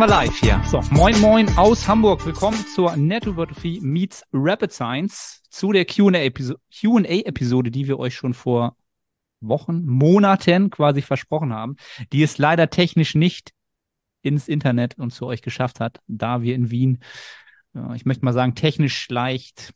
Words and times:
wir 0.00 0.06
live 0.06 0.34
hier. 0.40 0.62
So, 0.66 0.80
moin 0.92 1.20
moin 1.20 1.46
aus 1.58 1.86
Hamburg. 1.86 2.24
Willkommen 2.24 2.56
zur 2.74 2.96
Nettohypertrophie 2.96 3.80
meets 3.82 4.24
Rapid 4.32 4.72
Science 4.72 5.42
zu 5.50 5.72
der 5.72 5.84
Q&A-Episode, 5.84 7.70
die 7.70 7.86
wir 7.86 7.98
euch 7.98 8.14
schon 8.14 8.32
vor 8.32 8.78
Wochen, 9.40 9.84
Monaten 9.84 10.70
quasi 10.70 11.02
versprochen 11.02 11.52
haben, 11.52 11.76
die 12.14 12.22
es 12.22 12.38
leider 12.38 12.70
technisch 12.70 13.14
nicht 13.14 13.52
ins 14.22 14.48
Internet 14.48 14.96
und 14.96 15.10
zu 15.10 15.26
euch 15.26 15.42
geschafft 15.42 15.80
hat, 15.80 16.00
da 16.06 16.40
wir 16.40 16.54
in 16.54 16.70
Wien, 16.70 17.00
ich 17.94 18.06
möchte 18.06 18.24
mal 18.24 18.32
sagen, 18.32 18.54
technisch 18.54 19.06
leicht 19.10 19.74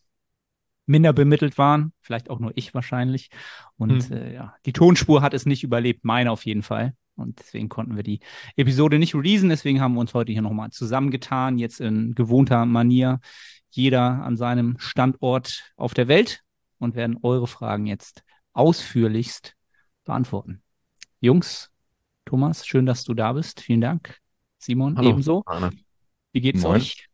minder 0.86 1.12
bemittelt 1.12 1.58
waren, 1.58 1.92
vielleicht 2.00 2.30
auch 2.30 2.38
nur 2.38 2.52
ich 2.54 2.72
wahrscheinlich. 2.72 3.28
Und 3.76 4.08
hm. 4.08 4.16
äh, 4.16 4.32
ja, 4.32 4.54
die 4.64 4.72
Tonspur 4.72 5.20
hat 5.20 5.34
es 5.34 5.44
nicht 5.44 5.64
überlebt, 5.64 6.02
meine 6.02 6.30
auf 6.30 6.46
jeden 6.46 6.62
Fall. 6.62 6.94
Und 7.16 7.38
deswegen 7.38 7.68
konnten 7.68 7.96
wir 7.96 8.02
die 8.02 8.20
Episode 8.56 8.98
nicht 8.98 9.14
releasen. 9.14 9.48
Deswegen 9.48 9.80
haben 9.80 9.94
wir 9.94 10.00
uns 10.00 10.14
heute 10.14 10.32
hier 10.32 10.42
nochmal 10.42 10.70
zusammengetan, 10.70 11.58
jetzt 11.58 11.80
in 11.80 12.14
gewohnter 12.14 12.66
Manier, 12.66 13.20
jeder 13.70 14.22
an 14.24 14.36
seinem 14.36 14.78
Standort 14.78 15.72
auf 15.76 15.94
der 15.94 16.08
Welt 16.08 16.42
und 16.78 16.94
werden 16.94 17.18
eure 17.22 17.46
Fragen 17.46 17.86
jetzt 17.86 18.22
ausführlichst 18.52 19.54
beantworten. 20.04 20.62
Jungs, 21.20 21.70
Thomas, 22.24 22.66
schön, 22.66 22.86
dass 22.86 23.04
du 23.04 23.14
da 23.14 23.32
bist. 23.32 23.60
Vielen 23.60 23.80
Dank. 23.80 24.18
Simon, 24.58 24.96
Hallo, 24.96 25.10
ebenso. 25.10 25.42
Arne. 25.46 25.70
Wie 26.32 26.40
geht's 26.40 26.62
Moin. 26.62 26.76
euch? 26.76 27.08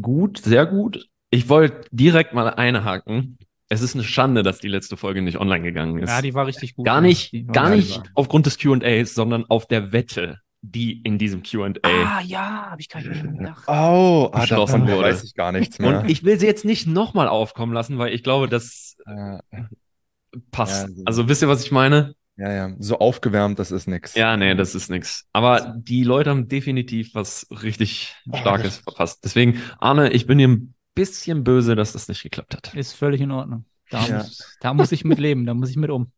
Gut, 0.00 0.38
sehr 0.38 0.66
gut. 0.66 1.08
Ich 1.30 1.48
wollte 1.48 1.88
direkt 1.90 2.34
mal 2.34 2.48
einhaken. 2.50 3.38
Es 3.72 3.82
ist 3.82 3.94
eine 3.94 4.02
Schande, 4.02 4.42
dass 4.42 4.58
die 4.58 4.68
letzte 4.68 4.96
Folge 4.96 5.22
nicht 5.22 5.38
online 5.38 5.62
gegangen 5.62 5.96
ist. 5.98 6.10
Ja, 6.10 6.20
die 6.20 6.34
war 6.34 6.44
richtig 6.46 6.74
gut. 6.74 6.84
Gar 6.84 7.00
nicht, 7.00 7.32
gar 7.52 7.70
nicht 7.70 8.02
aufgrund 8.14 8.46
des 8.46 8.58
Q&As, 8.58 9.14
sondern 9.14 9.44
auf 9.48 9.68
der 9.68 9.92
Wette, 9.92 10.40
die 10.60 11.00
in 11.02 11.18
diesem 11.18 11.44
Q&A. 11.44 11.70
Ah, 11.84 12.20
ja, 12.20 12.70
habe 12.72 12.80
ich 12.80 12.88
gar 12.88 13.00
nicht 13.00 13.22
gedacht. 13.22 13.62
Oh, 13.68 14.28
ah, 14.32 14.44
davon 14.44 14.88
wurde. 14.88 15.02
weiß 15.02 15.22
ich 15.22 15.34
gar 15.34 15.52
nichts 15.52 15.78
mehr. 15.78 16.00
Und 16.00 16.10
ich 16.10 16.24
will 16.24 16.36
sie 16.40 16.46
jetzt 16.46 16.64
nicht 16.64 16.88
nochmal 16.88 17.28
aufkommen 17.28 17.72
lassen, 17.72 17.96
weil 17.96 18.12
ich 18.12 18.24
glaube, 18.24 18.48
das 18.48 18.96
äh, 19.06 19.38
passt. 20.50 20.88
Ja, 20.88 20.94
also 21.06 21.28
wisst 21.28 21.42
ihr, 21.42 21.48
was 21.48 21.64
ich 21.64 21.70
meine? 21.70 22.16
Ja, 22.36 22.52
ja, 22.52 22.74
so 22.80 22.98
aufgewärmt, 22.98 23.60
das 23.60 23.70
ist 23.70 23.86
nix. 23.86 24.16
Ja, 24.16 24.36
nee, 24.36 24.56
das 24.56 24.74
ist 24.74 24.90
nix. 24.90 25.28
Aber 25.32 25.76
die 25.78 26.02
Leute 26.02 26.30
haben 26.30 26.48
definitiv 26.48 27.14
was 27.14 27.46
richtig 27.50 28.16
Starkes 28.34 28.78
verpasst. 28.78 29.22
Deswegen, 29.22 29.60
Arne, 29.78 30.10
ich 30.10 30.26
bin 30.26 30.38
dir 30.38 30.48
ein 30.48 30.74
bisschen 31.00 31.44
böse, 31.44 31.74
dass 31.76 31.92
das 31.92 32.08
nicht 32.08 32.22
geklappt 32.22 32.54
hat. 32.54 32.74
Ist 32.74 32.92
völlig 32.92 33.20
in 33.20 33.30
Ordnung. 33.30 33.64
Da, 33.90 34.06
ja. 34.06 34.18
muss, 34.18 34.56
da 34.60 34.74
muss 34.74 34.92
ich 34.92 35.04
mit 35.04 35.18
leben, 35.18 35.46
da 35.46 35.54
muss 35.54 35.70
ich 35.70 35.76
mit 35.76 35.90
um. 35.90 36.12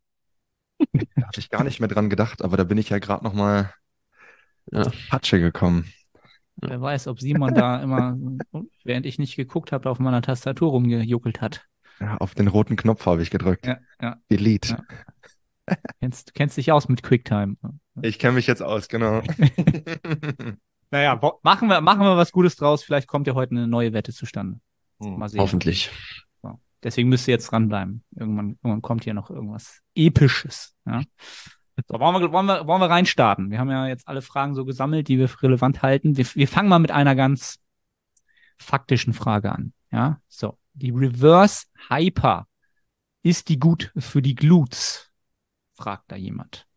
Da 1.15 1.27
hatte 1.27 1.39
ich 1.39 1.49
gar 1.49 1.63
nicht 1.63 1.79
mehr 1.79 1.87
dran 1.87 2.09
gedacht, 2.09 2.41
aber 2.43 2.57
da 2.57 2.65
bin 2.65 2.77
ich 2.77 2.89
ja 2.89 2.99
gerade 2.99 3.23
noch 3.23 3.33
mal 3.33 3.73
ja. 4.71 4.91
Patsche 5.09 5.39
gekommen. 5.39 5.91
Wer 6.57 6.81
weiß, 6.81 7.07
ob 7.07 7.19
Simon 7.19 7.53
da 7.55 7.81
immer, 7.81 8.17
während 8.83 9.05
ich 9.05 9.17
nicht 9.17 9.35
geguckt 9.35 9.71
habe, 9.71 9.89
auf 9.89 9.99
meiner 9.99 10.21
Tastatur 10.21 10.71
rumgejuckelt 10.71 11.41
hat. 11.41 11.65
Ja, 11.99 12.17
auf 12.17 12.35
den 12.35 12.47
roten 12.47 12.75
Knopf 12.75 13.05
habe 13.05 13.21
ich 13.21 13.29
gedrückt. 13.31 13.65
Ja, 13.65 13.77
ja. 14.01 14.17
Delete. 14.29 14.83
Ja. 15.67 15.75
Kennst, 15.99 16.33
kennst 16.33 16.57
dich 16.57 16.71
aus 16.71 16.89
mit 16.89 17.03
QuickTime. 17.03 17.55
Ich 18.01 18.19
kenne 18.19 18.33
mich 18.33 18.47
jetzt 18.47 18.61
aus, 18.61 18.89
genau. 18.89 19.21
naja, 20.91 21.19
machen 21.41 21.69
wir, 21.69 21.79
machen 21.79 22.01
wir 22.01 22.17
was 22.17 22.31
Gutes 22.31 22.57
draus. 22.57 22.83
Vielleicht 22.83 23.07
kommt 23.07 23.27
ja 23.27 23.33
heute 23.33 23.51
eine 23.51 23.67
neue 23.67 23.93
Wette 23.93 24.11
zustande. 24.11 24.59
Hm. 25.05 25.19
Mal 25.19 25.29
sehen. 25.29 25.41
Hoffentlich. 25.41 25.89
So. 26.41 26.59
Deswegen 26.83 27.09
müsst 27.09 27.27
ihr 27.27 27.33
jetzt 27.33 27.51
dranbleiben. 27.51 28.03
Irgendwann, 28.15 28.57
irgendwann 28.63 28.81
kommt 28.81 29.03
hier 29.03 29.13
noch 29.13 29.29
irgendwas 29.29 29.81
Episches. 29.95 30.75
Ja? 30.85 31.01
So, 31.87 31.99
wollen 31.99 32.21
wir, 32.21 32.31
wollen, 32.31 32.45
wir, 32.45 32.67
wollen 32.67 32.81
wir 32.81 32.89
reinstarten? 32.89 33.49
Wir 33.49 33.59
haben 33.59 33.71
ja 33.71 33.87
jetzt 33.87 34.07
alle 34.07 34.21
Fragen 34.21 34.53
so 34.53 34.63
gesammelt, 34.65 35.07
die 35.07 35.17
wir 35.17 35.27
für 35.27 35.43
relevant 35.43 35.81
halten. 35.81 36.17
Wir, 36.17 36.25
wir 36.25 36.47
fangen 36.47 36.69
mal 36.69 36.79
mit 36.79 36.91
einer 36.91 37.15
ganz 37.15 37.59
faktischen 38.57 39.13
Frage 39.13 39.51
an. 39.51 39.73
Ja, 39.91 40.19
so. 40.27 40.57
Die 40.73 40.91
Reverse 40.91 41.65
Hyper. 41.89 42.47
Ist 43.21 43.49
die 43.49 43.59
gut 43.59 43.91
für 43.97 44.21
die 44.21 44.35
Glutes? 44.35 45.11
Fragt 45.75 46.11
da 46.11 46.15
jemand. 46.15 46.67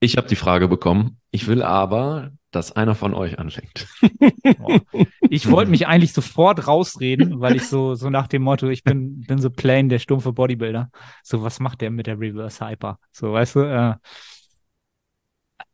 Ich 0.00 0.16
habe 0.16 0.28
die 0.28 0.36
Frage 0.36 0.68
bekommen. 0.68 1.20
Ich 1.30 1.46
will 1.46 1.62
aber 1.62 2.32
dass 2.54 2.72
einer 2.72 2.94
von 2.94 3.14
euch 3.14 3.38
anfängt. 3.38 3.86
ich 5.28 5.50
wollte 5.50 5.70
mich 5.70 5.86
eigentlich 5.86 6.12
sofort 6.12 6.66
rausreden, 6.66 7.40
weil 7.40 7.56
ich 7.56 7.66
so, 7.66 7.94
so 7.94 8.10
nach 8.10 8.28
dem 8.28 8.42
Motto, 8.42 8.68
ich 8.68 8.84
bin, 8.84 9.20
bin 9.22 9.38
so 9.38 9.50
plain 9.50 9.88
der 9.88 9.98
stumpfe 9.98 10.32
Bodybuilder. 10.32 10.90
So, 11.22 11.42
was 11.42 11.60
macht 11.60 11.80
der 11.80 11.90
mit 11.90 12.06
der 12.06 12.18
Reverse 12.18 12.64
Hyper? 12.64 12.98
So, 13.12 13.32
weißt 13.32 13.56
du, 13.56 13.60
äh, 13.60 13.94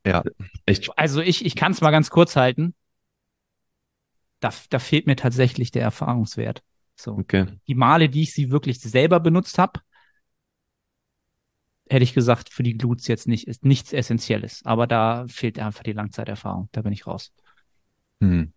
ja. 0.07 0.23
Ich, 0.67 0.91
also 0.99 1.21
ich, 1.21 1.45
ich 1.45 1.55
kann 1.55 1.73
es 1.73 1.81
mal 1.81 1.91
ganz 1.91 2.11
kurz 2.11 2.37
halten. 2.37 2.75
Da, 4.41 4.51
da 4.71 4.79
fehlt 4.79 5.07
mir 5.07 5.17
tatsächlich 5.17 5.71
der 5.71 5.83
Erfahrungswert. 5.83 6.63
So. 6.97 7.13
Okay. 7.13 7.47
Die 7.67 7.75
Male, 7.75 8.09
die 8.09 8.23
ich 8.23 8.33
sie 8.33 8.51
wirklich 8.51 8.81
selber 8.81 9.21
benutzt 9.21 9.59
habe, 9.59 9.81
hätte 11.91 12.05
ich 12.05 12.15
gesagt, 12.15 12.53
für 12.53 12.63
die 12.63 12.79
Glutes 12.79 13.09
jetzt 13.09 13.27
nicht, 13.27 13.49
ist 13.49 13.65
nichts 13.65 13.93
Essentielles. 13.93 14.63
Aber 14.65 14.87
da 14.87 15.27
fehlt 15.29 15.59
einfach 15.59 15.83
die 15.83 15.93
Langzeiterfahrung. 15.93 16.69
Da 16.73 16.83
bin 16.83 16.93
ich 16.93 17.07
raus. 17.07 17.33
Hm. 18.21 18.53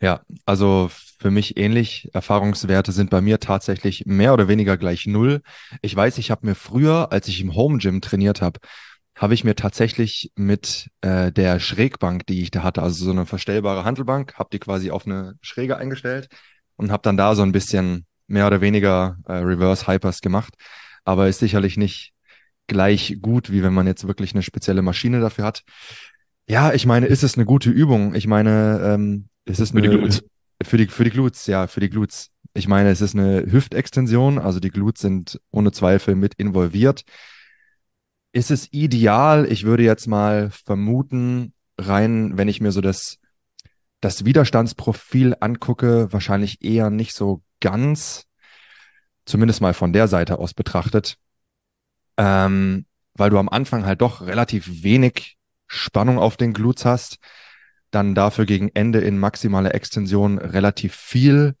Ja, 0.00 0.20
also 0.44 0.90
für 1.18 1.30
mich 1.30 1.56
ähnlich. 1.56 2.10
Erfahrungswerte 2.12 2.92
sind 2.92 3.10
bei 3.10 3.20
mir 3.20 3.38
tatsächlich 3.40 4.04
mehr 4.06 4.34
oder 4.34 4.48
weniger 4.48 4.76
gleich 4.76 5.06
null. 5.06 5.40
Ich 5.80 5.94
weiß, 5.94 6.18
ich 6.18 6.30
habe 6.30 6.46
mir 6.46 6.54
früher, 6.54 7.12
als 7.12 7.28
ich 7.28 7.40
im 7.40 7.54
Home 7.54 7.78
Gym 7.78 8.00
trainiert 8.00 8.42
habe, 8.42 8.60
habe 9.14 9.32
ich 9.32 9.44
mir 9.44 9.54
tatsächlich 9.54 10.32
mit 10.34 10.90
äh, 11.00 11.32
der 11.32 11.58
Schrägbank, 11.60 12.26
die 12.26 12.42
ich 12.42 12.50
da 12.50 12.62
hatte, 12.62 12.82
also 12.82 13.04
so 13.06 13.10
eine 13.12 13.24
verstellbare 13.24 13.84
Handelbank, 13.84 14.34
habe 14.34 14.50
die 14.52 14.58
quasi 14.58 14.90
auf 14.90 15.06
eine 15.06 15.36
Schräge 15.40 15.78
eingestellt 15.78 16.28
und 16.76 16.90
habe 16.90 17.02
dann 17.02 17.16
da 17.16 17.34
so 17.34 17.42
ein 17.42 17.52
bisschen 17.52 18.04
mehr 18.26 18.46
oder 18.46 18.60
weniger 18.60 19.16
äh, 19.26 19.34
Reverse 19.34 19.86
Hypers 19.86 20.20
gemacht. 20.20 20.54
Aber 21.04 21.28
ist 21.28 21.38
sicherlich 21.38 21.78
nicht 21.78 22.12
gleich 22.66 23.18
gut, 23.20 23.50
wie 23.50 23.62
wenn 23.62 23.74
man 23.74 23.86
jetzt 23.86 24.06
wirklich 24.06 24.34
eine 24.34 24.42
spezielle 24.42 24.82
Maschine 24.82 25.20
dafür 25.20 25.44
hat. 25.44 25.62
Ja, 26.48 26.72
ich 26.72 26.86
meine, 26.86 27.06
ist 27.06 27.22
es 27.22 27.36
eine 27.36 27.44
gute 27.44 27.70
Übung? 27.70 28.14
Ich 28.14 28.26
meine, 28.26 28.80
ähm, 28.82 29.28
ist 29.44 29.60
es 29.60 29.70
für 29.70 29.78
eine, 29.78 29.88
die 29.88 29.96
Glutes. 29.96 30.24
Für 30.62 30.76
die, 30.76 30.86
für 30.86 31.04
die 31.04 31.10
Glutes, 31.10 31.46
ja, 31.46 31.66
für 31.66 31.80
die 31.80 31.90
Glutes. 31.90 32.30
Ich 32.54 32.68
meine, 32.68 32.90
es 32.90 33.00
ist 33.00 33.14
eine 33.14 33.50
Hüftextension, 33.50 34.38
also 34.38 34.60
die 34.60 34.70
Glutes 34.70 35.02
sind 35.02 35.40
ohne 35.50 35.72
Zweifel 35.72 36.14
mit 36.14 36.34
involviert. 36.34 37.02
Ist 38.32 38.50
es 38.50 38.72
ideal? 38.72 39.50
Ich 39.50 39.64
würde 39.64 39.82
jetzt 39.82 40.06
mal 40.06 40.50
vermuten, 40.50 41.52
rein, 41.78 42.38
wenn 42.38 42.48
ich 42.48 42.60
mir 42.60 42.72
so 42.72 42.80
das, 42.80 43.18
das 44.00 44.24
Widerstandsprofil 44.24 45.36
angucke, 45.40 46.12
wahrscheinlich 46.12 46.64
eher 46.64 46.90
nicht 46.90 47.14
so 47.14 47.42
ganz, 47.60 48.24
zumindest 49.24 49.60
mal 49.60 49.74
von 49.74 49.92
der 49.92 50.08
Seite 50.08 50.38
aus 50.38 50.54
betrachtet 50.54 51.18
ähm, 52.16 52.86
weil 53.14 53.30
du 53.30 53.38
am 53.38 53.48
Anfang 53.48 53.86
halt 53.86 54.00
doch 54.00 54.22
relativ 54.22 54.82
wenig 54.82 55.36
Spannung 55.66 56.18
auf 56.18 56.36
den 56.36 56.52
Glutes 56.52 56.84
hast, 56.84 57.18
dann 57.90 58.14
dafür 58.14 58.46
gegen 58.46 58.70
Ende 58.74 59.00
in 59.00 59.18
maximaler 59.18 59.74
Extension 59.74 60.38
relativ 60.38 60.94
viel. 60.94 61.54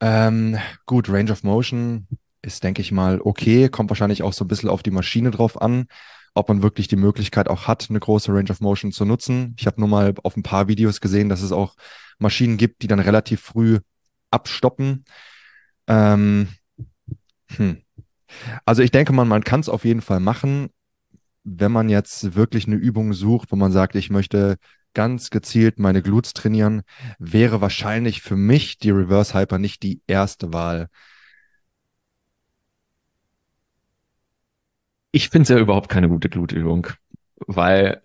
Ähm, 0.00 0.58
gut, 0.86 1.08
Range 1.08 1.32
of 1.32 1.42
Motion 1.42 2.06
ist, 2.42 2.64
denke 2.64 2.82
ich 2.82 2.92
mal, 2.92 3.20
okay, 3.20 3.68
kommt 3.68 3.90
wahrscheinlich 3.90 4.22
auch 4.22 4.32
so 4.32 4.44
ein 4.44 4.48
bisschen 4.48 4.68
auf 4.68 4.82
die 4.82 4.90
Maschine 4.90 5.30
drauf 5.30 5.60
an, 5.60 5.86
ob 6.34 6.48
man 6.48 6.62
wirklich 6.62 6.88
die 6.88 6.96
Möglichkeit 6.96 7.48
auch 7.48 7.66
hat, 7.66 7.86
eine 7.88 8.00
große 8.00 8.32
Range 8.32 8.50
of 8.50 8.60
Motion 8.60 8.92
zu 8.92 9.04
nutzen. 9.04 9.54
Ich 9.58 9.66
habe 9.66 9.80
nur 9.80 9.88
mal 9.88 10.14
auf 10.22 10.36
ein 10.36 10.42
paar 10.42 10.68
Videos 10.68 11.00
gesehen, 11.00 11.28
dass 11.28 11.42
es 11.42 11.52
auch 11.52 11.76
Maschinen 12.18 12.56
gibt, 12.56 12.82
die 12.82 12.86
dann 12.86 13.00
relativ 13.00 13.40
früh 13.40 13.80
abstoppen. 14.30 15.04
Ähm, 15.86 16.48
hm. 17.56 17.83
Also 18.64 18.82
ich 18.82 18.90
denke 18.90 19.12
mal, 19.12 19.24
man 19.24 19.44
kann 19.44 19.60
es 19.60 19.68
auf 19.68 19.84
jeden 19.84 20.00
Fall 20.02 20.20
machen, 20.20 20.70
wenn 21.44 21.72
man 21.72 21.88
jetzt 21.88 22.34
wirklich 22.34 22.66
eine 22.66 22.76
Übung 22.76 23.12
sucht, 23.12 23.52
wo 23.52 23.56
man 23.56 23.72
sagt, 23.72 23.96
ich 23.96 24.10
möchte 24.10 24.56
ganz 24.94 25.30
gezielt 25.30 25.78
meine 25.78 26.02
Glutes 26.02 26.32
trainieren, 26.32 26.82
wäre 27.18 27.60
wahrscheinlich 27.60 28.22
für 28.22 28.36
mich 28.36 28.78
die 28.78 28.90
Reverse 28.90 29.34
Hyper 29.38 29.58
nicht 29.58 29.82
die 29.82 30.02
erste 30.06 30.52
Wahl. 30.52 30.88
Ich 35.12 35.28
finde 35.28 35.42
es 35.44 35.48
ja 35.48 35.58
überhaupt 35.58 35.88
keine 35.88 36.08
gute 36.08 36.28
Glutübung, 36.28 36.88
weil 37.46 38.02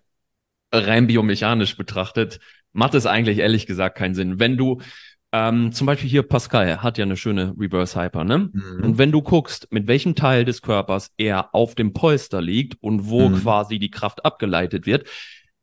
rein 0.72 1.06
biomechanisch 1.06 1.76
betrachtet 1.76 2.40
macht 2.72 2.94
es 2.94 3.06
eigentlich 3.06 3.38
ehrlich 3.38 3.66
gesagt 3.66 3.98
keinen 3.98 4.14
Sinn. 4.14 4.40
Wenn 4.40 4.56
du 4.56 4.80
ähm, 5.32 5.72
zum 5.72 5.86
Beispiel 5.86 6.10
hier 6.10 6.22
Pascal 6.24 6.82
hat 6.82 6.98
ja 6.98 7.04
eine 7.04 7.16
schöne 7.16 7.54
Reverse 7.56 8.00
Hyper, 8.00 8.24
ne? 8.24 8.50
Mhm. 8.52 8.84
Und 8.84 8.98
wenn 8.98 9.12
du 9.12 9.22
guckst, 9.22 9.68
mit 9.70 9.86
welchem 9.86 10.14
Teil 10.14 10.44
des 10.44 10.60
Körpers 10.60 11.12
er 11.16 11.54
auf 11.54 11.74
dem 11.74 11.92
Polster 11.92 12.42
liegt 12.42 12.82
und 12.82 13.08
wo 13.08 13.28
mhm. 13.28 13.36
quasi 13.36 13.78
die 13.78 13.90
Kraft 13.90 14.24
abgeleitet 14.24 14.86
wird, 14.86 15.08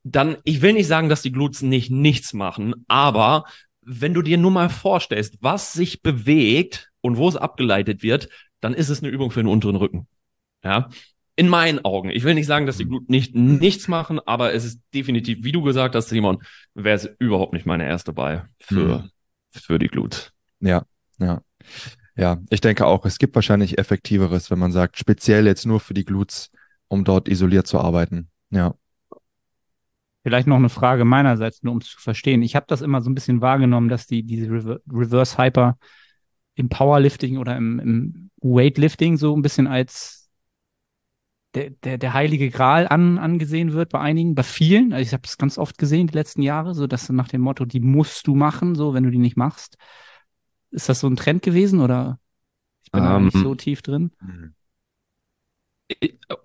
dann, 0.04 0.38
ich 0.46 0.62
will 0.62 0.74
nicht 0.74 0.88
sagen, 0.88 1.10
dass 1.10 1.22
die 1.22 1.34
Glutes 1.34 1.62
nicht 1.62 1.92
nichts 1.92 2.34
machen, 2.34 2.86
aber 2.88 3.44
wenn 3.82 4.14
du 4.14 4.22
dir 4.22 4.38
nur 4.38 4.52
mal 4.52 4.70
vorstellst, 4.70 5.38
was 5.42 5.74
sich 5.74 6.02
bewegt 6.02 6.90
und 7.02 7.18
wo 7.18 7.28
es 7.28 7.38
abgeleitet 7.38 8.04
wird, 8.04 8.30
dann 8.62 8.74
ist 8.74 8.90
es 8.90 9.02
eine 9.02 9.12
Übung 9.12 9.32
für 9.32 9.42
den 9.42 9.48
unteren 9.48 9.76
Rücken. 9.76 10.08
Ja. 10.64 10.90
In 11.36 11.50
meinen 11.50 11.86
Augen. 11.86 12.10
Ich 12.10 12.24
will 12.24 12.34
nicht 12.34 12.48
sagen, 12.48 12.66
dass 12.66 12.78
die 12.78 12.86
Glut 12.86 13.10
nicht 13.10 13.36
nichts 13.36 13.88
machen, 13.88 14.20
aber 14.26 14.54
es 14.54 14.66
ist 14.66 14.82
definitiv, 14.94 15.44
wie 15.44 15.52
du 15.52 15.62
gesagt 15.62 15.94
hast, 15.94 16.10
Simon, 16.10 16.40
wäre 16.74 16.96
es 16.96 17.10
überhaupt 17.20 17.54
nicht 17.54 17.66
meine 17.66 17.86
erste 17.86 18.18
Wahl 18.18 18.50
für, 18.60 19.04
Mhm. 19.04 19.12
Für 19.52 19.80
die 19.80 19.88
Glut. 19.88 20.32
Ja, 20.60 20.84
ja. 21.20 21.42
Ja, 22.16 22.42
ich 22.50 22.62
denke 22.62 22.88
auch, 22.88 23.06
es 23.06 23.20
gibt 23.20 23.36
wahrscheinlich 23.36 23.78
effektiveres, 23.78 24.50
wenn 24.50 24.58
man 24.58 24.72
sagt, 24.72 24.98
speziell 24.98 25.46
jetzt 25.46 25.68
nur 25.68 25.80
für 25.80 25.94
die 25.94 26.04
Glutes, 26.04 26.50
um 26.88 27.04
dort 27.04 27.30
isoliert 27.30 27.68
zu 27.68 27.80
arbeiten. 27.80 28.30
Ja. 28.50 28.74
Vielleicht 30.24 30.48
noch 30.48 30.56
eine 30.56 30.70
Frage 30.70 31.06
meinerseits, 31.06 31.62
nur 31.62 31.74
um 31.74 31.80
es 31.80 31.90
zu 31.90 32.02
verstehen. 32.02 32.42
Ich 32.42 32.56
habe 32.56 32.66
das 32.68 32.82
immer 32.82 33.02
so 33.02 33.10
ein 33.10 33.16
bisschen 33.16 33.42
wahrgenommen, 33.42 33.88
dass 33.88 34.08
die 34.08 34.24
diese 34.24 34.50
Rever 34.50 34.80
Reverse 34.92 35.38
Hyper 35.38 35.78
im 36.56 36.70
Powerlifting 36.70 37.38
oder 37.38 37.56
im, 37.56 37.80
im 37.80 38.30
Weightlifting 38.42 39.18
so 39.18 39.36
ein 39.36 39.44
bisschen 39.44 39.68
als 39.68 40.17
der, 41.58 41.70
der, 41.72 41.98
der 41.98 42.14
heilige 42.14 42.52
Gral 42.52 42.88
an, 42.88 43.18
angesehen 43.18 43.74
wird 43.74 43.90
bei 43.90 44.00
einigen, 44.00 44.36
bei 44.36 44.44
vielen. 44.44 44.94
Also 44.94 45.02
ich 45.08 45.14
habe 45.14 45.24
es 45.26 45.38
ganz 45.38 45.58
oft 45.58 45.78
gesehen 45.80 46.06
die 46.06 46.14
letzten 46.14 46.44
Jahre, 46.44 46.76
so 46.76 46.86
dass 46.86 47.10
nach 47.10 47.28
dem 47.28 47.42
Motto, 47.42 47.66
die 47.66 47.80
musst 47.80 48.28
du 48.28 48.36
machen, 48.36 48.76
so 48.76 48.94
wenn 48.94 49.04
du 49.04 49.10
die 49.10 49.18
nicht 49.18 49.38
machst. 49.38 49.78
Ist 50.70 50.88
das 50.88 51.00
so 51.00 51.08
ein 51.08 51.16
Trend 51.16 51.42
gewesen 51.42 51.80
oder? 51.80 52.20
Ich 52.84 52.92
bin 52.92 53.04
da 53.04 53.18
Ähm, 53.18 53.26
nicht 53.26 53.38
so 53.38 53.56
tief 53.56 53.82
drin. 53.82 54.12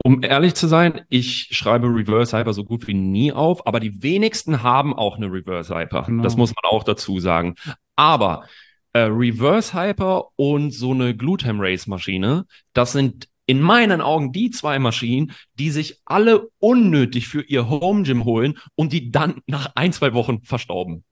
Um 0.02 0.22
ehrlich 0.22 0.54
zu 0.54 0.66
sein, 0.66 1.02
ich 1.08 1.48
schreibe 1.50 1.88
Reverse 1.88 2.38
Hyper 2.38 2.52
so 2.52 2.64
gut 2.64 2.86
wie 2.86 2.94
nie 2.94 3.32
auf, 3.32 3.66
aber 3.66 3.80
die 3.80 4.02
wenigsten 4.02 4.62
haben 4.62 4.94
auch 4.94 5.16
eine 5.16 5.26
Reverse 5.26 5.74
Hyper. 5.76 6.04
Genau. 6.04 6.22
Das 6.22 6.36
muss 6.36 6.54
man 6.54 6.70
auch 6.70 6.84
dazu 6.84 7.18
sagen. 7.20 7.56
Aber 7.96 8.44
äh, 8.92 9.00
Reverse 9.00 9.74
Hyper 9.74 10.28
und 10.36 10.70
so 10.70 10.92
eine 10.92 11.14
Glutam 11.14 11.60
Race 11.60 11.86
Maschine, 11.86 12.46
das 12.72 12.92
sind 12.92 13.28
in 13.46 13.60
meinen 13.60 14.00
Augen 14.00 14.32
die 14.32 14.50
zwei 14.50 14.78
Maschinen, 14.78 15.32
die 15.58 15.70
sich 15.70 16.00
alle 16.04 16.48
unnötig 16.58 17.28
für 17.28 17.42
ihr 17.42 17.68
Home 17.68 18.02
Gym 18.04 18.24
holen 18.24 18.58
und 18.74 18.92
die 18.92 19.10
dann 19.10 19.40
nach 19.46 19.72
ein, 19.74 19.92
zwei 19.92 20.14
Wochen 20.14 20.42
verstauben. 20.42 21.04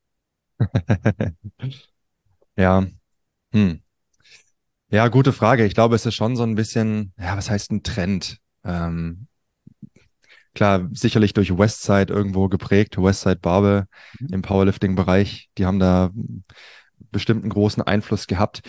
Ja. 2.57 2.87
Hm. 3.53 3.83
Ja, 4.91 5.09
gute 5.09 5.33
Frage. 5.33 5.65
Ich 5.67 5.75
glaube, 5.75 5.95
es 5.95 6.07
ist 6.07 6.15
schon 6.15 6.37
so 6.37 6.43
ein 6.43 6.55
bisschen, 6.55 7.13
ja, 7.19 7.37
was 7.37 7.49
heißt 7.49 7.71
ein 7.71 7.83
Trend? 7.83 8.39
Ähm, 8.65 9.29
klar, 10.55 10.89
sicherlich 10.93 11.33
durch 11.33 11.57
Westside 11.57 12.13
irgendwo 12.13 12.49
geprägt, 12.49 12.97
Westside 12.99 13.37
Barbell 13.37 13.85
Mhm. 14.19 14.29
im 14.35 14.43
Powerlifting-Bereich. 14.43 15.51
Die 15.59 15.67
haben 15.67 15.79
da 15.79 16.11
bestimmt 17.11 17.43
einen 17.43 17.51
großen 17.53 17.83
Einfluss 17.83 18.27
gehabt. 18.27 18.63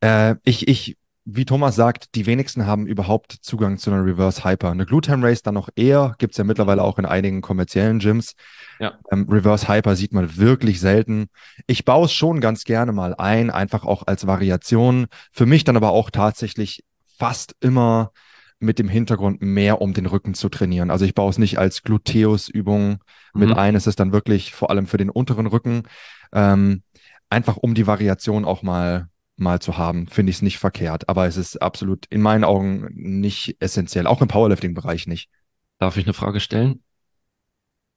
Äh, 0.00 0.36
ich, 0.44 0.68
ich, 0.68 0.96
wie 1.24 1.44
Thomas 1.44 1.76
sagt, 1.76 2.14
die 2.16 2.26
wenigsten 2.26 2.66
haben 2.66 2.86
überhaupt 2.86 3.32
Zugang 3.32 3.78
zu 3.78 3.90
einer 3.92 4.04
Reverse 4.04 4.44
Hyper. 4.44 4.70
Eine 4.70 4.86
Glutam 4.86 5.22
Race 5.22 5.42
dann 5.42 5.54
noch 5.54 5.68
eher, 5.76 6.16
gibt's 6.18 6.36
ja 6.36 6.44
mittlerweile 6.44 6.82
auch 6.82 6.98
in 6.98 7.06
einigen 7.06 7.42
kommerziellen 7.42 8.00
Gyms. 8.00 8.34
Ja. 8.80 8.98
Ähm, 9.10 9.28
Reverse 9.30 9.68
Hyper 9.68 9.94
sieht 9.94 10.12
man 10.12 10.36
wirklich 10.36 10.80
selten. 10.80 11.28
Ich 11.66 11.84
baue 11.84 12.06
es 12.06 12.12
schon 12.12 12.40
ganz 12.40 12.64
gerne 12.64 12.92
mal 12.92 13.14
ein, 13.14 13.50
einfach 13.50 13.84
auch 13.84 14.06
als 14.06 14.26
Variation. 14.26 15.06
Für 15.30 15.46
mich 15.46 15.62
dann 15.62 15.76
aber 15.76 15.90
auch 15.90 16.10
tatsächlich 16.10 16.82
fast 17.18 17.54
immer 17.60 18.10
mit 18.58 18.78
dem 18.78 18.88
Hintergrund 18.88 19.42
mehr 19.42 19.80
um 19.80 19.92
den 19.92 20.06
Rücken 20.06 20.34
zu 20.34 20.48
trainieren. 20.48 20.90
Also 20.90 21.04
ich 21.04 21.14
baue 21.14 21.30
es 21.30 21.38
nicht 21.38 21.58
als 21.58 21.82
Gluteusübung 21.82 22.98
mit 23.34 23.50
Mhm. 23.50 23.54
ein. 23.56 23.74
Es 23.76 23.86
ist 23.86 24.00
dann 24.00 24.12
wirklich 24.12 24.52
vor 24.52 24.70
allem 24.70 24.86
für 24.86 24.98
den 24.98 25.10
unteren 25.10 25.46
Rücken. 25.46 25.84
Ähm, 26.32 26.82
einfach 27.30 27.56
um 27.56 27.74
die 27.74 27.86
Variation 27.86 28.44
auch 28.44 28.62
mal 28.62 29.08
mal 29.36 29.60
zu 29.60 29.76
haben, 29.78 30.06
finde 30.06 30.30
ich 30.30 30.36
es 30.36 30.42
nicht 30.42 30.58
verkehrt. 30.58 31.08
Aber 31.08 31.26
es 31.26 31.36
ist 31.36 31.56
absolut 31.56 32.06
in 32.06 32.20
meinen 32.20 32.44
Augen 32.44 32.88
nicht 32.94 33.56
essentiell, 33.60 34.06
auch 34.06 34.22
im 34.22 34.28
Powerlifting-Bereich 34.28 35.06
nicht. 35.06 35.30
Darf 35.78 35.96
ich 35.96 36.04
eine 36.04 36.14
Frage 36.14 36.40
stellen? 36.40 36.82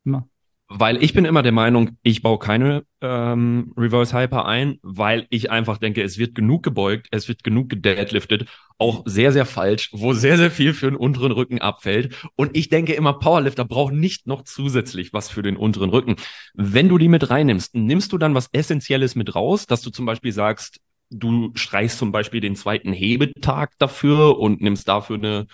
Immer. 0.06 0.28
Weil 0.68 1.04
ich 1.04 1.14
bin 1.14 1.26
immer 1.26 1.44
der 1.44 1.52
Meinung, 1.52 1.92
ich 2.02 2.24
baue 2.24 2.40
keine 2.40 2.86
ähm, 3.00 3.72
Reverse 3.78 4.18
Hyper 4.18 4.46
ein, 4.46 4.80
weil 4.82 5.28
ich 5.30 5.52
einfach 5.52 5.78
denke, 5.78 6.02
es 6.02 6.18
wird 6.18 6.34
genug 6.34 6.64
gebeugt, 6.64 7.08
es 7.12 7.28
wird 7.28 7.44
genug 7.44 7.70
gedeadliftet, 7.70 8.50
auch 8.80 9.04
sehr, 9.06 9.32
sehr 9.32 9.46
falsch, 9.46 9.92
wo 9.94 10.14
sehr, 10.14 10.38
sehr 10.38 10.50
viel 10.50 10.74
für 10.74 10.90
den 10.90 10.96
unteren 10.96 11.32
Rücken 11.32 11.62
abfällt. 11.62 12.16
Und 12.36 12.58
ich 12.58 12.70
denke 12.70 12.94
immer, 12.94 13.14
Powerlifter 13.14 13.64
brauchen 13.64 14.00
nicht 14.00 14.26
noch 14.26 14.42
zusätzlich 14.42 15.14
was 15.14 15.30
für 15.30 15.44
den 15.44 15.56
unteren 15.56 15.92
Rücken. 15.92 16.16
Wenn 16.56 16.90
du 16.90 16.98
die 16.98 17.10
mit 17.10 17.30
reinnimmst, 17.30 17.76
nimmst 17.76 18.12
du 18.12 18.18
dann 18.18 18.34
was 18.34 18.50
Essentielles 18.52 19.14
mit 19.14 19.36
raus, 19.36 19.68
dass 19.68 19.84
du 19.84 19.92
zum 19.92 20.08
Beispiel 20.08 20.32
sagst, 20.32 20.80
du 21.10 21.52
streichst 21.56 21.98
zum 21.98 22.12
Beispiel 22.12 22.42
den 22.42 22.56
zweiten 22.56 22.94
Hebetag 22.94 23.72
dafür 23.78 24.40
und 24.40 24.62
nimmst 24.62 24.88
dafür 24.88 25.18
eine 25.18 25.48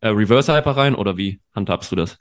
äh, 0.00 0.08
Reverse 0.08 0.54
Hyper 0.54 0.76
rein 0.76 0.94
oder 0.94 1.16
wie 1.16 1.40
handhabst 1.54 1.92
du 1.92 1.96
das? 1.96 2.18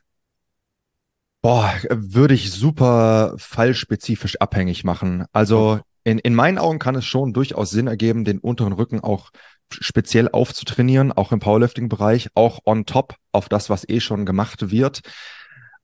Boah, 1.41 1.71
würde 1.91 2.33
ich 2.33 2.51
super 2.51 3.35
fallspezifisch 3.37 4.37
abhängig 4.41 4.83
machen. 4.83 5.25
Also 5.31 5.79
in, 6.03 6.17
in 6.19 6.33
meinen 6.33 6.57
Augen 6.57 6.79
kann 6.79 6.95
es 6.95 7.05
schon 7.05 7.33
durchaus 7.33 7.69
Sinn 7.69 7.87
ergeben, 7.87 8.25
den 8.25 8.39
unteren 8.39 8.73
Rücken 8.73 8.99
auch 8.99 9.31
speziell 9.69 10.29
aufzutrainieren, 10.29 11.11
auch 11.11 11.31
im 11.31 11.39
Powerlifting-Bereich, 11.39 12.29
auch 12.33 12.59
on 12.65 12.85
top 12.85 13.15
auf 13.31 13.49
das, 13.49 13.69
was 13.69 13.87
eh 13.87 13.99
schon 13.99 14.25
gemacht 14.25 14.71
wird. 14.71 15.01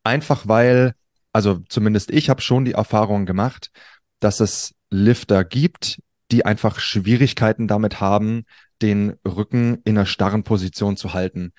Einfach 0.04 0.48
weil, 0.48 0.94
also 1.34 1.60
zumindest 1.70 2.12
ich 2.12 2.30
habe 2.30 2.42
schon 2.42 2.66
die 2.66 2.74
Erfahrung 2.74 3.26
gemacht, 3.26 3.72
dass 4.20 4.40
es 4.40 4.74
Lifter 4.90 5.44
gibt, 5.44 6.00
die 6.32 6.46
einfach 6.46 6.80
Schwierigkeiten 6.80 7.68
damit 7.68 8.00
haben, 8.00 8.46
den 8.82 9.14
Rücken 9.28 9.80
in 9.84 9.98
einer 9.98 10.06
starren 10.06 10.44
Position 10.44 10.98
zu 10.98 11.14
halten 11.14 11.54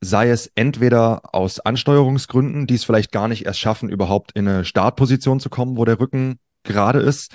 sei 0.00 0.30
es 0.30 0.50
entweder 0.54 1.34
aus 1.34 1.60
Ansteuerungsgründen, 1.60 2.66
die 2.66 2.74
es 2.74 2.84
vielleicht 2.84 3.12
gar 3.12 3.28
nicht 3.28 3.46
erst 3.46 3.60
schaffen, 3.60 3.88
überhaupt 3.88 4.32
in 4.32 4.46
eine 4.46 4.64
Startposition 4.64 5.40
zu 5.40 5.48
kommen, 5.48 5.76
wo 5.76 5.84
der 5.84 6.00
Rücken 6.00 6.38
gerade 6.64 7.00
ist, 7.00 7.34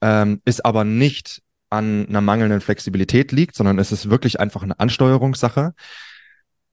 ähm, 0.00 0.40
ist 0.44 0.64
aber 0.64 0.84
nicht 0.84 1.42
an 1.70 2.06
einer 2.08 2.20
mangelnden 2.20 2.60
Flexibilität 2.60 3.30
liegt, 3.32 3.54
sondern 3.54 3.78
es 3.78 3.92
ist 3.92 4.10
wirklich 4.10 4.40
einfach 4.40 4.62
eine 4.62 4.78
Ansteuerungssache. 4.80 5.72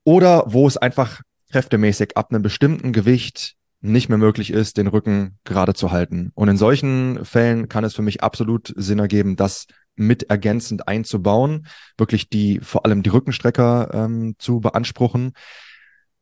Oder 0.04 0.46
wo 0.48 0.68
es 0.68 0.78
einfach 0.78 1.22
kräftemäßig 1.52 2.18
ab 2.18 2.32
einem 2.32 2.42
bestimmten 2.42 2.94
Gewicht 2.94 3.56
nicht 3.80 4.10
mehr 4.10 4.18
möglich 4.18 4.52
ist, 4.52 4.78
den 4.78 4.88
Rücken 4.88 5.38
gerade 5.44 5.74
zu 5.74 5.92
halten. 5.92 6.32
Und 6.36 6.50
in 6.50 6.58
solchen 6.58 7.24
Fällen 7.24 7.70
kann 7.70 7.84
es 7.84 7.96
für 7.96 8.02
mich 8.02 8.24
absolut 8.24 8.74
Sinn 8.76 9.00
ergeben, 9.00 9.36
das 9.36 9.68
mit 9.96 10.24
ergänzend 10.30 10.88
einzubauen, 10.88 11.68
wirklich 11.98 12.30
die, 12.30 12.60
vor 12.62 12.86
allem 12.86 13.04
die 13.04 13.10
Rückenstrecker 13.10 13.90
ähm, 13.94 14.36
zu 14.38 14.60
beanspruchen. 14.60 15.34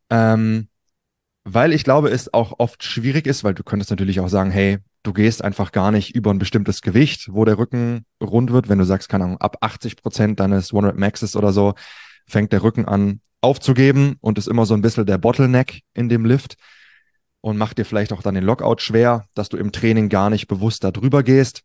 Ähm, 0.09 0.69
weil 1.43 1.73
ich 1.73 1.83
glaube, 1.83 2.09
es 2.09 2.33
auch 2.33 2.55
oft 2.57 2.83
schwierig 2.83 3.27
ist, 3.27 3.43
weil 3.43 3.53
du 3.53 3.63
könntest 3.63 3.91
natürlich 3.91 4.19
auch 4.19 4.29
sagen, 4.29 4.51
hey, 4.51 4.79
du 5.03 5.13
gehst 5.13 5.43
einfach 5.43 5.71
gar 5.71 5.91
nicht 5.91 6.15
über 6.15 6.31
ein 6.31 6.39
bestimmtes 6.39 6.81
Gewicht, 6.81 7.29
wo 7.31 7.45
der 7.45 7.57
Rücken 7.57 8.05
rund 8.21 8.51
wird. 8.51 8.67
Wenn 8.67 8.79
du 8.79 8.85
sagst, 8.85 9.09
keine 9.09 9.25
Ahnung, 9.25 9.41
ab 9.41 9.57
80 9.61 9.97
Prozent 9.97 10.39
deines 10.39 10.73
One 10.73 10.87
Rep 10.87 10.97
Maxes 10.97 11.35
oder 11.35 11.53
so, 11.53 11.75
fängt 12.27 12.51
der 12.51 12.63
Rücken 12.63 12.85
an 12.85 13.21
aufzugeben 13.41 14.15
und 14.21 14.39
ist 14.39 14.47
immer 14.47 14.65
so 14.65 14.73
ein 14.73 14.81
bisschen 14.81 15.05
der 15.05 15.19
Bottleneck 15.19 15.81
in 15.93 16.09
dem 16.09 16.25
Lift 16.25 16.55
und 17.45 17.57
macht 17.57 17.77
dir 17.77 17.85
vielleicht 17.85 18.11
auch 18.11 18.23
dann 18.23 18.33
den 18.33 18.43
Lockout 18.43 18.77
schwer, 18.81 19.25
dass 19.35 19.49
du 19.49 19.57
im 19.57 19.71
Training 19.71 20.09
gar 20.09 20.31
nicht 20.31 20.47
bewusst 20.47 20.83
da 20.83 20.89
drüber 20.89 21.21
gehst. 21.21 21.61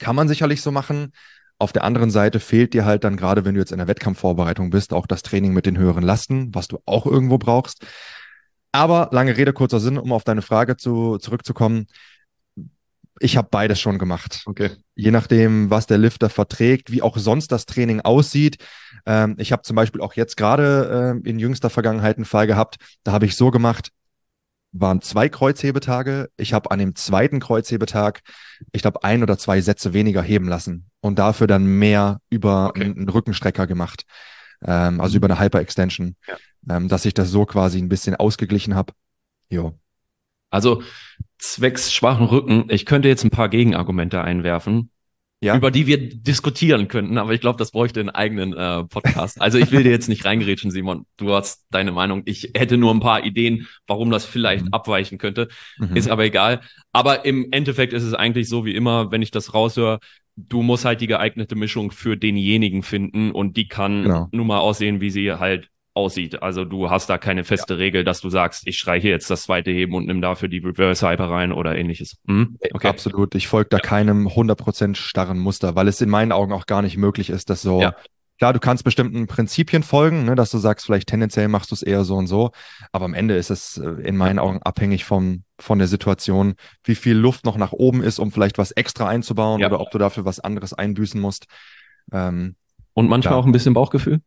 Kann 0.00 0.16
man 0.16 0.26
sicherlich 0.26 0.62
so 0.62 0.72
machen. 0.72 1.12
Auf 1.60 1.72
der 1.72 1.84
anderen 1.84 2.10
Seite 2.10 2.40
fehlt 2.40 2.74
dir 2.74 2.84
halt 2.84 3.04
dann 3.04 3.16
gerade, 3.16 3.44
wenn 3.44 3.54
du 3.54 3.60
jetzt 3.60 3.70
in 3.70 3.78
der 3.78 3.86
Wettkampfvorbereitung 3.86 4.70
bist, 4.70 4.92
auch 4.92 5.06
das 5.06 5.22
Training 5.22 5.52
mit 5.52 5.64
den 5.64 5.78
höheren 5.78 6.02
Lasten, 6.02 6.52
was 6.56 6.66
du 6.66 6.80
auch 6.86 7.06
irgendwo 7.06 7.38
brauchst. 7.38 7.86
Aber 8.72 9.10
lange 9.12 9.36
Rede, 9.36 9.52
kurzer 9.52 9.78
Sinn, 9.78 9.96
um 9.96 10.10
auf 10.10 10.24
deine 10.24 10.42
Frage 10.42 10.76
zu, 10.76 11.18
zurückzukommen. 11.18 11.86
Ich 13.20 13.36
habe 13.36 13.46
beides 13.52 13.78
schon 13.78 14.00
gemacht. 14.00 14.42
Okay. 14.44 14.70
Je 14.96 15.12
nachdem, 15.12 15.70
was 15.70 15.86
der 15.86 15.98
Lifter 15.98 16.30
verträgt, 16.30 16.90
wie 16.90 17.02
auch 17.02 17.16
sonst 17.16 17.52
das 17.52 17.66
Training 17.66 18.00
aussieht. 18.00 18.58
Ähm, 19.06 19.36
ich 19.38 19.52
habe 19.52 19.62
zum 19.62 19.76
Beispiel 19.76 20.00
auch 20.00 20.14
jetzt 20.14 20.36
gerade 20.36 21.14
äh, 21.24 21.28
in 21.28 21.38
jüngster 21.38 21.70
Vergangenheit 21.70 22.16
einen 22.16 22.24
Fall 22.24 22.48
gehabt, 22.48 22.78
da 23.04 23.12
habe 23.12 23.24
ich 23.24 23.36
so 23.36 23.52
gemacht, 23.52 23.92
waren 24.72 25.00
zwei 25.00 25.28
Kreuzhebetage. 25.28 26.30
Ich 26.36 26.52
habe 26.52 26.70
an 26.70 26.78
dem 26.78 26.94
zweiten 26.94 27.40
Kreuzhebetag, 27.40 28.20
ich 28.72 28.82
glaube, 28.82 29.02
ein 29.04 29.22
oder 29.22 29.38
zwei 29.38 29.60
Sätze 29.60 29.92
weniger 29.94 30.22
heben 30.22 30.48
lassen 30.48 30.90
und 31.00 31.18
dafür 31.18 31.46
dann 31.46 31.64
mehr 31.64 32.20
über 32.30 32.68
Okay. 32.68 32.84
einen 32.84 33.08
Rückenstrecker 33.08 33.66
gemacht. 33.66 34.04
Ähm, 34.64 35.00
also 35.00 35.16
über 35.16 35.28
eine 35.28 35.40
Hyperextension, 35.40 36.16
ähm, 36.68 36.88
dass 36.88 37.04
ich 37.04 37.14
das 37.14 37.30
so 37.30 37.46
quasi 37.46 37.78
ein 37.78 37.88
bisschen 37.88 38.16
ausgeglichen 38.16 38.74
habe. 38.74 38.92
Jo. 39.50 39.78
Also 40.50 40.82
zwecks 41.38 41.92
schwachen 41.92 42.26
Rücken, 42.26 42.66
ich 42.68 42.86
könnte 42.86 43.08
jetzt 43.08 43.24
ein 43.24 43.30
paar 43.30 43.48
Gegenargumente 43.48 44.22
einwerfen, 44.22 44.90
Ja. 45.40 45.56
über 45.56 45.70
die 45.70 45.86
wir 45.86 46.08
diskutieren 46.08 46.88
könnten, 46.88 47.16
aber 47.16 47.32
ich 47.32 47.40
glaube, 47.40 47.58
das 47.58 47.70
bräuchte 47.70 48.00
einen 48.00 48.10
eigenen 48.10 48.54
äh, 48.54 48.82
Podcast. 48.84 49.40
Also 49.40 49.56
ich 49.58 49.70
will 49.70 49.84
dir 49.84 49.90
jetzt 49.92 50.08
nicht 50.08 50.24
reingerätschen, 50.24 50.72
Simon. 50.72 51.06
Du 51.16 51.32
hast 51.32 51.64
deine 51.70 51.92
Meinung. 51.92 52.22
Ich 52.24 52.50
hätte 52.56 52.76
nur 52.76 52.92
ein 52.92 52.98
paar 52.98 53.24
Ideen, 53.24 53.68
warum 53.86 54.10
das 54.10 54.24
vielleicht 54.24 54.64
Mhm. 54.64 54.72
abweichen 54.72 55.16
könnte. 55.18 55.46
Mhm. 55.78 55.94
Ist 55.94 56.10
aber 56.10 56.24
egal. 56.24 56.60
Aber 56.92 57.24
im 57.24 57.46
Endeffekt 57.52 57.92
ist 57.92 58.02
es 58.02 58.14
eigentlich 58.14 58.48
so 58.48 58.64
wie 58.64 58.74
immer, 58.74 59.12
wenn 59.12 59.22
ich 59.22 59.30
das 59.30 59.54
raushöre, 59.54 60.00
du 60.34 60.62
musst 60.62 60.84
halt 60.84 61.00
die 61.00 61.06
geeignete 61.06 61.54
Mischung 61.54 61.92
für 61.92 62.16
denjenigen 62.16 62.82
finden 62.82 63.30
und 63.30 63.56
die 63.56 63.68
kann 63.68 64.02
Genau. 64.02 64.28
nun 64.32 64.46
mal 64.48 64.58
aussehen, 64.58 65.00
wie 65.00 65.10
sie 65.10 65.32
halt 65.32 65.68
aussieht. 65.98 66.42
Also 66.42 66.64
du 66.64 66.88
hast 66.88 67.10
da 67.10 67.18
keine 67.18 67.44
feste 67.44 67.74
ja. 67.74 67.78
Regel, 67.78 68.04
dass 68.04 68.20
du 68.20 68.30
sagst, 68.30 68.66
ich 68.66 68.78
streiche 68.78 69.08
jetzt 69.08 69.28
das 69.30 69.42
zweite 69.42 69.72
Heben 69.72 69.94
und 69.94 70.06
nimm 70.06 70.22
dafür 70.22 70.48
die 70.48 70.58
Reverse 70.58 71.06
Hyper 71.06 71.28
rein 71.28 71.52
oder 71.52 71.76
ähnliches. 71.76 72.16
Mhm. 72.24 72.56
Okay. 72.72 72.86
Absolut. 72.88 73.34
Ich 73.34 73.48
folge 73.48 73.70
da 73.70 73.78
keinem 73.78 74.28
100% 74.28 74.94
starren 74.94 75.38
Muster, 75.38 75.74
weil 75.74 75.88
es 75.88 76.00
in 76.00 76.08
meinen 76.08 76.30
Augen 76.30 76.52
auch 76.52 76.66
gar 76.66 76.82
nicht 76.82 76.96
möglich 76.96 77.30
ist, 77.30 77.50
dass 77.50 77.62
so 77.62 77.82
ja. 77.82 77.94
Klar, 78.38 78.52
du 78.52 78.60
kannst 78.60 78.84
bestimmten 78.84 79.26
Prinzipien 79.26 79.82
folgen, 79.82 80.24
ne, 80.24 80.36
dass 80.36 80.52
du 80.52 80.58
sagst, 80.58 80.86
vielleicht 80.86 81.08
tendenziell 81.08 81.48
machst 81.48 81.72
du 81.72 81.74
es 81.74 81.82
eher 81.82 82.04
so 82.04 82.14
und 82.14 82.28
so, 82.28 82.52
aber 82.92 83.04
am 83.04 83.14
Ende 83.14 83.34
ist 83.34 83.50
es 83.50 83.78
äh, 83.78 83.88
in 83.88 84.16
meinen 84.16 84.38
Augen 84.38 84.62
abhängig 84.62 85.04
vom, 85.04 85.42
von 85.58 85.80
der 85.80 85.88
Situation, 85.88 86.54
wie 86.84 86.94
viel 86.94 87.16
Luft 87.16 87.44
noch 87.44 87.56
nach 87.56 87.72
oben 87.72 88.00
ist, 88.00 88.20
um 88.20 88.30
vielleicht 88.30 88.56
was 88.56 88.70
extra 88.70 89.08
einzubauen 89.08 89.60
ja. 89.60 89.66
oder 89.66 89.80
ob 89.80 89.90
du 89.90 89.98
dafür 89.98 90.24
was 90.24 90.38
anderes 90.38 90.72
einbüßen 90.72 91.20
musst. 91.20 91.46
Ähm, 92.12 92.54
und 92.92 93.08
manchmal 93.08 93.34
ja. 93.34 93.40
auch 93.40 93.46
ein 93.46 93.50
bisschen 93.50 93.74
Bauchgefühl? 93.74 94.20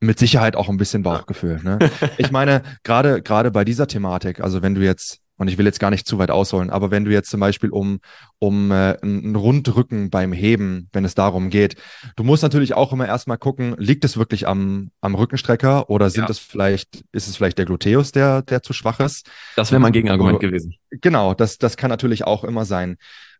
Mit 0.00 0.18
Sicherheit 0.18 0.54
auch 0.54 0.68
ein 0.68 0.76
bisschen 0.76 1.02
Bauchgefühl. 1.02 1.60
Ne? 1.62 1.78
ich 2.18 2.30
meine, 2.30 2.62
gerade 2.84 3.22
gerade 3.22 3.50
bei 3.50 3.64
dieser 3.64 3.86
Thematik, 3.86 4.40
also 4.40 4.62
wenn 4.62 4.74
du 4.74 4.82
jetzt 4.82 5.20
und 5.38 5.48
ich 5.48 5.56
will 5.56 5.64
jetzt 5.64 5.80
gar 5.80 5.90
nicht 5.90 6.06
zu 6.06 6.18
weit 6.18 6.30
ausholen, 6.30 6.68
aber 6.68 6.90
wenn 6.90 7.04
du 7.04 7.12
jetzt 7.12 7.30
zum 7.30 7.40
Beispiel 7.40 7.70
um, 7.70 8.00
um 8.38 8.70
äh, 8.70 8.96
einen 9.00 9.36
Rundrücken 9.36 10.10
beim 10.10 10.32
Heben, 10.32 10.88
wenn 10.92 11.04
es 11.04 11.14
darum 11.14 11.48
geht, 11.48 11.76
du 12.16 12.24
musst 12.24 12.42
natürlich 12.42 12.74
auch 12.74 12.92
immer 12.92 13.06
erstmal 13.06 13.38
gucken, 13.38 13.74
liegt 13.78 14.04
es 14.04 14.16
wirklich 14.16 14.46
am, 14.46 14.90
am 15.00 15.14
Rückenstrecker 15.14 15.88
oder 15.88 16.10
sind 16.10 16.24
ja. 16.24 16.30
es 16.30 16.38
vielleicht, 16.38 17.04
ist 17.12 17.28
es 17.28 17.36
vielleicht 17.36 17.56
der 17.58 17.66
Gluteus, 17.66 18.12
der, 18.12 18.42
der 18.42 18.62
zu 18.62 18.72
schwach 18.72 19.00
ist? 19.00 19.30
Das 19.56 19.70
wäre 19.70 19.80
mein 19.80 19.92
Gegenargument 19.92 20.40
gewesen. 20.40 20.74
Genau, 20.90 21.34
das, 21.34 21.58
das 21.58 21.76
kann 21.76 21.90
natürlich 21.90 22.24
auch 22.24 22.42
immer 22.42 22.64
sein. 22.64 22.96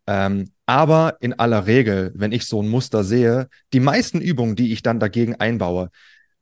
Ähm, 0.07 0.51
aber 0.65 1.17
in 1.19 1.33
aller 1.33 1.67
Regel, 1.67 2.13
wenn 2.15 2.31
ich 2.31 2.45
so 2.45 2.63
ein 2.63 2.69
Muster 2.69 3.03
sehe, 3.03 3.49
die 3.73 3.79
meisten 3.81 4.21
Übungen, 4.21 4.55
die 4.55 4.71
ich 4.71 4.81
dann 4.81 4.99
dagegen 4.99 5.35
einbaue, 5.35 5.89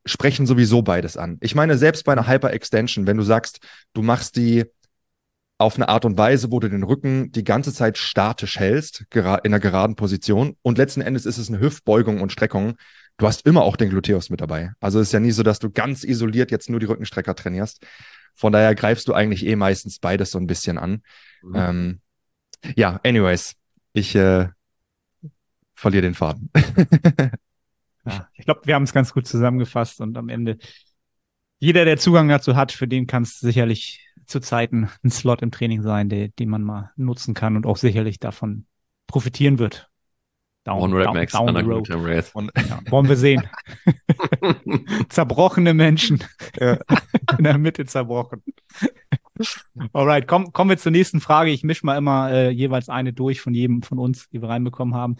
sprechen 0.08 0.46
sowieso 0.46 0.82
beides 0.82 1.16
an. 1.16 1.38
Ich 1.40 1.54
meine, 1.54 1.78
selbst 1.78 2.04
bei 2.04 2.12
einer 2.12 2.26
Hyper-Extension, 2.26 3.06
wenn 3.06 3.16
du 3.16 3.22
sagst, 3.22 3.60
du 3.92 4.02
machst 4.02 4.36
die 4.36 4.64
auf 5.58 5.74
eine 5.74 5.88
Art 5.88 6.04
und 6.04 6.16
Weise, 6.16 6.52
wo 6.52 6.60
du 6.60 6.68
den 6.68 6.84
Rücken 6.84 7.32
die 7.32 7.42
ganze 7.42 7.74
Zeit 7.74 7.98
statisch 7.98 8.58
hältst, 8.58 9.04
in 9.12 9.24
einer 9.24 9.58
geraden 9.58 9.96
Position. 9.96 10.56
Und 10.62 10.78
letzten 10.78 11.00
Endes 11.00 11.26
ist 11.26 11.36
es 11.36 11.48
eine 11.48 11.58
Hüftbeugung 11.58 12.20
und 12.20 12.30
Streckung. 12.30 12.76
Du 13.16 13.26
hast 13.26 13.44
immer 13.44 13.62
auch 13.62 13.76
den 13.76 13.90
Gluteus 13.90 14.30
mit 14.30 14.40
dabei. 14.40 14.72
Also 14.78 15.00
es 15.00 15.08
ist 15.08 15.12
ja 15.12 15.20
nie 15.20 15.32
so, 15.32 15.42
dass 15.42 15.58
du 15.58 15.70
ganz 15.70 16.04
isoliert 16.04 16.52
jetzt 16.52 16.70
nur 16.70 16.78
die 16.78 16.86
Rückenstrecker 16.86 17.34
trainierst. 17.34 17.84
Von 18.36 18.52
daher 18.52 18.76
greifst 18.76 19.08
du 19.08 19.14
eigentlich 19.14 19.44
eh 19.44 19.56
meistens 19.56 19.98
beides 19.98 20.30
so 20.30 20.38
ein 20.38 20.46
bisschen 20.46 20.78
an. 20.78 21.02
Mhm. 21.42 21.54
Ähm, 21.56 22.00
ja, 22.76 23.00
anyways, 23.02 23.56
ich 23.92 24.14
äh, 24.14 24.48
verliere 25.74 26.02
den 26.02 26.14
Faden. 26.14 26.50
ja, 28.08 28.28
ich 28.34 28.44
glaube, 28.44 28.62
wir 28.64 28.74
haben 28.74 28.84
es 28.84 28.92
ganz 28.92 29.12
gut 29.12 29.26
zusammengefasst 29.26 30.00
und 30.00 30.16
am 30.16 30.28
Ende 30.28 30.58
jeder, 31.60 31.84
der 31.84 31.96
Zugang 31.96 32.28
dazu 32.28 32.54
hat, 32.54 32.70
für 32.72 32.86
den 32.86 33.06
kann 33.06 33.24
es 33.24 33.40
sicherlich 33.40 34.06
zu 34.26 34.40
Zeiten 34.40 34.88
ein 35.02 35.10
Slot 35.10 35.42
im 35.42 35.50
Training 35.50 35.82
sein, 35.82 36.08
der, 36.08 36.28
den 36.28 36.48
man 36.48 36.62
mal 36.62 36.92
nutzen 36.96 37.34
kann 37.34 37.56
und 37.56 37.66
auch 37.66 37.76
sicherlich 37.76 38.20
davon 38.20 38.66
profitieren 39.06 39.58
wird. 39.58 39.90
Down, 40.64 40.82
One 40.82 41.02
down, 41.02 41.14
Max 41.14 41.32
down 41.32 41.56
the 41.56 41.62
road. 41.62 41.88
Und, 42.34 42.52
ja, 42.56 42.80
wollen 42.90 43.08
wir 43.08 43.16
sehen. 43.16 43.48
Zerbrochene 45.08 45.72
Menschen. 45.72 46.22
Ja. 46.60 46.78
In 47.38 47.44
der 47.44 47.58
Mitte 47.58 47.86
zerbrochen. 47.86 48.42
Alright, 49.92 50.28
komm, 50.28 50.52
kommen 50.52 50.70
wir 50.70 50.78
zur 50.78 50.92
nächsten 50.92 51.20
Frage. 51.20 51.50
Ich 51.50 51.62
mische 51.62 51.86
mal 51.86 51.96
immer 51.96 52.30
äh, 52.30 52.50
jeweils 52.50 52.88
eine 52.88 53.12
durch 53.12 53.40
von 53.40 53.54
jedem 53.54 53.82
von 53.82 53.98
uns, 53.98 54.28
die 54.28 54.42
wir 54.42 54.48
reinbekommen 54.48 54.94
haben. 54.94 55.16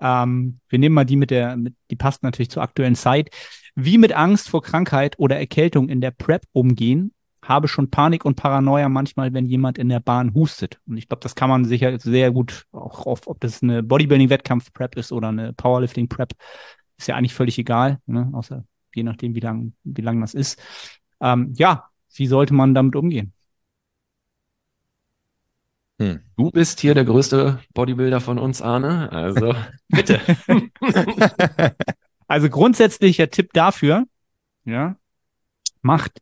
Ähm, 0.00 0.60
wir 0.68 0.78
nehmen 0.78 0.94
mal 0.94 1.04
die 1.04 1.16
mit 1.16 1.30
der, 1.30 1.56
mit, 1.56 1.74
die 1.90 1.96
passt 1.96 2.22
natürlich 2.22 2.50
zur 2.50 2.62
aktuellen 2.62 2.94
Zeit. 2.94 3.30
Wie 3.74 3.98
mit 3.98 4.12
Angst 4.12 4.48
vor 4.48 4.62
Krankheit 4.62 5.18
oder 5.18 5.38
Erkältung 5.38 5.88
in 5.88 6.00
der 6.00 6.10
Prep 6.10 6.44
umgehen 6.52 7.12
habe 7.48 7.68
schon 7.68 7.90
Panik 7.90 8.24
und 8.24 8.36
Paranoia 8.36 8.88
manchmal, 8.88 9.32
wenn 9.32 9.46
jemand 9.46 9.78
in 9.78 9.88
der 9.88 10.00
Bahn 10.00 10.34
hustet. 10.34 10.80
Und 10.86 10.96
ich 10.96 11.08
glaube, 11.08 11.20
das 11.20 11.34
kann 11.34 11.50
man 11.50 11.64
sicher 11.64 11.98
sehr 11.98 12.30
gut, 12.30 12.66
auch 12.72 13.06
auf, 13.06 13.26
ob 13.26 13.40
das 13.40 13.62
eine 13.62 13.82
Bodybuilding-Wettkampf-Prep 13.82 14.96
ist 14.96 15.12
oder 15.12 15.28
eine 15.28 15.52
Powerlifting-Prep, 15.52 16.32
ist 16.96 17.08
ja 17.08 17.16
eigentlich 17.16 17.34
völlig 17.34 17.58
egal, 17.58 18.00
ne? 18.06 18.30
außer 18.32 18.64
je 18.94 19.02
nachdem, 19.02 19.34
wie 19.34 19.40
lang, 19.40 19.74
wie 19.82 20.02
lang 20.02 20.20
das 20.20 20.34
ist. 20.34 20.60
Ähm, 21.20 21.52
ja, 21.56 21.88
wie 22.14 22.26
sollte 22.26 22.54
man 22.54 22.74
damit 22.74 22.96
umgehen? 22.96 23.32
Hm. 26.04 26.20
Du 26.36 26.50
bist 26.50 26.80
hier 26.80 26.94
der 26.94 27.04
größte 27.04 27.60
Bodybuilder 27.72 28.20
von 28.20 28.38
uns, 28.38 28.60
Arne. 28.60 29.10
Also 29.10 29.54
bitte. 29.88 30.20
also 32.28 32.48
grundsätzlicher 32.50 33.30
Tipp 33.30 33.52
dafür, 33.52 34.04
ja, 34.64 34.96
macht 35.82 36.20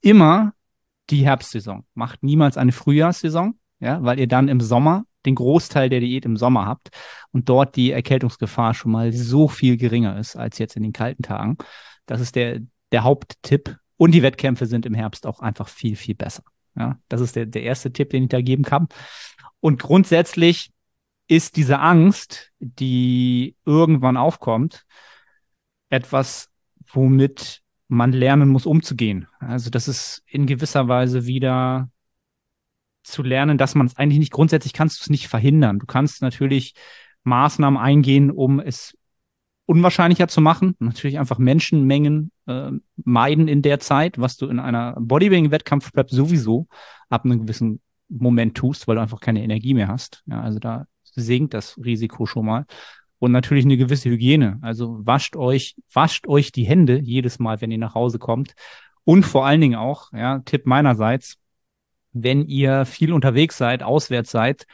immer 0.00 0.52
die 1.10 1.24
Herbstsaison. 1.24 1.84
Macht 1.94 2.22
niemals 2.22 2.56
eine 2.56 2.72
Frühjahrssaison, 2.72 3.58
ja, 3.78 4.02
weil 4.02 4.18
ihr 4.18 4.28
dann 4.28 4.48
im 4.48 4.60
Sommer 4.60 5.04
den 5.26 5.34
Großteil 5.34 5.88
der 5.88 6.00
Diät 6.00 6.24
im 6.24 6.36
Sommer 6.36 6.66
habt 6.66 6.88
und 7.32 7.48
dort 7.48 7.76
die 7.76 7.90
Erkältungsgefahr 7.90 8.74
schon 8.74 8.92
mal 8.92 9.12
so 9.12 9.48
viel 9.48 9.76
geringer 9.76 10.18
ist 10.18 10.36
als 10.36 10.58
jetzt 10.58 10.76
in 10.76 10.82
den 10.82 10.92
kalten 10.92 11.22
Tagen. 11.22 11.56
Das 12.06 12.20
ist 12.20 12.36
der, 12.36 12.60
der 12.92 13.04
Haupttipp. 13.04 13.76
Und 13.98 14.12
die 14.12 14.22
Wettkämpfe 14.22 14.66
sind 14.66 14.86
im 14.86 14.94
Herbst 14.94 15.26
auch 15.26 15.40
einfach 15.40 15.68
viel, 15.68 15.96
viel 15.96 16.14
besser. 16.14 16.42
Ja, 16.76 16.98
das 17.08 17.20
ist 17.20 17.36
der, 17.36 17.46
der 17.46 17.62
erste 17.62 17.92
Tipp, 17.92 18.10
den 18.10 18.24
ich 18.24 18.28
da 18.28 18.40
geben 18.40 18.62
kann. 18.62 18.88
Und 19.60 19.82
grundsätzlich 19.82 20.70
ist 21.28 21.56
diese 21.56 21.80
Angst, 21.80 22.52
die 22.58 23.56
irgendwann 23.64 24.16
aufkommt, 24.16 24.86
etwas, 25.88 26.50
womit 26.92 27.62
man 27.88 28.12
lernen 28.12 28.48
muss, 28.48 28.66
umzugehen. 28.66 29.28
Also 29.38 29.70
das 29.70 29.88
ist 29.88 30.22
in 30.26 30.46
gewisser 30.46 30.88
Weise 30.88 31.26
wieder 31.26 31.90
zu 33.02 33.22
lernen, 33.22 33.58
dass 33.58 33.74
man 33.74 33.86
es 33.86 33.96
eigentlich 33.96 34.18
nicht 34.18 34.32
grundsätzlich 34.32 34.72
kannst 34.72 34.98
du 34.98 35.02
es 35.04 35.10
nicht 35.10 35.28
verhindern. 35.28 35.78
Du 35.78 35.86
kannst 35.86 36.22
natürlich 36.22 36.74
Maßnahmen 37.22 37.78
eingehen, 37.78 38.30
um 38.30 38.60
es 38.60 38.96
unwahrscheinlicher 39.64 40.28
zu 40.28 40.40
machen. 40.40 40.74
Natürlich 40.78 41.18
einfach 41.18 41.38
Menschenmengen 41.38 42.32
äh, 42.46 42.70
meiden 42.96 43.48
in 43.48 43.62
der 43.62 43.80
Zeit, 43.80 44.18
was 44.18 44.36
du 44.36 44.46
in 44.46 44.58
einer 44.58 44.96
Bodybuilding-Wettkampf-Prep 44.98 46.10
sowieso 46.10 46.66
ab 47.08 47.24
einem 47.24 47.40
gewissen 47.42 47.80
Moment 48.08 48.56
tust, 48.56 48.86
weil 48.86 48.96
du 48.96 49.02
einfach 49.02 49.20
keine 49.20 49.42
Energie 49.42 49.74
mehr 49.74 49.88
hast. 49.88 50.22
Ja, 50.26 50.40
also 50.40 50.58
da 50.58 50.86
sinkt 51.02 51.54
das 51.54 51.76
Risiko 51.78 52.26
schon 52.26 52.46
mal 52.46 52.66
und 53.18 53.32
natürlich 53.32 53.64
eine 53.64 53.76
gewisse 53.76 54.10
Hygiene. 54.10 54.58
Also 54.62 54.98
wascht 55.04 55.36
euch, 55.36 55.76
wascht 55.92 56.26
euch 56.26 56.52
die 56.52 56.64
Hände 56.64 56.98
jedes 56.98 57.38
Mal, 57.38 57.60
wenn 57.60 57.70
ihr 57.70 57.78
nach 57.78 57.94
Hause 57.94 58.18
kommt. 58.18 58.54
Und 59.04 59.24
vor 59.24 59.46
allen 59.46 59.60
Dingen 59.60 59.76
auch, 59.76 60.12
ja, 60.12 60.40
Tipp 60.40 60.66
meinerseits, 60.66 61.38
wenn 62.12 62.46
ihr 62.46 62.84
viel 62.84 63.12
unterwegs 63.12 63.56
seid, 63.56 63.82
auswärts 63.82 64.30
seid 64.30 64.66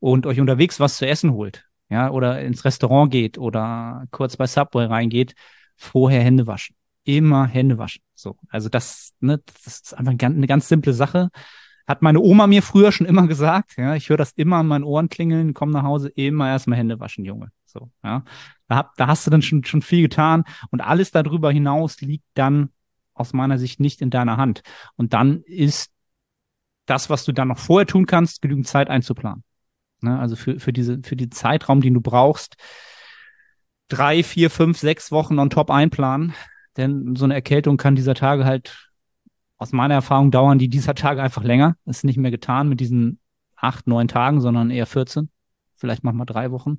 und 0.00 0.26
euch 0.26 0.40
unterwegs 0.40 0.80
was 0.80 0.96
zu 0.96 1.06
essen 1.06 1.32
holt, 1.32 1.64
ja, 1.88 2.10
oder 2.10 2.40
ins 2.42 2.64
Restaurant 2.64 3.10
geht 3.10 3.38
oder 3.38 4.04
kurz 4.10 4.36
bei 4.36 4.46
Subway 4.46 4.86
reingeht, 4.86 5.34
vorher 5.76 6.22
Hände 6.22 6.46
waschen. 6.46 6.77
Immer 7.08 7.46
Hände 7.46 7.78
waschen. 7.78 8.02
So. 8.14 8.36
Also 8.50 8.68
das, 8.68 9.14
ne, 9.20 9.40
das 9.46 9.66
ist 9.66 9.94
einfach 9.96 10.12
eine 10.12 10.46
ganz 10.46 10.68
simple 10.68 10.92
Sache. 10.92 11.30
Hat 11.86 12.02
meine 12.02 12.20
Oma 12.20 12.46
mir 12.46 12.62
früher 12.62 12.92
schon 12.92 13.06
immer 13.06 13.26
gesagt. 13.26 13.78
Ja, 13.78 13.94
ich 13.94 14.10
höre 14.10 14.18
das 14.18 14.32
immer 14.32 14.56
an 14.56 14.66
meinen 14.66 14.84
Ohren 14.84 15.08
klingeln, 15.08 15.54
komm 15.54 15.70
nach 15.70 15.84
Hause, 15.84 16.10
immer 16.10 16.48
erstmal 16.48 16.78
Hände 16.78 17.00
waschen, 17.00 17.24
Junge. 17.24 17.50
So, 17.64 17.90
ja. 18.04 18.24
Da, 18.66 18.76
hab, 18.76 18.94
da 18.96 19.06
hast 19.06 19.26
du 19.26 19.30
dann 19.30 19.40
schon, 19.40 19.64
schon 19.64 19.80
viel 19.80 20.02
getan 20.02 20.44
und 20.70 20.82
alles 20.82 21.10
darüber 21.10 21.50
hinaus 21.50 22.02
liegt 22.02 22.26
dann 22.34 22.68
aus 23.14 23.32
meiner 23.32 23.56
Sicht 23.56 23.80
nicht 23.80 24.02
in 24.02 24.10
deiner 24.10 24.36
Hand. 24.36 24.60
Und 24.96 25.14
dann 25.14 25.40
ist 25.44 25.90
das, 26.84 27.08
was 27.08 27.24
du 27.24 27.32
dann 27.32 27.48
noch 27.48 27.58
vorher 27.58 27.86
tun 27.86 28.04
kannst, 28.04 28.42
genügend 28.42 28.68
Zeit 28.68 28.90
einzuplanen. 28.90 29.44
Ne? 30.02 30.18
Also 30.18 30.36
für, 30.36 30.60
für 30.60 30.74
diese, 30.74 31.00
für 31.02 31.16
den 31.16 31.30
Zeitraum, 31.30 31.80
den 31.80 31.94
du 31.94 32.02
brauchst, 32.02 32.56
drei, 33.88 34.22
vier, 34.22 34.50
fünf, 34.50 34.76
sechs 34.76 35.10
Wochen 35.10 35.38
on 35.38 35.48
top 35.48 35.70
einplanen. 35.70 36.34
Denn 36.78 37.16
so 37.16 37.24
eine 37.24 37.34
Erkältung 37.34 37.76
kann 37.76 37.96
dieser 37.96 38.14
Tage 38.14 38.44
halt 38.44 38.88
aus 39.58 39.72
meiner 39.72 39.94
Erfahrung 39.94 40.30
dauern 40.30 40.58
die 40.58 40.68
dieser 40.68 40.94
Tage 40.94 41.20
einfach 41.20 41.42
länger. 41.42 41.76
Das 41.84 41.98
ist 41.98 42.04
nicht 42.04 42.16
mehr 42.16 42.30
getan 42.30 42.68
mit 42.68 42.80
diesen 42.80 43.18
acht, 43.56 43.86
neun 43.88 44.08
Tagen, 44.08 44.40
sondern 44.40 44.70
eher 44.70 44.86
14. 44.86 45.28
Vielleicht 45.74 46.04
manchmal 46.04 46.26
drei 46.26 46.52
Wochen. 46.52 46.78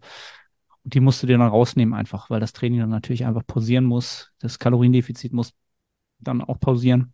Und 0.83 0.93
die 0.93 1.01
musst 1.01 1.21
du 1.21 1.27
dir 1.27 1.37
dann 1.37 1.49
rausnehmen 1.49 1.93
einfach, 1.93 2.29
weil 2.29 2.39
das 2.39 2.53
Training 2.53 2.79
dann 2.79 2.89
natürlich 2.89 3.25
einfach 3.25 3.45
pausieren 3.45 3.83
muss. 3.83 4.31
Das 4.39 4.59
Kaloriendefizit 4.59 5.33
muss 5.33 5.53
dann 6.19 6.41
auch 6.41 6.59
pausieren. 6.59 7.13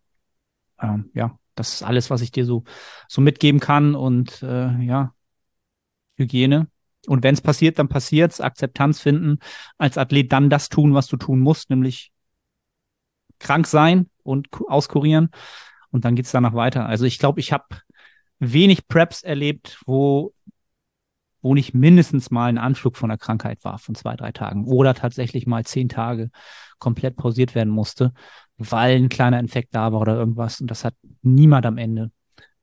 Ähm, 0.80 1.10
ja, 1.16 1.38
das 1.56 1.74
ist 1.74 1.84
alles, 1.84 2.12
was 2.12 2.22
ich 2.22 2.32
dir 2.32 2.46
so, 2.46 2.64
so 3.08 3.22
mitgeben 3.22 3.60
kann. 3.60 3.96
Und 3.96 4.44
äh, 4.44 4.78
ja, 4.84 5.16
Hygiene. 6.16 6.68
Und 7.08 7.24
wenn 7.24 7.34
es 7.34 7.42
passiert, 7.42 7.80
dann 7.80 7.88
passiert's. 7.88 8.42
Akzeptanz 8.42 9.00
finden. 9.00 9.40
Als 9.80 9.98
Athlet 9.98 10.32
dann 10.32 10.52
das 10.52 10.70
tun, 10.70 10.94
was 10.94 11.08
du 11.08 11.18
tun 11.18 11.40
musst, 11.40 11.72
nämlich 11.72 12.12
krank 13.46 13.68
sein 13.68 14.10
und 14.24 14.48
auskurieren. 14.68 15.30
Und 15.92 16.04
dann 16.04 16.16
geht's 16.16 16.32
danach 16.32 16.54
weiter. 16.54 16.86
Also 16.86 17.06
ich 17.06 17.20
glaube, 17.20 17.40
ich 17.40 17.54
habe 17.54 17.66
wenig 18.40 18.88
Preps 18.88 19.24
erlebt, 19.24 19.80
wo 19.86 20.34
wo 21.42 21.54
nicht 21.54 21.76
mindestens 21.76 22.32
mal 22.32 22.48
ein 22.48 22.58
Anflug 22.58 22.98
von 22.98 23.10
der 23.10 23.20
Krankheit 23.20 23.64
war 23.64 23.78
von 23.78 23.94
zwei, 23.94 24.16
drei 24.16 24.32
Tagen 24.32 24.66
oder 24.66 24.96
tatsächlich 24.96 25.46
mal 25.46 25.64
zehn 25.64 25.90
Tage 25.90 26.32
komplett 26.80 27.18
pausiert 27.18 27.54
werden 27.54 27.70
musste. 27.70 28.14
weil 28.58 28.96
ein 28.96 29.10
kleiner 29.10 29.40
Infekt 29.40 29.76
da 29.76 29.92
war 29.92 30.02
oder 30.02 30.16
irgendwas. 30.16 30.62
Und 30.62 30.72
das 30.72 30.84
hat 30.84 30.96
niemand 31.22 31.66
am 31.66 31.78
Ende 31.78 32.12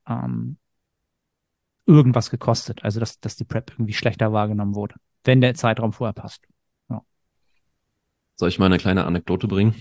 ähm, 0.08 0.56
irgendwas 1.86 2.30
gekostet. 2.30 2.82
Also, 2.82 2.98
dass, 2.98 3.20
dass 3.20 3.36
die 3.36 3.44
Prep 3.44 3.70
irgendwie 3.72 3.92
schlechter 3.92 4.32
wahrgenommen 4.32 4.74
wurde, 4.74 4.96
wenn 5.24 5.40
der 5.40 5.54
Zeitraum 5.54 5.92
vorher 5.92 6.14
passt. 6.14 6.46
Soll 8.36 8.48
ich 8.48 8.58
mal 8.58 8.66
eine 8.66 8.78
kleine 8.78 9.04
Anekdote 9.04 9.46
bringen? 9.46 9.74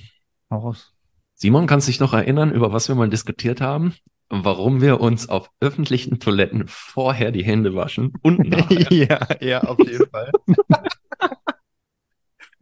Hau 0.51 0.57
raus. 0.59 0.93
Simon, 1.33 1.65
kannst 1.65 1.87
du 1.87 1.91
dich 1.91 1.99
noch 1.99 2.13
erinnern, 2.13 2.51
über 2.51 2.71
was 2.71 2.87
wir 2.87 2.95
mal 2.95 3.09
diskutiert 3.09 3.61
haben? 3.61 3.95
Warum 4.29 4.79
wir 4.81 5.01
uns 5.01 5.27
auf 5.27 5.49
öffentlichen 5.59 6.19
Toiletten 6.19 6.65
vorher 6.67 7.31
die 7.31 7.43
Hände 7.43 7.73
waschen 7.75 8.13
und 8.21 8.39
nachher. 8.49 8.91
ja, 8.93 9.19
ja, 9.41 9.61
auf 9.63 9.79
jeden 9.79 10.09
Fall. 10.09 10.31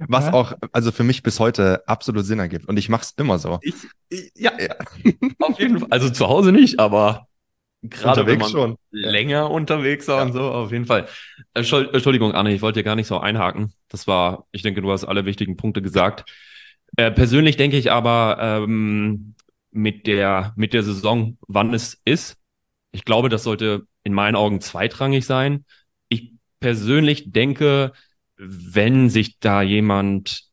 Was 0.07 0.25
Ja. 0.27 0.33
auch, 0.33 0.53
also 0.71 0.93
für 0.93 1.03
mich 1.03 1.23
bis 1.23 1.41
heute 1.41 1.85
absolut 1.85 2.25
Sinn 2.25 2.39
ergibt. 2.39 2.67
Und 2.69 2.77
ich 2.79 2.87
mache 2.87 3.01
es 3.03 3.11
immer 3.17 3.37
so. 3.37 3.59
Ich, 3.61 3.73
ich, 4.07 4.31
ja, 4.33 4.53
ja, 4.57 4.73
auf 5.39 5.59
jeden 5.59 5.79
Fall. 5.79 5.89
Also 5.91 6.09
zu 6.09 6.27
Hause 6.29 6.53
nicht, 6.53 6.79
aber 6.79 7.27
gerade 7.83 8.25
wenn 8.25 8.37
man 8.39 8.47
Unterwegs 8.47 8.51
schon. 8.51 8.77
länger 8.91 9.51
unterwegs 9.51 10.07
war 10.07 10.19
Ja. 10.19 10.23
und 10.25 10.31
so, 10.31 10.39
auf 10.41 10.71
jeden 10.71 10.85
Fall. 10.85 11.07
Entschuld- 11.53 11.93
Entschuldigung, 11.93 12.31
Anne, 12.33 12.53
ich 12.53 12.61
wollte 12.61 12.79
dir 12.79 12.85
gar 12.85 12.95
nicht 12.95 13.07
so 13.07 13.19
einhaken. 13.19 13.73
Das 13.89 14.07
war, 14.07 14.45
ich 14.53 14.61
denke, 14.61 14.81
du 14.81 14.89
hast 14.89 15.03
alle 15.03 15.25
wichtigen 15.25 15.57
Punkte 15.57 15.81
gesagt. 15.81 16.23
Äh, 16.95 17.11
persönlich 17.11 17.57
denke 17.57 17.77
ich 17.77 17.91
aber 17.91 18.37
ähm, 18.39 19.35
mit 19.71 20.07
der 20.07 20.53
mit 20.55 20.73
der 20.73 20.83
Saison, 20.83 21.37
wann 21.47 21.73
es 21.73 21.99
ist. 22.05 22.37
Ich 22.91 23.05
glaube, 23.05 23.29
das 23.29 23.43
sollte 23.43 23.83
in 24.03 24.13
meinen 24.13 24.35
Augen 24.35 24.61
zweitrangig 24.61 25.25
sein. 25.25 25.65
Ich 26.09 26.33
persönlich 26.59 27.31
denke, 27.31 27.93
wenn 28.37 29.09
sich 29.09 29.39
da 29.39 29.61
jemand 29.61 30.45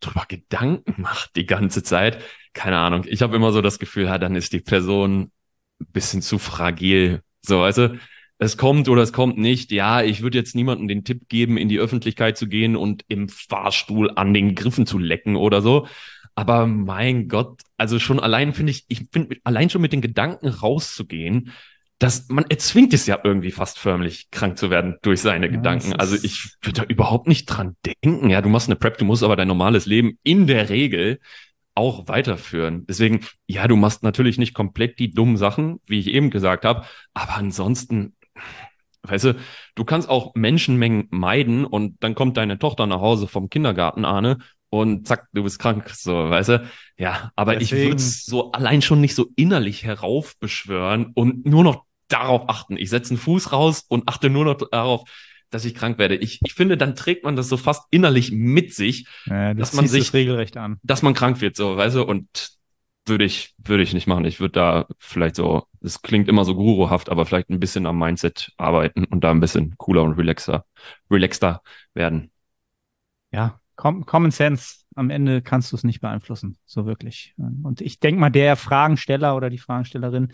drüber 0.00 0.24
Gedanken 0.28 1.02
macht 1.02 1.36
die 1.36 1.46
ganze 1.46 1.82
Zeit, 1.82 2.22
keine 2.52 2.78
Ahnung, 2.78 3.04
ich 3.06 3.22
habe 3.22 3.36
immer 3.36 3.52
so 3.52 3.60
das 3.60 3.78
Gefühl, 3.78 4.04
ja, 4.04 4.18
dann 4.18 4.36
ist 4.36 4.52
die 4.52 4.60
Person 4.60 5.32
ein 5.80 5.86
bisschen 5.92 6.22
zu 6.22 6.38
fragil. 6.38 7.22
So, 7.42 7.62
also 7.62 7.90
es 8.38 8.56
kommt 8.56 8.88
oder 8.88 9.02
es 9.02 9.12
kommt 9.12 9.38
nicht. 9.38 9.70
Ja, 9.72 10.02
ich 10.02 10.22
würde 10.22 10.38
jetzt 10.38 10.54
niemandem 10.54 10.88
den 10.88 11.04
Tipp 11.04 11.28
geben, 11.28 11.56
in 11.56 11.68
die 11.68 11.78
Öffentlichkeit 11.78 12.36
zu 12.36 12.48
gehen 12.48 12.76
und 12.76 13.04
im 13.08 13.28
Fahrstuhl 13.28 14.10
an 14.16 14.34
den 14.34 14.54
Griffen 14.54 14.86
zu 14.86 14.98
lecken 14.98 15.36
oder 15.36 15.62
so. 15.62 15.86
Aber 16.34 16.66
mein 16.66 17.28
Gott, 17.28 17.60
also 17.76 17.98
schon 17.98 18.18
allein 18.18 18.52
finde 18.52 18.72
ich, 18.72 18.84
ich 18.88 19.06
finde 19.12 19.36
allein 19.44 19.70
schon 19.70 19.82
mit 19.82 19.92
den 19.92 20.00
Gedanken 20.00 20.48
rauszugehen, 20.48 21.52
dass 22.00 22.28
man 22.28 22.44
erzwingt 22.48 22.92
es 22.92 23.06
ja 23.06 23.20
irgendwie 23.22 23.52
fast 23.52 23.78
förmlich 23.78 24.30
krank 24.30 24.58
zu 24.58 24.68
werden 24.68 24.96
durch 25.02 25.20
seine 25.20 25.46
Ja, 25.46 25.52
Gedanken. 25.52 25.92
Also 25.94 26.16
ich 26.20 26.56
würde 26.60 26.80
da 26.80 26.86
überhaupt 26.86 27.28
nicht 27.28 27.46
dran 27.46 27.76
denken. 27.86 28.30
Ja, 28.30 28.42
du 28.42 28.48
machst 28.48 28.68
eine 28.68 28.76
Prep, 28.76 28.98
du 28.98 29.04
musst 29.04 29.22
aber 29.22 29.36
dein 29.36 29.48
normales 29.48 29.86
Leben 29.86 30.18
in 30.24 30.48
der 30.48 30.68
Regel 30.70 31.20
auch 31.74 32.08
weiterführen. 32.08 32.84
Deswegen, 32.86 33.20
ja, 33.46 33.66
du 33.68 33.76
machst 33.76 34.02
natürlich 34.02 34.38
nicht 34.38 34.54
komplett 34.54 34.98
die 34.98 35.12
dummen 35.12 35.36
Sachen, 35.36 35.80
wie 35.86 36.00
ich 36.00 36.08
eben 36.08 36.30
gesagt 36.30 36.64
habe, 36.64 36.84
aber 37.14 37.36
ansonsten, 37.36 38.14
weißt 39.04 39.24
du, 39.24 39.34
du 39.74 39.84
kannst 39.84 40.08
auch 40.08 40.34
Menschenmengen 40.34 41.06
meiden 41.10 41.64
und 41.64 41.96
dann 42.02 42.14
kommt 42.14 42.36
deine 42.36 42.58
Tochter 42.58 42.86
nach 42.86 43.00
Hause 43.00 43.26
vom 43.28 43.48
Kindergarten, 43.50 44.04
Arne, 44.04 44.38
und 44.70 45.06
zack, 45.06 45.28
du 45.32 45.44
bist 45.44 45.60
krank, 45.60 45.88
so, 45.90 46.12
weißt 46.30 46.48
du? 46.48 46.68
Ja, 46.98 47.30
aber 47.36 47.60
ich 47.60 47.68
Deswegen- 47.70 47.90
würde 47.90 47.96
es 48.02 48.24
so 48.24 48.50
allein 48.52 48.82
schon 48.82 49.00
nicht 49.00 49.14
so 49.14 49.28
innerlich 49.36 49.84
heraufbeschwören 49.84 51.12
und 51.14 51.46
nur 51.46 51.62
noch 51.64 51.84
darauf 52.08 52.48
achten. 52.48 52.76
Ich 52.76 52.90
setze 52.90 53.10
einen 53.10 53.18
Fuß 53.18 53.52
raus 53.52 53.84
und 53.88 54.08
achte 54.08 54.30
nur 54.30 54.44
noch 54.44 54.54
darauf, 54.70 55.08
dass 55.50 55.64
ich 55.64 55.74
krank 55.74 55.98
werde. 55.98 56.16
Ich, 56.16 56.40
ich 56.44 56.54
finde, 56.54 56.76
dann 56.76 56.96
trägt 56.96 57.24
man 57.24 57.36
das 57.36 57.48
so 57.48 57.56
fast 57.56 57.84
innerlich 57.90 58.32
mit 58.32 58.74
sich, 58.74 59.06
Ja, 59.26 59.54
du 59.54 59.60
Dass 59.60 59.72
man 59.74 59.86
sich- 59.86 60.04
das 60.06 60.14
regelrecht 60.14 60.56
an. 60.56 60.78
dass 60.82 61.02
man 61.02 61.14
krank 61.14 61.40
wird, 61.40 61.56
so, 61.56 61.76
weißt 61.76 61.96
du, 61.96 62.02
und 62.02 62.26
würde 63.06 63.24
ich, 63.24 63.54
würde 63.58 63.82
ich 63.82 63.92
nicht 63.92 64.06
machen. 64.06 64.24
Ich 64.24 64.40
würde 64.40 64.52
da 64.52 64.86
vielleicht 64.98 65.36
so, 65.36 65.66
es 65.82 66.02
klingt 66.02 66.28
immer 66.28 66.44
so 66.44 66.54
guruhaft, 66.54 67.10
aber 67.10 67.26
vielleicht 67.26 67.50
ein 67.50 67.60
bisschen 67.60 67.86
am 67.86 67.98
Mindset 67.98 68.52
arbeiten 68.56 69.04
und 69.04 69.24
da 69.24 69.30
ein 69.30 69.40
bisschen 69.40 69.74
cooler 69.76 70.02
und 70.02 70.14
relaxer, 70.14 70.64
relaxter 71.10 71.62
werden. 71.94 72.30
Ja, 73.32 73.60
Com 73.76 74.06
Common 74.06 74.30
Sense. 74.30 74.84
Am 74.94 75.10
Ende 75.10 75.42
kannst 75.42 75.72
du 75.72 75.76
es 75.76 75.82
nicht 75.82 76.00
beeinflussen, 76.00 76.56
so 76.64 76.86
wirklich. 76.86 77.34
Und 77.36 77.80
ich 77.80 77.98
denke 77.98 78.20
mal, 78.20 78.30
der 78.30 78.54
Fragensteller 78.54 79.34
oder 79.34 79.50
die 79.50 79.58
Fragestellerin, 79.58 80.32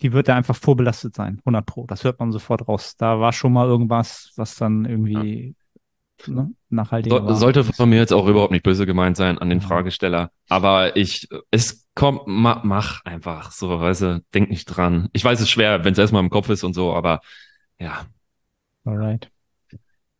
die 0.00 0.12
wird 0.12 0.28
da 0.28 0.36
einfach 0.36 0.54
vorbelastet 0.54 1.16
sein, 1.16 1.40
100 1.44 1.66
Pro. 1.66 1.86
Das 1.86 2.04
hört 2.04 2.20
man 2.20 2.30
sofort 2.30 2.68
raus. 2.68 2.94
Da 2.96 3.18
war 3.18 3.32
schon 3.32 3.52
mal 3.52 3.66
irgendwas, 3.66 4.32
was 4.36 4.54
dann 4.54 4.84
irgendwie 4.84 5.56
ne, 6.26 6.52
nachhaltig 6.68 7.12
So, 7.12 7.34
sollte 7.34 7.64
von 7.64 7.88
mir 7.88 7.96
jetzt 7.96 8.12
auch 8.12 8.28
überhaupt 8.28 8.52
nicht 8.52 8.62
böse 8.62 8.86
gemeint 8.86 9.16
sein 9.16 9.38
an 9.38 9.50
den 9.50 9.60
Ja. 9.60 9.66
Fragesteller, 9.66 10.30
aber 10.48 10.96
ich, 10.96 11.28
es 11.50 11.85
kommt, 11.96 12.28
ma, 12.28 12.62
mach 12.64 13.04
einfach 13.06 13.52
so, 13.52 13.80
weißt 13.80 14.02
du, 14.02 14.24
denk 14.34 14.50
nicht 14.50 14.66
dran. 14.66 15.08
Ich 15.14 15.24
weiß, 15.24 15.40
es 15.40 15.46
ist 15.46 15.50
schwer, 15.50 15.84
wenn 15.84 15.94
es 15.94 15.98
erstmal 15.98 16.22
im 16.22 16.30
Kopf 16.30 16.50
ist 16.50 16.64
und 16.64 16.74
so, 16.74 16.94
aber 16.94 17.22
ja, 17.80 18.06
Alright. 18.84 19.30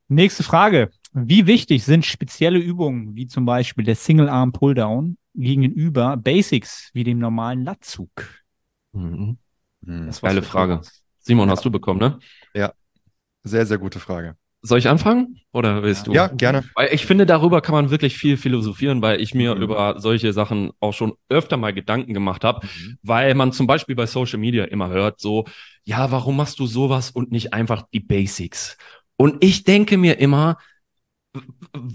Nächste 0.09 0.43
Frage. 0.43 0.91
Wie 1.13 1.47
wichtig 1.47 1.85
sind 1.85 2.05
spezielle 2.05 2.59
Übungen, 2.59 3.17
wie 3.17 3.27
zum 3.27 3.45
Beispiel 3.47 3.85
der 3.85 3.97
Single 3.97 4.29
Arm 4.29 4.53
Pulldown, 4.53 5.17
gegenüber 5.35 6.17
Basics 6.17 6.91
wie 6.95 7.05
dem 7.05 7.19
normalen 7.19 7.65
Latzug? 7.65 8.11
mhm. 8.93 9.39
Hm. 9.85 10.07
Das 10.07 10.21
geile 10.21 10.43
Frage. 10.43 10.81
Simon, 11.21 11.49
Ja. 11.49 11.53
hast 11.53 11.65
du 11.65 11.71
bekommen, 11.71 12.01
ne? 12.01 12.19
Sehr, 13.45 13.65
sehr 13.67 13.79
gute 13.79 14.01
Frage. 14.01 14.37
Soll 14.67 14.79
ich 14.79 14.89
anfangen 14.89 15.41
oder 15.53 15.83
willst 15.83 16.07
du? 16.07 16.13
Ja, 16.13 16.27
gerne. 16.27 16.65
Weil 16.75 16.89
ich 16.93 17.07
finde, 17.07 17.25
darüber 17.25 17.61
kann 17.61 17.75
man 17.75 17.91
wirklich 17.91 18.17
viel 18.17 18.37
philosophieren, 18.37 19.01
weil 19.01 19.21
ich 19.21 19.35
mir 19.35 19.55
Mhm. 19.55 19.63
über 19.63 20.01
solche 20.01 20.33
Sachen 20.33 20.73
auch 20.81 20.93
schon 20.93 21.15
öfter 21.29 21.57
mal 21.57 21.73
Gedanken 21.73 22.15
gemacht 22.15 22.43
habe, 22.45 22.67
weil 23.03 23.35
man 23.35 23.53
zum 23.53 23.67
Beispiel 23.67 23.95
bei 23.95 24.07
Social 24.07 24.39
Media 24.39 24.65
immer 24.65 24.89
hört, 24.89 25.21
so, 25.21 25.45
ja, 25.85 26.11
warum 26.11 26.37
machst 26.37 26.59
du 26.59 26.67
sowas 26.67 27.11
und 27.11 27.31
nicht 27.31 27.55
einfach 27.55 27.85
die 27.93 28.01
Basics? 28.01 28.77
Und 29.17 29.43
ich 29.43 29.65
denke 29.65 29.97
mir 29.97 30.19
immer, 30.19 30.57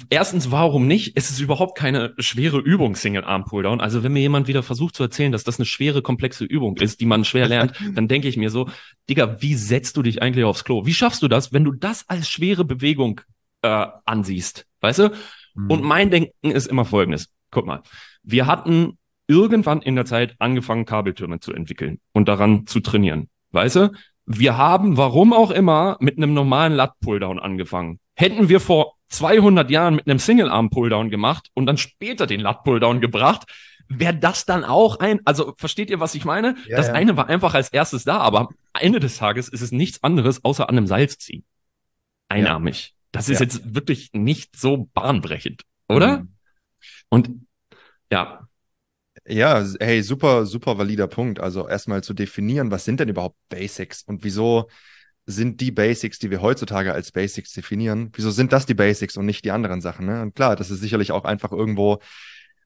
erstens, 0.10 0.52
warum 0.52 0.88
nicht? 0.88 1.14
Es 1.16 1.30
ist 1.30 1.40
überhaupt 1.40 1.78
keine 1.78 2.14
schwere 2.18 2.60
Übung, 2.60 2.96
Single 2.96 3.24
Arm 3.24 3.46
Pulldown. 3.46 3.82
Also 3.82 4.04
wenn 4.04 4.14
mir 4.14 4.22
jemand 4.22 4.48
wieder 4.48 4.64
versucht 4.64 4.96
zu 4.96 5.04
erzählen, 5.04 5.32
dass 5.32 5.44
das 5.44 5.60
eine 5.60 5.66
schwere, 5.66 6.02
komplexe 6.02 6.46
Übung 6.46 6.78
ist, 6.78 7.02
die 7.02 7.06
man 7.06 7.26
schwer 7.26 7.48
lernt, 7.48 7.74
dann 7.96 8.08
denke 8.08 8.28
ich 8.28 8.38
mir 8.38 8.50
so, 8.50 8.70
Digga, 9.10 9.42
wie 9.42 9.56
setzt 9.56 9.98
du 9.98 10.04
dich 10.04 10.22
eigentlich 10.22 10.46
aufs 10.46 10.64
Klo? 10.64 10.86
Wie 10.86 10.94
schaffst 10.94 11.22
du 11.22 11.28
das, 11.28 11.54
wenn 11.54 11.64
du 11.64 11.72
das 11.72 12.08
als 12.10 12.30
schwere 12.30 12.66
Bewegung 12.66 13.22
äh, 13.62 13.88
ansiehst? 14.06 14.66
Weißt 14.82 15.00
du? 15.00 15.12
Und 15.56 15.84
mein 15.84 16.10
Denken 16.10 16.52
ist 16.52 16.68
immer 16.68 16.86
folgendes. 16.86 17.30
Guck 17.52 17.66
mal, 17.66 17.82
wir 18.24 18.48
hatten 18.48 18.98
irgendwann 19.28 19.82
in 19.82 19.96
der 19.96 20.06
Zeit 20.06 20.36
angefangen, 20.40 20.86
Kabeltürme 20.86 21.40
zu 21.40 21.54
entwickeln 21.54 22.00
und 22.14 22.28
daran 22.28 22.68
zu 22.68 22.80
trainieren. 22.80 23.30
Weißt 23.52 23.76
du? 23.76 23.92
Wir 24.38 24.58
haben, 24.58 24.98
warum 24.98 25.34
auch 25.34 25.52
immer, 25.52 25.98
mit 26.00 26.18
einem 26.18 26.34
normalen 26.34 26.74
Lat-Pulldown 26.74 27.40
angefangen. 27.40 28.00
Hätten 28.16 28.50
wir 28.50 28.60
vor 28.60 28.96
200 29.10 29.70
Jahren 29.70 29.96
mit 29.96 30.08
einem 30.08 30.20
Single-Arm-Pulldown 30.20 31.10
gemacht 31.10 31.50
und 31.54 31.66
dann 31.66 31.78
später 31.78 32.28
den 32.28 32.40
Lat-Pulldown 32.40 33.02
gebracht, 33.02 33.44
wäre 33.88 34.16
das 34.16 34.46
dann 34.46 34.64
auch 34.64 35.00
ein, 35.00 35.20
also 35.26 35.54
versteht 35.58 35.90
ihr, 35.90 36.00
was 36.00 36.16
ich 36.16 36.24
meine? 36.24 36.56
Ja, 36.68 36.78
das 36.78 36.88
ja. 36.88 36.94
eine 36.94 37.18
war 37.18 37.28
einfach 37.28 37.54
als 37.54 37.70
erstes 37.70 38.06
da, 38.06 38.18
aber 38.20 38.50
am 38.74 38.82
Ende 38.82 39.00
des 39.00 39.18
Tages 39.18 39.50
ist 39.50 39.62
es 39.62 39.72
nichts 39.72 40.02
anderes, 40.04 40.46
außer 40.46 40.70
an 40.70 40.78
einem 40.78 40.88
Seil 40.88 41.10
ziehen. 41.10 41.44
Einarmig. 42.30 42.94
Das 43.12 43.28
ist 43.28 43.40
Ja. 43.40 43.46
jetzt 43.46 43.76
wirklich 43.76 44.12
nicht 44.14 44.56
so 44.56 44.90
bahnbrechend, 44.94 45.64
oder? 45.90 46.20
Mhm. 46.20 46.34
Und 47.10 47.30
ja, 48.12 48.48
Ja, 49.32 49.66
hey, 49.80 50.04
super, 50.04 50.46
super 50.46 50.78
valider 50.78 51.08
Punkt. 51.08 51.40
Also 51.40 51.66
erstmal 51.68 52.04
zu 52.04 52.14
definieren, 52.14 52.70
was 52.70 52.84
sind 52.84 53.00
denn 53.00 53.08
überhaupt 53.08 53.38
Basics 53.48 54.04
und 54.04 54.26
wieso 54.26 54.70
sind 55.26 55.62
die 55.62 55.72
Basics, 55.72 56.20
die 56.20 56.30
wir 56.32 56.42
heutzutage 56.42 56.92
als 56.92 57.14
Basics 57.14 57.54
definieren, 57.54 58.10
wieso 58.14 58.30
sind 58.30 58.52
das 58.52 58.66
die 58.66 58.74
Basics 58.74 59.16
und 59.16 59.26
nicht 59.26 59.46
die 59.46 59.52
anderen 59.52 59.80
Sachen? 59.80 60.06
Ne? 60.06 60.22
Und 60.22 60.36
klar, 60.36 60.58
das 60.58 60.70
ist 60.70 60.82
sicherlich 60.82 61.14
auch 61.14 61.24
einfach 61.24 61.54
irgendwo 61.54 62.00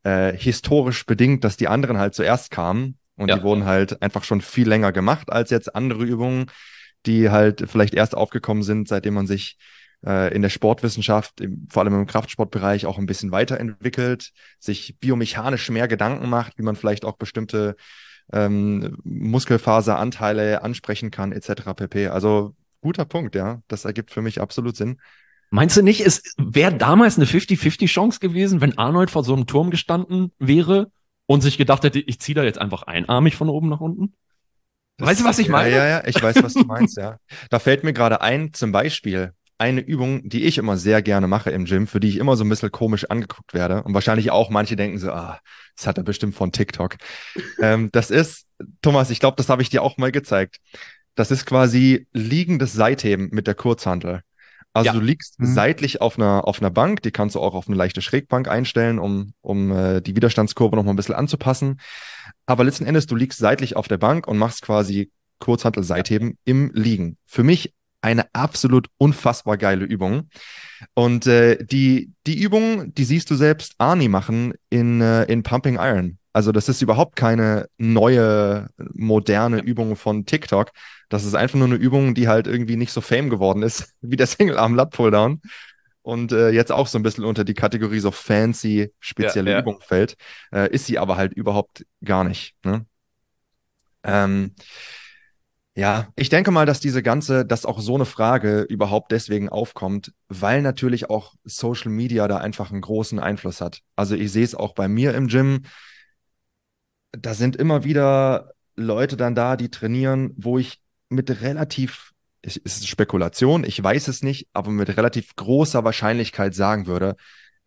äh, 0.04 0.36
historisch 0.36 1.06
bedingt, 1.06 1.43
dass 1.43 1.56
die 1.56 1.67
anderen 1.67 1.99
halt 1.99 2.15
zuerst 2.15 2.49
kamen 2.49 2.97
und 3.15 3.30
Ja. 3.30 3.38
die 3.38 3.43
wurden 3.43 3.65
halt 3.65 4.01
einfach 4.01 4.23
schon 4.23 4.41
viel 4.41 4.67
länger 4.67 4.91
gemacht 4.91 5.32
als 5.32 5.51
jetzt 5.51 5.75
andere 5.75 6.04
Übungen, 6.04 6.47
die 7.06 7.30
halt 7.30 7.65
vielleicht 7.69 7.93
erst 7.93 8.17
aufgekommen 8.17 8.63
sind, 8.63 8.88
seitdem 8.88 9.13
man 9.13 9.28
sich 9.28 9.58
in 10.02 10.42
der 10.42 10.50
Sportwissenschaft, 10.50 11.42
im, 11.42 11.68
vor 11.70 11.84
allem 11.84 11.96
im 11.96 12.06
Kraftsportbereich, 12.06 12.86
auch 12.86 13.00
ein 13.00 13.08
bisschen 13.08 13.32
weiterentwickelt, 13.32 14.32
sich 14.60 14.98
biomechanisch 15.00 15.70
mehr 15.70 15.88
Gedanken 15.88 16.30
macht, 16.30 16.58
wie 16.58 16.64
man 16.64 16.76
vielleicht 16.76 17.06
auch 17.06 17.18
bestimmte 17.18 17.76
ähm, 18.32 18.98
Muskelfaseranteile 19.04 20.62
ansprechen 20.64 21.12
kann, 21.12 21.32
etc. 21.32 21.74
pp. 21.76 22.08
Also 22.08 22.56
guter 22.82 23.06
Punkt, 23.06 23.36
ja. 23.36 23.62
Das 23.68 23.86
ergibt 23.86 24.12
für 24.12 24.22
mich 24.22 24.42
absolut 24.42 24.76
Sinn. 24.76 25.00
meinst 25.50 25.78
du 25.78 25.82
nicht, 25.82 26.02
es 26.02 26.22
wäre 26.38 26.76
damals 26.76 27.18
eine 27.18 27.26
50-50 27.26 27.88
Chance 27.88 28.20
gewesen, 28.20 28.62
wenn 28.62 28.78
Arnold 28.78 29.12
vor 29.12 29.24
so 29.24 29.34
einem 29.34 29.48
Turm 29.48 29.72
gestanden 29.72 30.32
wäre 30.40 30.92
und 31.26 31.42
sich 31.42 31.58
gedacht 31.58 31.84
hätte, 31.84 32.00
ich 32.00 32.20
ziehe 32.20 32.36
da 32.36 32.44
jetzt 32.44 32.60
einfach 32.60 32.84
einarmig 32.84 33.36
von 33.36 33.50
oben 33.50 33.70
nach 33.70 33.80
unten? 33.80 34.14
Weißt 34.98 35.22
du, 35.22 35.26
was 35.26 35.40
ich 35.40 35.48
ja, 35.48 35.52
meine? 35.52 35.76
Ja, 35.76 35.88
ja, 35.88 36.08
ich 36.08 36.22
weiß, 36.22 36.42
was 36.42 36.54
du 36.54 36.64
meinst, 36.64 36.98
ja. 36.98 37.18
Da 37.50 37.60
fällt 37.60 37.84
mir 37.84 37.94
gerade 37.94 38.22
ein, 38.22 38.54
zum 38.54 38.72
Beispiel, 38.72 39.34
eine 39.58 39.82
Übung, 39.82 40.28
die 40.28 40.44
ich 40.44 40.58
immer 40.58 40.78
sehr 40.78 41.02
gerne 41.02 41.28
mache 41.28 41.50
im 41.52 41.65
Gym, 41.65 41.88
für 41.88 42.00
die 42.00 42.10
ich 42.10 42.18
immer 42.18 42.36
so 42.36 42.44
ein 42.44 42.50
bisschen 42.50 42.72
komisch 42.72 43.06
angeguckt 43.10 43.54
werde. 43.54 43.84
Und 43.84 43.94
wahrscheinlich 43.94 44.32
auch 44.32 44.50
manche 44.50 44.76
denken 44.76 44.98
so, 44.98 45.12
ah, 45.12 45.39
das 45.78 45.88
hat 45.88 45.98
er 45.98 46.04
bestimmt 46.04 46.36
von 46.36 46.52
TikTok. 46.52 46.98
ähm, 47.62 47.89
das 47.91 48.12
ist, 48.12 48.46
Thomas, 48.82 49.10
ich 49.10 49.20
glaube, 49.20 49.38
das 49.38 49.50
habe 49.50 49.62
ich 49.62 49.70
dir 49.70 49.82
auch 49.82 49.98
mal 49.98 50.12
gezeigt. 50.12 50.58
Das 51.15 51.32
ist 51.32 51.46
quasi 51.46 52.08
liegendes 52.12 52.74
Seitheben 52.74 53.30
mit 53.32 53.48
der 53.48 53.56
Kurzhantel. 53.56 54.22
Also 54.74 54.88
Ja. 54.88 54.94
du 54.94 55.00
liegst 55.00 55.39
Mhm. 55.39 55.54
seitlich 55.54 56.02
auf 56.02 56.18
einer, 56.18 56.46
auf 56.46 56.60
einer 56.62 56.70
Bank, 56.70 57.02
die 57.04 57.12
kannst 57.12 57.36
du 57.36 57.39
auch 57.39 57.54
auf 57.56 57.68
eine 57.70 57.78
leichte 57.78 58.02
Schrägbank 58.02 58.50
einstellen, 58.50 59.00
um, 59.00 59.32
um 59.41 59.72
äh, 59.72 60.02
die 60.02 60.18
Widerstandskurve 60.18 60.76
noch 60.76 60.84
mal 60.84 60.91
ein 60.91 60.98
bisschen 60.98 61.15
anzupassen. 61.15 61.80
Aber 62.46 62.65
letzten 62.65 62.86
Endes, 62.86 63.06
du 63.06 63.15
liegst 63.15 63.39
seitlich 63.39 63.78
auf 63.78 63.88
der 63.88 63.98
Bank 63.98 64.28
und 64.28 64.38
machst 64.38 64.62
quasi 64.63 65.10
Kurzhantel-Seitheben 65.39 66.38
im 66.44 66.72
Liegen. 66.74 67.18
Für 67.26 67.44
mich 67.44 67.74
eine 68.06 68.28
absolut 68.34 68.88
unfassbar 69.00 69.58
geile 69.58 69.84
Übung. 69.84 70.30
Und 70.94 71.26
äh, 71.26 71.58
die, 71.65 72.12
die 72.28 72.39
Übung, 72.39 72.94
die 72.94 73.04
siehst 73.04 73.32
du 73.32 73.36
selbst 73.36 73.74
Arnie 73.80 74.10
machen 74.10 74.54
in, 74.70 75.02
äh, 75.02 75.24
in 75.24 75.41
Pumping 75.41 75.78
Iron. 75.80 76.20
Also 76.32 76.52
das 76.52 76.70
ist 76.70 76.84
überhaupt 76.84 77.15
keine 77.15 77.68
neue, 77.80 78.68
moderne 78.94 79.60
Übung 79.60 79.96
von 79.96 80.28
TikTok. 80.28 80.72
Das 81.10 81.26
ist 81.26 81.34
einfach 81.34 81.58
nur 81.58 81.68
eine 81.68 81.78
Übung, 81.78 82.13
die 82.13 82.28
halt 82.28 82.46
irgendwie 82.46 82.76
nicht 82.76 82.91
so 82.91 83.02
fame 83.02 83.32
geworden 83.32 83.63
ist, 83.63 83.91
wie 84.02 84.18
der 84.18 84.28
Single-Arm-Lat-Pulldown. 84.28 85.41
Und 86.04 86.32
äh, 86.32 86.50
jetzt 86.50 86.72
auch 86.72 86.86
so 86.86 87.00
ein 87.00 87.04
bisschen 87.04 87.24
unter 87.24 87.44
die 87.44 87.56
Kategorie 87.56 88.00
so 88.00 88.12
fancy, 88.12 88.94
spezielle 89.00 89.50
Ja, 89.50 89.58
ja. 89.58 89.62
Übung 89.63 89.80
fällt. 89.82 90.15
Äh, 90.54 90.70
ist 90.72 90.86
sie 90.86 91.00
aber 91.00 91.18
halt 91.18 91.34
überhaupt 91.34 91.84
gar 92.04 92.24
nicht. 92.24 92.54
Ne? 92.63 92.86
Ähm, 94.04 94.54
ja, 95.78 96.08
ich 96.16 96.30
denke 96.30 96.52
mal, 96.52 96.66
dass 96.66 96.80
diese 96.80 97.04
ganze, 97.04 97.46
dass 97.46 97.66
auch 97.66 97.82
so 97.82 97.96
eine 97.96 98.06
Frage 98.06 98.62
überhaupt 98.62 99.12
deswegen 99.12 99.50
aufkommt, 99.50 100.14
weil 100.30 100.62
natürlich 100.62 101.10
auch 101.10 101.34
Social 101.44 101.92
Media 101.92 102.30
da 102.30 102.38
einfach 102.38 102.72
einen 102.72 102.80
großen 102.80 103.20
Einfluss 103.20 103.60
hat. 103.60 103.82
Also 103.98 104.16
ich 104.16 104.32
sehe 104.32 104.46
es 104.46 104.56
auch 104.56 104.74
bei 104.74 104.88
mir 104.88 105.14
im 105.14 105.28
Gym. 105.28 105.64
Da 107.12 107.34
sind 107.34 107.58
immer 107.58 107.84
wieder 107.84 108.54
Leute 108.78 109.18
dann 109.18 109.36
da, 109.36 109.58
die 109.58 109.70
trainieren, 109.70 110.34
wo 110.38 110.58
ich 110.58 110.80
mit 111.10 111.42
relativ, 111.42 112.12
es 112.42 112.56
ist 112.56 112.88
Spekulation, 112.88 113.66
ich 113.66 113.82
weiß 113.84 114.08
es 114.08 114.24
nicht, 114.24 114.48
aber 114.54 114.72
mit 114.72 114.96
relativ 114.96 115.36
großer 115.36 115.84
Wahrscheinlichkeit 115.84 116.56
sagen 116.56 116.88
würde, 116.88 117.18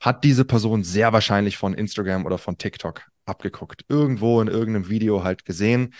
hat 0.01 0.25
diese 0.25 0.47
Person 0.47 0.83
sehr 0.83 1.12
wahrscheinlich 1.12 1.59
von 1.59 1.75
Instagram 1.75 2.25
oder 2.25 2.38
von 2.38 2.57
TikTok 2.57 3.03
abgeguckt. 3.27 3.85
Irgendwo 3.88 4.40
in 4.40 4.49
irgendeinem 4.49 4.88
Video 4.88 5.25
halt 5.25 5.44
gesehen. 5.44 5.92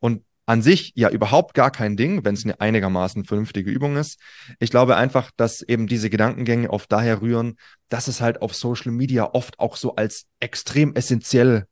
Und 0.00 0.24
an 0.46 0.60
sich 0.62 0.92
ja 0.94 1.08
überhaupt 1.08 1.54
gar 1.54 1.70
kein 1.70 1.96
Ding, 1.96 2.24
wenn 2.24 2.34
es 2.34 2.44
eine 2.44 2.60
einigermaßen 2.60 3.24
vernünftige 3.24 3.70
Übung 3.70 3.96
ist. 3.96 4.18
Ich 4.60 4.70
glaube 4.70 4.96
einfach, 4.96 5.30
dass 5.36 5.62
eben 5.62 5.86
diese 5.86 6.10
Gedankengänge 6.10 6.68
oft 6.70 6.92
daher 6.92 7.22
rühren, 7.22 7.56
dass 7.88 8.08
es 8.08 8.20
halt 8.20 8.42
auf 8.42 8.54
Social 8.54 8.92
Media 8.92 9.30
oft 9.32 9.58
auch 9.58 9.76
so 9.76 9.94
als 9.96 10.26
extrem 10.40 10.94
essentiell 10.94 11.66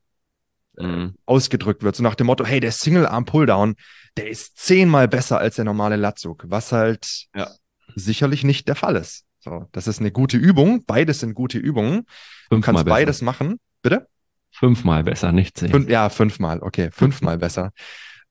Mhm. 0.79 1.17
ausgedrückt 1.27 1.83
wird. 1.83 1.97
So 1.97 2.03
nach 2.03 2.15
dem 2.15 2.29
Motto, 2.29 2.47
hey, 2.47 2.59
der 2.59 2.73
Single-Arm-Pulldown, 2.73 3.75
der 4.17 4.31
ist 4.31 4.57
zehnmal 4.57 5.07
besser 5.07 5.37
als 5.39 5.57
der 5.57 5.67
normale 5.67 5.97
Latzug, 5.97 6.45
was 6.49 6.73
halt 6.73 7.27
Ja. 7.37 7.51
sicherlich 7.95 8.43
nicht 8.43 8.69
der 8.69 8.75
Fall 8.75 8.97
ist. 8.97 9.25
So, 9.39 9.69
das 9.73 9.87
ist 9.87 10.01
eine 10.01 10.13
gute 10.13 10.39
Übung. 10.39 10.83
Beides 10.87 11.21
sind 11.21 11.35
gute 11.35 11.59
Übungen. 11.59 12.07
Du 12.49 12.57
Fünfmal 12.57 12.61
kannst 12.77 12.85
besser. 12.87 12.95
beides 12.95 13.21
machen. 13.23 13.61
Bitte? 13.83 14.07
Fünfmal 14.51 15.05
besser, 15.05 15.31
nicht 15.33 15.59
zehn. 15.59 15.71
Fünf, 15.71 15.91
ja, 15.91 16.09
fünfmal, 16.09 16.61
okay, 16.63 16.89
fünfmal 16.91 17.37
besser. 17.37 17.73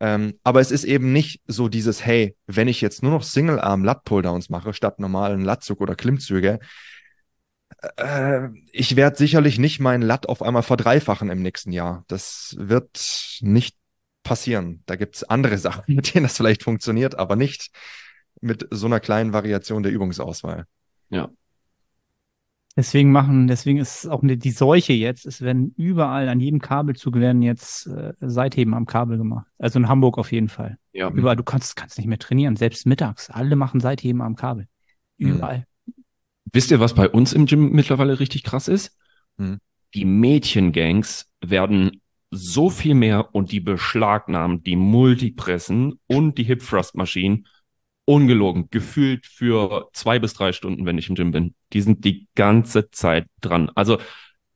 Ähm, 0.01 0.33
aber 0.43 0.61
es 0.61 0.71
ist 0.71 0.83
eben 0.83 1.13
nicht 1.13 1.41
so 1.45 1.69
dieses, 1.69 2.03
hey, 2.03 2.35
wenn 2.47 2.67
ich 2.67 2.81
jetzt 2.81 3.03
nur 3.03 3.11
noch 3.11 3.21
Single-Arm-Lat-Pulldowns 3.21 4.49
mache, 4.49 4.73
statt 4.73 4.99
normalen 4.99 5.45
Latzug 5.45 5.79
oder 5.79 5.93
Klimmzüge, 5.93 6.57
äh, 7.97 8.47
ich 8.71 8.95
werde 8.95 9.15
sicherlich 9.17 9.59
nicht 9.59 9.79
meinen 9.79 10.01
Lat 10.01 10.27
auf 10.27 10.41
einmal 10.41 10.63
verdreifachen 10.63 11.29
im 11.29 11.43
nächsten 11.43 11.71
Jahr. 11.71 12.03
Das 12.07 12.55
wird 12.57 13.37
nicht 13.41 13.77
passieren. 14.23 14.81
Da 14.87 14.95
gibt's 14.95 15.23
andere 15.23 15.59
Sachen, 15.59 15.83
mit 15.95 16.15
denen 16.15 16.23
das 16.23 16.35
vielleicht 16.35 16.63
funktioniert, 16.63 17.19
aber 17.19 17.35
nicht 17.35 17.69
mit 18.41 18.67
so 18.71 18.87
einer 18.87 18.99
kleinen 18.99 19.33
Variation 19.33 19.83
der 19.83 19.91
Übungsauswahl. 19.91 20.65
Deswegen 22.77 23.11
machen, 23.11 23.47
deswegen 23.47 23.79
ist 23.79 24.05
es 24.05 24.09
auch 24.09 24.23
eine, 24.23 24.37
die 24.37 24.51
Seuche 24.51 24.93
jetzt, 24.93 25.25
es 25.25 25.41
werden 25.41 25.73
überall 25.75 26.29
an 26.29 26.39
jedem 26.39 26.61
Kabelzug 26.61 27.15
werden 27.15 27.41
jetzt 27.41 27.87
äh, 27.87 28.13
Seitheben 28.21 28.73
am 28.73 28.85
Kabel 28.85 29.17
gemacht. 29.17 29.45
Also 29.57 29.77
in 29.77 29.89
Hamburg 29.89 30.17
auf 30.17 30.31
jeden 30.31 30.47
Fall. 30.47 30.77
Ja. 30.93 31.09
Überall, 31.09 31.35
du 31.35 31.43
kannst, 31.43 31.75
kannst 31.75 31.97
nicht 31.97 32.07
mehr 32.07 32.17
trainieren, 32.17 32.55
selbst 32.55 32.85
mittags. 32.85 33.29
Alle 33.29 33.57
machen 33.57 33.81
Seitheben 33.81 34.21
am 34.21 34.35
Kabel. 34.35 34.67
Mhm. 35.17 35.31
Überall. 35.31 35.65
Wisst 36.53 36.71
ihr, 36.71 36.79
was 36.79 36.95
bei 36.95 37.09
uns 37.09 37.33
im 37.33 37.45
Gym 37.45 37.71
mittlerweile 37.71 38.19
richtig 38.19 38.43
krass 38.43 38.67
ist? 38.67 38.97
Hm. 39.37 39.59
Die 39.93 40.05
Mädchengangs 40.05 41.29
werden 41.41 42.01
so 42.29 42.69
viel 42.69 42.95
mehr 42.95 43.35
und 43.35 43.51
die 43.51 43.59
beschlagnahmen 43.59 44.63
die 44.63 44.77
Multipressen 44.77 45.99
und 46.07 46.37
die 46.37 46.43
Hip 46.43 46.65
Thrust 46.65 46.95
Maschinen 46.95 47.47
ungelogen, 48.05 48.69
gefühlt 48.71 49.25
für 49.25 49.89
zwei 49.93 50.19
bis 50.19 50.33
drei 50.33 50.53
Stunden, 50.53 50.85
wenn 50.85 50.97
ich 50.97 51.09
im 51.09 51.15
Gym 51.15 51.31
bin. 51.31 51.55
Die 51.73 51.81
sind 51.81 52.03
die 52.05 52.27
ganze 52.35 52.89
Zeit 52.91 53.27
dran. 53.41 53.71
Also 53.75 53.99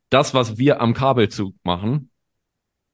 das, 0.10 0.34
was 0.34 0.58
wir 0.58 0.81
am 0.81 0.93
Kabelzug 0.93 1.55
machen, 1.63 2.10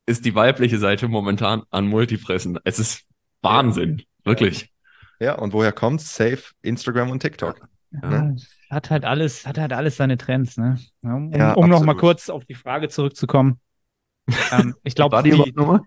ist 0.06 0.26
die 0.26 0.36
weibliche 0.36 0.78
Seite 0.78 1.08
momentan 1.08 1.64
an 1.70 1.88
Multipressen. 1.88 2.60
Es 2.64 2.80
ist 2.80 3.04
Wahnsinn, 3.42 4.04
wirklich. 4.24 4.72
Ja, 5.20 5.36
und 5.36 5.54
woher 5.54 5.72
kommt's? 5.72 6.16
Safe 6.16 6.42
Instagram 6.62 7.12
und 7.12 7.20
TikTok. 7.22 7.68
Ja, 7.92 8.10
Ne? 8.10 8.36
hat 8.70 8.90
halt 8.90 9.06
alles, 9.06 9.46
hat 9.46 9.58
halt 9.58 9.74
alles 9.74 9.98
seine 9.98 10.18
Trends, 10.18 10.58
ne? 10.58 10.80
Ja, 11.04 11.14
um 11.14 11.32
Ja, 11.34 11.54
um 11.54 11.70
noch 11.70 11.84
mal 11.84 11.96
kurz 11.96 12.30
auf 12.30 12.46
die 12.46 12.56
Frage 12.56 12.90
zurückzukommen. 12.90 13.60
ähm, 14.52 14.76
ich 14.84 14.96
glaube, 14.96 15.22
die 15.24 15.52
nochmal? 15.56 15.82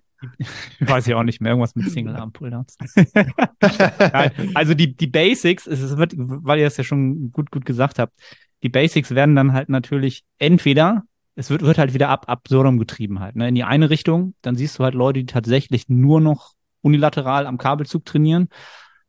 Weiß 0.80 1.06
ich 1.06 1.14
auch 1.14 1.22
nicht 1.22 1.40
mehr, 1.40 1.50
irgendwas 1.52 1.74
mit 1.74 1.90
Single 1.90 2.16
Arm 2.16 2.32
Pulldowns. 2.32 2.76
Nein, 3.14 4.32
also 4.54 4.74
die, 4.74 4.94
die 4.94 5.06
Basics, 5.06 5.66
es 5.66 5.96
wird, 5.96 6.14
weil 6.16 6.58
ihr 6.58 6.66
es 6.66 6.76
ja 6.76 6.84
schon 6.84 7.32
gut, 7.32 7.50
gut 7.50 7.64
gesagt 7.64 7.98
habt, 7.98 8.12
die 8.62 8.68
Basics 8.68 9.10
werden 9.10 9.37
dann 9.37 9.52
halt 9.52 9.68
natürlich 9.68 10.24
entweder, 10.38 11.02
es 11.34 11.50
wird, 11.50 11.62
wird 11.62 11.78
halt 11.78 11.94
wieder 11.94 12.08
ab 12.08 12.28
absurdum 12.28 12.78
getrieben 12.78 13.20
halt, 13.20 13.37
ne, 13.37 13.48
in 13.48 13.54
die 13.54 13.64
eine 13.64 13.90
Richtung, 13.90 14.34
dann 14.42 14.56
siehst 14.56 14.78
du 14.78 14.84
halt 14.84 14.94
Leute, 14.94 15.20
die 15.20 15.26
tatsächlich 15.26 15.88
nur 15.88 16.20
noch 16.20 16.54
unilateral 16.80 17.46
am 17.46 17.58
Kabelzug 17.58 18.04
trainieren. 18.04 18.48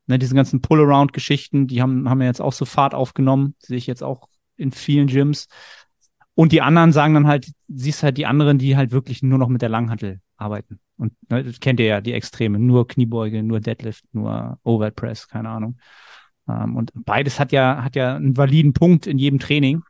Ne, 0.08 0.20
diese 0.20 0.36
ganzen 0.36 0.62
Pull-Around-Geschichten, 0.62 1.68
die 1.68 1.82
haben, 1.82 2.10
haben 2.10 2.22
ja 2.22 2.28
jetzt 2.28 2.42
auch 2.42 2.54
so 2.54 2.66
Fahrt 2.66 2.94
aufgenommen, 2.94 3.56
sehe 3.60 3.78
ich 3.78 3.88
jetzt 3.88 4.04
auch 4.04 4.30
in 4.56 4.72
vielen 4.72 5.08
Gyms. 5.08 5.48
Und 6.36 6.52
die 6.52 6.62
anderen 6.62 6.92
sagen 6.92 7.14
dann 7.14 7.28
halt, 7.28 7.52
siehst 7.68 8.04
halt 8.04 8.18
die 8.18 8.26
anderen, 8.26 8.58
die 8.58 8.76
halt 8.76 8.92
wirklich 8.92 9.24
nur 9.24 9.40
noch 9.40 9.48
mit 9.48 9.62
der 9.62 9.70
Langhantel 9.70 10.20
arbeiten. 10.38 10.80
Und 10.98 11.14
ne, 11.30 11.44
das 11.44 11.60
kennt 11.60 11.80
ihr 11.80 11.88
ja, 11.88 12.02
die 12.02 12.14
Extreme. 12.14 12.60
Nur 12.60 12.88
Kniebeuge, 12.88 13.44
nur 13.44 13.60
Deadlift, 13.60 14.06
nur 14.14 14.60
Overhead 14.64 14.96
Press, 14.96 15.28
keine 15.28 15.50
Ahnung. 15.50 15.78
Ähm, 16.48 16.76
und 16.76 16.92
beides 16.94 17.40
hat 17.40 17.52
ja, 17.52 17.84
hat 17.84 17.96
ja 17.96 18.16
einen 18.16 18.38
validen 18.38 18.74
Punkt 18.74 19.08
in 19.08 19.18
jedem 19.18 19.40
Training. 19.40 19.84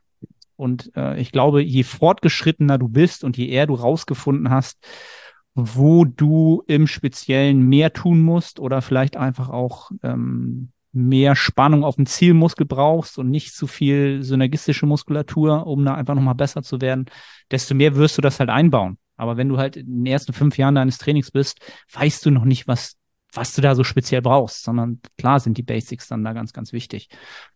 Und 0.56 0.90
äh, 0.96 1.20
ich 1.20 1.32
glaube, 1.32 1.62
je 1.62 1.82
fortgeschrittener 1.82 2.78
du 2.78 2.88
bist 2.88 3.24
und 3.24 3.36
je 3.36 3.48
eher 3.48 3.66
du 3.66 3.74
rausgefunden 3.74 4.50
hast, 4.50 4.78
wo 5.54 6.04
du 6.04 6.62
im 6.66 6.86
Speziellen 6.86 7.62
mehr 7.62 7.92
tun 7.92 8.20
musst 8.20 8.60
oder 8.60 8.82
vielleicht 8.82 9.16
einfach 9.16 9.48
auch 9.48 9.90
ähm, 10.02 10.70
mehr 10.92 11.36
Spannung 11.36 11.84
auf 11.84 11.96
den 11.96 12.06
Zielmuskel 12.06 12.66
brauchst 12.66 13.18
und 13.18 13.30
nicht 13.30 13.54
zu 13.54 13.66
viel 13.66 14.22
synergistische 14.22 14.86
Muskulatur, 14.86 15.66
um 15.66 15.84
da 15.84 15.94
einfach 15.94 16.14
nochmal 16.14 16.34
besser 16.34 16.62
zu 16.62 16.80
werden, 16.80 17.06
desto 17.50 17.74
mehr 17.74 17.96
wirst 17.96 18.16
du 18.16 18.22
das 18.22 18.40
halt 18.40 18.50
einbauen. 18.50 18.98
Aber 19.16 19.36
wenn 19.36 19.48
du 19.48 19.58
halt 19.58 19.76
in 19.76 19.86
den 19.86 20.06
ersten 20.06 20.32
fünf 20.32 20.58
Jahren 20.58 20.74
deines 20.74 20.98
Trainings 20.98 21.30
bist, 21.30 21.60
weißt 21.92 22.24
du 22.24 22.30
noch 22.30 22.44
nicht, 22.44 22.68
was, 22.68 22.96
was 23.32 23.54
du 23.54 23.62
da 23.62 23.74
so 23.74 23.84
speziell 23.84 24.22
brauchst, 24.22 24.62
sondern 24.62 25.00
klar 25.18 25.40
sind 25.40 25.58
die 25.58 25.62
Basics 25.62 26.08
dann 26.08 26.24
da 26.24 26.32
ganz, 26.32 26.52
ganz 26.52 26.72
wichtig. 26.72 27.08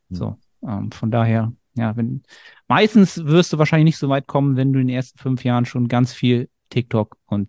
So, 0.09 0.39
ähm, 0.67 0.91
von 0.91 1.11
daher, 1.11 1.53
ja, 1.75 1.97
wenn, 1.97 2.23
meistens 2.69 3.25
wirst 3.25 3.53
du 3.53 3.59
wahrscheinlich 3.59 3.85
nicht 3.85 3.99
so 3.99 4.09
weit 4.09 4.27
kommen, 4.27 4.57
wenn 4.57 4.73
du 4.73 4.81
in 4.81 4.89
den 4.89 4.97
ersten 4.97 5.19
fünf 5.19 5.45
Jahren 5.45 5.65
schon 5.65 5.89
ganz 5.89 6.13
viel 6.13 6.49
TikTok 6.71 7.17
und 7.27 7.49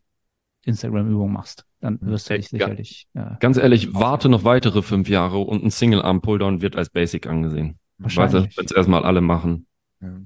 Instagram-Übungen 0.66 1.34
machst. 1.34 1.66
Dann 1.80 2.00
wirst 2.02 2.30
du 2.30 2.36
dich 2.36 2.52
ja. 2.52 2.60
sicherlich, 2.60 3.08
äh, 3.16 3.32
Ganz 3.40 3.58
ehrlich, 3.58 3.94
warte 3.94 4.30
noch 4.30 4.44
weitere 4.44 4.84
fünf 4.84 5.10
Jahre 5.10 5.40
und 5.40 5.64
ein 5.64 5.72
Single-Arm-Pulldown 5.72 6.62
wird 6.62 6.76
als 6.76 6.90
Basic 6.90 7.26
angesehen. 7.26 7.80
wahrscheinlich. 7.98 8.56
Wenn 8.56 8.66
es 8.66 8.72
erstmal 8.72 9.04
alle 9.04 9.22
machen. 9.22 9.66
Ja. 10.00 10.20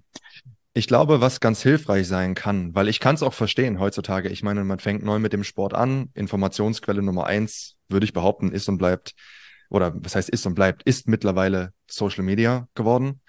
Ich 0.77 0.87
glaube, 0.87 1.21
was 1.21 1.39
ganz 1.39 1.61
hilfreich 1.61 2.05
sein 2.05 2.35
kann, 2.35 2.75
weil 2.75 2.89
ich 2.89 2.99
kann 2.99 3.15
es 3.15 3.23
auch 3.23 3.33
verstehen 3.33 3.79
heutzutage. 3.79 4.27
Ich 4.27 4.43
meine, 4.43 4.65
man 4.65 4.79
fängt 4.79 5.05
neu 5.05 5.19
mit 5.19 5.31
dem 5.31 5.45
Sport 5.45 5.73
an. 5.73 6.09
Informationsquelle 6.15 7.01
Nummer 7.01 7.25
eins, 7.25 7.77
würde 7.87 8.03
ich 8.03 8.11
behaupten, 8.11 8.51
ist 8.51 8.67
und 8.67 8.77
bleibt, 8.77 9.13
oder 9.69 9.93
was 9.95 10.17
heißt 10.17 10.29
ist 10.29 10.45
und 10.45 10.53
bleibt, 10.53 10.83
ist 10.83 11.07
mittlerweile 11.07 11.71
Social 11.89 12.25
Media 12.25 12.67
geworden. 12.75 13.21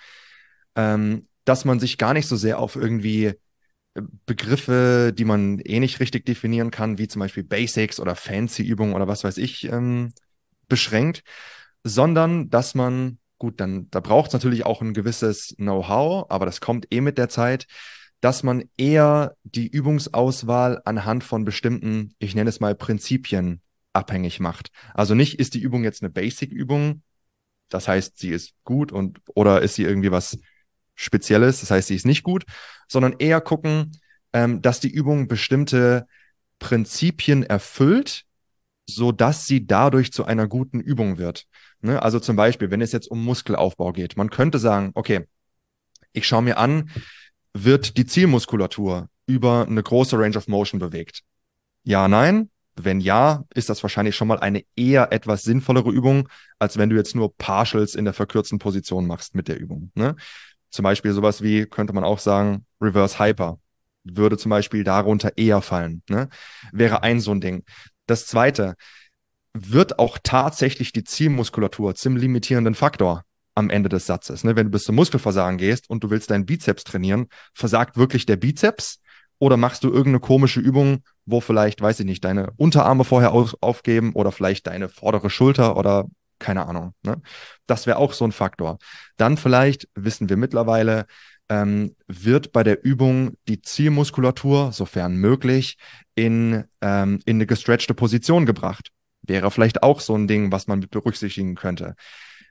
Ähm, 0.75 1.29
dass 1.45 1.65
man 1.65 1.79
sich 1.79 1.99
gar 1.99 2.15
nicht 2.15 2.27
so 2.27 2.35
sehr 2.35 2.59
auf 2.59 2.75
irgendwie 2.75 3.27
äh, 3.27 3.37
Begriffe, 4.27 5.13
die 5.17 5.25
man 5.25 5.61
eh 5.61 5.79
nicht 5.79 6.01
richtig 6.01 6.27
definieren 6.27 6.73
kann, 6.73 6.99
wie 6.99 7.07
zum 7.07 7.21
Beispiel 7.21 7.45
Basics 7.45 8.01
oder 8.01 8.17
Fancy-Übungen 8.17 8.93
oder 8.93 9.07
was 9.07 9.23
weiß 9.23 9.39
ich, 9.39 9.71
ähm, 9.71 10.13
beschränkt, 10.67 11.23
sondern 11.85 12.51
dass 12.51 12.75
man 12.75 13.19
gut, 13.39 13.61
dann 13.61 13.89
da 13.91 14.01
braucht 14.01 14.29
es 14.29 14.33
natürlich 14.33 14.65
auch 14.65 14.81
ein 14.81 14.95
gewisses 14.95 15.55
Know-how, 15.57 16.27
aber 16.31 16.47
das 16.47 16.61
kommt 16.61 16.93
eh 16.93 17.01
mit 17.01 17.19
der 17.19 17.29
Zeit, 17.29 17.67
dass 18.21 18.43
man 18.43 18.65
eher 18.77 19.37
die 19.45 19.69
Übungsauswahl 19.69 20.81
anhand 20.85 21.23
von 21.23 21.45
bestimmten, 21.45 22.15
ich 22.19 22.35
nenne 22.35 22.49
es 22.49 22.61
mal 22.61 22.75
Prinzipien 22.75 23.61
abhängig 23.93 24.41
macht. 24.41 24.71
Also 24.95 25.15
nicht, 25.15 25.39
ist 25.39 25.55
die 25.55 25.61
Übung 25.61 25.85
jetzt 25.85 26.03
eine 26.03 26.11
Basic-Übung, 26.11 27.03
das 27.69 27.89
heißt, 27.89 28.19
sie 28.19 28.31
ist 28.31 28.53
gut 28.65 28.93
und 28.93 29.21
oder 29.35 29.63
ist 29.63 29.75
sie 29.75 29.85
irgendwie 29.85 30.13
was 30.13 30.39
Spezielles, 30.95 31.61
das 31.61 31.71
heißt, 31.71 31.89
sie 31.89 31.97
ist 31.97 32.07
nicht 32.07 32.23
gut, 32.23 32.45
sondern 32.89 33.15
eher 33.19 33.41
gucken, 33.41 33.93
ähm, 34.33 34.63
dass 34.63 34.81
die 34.81 34.91
Übung 34.91 35.29
bestimmte 35.29 36.07
Prinzipien 36.59 37.43
erfüllt, 37.43 38.25
so 38.89 39.13
dass 39.13 39.47
sie 39.47 39.67
dadurch 39.67 40.13
zu 40.13 40.25
einer 40.25 40.47
guten 40.47 40.81
Übung 40.81 41.19
wird. 41.19 41.47
Ne? 41.81 42.03
Also 42.03 42.21
zum 42.21 42.37
Beispiel, 42.37 42.71
wenn 42.71 42.81
es 42.81 42.93
jetzt 42.93 43.11
um 43.11 43.25
Muskelaufbau 43.25 43.93
geht, 43.93 44.17
man 44.17 44.31
könnte 44.31 44.59
sagen, 44.59 44.93
okay, 44.95 45.27
ich 46.13 46.27
schaue 46.27 46.43
mir 46.43 46.59
an, 46.59 46.91
wird 47.53 47.97
die 47.97 48.07
Zielmuskulatur 48.07 49.09
über 49.27 49.67
eine 49.67 49.83
große 49.83 50.19
Range 50.19 50.37
of 50.37 50.49
Motion 50.49 50.81
bewegt? 50.81 51.23
Ja, 51.83 52.09
nein. 52.09 52.51
Wenn 52.79 53.01
ja, 53.01 53.45
ist 53.55 53.71
das 53.71 53.83
wahrscheinlich 53.83 54.15
schon 54.17 54.29
mal 54.29 54.39
eine 54.39 54.63
eher 54.77 55.11
etwas 55.11 55.45
sinnvollere 55.45 55.91
Übung, 55.91 56.29
als 56.59 56.77
wenn 56.77 56.91
du 56.91 56.97
jetzt 56.97 57.15
nur 57.15 57.35
Partials 57.35 57.95
in 57.95 58.05
der 58.05 58.13
verkürzten 58.13 58.59
Position 58.59 59.07
machst 59.07 59.35
mit 59.35 59.49
der 59.49 59.59
Übung. 59.59 59.91
Ne? 59.95 60.15
Zum 60.71 60.83
Beispiel 60.83 61.13
sowas 61.13 61.43
wie, 61.43 61.65
könnte 61.65 61.95
man 61.95 62.05
auch 62.05 62.19
sagen, 62.19 62.67
Reverse 62.81 63.19
Hyper 63.19 63.59
würde 64.05 64.37
zum 64.37 64.51
Beispiel 64.51 64.85
darunter 64.85 65.39
eher 65.39 65.63
fallen. 65.63 66.03
Ne? 66.11 66.29
Wäre 66.71 67.03
ein 67.03 67.21
so 67.21 67.33
ein 67.33 67.41
Ding. 67.41 67.65
Das 68.07 68.27
zweite, 68.27 68.75
wird 69.59 69.99
auch 69.99 70.19
tatsächlich 70.23 70.93
die 70.93 71.05
Zielmuskulatur 71.05 71.95
zum 71.95 72.17
limitierenden 72.17 72.75
Faktor 72.75 73.23
am 73.55 73.71
Ende 73.71 73.89
des 73.89 74.07
Satzes. 74.07 74.45
Ne? 74.45 74.55
Wenn 74.55 74.67
du 74.67 74.73
bis 74.73 74.85
zum 74.85 74.95
Muskelversagen 74.97 75.59
gehst 75.59 75.89
und 75.89 76.05
du 76.05 76.11
willst 76.11 76.31
deinen 76.31 76.47
Bizeps 76.47 76.85
trainieren, 76.85 77.27
versagt 77.55 77.97
wirklich 77.97 78.27
der 78.27 78.37
Bizeps 78.37 79.01
oder 79.39 79.57
machst 79.57 79.85
du 79.85 79.89
irgendeine 79.89 80.21
komische 80.21 80.61
Übung, 80.61 81.03
wo 81.25 81.41
vielleicht, 81.41 81.81
weiß 81.81 82.01
ich 82.01 82.07
nicht, 82.07 82.25
deine 82.25 82.53
Unterarme 82.57 83.05
vorher 83.05 83.33
auf, 83.33 83.57
aufgeben 83.61 84.13
oder 84.13 84.33
vielleicht 84.33 84.67
deine 84.67 84.89
vordere 84.89 85.31
Schulter 85.31 85.77
oder 85.77 86.07
keine 86.39 86.67
Ahnung. 86.67 86.93
Ne? 87.03 87.21
Das 87.67 87.87
wäre 87.87 87.99
auch 87.99 88.13
so 88.13 88.25
ein 88.25 88.33
Faktor. 88.33 88.79
Dann 89.17 89.37
vielleicht, 89.37 89.89
wissen 89.95 90.29
wir 90.29 90.37
mittlerweile, 90.37 91.07
ähm, 91.49 91.95
wird 92.09 92.53
bei 92.53 92.63
der 92.63 92.85
Übung 92.85 93.35
die 93.49 93.63
Zielmuskulatur, 93.63 94.73
sofern 94.73 95.17
möglich, 95.17 95.77
in, 96.15 96.65
ähm, 96.81 97.21
in 97.25 97.37
eine 97.37 97.47
gestretchte 97.47 97.95
Position 97.95 98.47
gebracht. 98.47 98.91
Wäre 99.27 99.51
vielleicht 99.51 99.83
auch 99.83 100.01
so 100.01 100.15
ein 100.17 100.29
Ding, 100.29 100.53
was 100.53 100.67
man 100.67 100.81
mit 100.81 100.91
berücksichtigen 100.91 101.55
könnte. 101.55 101.95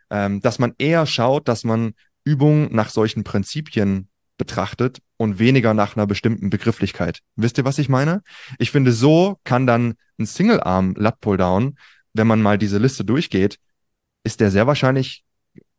Ähm, 0.09 0.41
dass 0.41 0.59
man 0.59 0.73
eher 0.77 1.05
schaut, 1.05 1.47
dass 1.47 1.63
man 1.63 1.93
Übungen 2.23 2.73
nach 2.73 2.89
solchen 2.89 3.23
Prinzipien 3.23 4.09
betrachtet 4.37 5.01
und 5.17 5.39
weniger 5.39 5.73
nach 5.73 5.95
einer 5.95 6.07
bestimmten 6.07 6.49
Begrifflichkeit. 6.49 7.19
Wisst 7.35 7.57
ihr, 7.57 7.65
was 7.65 7.77
ich 7.77 7.89
meine? 7.89 8.21
Ich 8.59 8.71
finde, 8.71 8.91
so 8.91 9.39
kann 9.43 9.65
dann 9.65 9.95
ein 10.19 10.25
Single-Arm 10.25 10.95
Lat 10.97 11.21
Pull-Down, 11.21 11.77
wenn 12.13 12.27
man 12.27 12.41
mal 12.41 12.57
diese 12.57 12.77
Liste 12.77 13.05
durchgeht, 13.05 13.59
ist 14.23 14.39
der 14.39 14.51
sehr 14.51 14.67
wahrscheinlich 14.67 15.23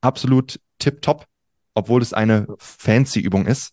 absolut 0.01 0.61
tip-top, 0.79 1.27
obwohl 1.75 2.03
es 2.03 2.13
eine 2.13 2.47
fancy 2.59 3.21
Übung 3.21 3.47
ist. 3.47 3.73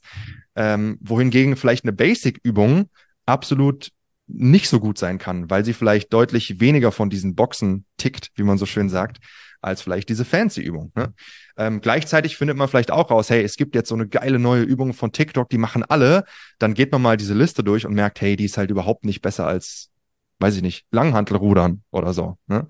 Ähm, 0.56 0.98
wohingegen 1.02 1.56
vielleicht 1.56 1.84
eine 1.84 1.94
Basic-Übung 1.94 2.90
absolut 3.26 3.90
nicht 4.34 4.68
so 4.68 4.80
gut 4.80 4.98
sein 4.98 5.20
kann, 5.20 5.50
weil 5.50 5.64
sie 5.64 5.74
vielleicht 5.74 6.12
deutlich 6.12 6.60
weniger 6.60 6.92
von 6.92 7.10
diesen 7.10 7.36
Boxen 7.36 7.86
tickt, 7.98 8.32
wie 8.36 8.44
man 8.44 8.58
so 8.58 8.66
schön 8.66 8.90
sagt, 8.90 9.20
als 9.62 9.82
vielleicht 9.82 10.10
diese 10.10 10.26
fancy 10.26 10.62
Übung. 10.62 10.92
Ne? 10.96 11.14
Ähm, 11.56 11.80
gleichzeitig 11.82 12.36
findet 12.36 12.58
man 12.58 12.68
vielleicht 12.68 12.92
auch 12.92 13.12
raus, 13.12 13.30
hey, 13.30 13.44
es 13.44 13.56
gibt 13.56 13.76
jetzt 13.76 13.90
so 13.90 13.96
eine 13.96 14.08
geile 14.08 14.40
neue 14.40 14.64
Übung 14.64 14.94
von 14.94 15.12
TikTok, 15.12 15.50
die 15.50 15.60
machen 15.60 15.84
alle. 15.84 16.26
Dann 16.60 16.74
geht 16.74 16.92
man 16.92 17.02
mal 17.02 17.16
diese 17.16 17.36
Liste 17.36 17.64
durch 17.64 17.86
und 17.86 17.94
merkt, 17.94 18.20
hey, 18.22 18.36
die 18.36 18.46
ist 18.46 18.58
halt 18.58 18.72
überhaupt 18.72 19.06
nicht 19.06 19.22
besser 19.22 19.48
als, 19.48 19.92
weiß 20.40 20.56
ich 20.58 20.64
nicht, 20.64 20.86
Langhantelrudern 20.92 21.84
oder 21.92 22.14
so. 22.14 22.38
Ne? 22.48 22.68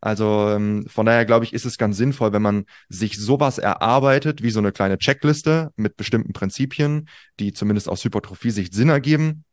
Also 0.00 0.50
ähm, 0.50 0.84
von 0.88 1.06
daher 1.06 1.24
glaube 1.24 1.46
ich, 1.46 1.54
ist 1.54 1.64
es 1.64 1.78
ganz 1.78 1.96
sinnvoll, 1.96 2.32
wenn 2.32 2.42
man 2.42 2.66
sich 2.88 3.18
sowas 3.18 3.56
erarbeitet, 3.56 4.42
wie 4.42 4.50
so 4.50 4.58
eine 4.58 4.72
kleine 4.72 4.98
Checkliste 4.98 5.70
mit 5.76 5.96
bestimmten 5.96 6.34
Prinzipien, 6.34 7.08
die 7.40 7.54
zumindest 7.54 7.88
aus 7.88 8.04
Hypertrophie-Sicht 8.04 8.74
Sinn 8.74 8.90
ergeben 8.90 9.44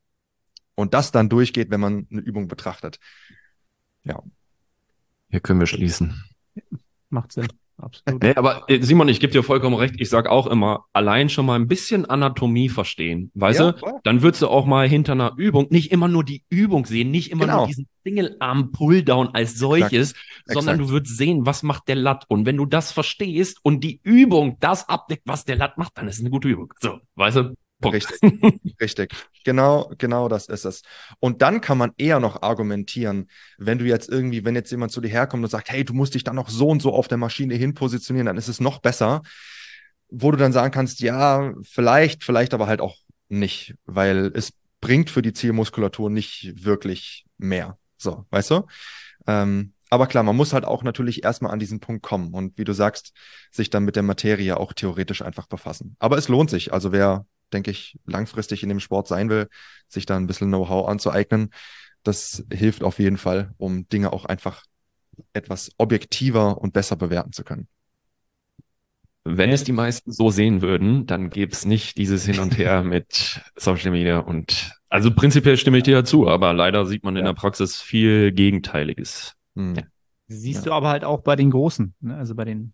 und 0.75 0.93
das 0.93 1.12
dann 1.12 1.29
durchgeht, 1.29 1.69
wenn 1.69 1.79
man 1.79 2.07
eine 2.12 2.21
Übung 2.21 2.47
betrachtet. 2.47 2.99
Ja. 4.03 4.21
Hier 5.29 5.39
können 5.39 5.60
wir 5.60 5.67
schließen. 5.67 6.23
Macht 7.10 7.31
Sinn. 7.31 7.47
Absolut. 7.81 8.21
Nee, 8.21 8.36
aber 8.36 8.63
äh, 8.67 8.81
Simon, 8.81 9.10
ich 9.10 9.19
gebe 9.19 9.34
dir 9.34 9.43
vollkommen 9.43 9.75
recht. 9.75 9.95
Ich 9.97 10.10
sag 10.10 10.27
auch 10.27 10.45
immer, 10.47 10.86
allein 10.93 11.29
schon 11.29 11.45
mal 11.45 11.55
ein 11.55 11.67
bisschen 11.67 12.05
Anatomie 12.05 12.69
verstehen, 12.69 13.31
weißt 13.34 13.60
ja, 13.60 13.71
du? 13.71 13.79
Voll. 13.79 13.93
Dann 14.03 14.21
würdest 14.21 14.43
du 14.43 14.47
auch 14.49 14.65
mal 14.65 14.88
hinter 14.88 15.13
einer 15.13 15.34
Übung 15.38 15.67
nicht 15.71 15.91
immer 15.91 16.07
nur 16.07 16.23
die 16.23 16.43
Übung 16.49 16.86
sehen, 16.86 17.10
nicht 17.10 17.31
immer 17.31 17.45
genau. 17.45 17.57
nur 17.60 17.67
diesen 17.67 17.88
Single-Arm-Pulldown 18.03 19.29
als 19.29 19.57
solches, 19.57 20.12
Exakt. 20.12 20.19
sondern 20.45 20.75
Exakt. 20.75 20.89
du 20.89 20.93
würdest 20.93 21.17
sehen, 21.17 21.45
was 21.45 21.63
macht 21.63 21.88
der 21.88 21.95
Lat. 21.95 22.25
Und 22.27 22.45
wenn 22.45 22.57
du 22.57 22.65
das 22.65 22.91
verstehst 22.91 23.60
und 23.63 23.84
die 23.84 23.99
Übung 24.03 24.57
das 24.60 24.88
abdeckt, 24.88 25.23
was 25.25 25.45
der 25.45 25.55
Lat 25.55 25.77
macht, 25.77 25.97
dann 25.97 26.07
ist 26.07 26.15
es 26.15 26.21
eine 26.21 26.29
gute 26.29 26.49
Übung. 26.49 26.73
So, 26.79 26.99
weißt 27.15 27.38
du? 27.38 27.55
Punkt. 27.82 27.96
Richtig, 27.96 28.72
richtig. 28.80 29.13
Genau, 29.44 29.91
genau 29.98 30.30
das 30.30 30.48
ist 30.48 30.65
es. 30.65 30.82
Und 31.20 31.41
dann 31.41 31.62
kann 31.62 31.78
man 31.78 31.91
eher 31.98 32.20
noch 32.20 32.41
argumentieren, 32.41 33.30
wenn 33.58 33.78
du 33.78 33.86
jetzt 33.86 34.10
irgendwie, 34.10 34.46
wenn 34.46 34.56
jetzt 34.56 34.72
jemand 34.72 34.91
zu 34.91 35.02
dir 35.02 35.10
herkommt 35.10 35.44
und 35.44 35.50
sagt, 35.50 35.70
hey, 35.70 35.84
du 35.84 35.94
musst 35.94 36.13
dich 36.13 36.24
dann 36.24 36.36
noch 36.36 36.50
so 36.50 36.70
und 36.70 36.82
so 36.82 36.94
auf 36.94 37.08
der 37.08 37.17
Maschine 37.17 37.56
hin 37.56 37.74
positionieren, 37.74 38.28
dann 38.28 38.38
ist 38.38 38.48
es 38.48 38.62
noch 38.62 38.80
besser, 38.80 39.22
wo 40.10 40.32
du 40.32 40.38
dann 40.38 40.54
sagen 40.54 40.72
kannst, 40.72 41.00
ja, 41.02 41.54
vielleicht, 41.63 42.24
vielleicht 42.24 42.54
aber 42.54 42.67
halt 42.67 42.82
auch 42.82 42.96
nicht, 43.30 43.76
weil 43.86 44.32
es 44.36 44.54
bringt 44.82 45.10
für 45.10 45.22
die 45.22 45.34
Zielmuskulatur 45.34 46.10
nicht 46.10 46.63
wirklich 46.63 47.26
mehr. 47.38 47.78
So, 47.98 48.26
weißt 48.30 48.52
du? 48.52 48.67
Ähm, 49.28 49.74
aber 49.89 50.08
klar, 50.08 50.24
man 50.24 50.38
muss 50.38 50.54
halt 50.54 50.65
auch 50.65 50.84
natürlich 50.84 51.24
erstmal 51.24 51.52
an 51.52 51.60
diesen 51.60 51.82
Punkt 51.82 52.02
kommen 52.02 52.34
und 52.34 52.58
wie 52.58 52.63
du 52.63 52.74
sagst, 52.74 53.13
sich 53.52 53.70
dann 53.70 53.84
mit 53.84 53.96
der 53.98 54.04
Materie 54.04 54.58
auch 54.58 54.74
theoretisch 54.74 55.22
einfach 55.22 55.48
befassen. 55.48 55.98
Aber 56.00 56.17
es 56.17 56.30
lohnt 56.30 56.50
sich. 56.50 56.72
Also 56.72 56.91
wer 56.91 57.26
denke 57.54 57.72
ich, 57.72 58.00
langfristig 58.06 58.64
in 58.64 58.70
dem 58.70 58.80
Sport 58.80 59.08
sein 59.08 59.30
will, 59.30 59.48
sich 59.88 60.06
da 60.06 60.18
ein 60.18 60.28
bisschen 60.28 60.50
Know-how 60.50 60.88
anzueignen. 60.88 61.52
Das 62.04 62.44
hilft 62.52 62.84
auf 62.84 63.00
jeden 63.00 63.18
Fall, 63.18 63.54
um 63.58 63.88
Dinge 63.88 64.14
auch 64.14 64.26
einfach 64.26 64.64
etwas 65.34 65.72
objektiver 65.78 66.58
und 66.58 66.74
besser 66.74 66.96
bewerten 66.96 67.32
zu 67.34 67.44
können. 67.44 67.68
Wenn 69.24 69.52
es 69.52 69.64
die 69.64 69.72
meisten 69.72 70.12
so 70.12 70.32
sehen 70.32 70.64
würden, 70.64 71.06
dann 71.06 71.30
gäbe 71.30 71.52
es 71.52 71.66
nicht 71.66 71.98
dieses 71.98 72.26
Hin 72.26 72.40
und 72.40 72.58
Her 72.58 72.84
mit 72.84 73.42
Social 73.56 73.92
Media 73.92 74.20
und 74.20 74.72
also 74.90 75.14
prinzipiell 75.14 75.58
stimme 75.58 75.78
ich 75.78 75.84
dir 75.84 75.96
dazu, 75.96 76.28
aber 76.28 76.54
leider 76.54 76.86
sieht 76.86 77.04
man 77.04 77.16
in 77.16 77.24
der 77.24 77.34
Praxis 77.34 77.80
viel 77.80 78.32
Gegenteiliges. 78.32 79.36
Hm. 79.56 79.76
Ja. 79.76 79.84
Siehst 80.28 80.66
ja. 80.66 80.72
du 80.72 80.74
aber 80.74 80.90
halt 80.90 81.04
auch 81.06 81.22
bei 81.22 81.36
den 81.36 81.52
Großen, 81.52 81.94
ne? 82.02 82.18
also 82.18 82.36
bei 82.36 82.46
den 82.46 82.74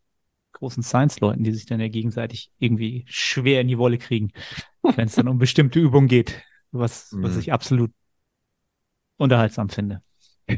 großen 0.58 0.84
Science-Leuten, 0.84 1.44
die 1.44 1.52
sich 1.52 1.66
dann 1.66 1.80
ja 1.80 1.88
gegenseitig 1.88 2.52
irgendwie 2.60 3.06
schwer 3.08 3.62
in 3.62 3.68
die 3.68 3.78
Wolle 3.78 3.98
kriegen, 3.98 4.32
wenn 4.82 5.08
es 5.08 5.16
dann 5.16 5.28
um 5.28 5.38
bestimmte 5.38 5.80
Übungen 5.80 6.08
geht, 6.08 6.42
was, 6.72 7.10
was 7.14 7.34
mhm. 7.34 7.40
ich 7.40 7.54
absolut 7.54 7.92
unterhaltsam 9.18 9.70
finde. 9.70 10.02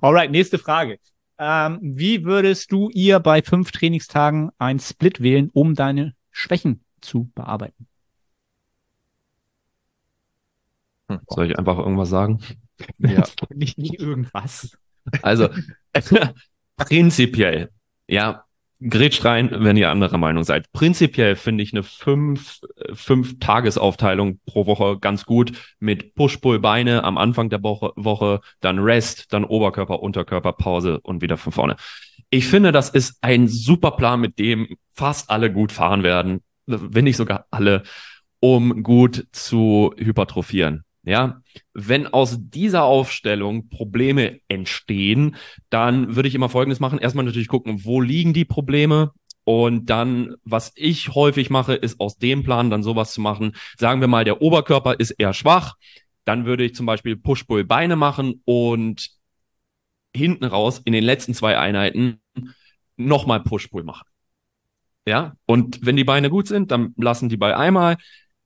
Alright, 0.00 0.30
nächste 0.30 0.58
Frage. 0.58 0.98
Ähm, 1.38 1.78
wie 1.82 2.24
würdest 2.24 2.70
du 2.72 2.88
ihr 2.90 3.18
bei 3.18 3.42
fünf 3.42 3.72
Trainingstagen 3.72 4.50
ein 4.58 4.78
Split 4.78 5.20
wählen, 5.20 5.50
um 5.52 5.74
deine 5.74 6.14
Schwächen 6.30 6.84
zu 7.00 7.30
bearbeiten? 7.34 7.88
Hm, 11.08 11.20
soll 11.28 11.50
ich 11.50 11.58
einfach 11.58 11.78
irgendwas 11.78 12.10
sagen? 12.10 12.40
Ja. 12.98 13.22
nicht, 13.54 13.78
nicht 13.78 14.00
irgendwas. 14.00 14.76
Also, 15.22 15.48
prinzipiell, 16.76 17.70
ja, 18.08 18.44
Grätscht 18.88 19.24
rein, 19.24 19.50
wenn 19.52 19.76
ihr 19.76 19.90
anderer 19.90 20.18
Meinung 20.18 20.44
seid. 20.44 20.72
Prinzipiell 20.72 21.36
finde 21.36 21.62
ich 21.62 21.72
eine 21.72 21.82
fünf, 21.82 22.60
fünf 22.92 23.38
Tagesaufteilung 23.38 24.40
pro 24.46 24.66
Woche 24.66 24.98
ganz 24.98 25.24
gut 25.24 25.52
mit 25.78 26.14
Push-Pull-Beine 26.14 27.04
am 27.04 27.18
Anfang 27.18 27.50
der 27.50 27.62
Woche, 27.62 27.92
Woche, 27.96 28.40
dann 28.60 28.78
Rest, 28.78 29.32
dann 29.32 29.44
Oberkörper, 29.44 30.02
Unterkörper, 30.02 30.52
Pause 30.52 31.00
und 31.00 31.22
wieder 31.22 31.36
von 31.36 31.52
vorne. 31.52 31.76
Ich 32.30 32.46
finde, 32.46 32.72
das 32.72 32.88
ist 32.88 33.18
ein 33.20 33.46
super 33.46 33.92
Plan, 33.92 34.20
mit 34.20 34.38
dem 34.38 34.76
fast 34.94 35.30
alle 35.30 35.52
gut 35.52 35.70
fahren 35.70 36.02
werden, 36.02 36.40
wenn 36.66 37.04
nicht 37.04 37.16
sogar 37.16 37.46
alle, 37.50 37.82
um 38.40 38.82
gut 38.82 39.26
zu 39.32 39.94
hypertrophieren. 39.96 40.84
Ja, 41.04 41.42
wenn 41.74 42.06
aus 42.06 42.38
dieser 42.38 42.84
Aufstellung 42.84 43.68
Probleme 43.68 44.38
entstehen, 44.46 45.34
dann 45.68 46.14
würde 46.14 46.28
ich 46.28 46.34
immer 46.36 46.48
Folgendes 46.48 46.78
machen. 46.78 47.00
Erstmal 47.00 47.24
natürlich 47.24 47.48
gucken, 47.48 47.84
wo 47.84 48.00
liegen 48.00 48.32
die 48.32 48.44
Probleme? 48.44 49.10
Und 49.44 49.90
dann, 49.90 50.36
was 50.44 50.72
ich 50.76 51.14
häufig 51.14 51.50
mache, 51.50 51.74
ist 51.74 51.98
aus 51.98 52.16
dem 52.16 52.44
Plan 52.44 52.70
dann 52.70 52.84
sowas 52.84 53.12
zu 53.12 53.20
machen. 53.20 53.56
Sagen 53.76 54.00
wir 54.00 54.06
mal, 54.06 54.24
der 54.24 54.40
Oberkörper 54.40 55.00
ist 55.00 55.10
eher 55.10 55.34
schwach. 55.34 55.74
Dann 56.24 56.46
würde 56.46 56.64
ich 56.64 56.76
zum 56.76 56.86
Beispiel 56.86 57.16
Push-Pull-Beine 57.16 57.96
machen 57.96 58.40
und 58.44 59.10
hinten 60.14 60.44
raus 60.44 60.80
in 60.84 60.92
den 60.92 61.02
letzten 61.02 61.34
zwei 61.34 61.58
Einheiten 61.58 62.20
nochmal 62.96 63.42
Push-Pull 63.42 63.82
machen. 63.82 64.06
Ja, 65.04 65.34
und 65.46 65.84
wenn 65.84 65.96
die 65.96 66.04
Beine 66.04 66.30
gut 66.30 66.46
sind, 66.46 66.70
dann 66.70 66.94
lassen 66.96 67.28
die 67.28 67.36
bei 67.36 67.56
einmal 67.56 67.96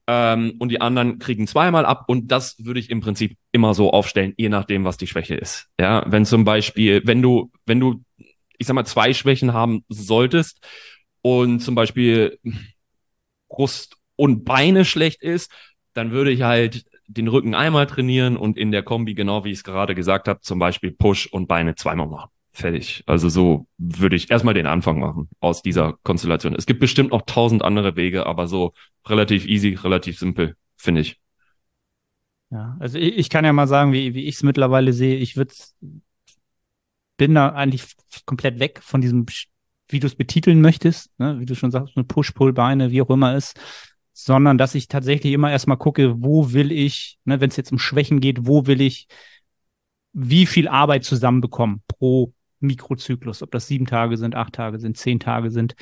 ähm, 0.07 0.55
und 0.59 0.71
die 0.71 0.81
anderen 0.81 1.19
kriegen 1.19 1.47
zweimal 1.47 1.85
ab 1.85 2.05
und 2.09 2.31
das 2.31 2.65
würde 2.65 2.81
ich 2.81 2.91
im 2.91 3.01
Prinzip 3.01 3.37
immer 3.53 3.75
so 3.75 3.91
aufstellen, 3.91 4.35
je 4.37 4.49
nachdem, 4.49 4.85
was 4.85 4.97
die 4.97 5.07
Schwäche 5.07 5.35
ist. 5.35 5.69
Ja, 5.81 6.05
wenn 6.07 6.25
zum 6.25 6.45
Beispiel, 6.45 7.03
wenn 7.05 7.23
du, 7.23 7.51
wenn 7.67 7.81
du, 7.81 8.03
ich 8.59 8.67
sag 8.67 8.75
mal, 8.75 8.85
zwei 8.85 9.13
Schwächen 9.13 9.53
haben 9.53 9.85
solltest 9.89 10.67
und 11.23 11.61
zum 11.61 11.75
Beispiel 11.75 12.39
Brust 13.49 13.97
und 14.17 14.45
Beine 14.45 14.85
schlecht 14.85 15.23
ist, 15.23 15.51
dann 15.93 16.11
würde 16.11 16.31
ich 16.31 16.43
halt 16.43 16.85
den 17.09 17.29
Rücken 17.29 17.55
einmal 17.55 17.87
trainieren 17.87 18.37
und 18.37 18.59
in 18.59 18.73
der 18.73 18.83
Kombi, 18.83 19.15
genau 19.15 19.45
wie 19.45 19.51
ich 19.51 19.59
es 19.59 19.65
gerade 19.65 19.95
gesagt 19.95 20.29
habe, 20.29 20.41
zum 20.41 20.59
Beispiel 20.59 20.93
Push 20.93 21.27
und 21.27 21.47
Beine 21.47 21.75
zweimal 21.75 22.09
machen. 22.09 22.31
Fertig. 22.57 23.05
Also 23.05 23.29
so 23.29 23.67
würde 23.77 24.17
ich 24.17 24.31
erstmal 24.31 24.55
den 24.55 24.65
Anfang 24.65 24.99
machen 24.99 25.29
aus 25.41 25.61
dieser 25.61 25.99
Konstellation. 26.05 26.55
Es 26.55 26.65
gibt 26.65 26.81
bestimmt 26.81 27.11
noch 27.11 27.21
tausend 27.27 27.63
andere 27.63 27.97
Wege, 27.97 28.25
aber 28.25 28.49
so 28.49 28.73
relativ 29.07 29.45
easy, 29.47 29.75
relativ 29.75 30.19
simpel, 30.19 30.57
finde 30.79 31.03
ich. 31.03 31.21
Ja, 32.49 32.75
also 32.81 32.97
ich, 32.97 33.19
ich, 33.19 33.29
kann 33.29 33.45
ja 33.45 33.53
mal 33.53 33.69
sagen, 33.69 33.93
wie, 33.93 34.15
wie 34.15 34.25
ich 34.25 34.37
es 34.37 34.43
mittlerweile 34.43 34.95
sehe. 34.95 35.17
Ich 35.17 35.37
würde 35.37 35.53
bin 37.19 37.35
da 37.35 37.51
eigentlich 37.51 37.95
komplett 38.25 38.59
weg 38.59 38.81
von 38.83 39.03
diesem, 39.03 39.27
wie 39.89 40.01
du 40.01 40.07
es 40.07 40.15
betiteln 40.15 40.63
möchtest, 40.63 41.11
ne? 41.19 41.39
wie 41.39 41.45
du 41.45 41.55
schon 41.55 41.71
sagst, 41.71 41.95
eine 41.95 42.05
Push-Pull-Beine, 42.05 42.91
wie 42.91 43.03
auch 43.03 43.11
immer 43.11 43.37
ist, 43.37 43.61
sondern 44.15 44.57
dass 44.57 44.75
ich 44.75 44.89
tatsächlich 44.89 45.35
immer 45.35 45.51
erstmal 45.51 45.77
gucke, 45.77 46.23
wo 46.23 46.55
will 46.55 46.73
ich, 46.73 47.19
ne, 47.27 47.39
wenn 47.43 47.51
es 47.51 47.57
jetzt 47.57 47.71
um 47.71 47.79
Schwächen 47.79 48.21
geht, 48.21 48.47
wo 48.47 48.67
will 48.67 48.81
ich 48.81 49.09
wie 50.15 50.47
viel 50.47 50.69
Arbeit 50.69 51.05
zusammenbekommen 51.05 51.83
pro 51.87 52.33
Mikrozyklus, 52.67 53.43
ob 53.43 53.51
das 53.51 53.67
sieben 53.67 53.87
Tage 53.87 54.17
sind, 54.17 54.35
acht 54.35 54.55
Tage 54.55 54.79
sind, 54.79 54.97
zehn 54.97 55.21
Tage 55.21 55.51
sind. 55.51 55.75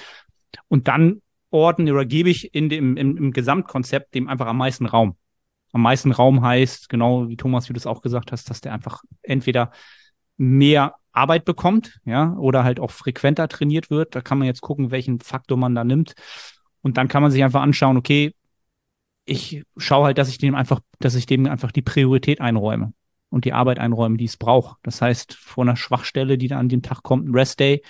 Und 0.68 0.88
dann 0.88 1.22
ordne 1.50 1.92
oder 1.92 2.04
gebe 2.04 2.30
ich 2.30 2.54
in 2.54 2.68
dem, 2.68 2.96
im, 2.96 3.16
im 3.16 3.32
Gesamtkonzept 3.32 4.14
dem 4.14 4.28
einfach 4.28 4.46
am 4.46 4.58
meisten 4.58 4.86
Raum. 4.86 5.16
Am 5.72 5.82
meisten 5.82 6.12
Raum 6.12 6.42
heißt, 6.42 6.88
genau 6.88 7.28
wie 7.28 7.36
Thomas, 7.36 7.68
wie 7.68 7.72
du 7.72 7.78
es 7.78 7.86
auch 7.86 8.02
gesagt 8.02 8.32
hast, 8.32 8.48
dass 8.50 8.60
der 8.60 8.72
einfach 8.72 9.02
entweder 9.22 9.72
mehr 10.36 10.94
Arbeit 11.12 11.44
bekommt, 11.44 12.00
ja, 12.04 12.34
oder 12.34 12.64
halt 12.64 12.80
auch 12.80 12.90
frequenter 12.90 13.48
trainiert 13.48 13.90
wird. 13.90 14.14
Da 14.14 14.20
kann 14.20 14.38
man 14.38 14.46
jetzt 14.46 14.60
gucken, 14.60 14.90
welchen 14.90 15.20
Faktor 15.20 15.56
man 15.56 15.74
da 15.74 15.84
nimmt. 15.84 16.14
Und 16.82 16.96
dann 16.96 17.08
kann 17.08 17.22
man 17.22 17.30
sich 17.30 17.42
einfach 17.42 17.62
anschauen, 17.62 17.96
okay, 17.96 18.34
ich 19.24 19.62
schaue 19.76 20.06
halt, 20.06 20.18
dass 20.18 20.28
ich 20.28 20.38
dem 20.38 20.54
einfach, 20.54 20.80
dass 20.98 21.14
ich 21.14 21.26
dem 21.26 21.46
einfach 21.46 21.72
die 21.72 21.82
Priorität 21.82 22.40
einräume 22.40 22.92
und 23.34 23.44
die 23.44 23.52
Arbeit 23.52 23.80
einräumen, 23.80 24.16
die 24.16 24.26
es 24.26 24.36
braucht. 24.36 24.78
Das 24.84 25.02
heißt, 25.02 25.34
vor 25.34 25.64
einer 25.64 25.74
Schwachstelle, 25.76 26.38
die 26.38 26.46
da 26.46 26.58
an 26.58 26.68
dem 26.68 26.82
Tag 26.82 27.02
kommt, 27.02 27.28
ein 27.28 27.34
Rest-Day, 27.34 27.82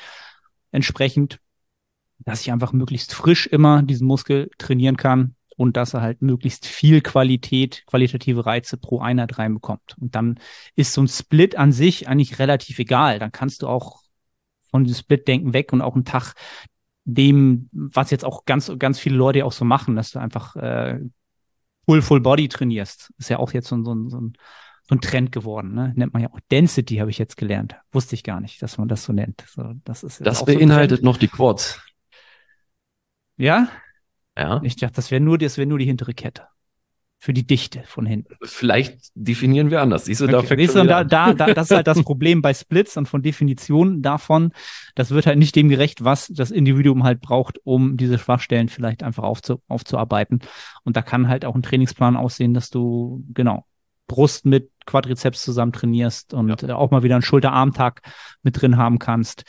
entsprechend, 0.72 1.38
dass 2.18 2.40
ich 2.40 2.50
einfach 2.50 2.72
möglichst 2.72 3.12
frisch 3.12 3.46
immer 3.46 3.83
diesen 3.83 4.07
Muskel 4.07 4.50
trainieren 4.57 4.96
kann 4.96 5.37
und 5.57 5.76
dass 5.76 5.92
er 5.92 6.00
halt 6.00 6.22
möglichst 6.22 6.64
viel 6.66 7.02
Qualität, 7.02 7.85
qualitative 7.87 8.46
Reize 8.46 8.78
pro 8.78 9.00
Einheit 9.00 9.37
reinbekommt. 9.37 9.96
Und 10.00 10.14
dann 10.14 10.40
ist 10.76 10.94
so 10.94 11.02
ein 11.02 11.09
Split 11.09 11.57
an 11.57 11.72
sich 11.72 12.09
eigentlich 12.09 12.38
relativ 12.38 12.78
egal. 12.78 13.18
Dann 13.18 13.30
kannst 13.30 13.61
du 13.61 13.68
auch 13.68 14.00
von 14.70 14.85
diesem 14.85 15.00
Split-Denken 15.00 15.52
weg 15.52 15.74
und 15.74 15.83
auch 15.83 15.94
einen 15.94 16.07
Tag 16.07 16.35
dem, 17.04 17.68
was 17.70 18.11
jetzt 18.11 18.24
auch 18.24 18.46
ganz, 18.46 18.72
ganz 18.78 18.98
viele 18.98 19.16
Leute 19.16 19.44
auch 19.44 19.52
so 19.52 19.66
machen, 19.66 19.94
dass 19.94 20.11
du 20.12 20.20
einfach 20.20 20.57
äh, 20.57 21.00
Full 21.85 22.00
Full 22.00 22.20
Body 22.20 22.48
trainierst. 22.48 23.12
Ist 23.18 23.28
ja 23.28 23.38
auch 23.38 23.52
jetzt 23.52 23.68
so, 23.68 23.76
so, 23.85 24.09
so 24.09 24.20
ein 24.22 24.33
so 24.87 24.94
ein 24.94 25.01
Trend 25.01 25.33
geworden. 25.33 25.75
Ne? 25.75 25.92
Nennt 25.97 26.12
man 26.12 26.23
ja 26.23 26.31
auch 26.31 26.40
Density, 26.51 26.97
habe 26.97 27.11
ich 27.11 27.18
jetzt 27.18 27.37
gelernt. 27.37 27.77
Wusste 27.90 28.14
ich 28.14 28.23
gar 28.23 28.40
nicht, 28.40 28.61
dass 28.62 28.77
man 28.77 28.88
das 28.88 29.05
so 29.05 29.12
nennt. 29.12 29.44
So, 29.49 29.73
das 29.85 30.03
ist 30.03 30.25
das 30.25 30.44
beinhaltet 30.44 31.01
so 31.01 31.05
noch 31.05 31.16
die 31.16 31.29
Quads. 31.29 31.81
Ja? 33.37 33.68
Ja. 34.37 34.61
Ich 34.62 34.77
dachte, 34.77 34.97
das 34.97 35.11
wäre 35.11 35.23
nur, 35.23 35.38
das 35.38 35.57
wäre 35.57 35.66
nur 35.66 35.79
die 35.79 35.87
hintere 35.87 36.12
Kette. 36.12 36.49
Für 37.18 37.33
die 37.33 37.47
Dichte 37.47 37.85
von 37.87 38.05
hinten. 38.05 38.37
Vielleicht 38.42 38.99
definieren 39.14 39.70
wir 39.70 39.81
anders. 39.81 40.05
Siehst 40.05 40.20
du, 40.20 40.25
okay. 40.25 40.47
da, 40.47 40.57
Siehst 40.57 40.75
du, 40.75 40.85
da, 40.85 41.05
da, 41.05 41.33
da, 41.33 41.55
das 41.55 41.70
ist 41.70 41.77
halt 41.77 41.87
das 41.87 42.03
Problem 42.05 42.42
bei 42.42 42.53
Splits 42.53 42.99
und 42.99 43.07
von 43.07 43.23
Definitionen 43.23 44.03
davon. 44.03 44.53
Das 44.94 45.11
wird 45.11 45.25
halt 45.25 45.38
nicht 45.38 45.57
dem 45.57 45.70
gerecht, 45.70 46.05
was 46.05 46.29
das 46.29 46.51
Individuum 46.51 47.05
halt 47.05 47.23
braucht, 47.23 47.59
um 47.64 47.97
diese 47.97 48.18
Schwachstellen 48.18 48.68
vielleicht 48.68 49.03
einfach 49.03 49.23
aufzu, 49.23 49.62
aufzuarbeiten. 49.68 50.40
Und 50.83 50.99
da 50.99 51.03
kann 51.03 51.29
halt 51.29 51.47
auch 51.47 51.55
ein 51.55 51.62
Trainingsplan 51.62 52.16
aussehen, 52.16 52.53
dass 52.53 52.68
du, 52.68 53.25
genau, 53.33 53.64
Brust 54.07 54.44
mit 54.44 54.70
Quadrizeps 54.87 55.42
zusammen 55.42 55.73
trainierst 55.73 56.35
und 56.35 56.62
ja. 56.62 56.75
auch 56.77 56.90
mal 56.90 57.03
wieder 57.03 57.14
einen 57.14 57.23
Schulterarmtag 57.23 58.03
mit 58.42 58.61
drin 58.61 58.77
haben 58.77 58.99
kannst. 58.99 59.44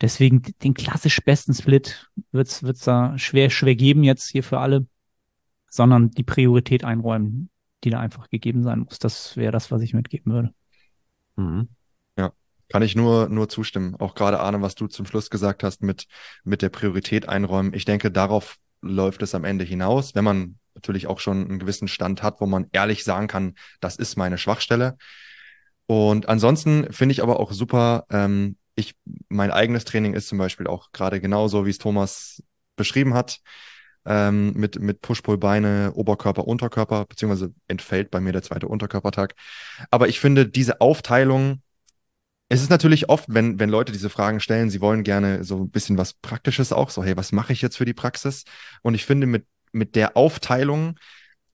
Deswegen 0.00 0.42
den 0.62 0.74
klassisch 0.74 1.20
besten 1.24 1.54
Split 1.54 2.10
wird's 2.32 2.62
wird's 2.62 2.84
da 2.84 3.16
schwer 3.18 3.50
schwer 3.50 3.74
geben 3.74 4.04
jetzt 4.04 4.28
hier 4.28 4.42
für 4.42 4.58
alle, 4.58 4.86
sondern 5.70 6.10
die 6.10 6.22
Priorität 6.22 6.84
einräumen, 6.84 7.50
die 7.82 7.90
da 7.90 8.00
einfach 8.00 8.28
gegeben 8.28 8.62
sein 8.62 8.80
muss. 8.80 8.98
Das 8.98 9.36
wäre 9.36 9.52
das, 9.52 9.70
was 9.70 9.80
ich 9.80 9.94
mitgeben 9.94 10.32
würde. 10.32 10.54
Mhm. 11.36 11.68
Ja, 12.18 12.32
kann 12.68 12.82
ich 12.82 12.94
nur 12.94 13.28
nur 13.30 13.48
zustimmen. 13.48 13.96
Auch 13.96 14.14
gerade 14.14 14.40
Arne, 14.40 14.60
was 14.60 14.74
du 14.74 14.86
zum 14.86 15.06
Schluss 15.06 15.30
gesagt 15.30 15.62
hast 15.62 15.82
mit 15.82 16.06
mit 16.44 16.60
der 16.60 16.68
Priorität 16.68 17.28
einräumen. 17.28 17.72
Ich 17.72 17.86
denke, 17.86 18.10
darauf 18.10 18.56
läuft 18.82 19.22
es 19.22 19.34
am 19.34 19.44
Ende 19.44 19.64
hinaus, 19.64 20.14
wenn 20.14 20.24
man 20.24 20.58
natürlich 20.76 21.08
auch 21.08 21.18
schon 21.18 21.48
einen 21.48 21.58
gewissen 21.58 21.88
Stand 21.88 22.22
hat, 22.22 22.40
wo 22.40 22.46
man 22.46 22.68
ehrlich 22.72 23.02
sagen 23.02 23.26
kann, 23.26 23.54
das 23.80 23.96
ist 23.96 24.16
meine 24.16 24.38
Schwachstelle. 24.38 24.96
Und 25.86 26.28
ansonsten 26.28 26.92
finde 26.92 27.12
ich 27.12 27.22
aber 27.22 27.40
auch 27.40 27.52
super, 27.52 28.04
ähm, 28.10 28.56
ich, 28.76 28.94
mein 29.28 29.50
eigenes 29.50 29.84
Training 29.84 30.14
ist 30.14 30.28
zum 30.28 30.38
Beispiel 30.38 30.66
auch 30.66 30.92
gerade 30.92 31.20
genauso, 31.20 31.66
wie 31.66 31.70
es 31.70 31.78
Thomas 31.78 32.42
beschrieben 32.76 33.14
hat, 33.14 33.40
ähm, 34.04 34.52
mit, 34.52 34.78
mit 34.80 35.00
Push-Pull-Beine, 35.00 35.92
Oberkörper, 35.94 36.46
Unterkörper, 36.46 37.06
beziehungsweise 37.06 37.52
entfällt 37.68 38.10
bei 38.10 38.20
mir 38.20 38.32
der 38.32 38.42
zweite 38.42 38.68
Unterkörpertag. 38.68 39.34
Aber 39.90 40.08
ich 40.08 40.20
finde 40.20 40.46
diese 40.46 40.80
Aufteilung, 40.80 41.62
es 42.48 42.62
ist 42.62 42.70
natürlich 42.70 43.08
oft, 43.08 43.26
wenn, 43.28 43.58
wenn 43.58 43.70
Leute 43.70 43.92
diese 43.92 44.10
Fragen 44.10 44.38
stellen, 44.38 44.70
sie 44.70 44.80
wollen 44.80 45.02
gerne 45.02 45.42
so 45.42 45.56
ein 45.56 45.70
bisschen 45.70 45.98
was 45.98 46.14
Praktisches 46.14 46.72
auch, 46.72 46.90
so, 46.90 47.02
hey, 47.02 47.16
was 47.16 47.32
mache 47.32 47.52
ich 47.52 47.62
jetzt 47.62 47.76
für 47.76 47.84
die 47.84 47.94
Praxis? 47.94 48.44
Und 48.82 48.94
ich 48.94 49.04
finde, 49.04 49.26
mit 49.26 49.46
mit 49.76 49.94
der 49.94 50.16
Aufteilung 50.16 50.98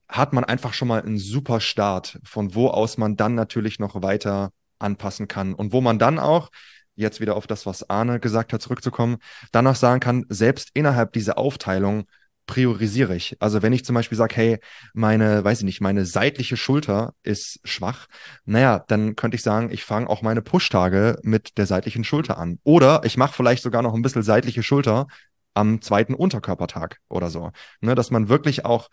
hat 0.07 0.33
man 0.33 0.43
einfach 0.43 0.73
schon 0.73 0.87
mal 0.87 1.01
einen 1.01 1.17
super 1.17 1.59
Start, 1.59 2.19
von 2.23 2.55
wo 2.55 2.67
aus 2.67 2.97
man 2.97 3.15
dann 3.15 3.35
natürlich 3.35 3.79
noch 3.79 4.01
weiter 4.01 4.51
anpassen 4.79 5.27
kann 5.27 5.53
und 5.53 5.73
wo 5.73 5.81
man 5.81 5.99
dann 5.99 6.19
auch, 6.19 6.49
jetzt 6.95 7.19
wieder 7.19 7.35
auf 7.35 7.47
das, 7.47 7.65
was 7.65 7.89
Arne 7.89 8.19
gesagt 8.19 8.53
hat, 8.53 8.61
zurückzukommen, 8.61 9.17
dann 9.51 9.67
auch 9.67 9.75
sagen 9.75 9.99
kann, 9.99 10.25
selbst 10.29 10.69
innerhalb 10.73 11.13
dieser 11.13 11.37
Aufteilung 11.37 12.05
priorisiere 12.45 13.15
ich. 13.15 13.37
Also 13.39 13.61
wenn 13.61 13.73
ich 13.73 13.85
zum 13.85 13.95
Beispiel 13.95 14.17
sage, 14.17 14.35
hey, 14.35 14.59
meine, 14.93 15.43
weiß 15.43 15.59
ich 15.59 15.65
nicht, 15.65 15.81
meine 15.81 16.05
seitliche 16.05 16.57
Schulter 16.57 17.13
ist 17.23 17.59
schwach, 17.63 18.07
naja, 18.45 18.83
dann 18.87 19.15
könnte 19.15 19.35
ich 19.35 19.43
sagen, 19.43 19.71
ich 19.71 19.83
fange 19.83 20.09
auch 20.09 20.21
meine 20.21 20.41
Push-Tage 20.41 21.19
mit 21.23 21.57
der 21.57 21.65
seitlichen 21.65 22.03
Schulter 22.03 22.37
an. 22.37 22.59
Oder 22.63 23.01
ich 23.05 23.17
mache 23.17 23.33
vielleicht 23.33 23.63
sogar 23.63 23.81
noch 23.81 23.93
ein 23.93 24.01
bisschen 24.01 24.23
seitliche 24.23 24.61
Schulter 24.61 25.07
am 25.53 25.81
zweiten 25.81 26.13
Unterkörpertag 26.13 26.99
oder 27.09 27.29
so. 27.29 27.51
Ne, 27.81 27.95
dass 27.95 28.11
man 28.11 28.29
wirklich 28.29 28.65
auch, 28.65 28.89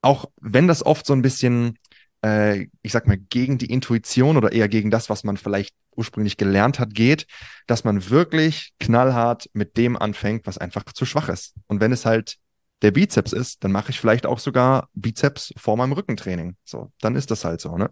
auch 0.00 0.26
wenn 0.40 0.68
das 0.68 0.84
oft 0.84 1.06
so 1.06 1.12
ein 1.12 1.22
bisschen, 1.22 1.78
äh, 2.24 2.66
ich 2.82 2.92
sag 2.92 3.06
mal, 3.06 3.16
gegen 3.18 3.58
die 3.58 3.70
Intuition 3.70 4.36
oder 4.36 4.52
eher 4.52 4.68
gegen 4.68 4.90
das, 4.90 5.10
was 5.10 5.24
man 5.24 5.36
vielleicht 5.36 5.74
ursprünglich 5.94 6.36
gelernt 6.36 6.78
hat, 6.78 6.94
geht, 6.94 7.26
dass 7.66 7.84
man 7.84 8.08
wirklich 8.10 8.72
knallhart 8.80 9.48
mit 9.52 9.76
dem 9.76 9.96
anfängt, 9.96 10.46
was 10.46 10.58
einfach 10.58 10.84
zu 10.84 11.04
schwach 11.04 11.28
ist. 11.28 11.54
Und 11.66 11.80
wenn 11.80 11.92
es 11.92 12.06
halt 12.06 12.38
der 12.82 12.90
Bizeps 12.90 13.32
ist, 13.32 13.62
dann 13.62 13.72
mache 13.72 13.90
ich 13.90 14.00
vielleicht 14.00 14.26
auch 14.26 14.38
sogar 14.38 14.88
Bizeps 14.94 15.52
vor 15.56 15.76
meinem 15.76 15.92
Rückentraining. 15.92 16.56
So, 16.64 16.92
dann 17.00 17.14
ist 17.14 17.30
das 17.30 17.44
halt 17.44 17.60
so, 17.60 17.76
ne? 17.76 17.90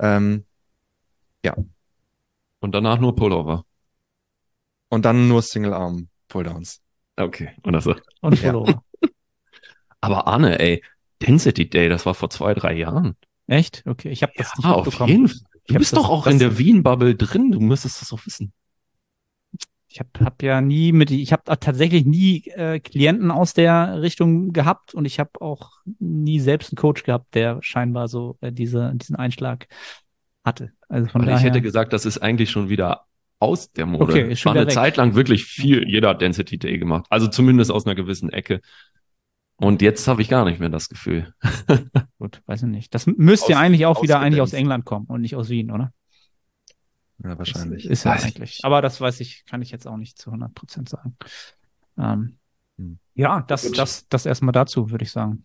Ähm, 0.00 0.44
ja. 1.44 1.54
Und 2.60 2.74
danach 2.74 2.98
nur 2.98 3.14
Pullover. 3.14 3.64
Und 4.88 5.04
dann 5.04 5.28
nur 5.28 5.42
Single 5.42 5.74
Arm 5.74 6.08
Pulldowns. 6.28 6.80
Okay, 7.16 7.50
oder 7.64 7.80
so. 7.80 7.94
Und 8.20 8.40
Pullover. 8.40 8.82
Aber 10.00 10.26
Arne, 10.26 10.58
ey, 10.58 10.82
Density 11.22 11.68
Day, 11.68 11.88
das 11.88 12.06
war 12.06 12.14
vor 12.14 12.30
zwei, 12.30 12.54
drei 12.54 12.74
Jahren. 12.74 13.16
Echt? 13.46 13.82
Okay, 13.86 14.10
ich 14.10 14.22
habe 14.22 14.32
das 14.36 14.52
ja, 14.62 14.68
nicht 14.68 14.86
auf 14.86 15.08
jeden 15.08 15.28
Fall. 15.28 15.38
Du 15.68 15.74
bist 15.74 15.92
das, 15.92 16.00
doch 16.00 16.10
auch 16.10 16.26
in 16.26 16.38
der 16.38 16.58
Wien-Bubble 16.58 17.16
drin, 17.16 17.50
du 17.50 17.60
müsstest 17.60 18.00
das 18.00 18.12
auch 18.12 18.24
wissen. 18.24 18.52
Ich 19.88 20.00
habe 20.00 20.10
hab 20.20 20.42
ja 20.42 20.60
nie 20.60 20.92
mit, 20.92 21.10
ich 21.10 21.32
habe 21.32 21.42
tatsächlich 21.58 22.04
nie 22.04 22.44
äh, 22.48 22.80
Klienten 22.80 23.30
aus 23.30 23.54
der 23.54 24.02
Richtung 24.02 24.52
gehabt 24.52 24.94
und 24.94 25.06
ich 25.06 25.18
habe 25.18 25.40
auch 25.40 25.80
nie 25.98 26.38
selbst 26.38 26.70
einen 26.70 26.76
Coach 26.76 27.02
gehabt, 27.02 27.34
der 27.34 27.58
scheinbar 27.62 28.06
so 28.06 28.36
äh, 28.42 28.52
diese, 28.52 28.92
diesen 28.94 29.16
Einschlag 29.16 29.66
hatte. 30.44 30.72
Also 30.88 31.08
von 31.08 31.22
Weil 31.22 31.28
daher, 31.28 31.38
ich 31.38 31.44
hätte 31.44 31.62
gesagt, 31.62 31.92
das 31.92 32.04
ist 32.04 32.18
eigentlich 32.18 32.50
schon 32.50 32.68
wieder 32.68 33.06
aus 33.38 33.72
der 33.72 33.86
Mode. 33.86 34.04
Okay, 34.04 34.32
ist 34.32 34.40
schon 34.40 34.50
War 34.54 34.60
eine 34.60 34.66
weg. 34.66 34.74
Zeit 34.74 34.96
lang 34.96 35.14
wirklich 35.14 35.44
viel, 35.44 35.88
jeder 35.88 36.10
hat 36.10 36.20
Density 36.20 36.58
Day 36.58 36.78
gemacht. 36.78 37.06
Also 37.10 37.28
zumindest 37.28 37.70
aus 37.70 37.86
einer 37.86 37.94
gewissen 37.94 38.30
Ecke. 38.30 38.60
Und 39.58 39.80
jetzt 39.82 40.06
habe 40.06 40.20
ich 40.20 40.28
gar 40.28 40.44
nicht 40.44 40.60
mehr 40.60 40.68
das 40.68 40.88
Gefühl. 40.88 41.32
Gut, 42.18 42.42
weiß 42.46 42.62
ich 42.62 42.68
nicht. 42.68 42.94
Das 42.94 43.06
müsste 43.06 43.52
ja 43.52 43.58
eigentlich 43.58 43.86
auch 43.86 44.02
wieder 44.02 44.20
eigentlich 44.20 44.42
aus 44.42 44.52
England 44.52 44.84
kommen 44.84 45.06
und 45.06 45.22
nicht 45.22 45.34
aus 45.34 45.48
Wien, 45.48 45.70
oder? 45.70 45.92
Ja, 47.22 47.38
wahrscheinlich. 47.38 47.84
Das 47.84 47.92
ist 47.92 48.04
ja 48.04 48.12
eigentlich. 48.12 48.60
Aber 48.64 48.82
das 48.82 49.00
weiß 49.00 49.20
ich, 49.20 49.44
kann 49.46 49.62
ich 49.62 49.70
jetzt 49.70 49.86
auch 49.86 49.96
nicht 49.96 50.18
zu 50.18 50.30
100 50.30 50.54
Prozent 50.54 50.88
sagen. 50.88 51.16
Ähm, 51.98 52.38
Ja, 53.14 53.40
das, 53.42 53.70
das, 53.72 54.06
das 54.08 54.26
erstmal 54.26 54.52
dazu, 54.52 54.90
würde 54.90 55.04
ich 55.04 55.10
sagen. 55.10 55.44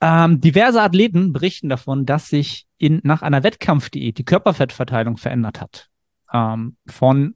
Ähm, 0.00 0.40
diverse 0.40 0.80
Athleten 0.80 1.32
berichten 1.32 1.68
davon, 1.68 2.06
dass 2.06 2.28
sich 2.28 2.66
in, 2.78 3.00
nach 3.04 3.22
einer 3.22 3.42
Wettkampfdiät 3.42 4.16
die 4.16 4.24
Körperfettverteilung 4.24 5.18
verändert 5.18 5.60
hat. 5.60 5.88
Ähm, 6.32 6.76
von 6.86 7.34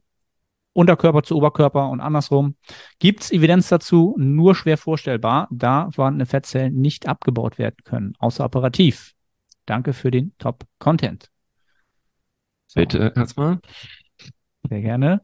Unterkörper 0.73 1.23
zu 1.23 1.37
Oberkörper 1.37 1.89
und 1.89 2.01
andersrum. 2.01 2.55
Gibt 2.99 3.21
es 3.21 3.31
Evidenz 3.31 3.69
dazu? 3.69 4.15
Nur 4.17 4.55
schwer 4.55 4.77
vorstellbar, 4.77 5.47
da 5.49 5.89
vorhandene 5.91 6.25
Fettzellen 6.25 6.75
nicht 6.75 7.07
abgebaut 7.07 7.57
werden 7.57 7.77
können, 7.85 8.13
außer 8.19 8.43
operativ. 8.43 9.13
Danke 9.65 9.93
für 9.93 10.11
den 10.11 10.33
Top-Content. 10.37 11.31
So. 12.67 12.81
Bitte 12.81 13.13
erstmal. 13.15 13.59
Sehr 14.69 14.81
gerne. 14.81 15.21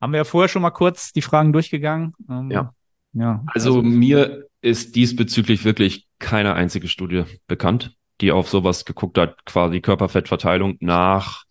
Haben 0.00 0.12
wir 0.12 0.18
ja 0.18 0.24
vorher 0.24 0.48
schon 0.48 0.62
mal 0.62 0.70
kurz 0.70 1.12
die 1.12 1.22
Fragen 1.22 1.52
durchgegangen. 1.52 2.14
Ähm, 2.28 2.50
ja. 2.50 2.74
Ja. 3.12 3.44
Also, 3.46 3.76
also 3.76 3.82
mir 3.82 4.46
ist 4.60 4.96
diesbezüglich 4.96 5.64
wirklich 5.64 6.08
keine 6.20 6.54
einzige 6.54 6.86
Studie 6.86 7.24
bekannt, 7.48 7.96
die 8.20 8.30
auf 8.30 8.48
sowas 8.48 8.84
geguckt 8.84 9.18
hat, 9.18 9.44
quasi 9.44 9.80
Körperfettverteilung 9.80 10.76
nach, 10.80 11.44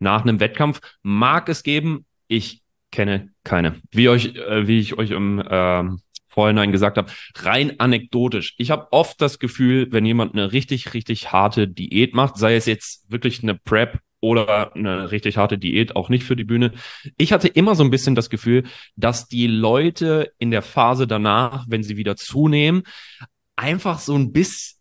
nach 0.00 0.22
einem 0.22 0.40
Wettkampf. 0.40 0.80
Mag 1.02 1.48
es 1.48 1.62
geben, 1.62 2.04
ich 2.26 2.62
kenne 2.90 3.30
keine. 3.44 3.80
Wie, 3.92 4.08
euch, 4.08 4.34
äh, 4.34 4.66
wie 4.66 4.80
ich 4.80 4.98
euch 4.98 5.10
im 5.10 5.38
äh, 5.38 5.84
Vorhinein 6.28 6.72
gesagt 6.72 6.98
habe, 6.98 7.10
rein 7.36 7.78
anekdotisch. 7.78 8.54
Ich 8.58 8.70
habe 8.70 8.88
oft 8.90 9.20
das 9.20 9.38
Gefühl, 9.38 9.88
wenn 9.90 10.04
jemand 10.04 10.34
eine 10.34 10.52
richtig, 10.52 10.92
richtig 10.92 11.32
harte 11.32 11.68
Diät 11.68 12.14
macht, 12.14 12.36
sei 12.36 12.56
es 12.56 12.66
jetzt 12.66 13.10
wirklich 13.10 13.42
eine 13.42 13.54
Prep 13.54 14.00
oder 14.20 14.74
eine 14.74 15.10
richtig 15.12 15.36
harte 15.36 15.56
Diät, 15.56 15.94
auch 15.94 16.08
nicht 16.08 16.24
für 16.24 16.36
die 16.36 16.44
Bühne. 16.44 16.72
Ich 17.16 17.32
hatte 17.32 17.48
immer 17.48 17.74
so 17.74 17.84
ein 17.84 17.90
bisschen 17.90 18.14
das 18.14 18.28
Gefühl, 18.28 18.64
dass 18.96 19.28
die 19.28 19.46
Leute 19.46 20.32
in 20.38 20.50
der 20.50 20.62
Phase 20.62 21.06
danach, 21.06 21.66
wenn 21.68 21.82
sie 21.82 21.96
wieder 21.96 22.16
zunehmen, 22.16 22.82
einfach 23.56 23.98
so 23.98 24.14
ein 24.14 24.32
bisschen, 24.32 24.78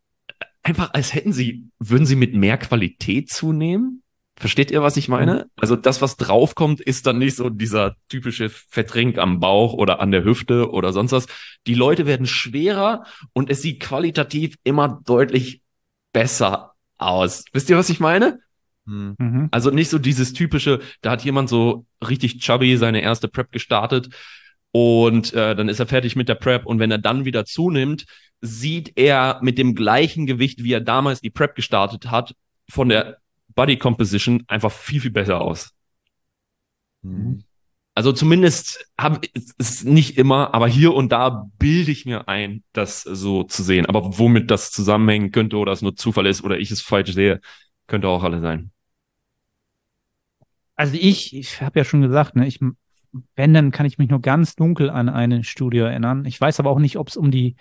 einfach 0.64 0.94
als 0.94 1.14
hätten 1.14 1.34
sie, 1.34 1.70
würden 1.80 2.06
sie 2.06 2.16
mit 2.16 2.34
mehr 2.34 2.58
Qualität 2.58 3.30
zunehmen. 3.30 4.04
Versteht 4.38 4.70
ihr, 4.70 4.82
was 4.82 4.98
ich 4.98 5.08
meine? 5.08 5.34
Mhm. 5.46 5.50
Also 5.56 5.78
das, 5.78 6.02
was 6.02 6.18
draufkommt, 6.18 6.82
ist 6.82 7.08
dann 7.08 7.20
nicht 7.20 7.38
so 7.38 7.50
dieser 7.50 7.96
typische 8.10 8.50
Fettring 8.50 9.18
am 9.18 9.40
Bauch 9.40 9.74
oder 9.74 10.02
an 10.02 10.12
der 10.12 10.26
Hüfte 10.26 10.72
oder 10.72 10.92
sonst 10.92 11.14
was. 11.14 11.28
Die 11.68 11.74
Leute 11.74 12.06
werden 12.06 12.26
schwerer 12.26 13.06
und 13.32 13.50
es 13.50 13.62
sieht 13.62 13.80
qualitativ 13.80 14.56
immer 14.66 15.02
deutlich 15.06 15.62
besser 16.12 16.74
aus. 16.98 17.46
Wisst 17.54 17.70
ihr, 17.70 17.78
was 17.78 17.90
ich 17.90 18.02
meine? 18.02 18.40
Hm. 18.86 19.16
Mhm. 19.18 19.48
Also 19.52 19.70
nicht 19.72 19.90
so 19.90 20.00
dieses 20.00 20.34
typische, 20.34 20.82
da 21.02 21.12
hat 21.12 21.24
jemand 21.24 21.48
so 21.48 21.86
richtig 22.06 22.40
chubby 22.40 22.76
seine 22.76 23.02
erste 23.02 23.30
Prep 23.30 23.52
gestartet 23.52 24.10
und 24.72 25.34
äh, 25.34 25.56
dann 25.56 25.70
ist 25.70 25.80
er 25.80 25.88
fertig 25.88 26.18
mit 26.18 26.28
der 26.28 26.36
Prep 26.36 26.66
und 26.66 26.80
wenn 26.80 26.92
er 26.92 26.98
dann 26.98 27.24
wieder 27.24 27.46
zunimmt, 27.46 28.06
sieht 28.42 28.94
er 28.98 29.40
mit 29.42 29.58
dem 29.58 29.76
gleichen 29.76 30.26
Gewicht, 30.26 30.64
wie 30.64 30.74
er 30.74 30.82
damals 30.82 31.22
die 31.22 31.30
Prep 31.30 31.56
gestartet 31.56 32.12
hat, 32.12 32.36
von 32.70 32.90
der 32.90 33.18
Body 33.56 33.78
Composition 33.78 34.44
einfach 34.48 34.72
viel, 34.72 35.02
viel 35.02 35.12
besser 35.12 35.42
aus. 35.42 35.72
Mhm. 37.02 37.44
Also 37.98 38.12
zumindest 38.12 38.92
habe 39.00 39.22
es 39.58 39.86
nicht 39.86 40.18
immer, 40.18 40.54
aber 40.54 40.68
hier 40.68 40.94
und 40.94 41.14
da 41.14 41.50
bilde 41.58 41.92
ich 41.92 42.06
mir 42.06 42.28
ein, 42.28 42.62
das 42.74 43.04
so 43.04 43.44
zu 43.44 43.64
sehen. 43.64 43.86
Aber 43.86 44.20
womit 44.20 44.52
das 44.52 44.72
zusammenhängen 44.72 45.32
könnte 45.32 45.56
oder 45.56 45.72
es 45.72 45.82
nur 45.82 45.96
Zufall 45.96 46.26
ist 46.26 46.44
oder 46.44 46.60
ich 46.60 46.72
es 46.72 46.82
falsch 46.82 47.14
sehe, 47.14 47.40
könnte 47.88 48.10
auch 48.10 48.24
alle 48.24 48.42
sein. 48.42 48.72
Also 50.76 50.98
ich, 51.00 51.34
ich 51.34 51.62
habe 51.62 51.80
ja 51.80 51.86
schon 51.86 52.02
gesagt, 52.02 52.36
ne, 52.36 52.46
ich, 52.46 52.60
wenn, 53.36 53.54
dann 53.54 53.72
kann 53.72 53.86
ich 53.86 53.98
mich 53.98 54.10
nur 54.10 54.22
ganz 54.22 54.56
dunkel 54.56 54.90
an 54.90 55.08
eine 55.08 55.46
Studie 55.46 55.78
erinnern. 55.78 56.26
Ich 56.26 56.40
weiß 56.40 56.60
aber 56.60 56.72
auch 56.72 56.80
nicht, 56.80 56.98
ob 56.98 57.08
es 57.08 57.16
um 57.16 57.32
die 57.32 57.56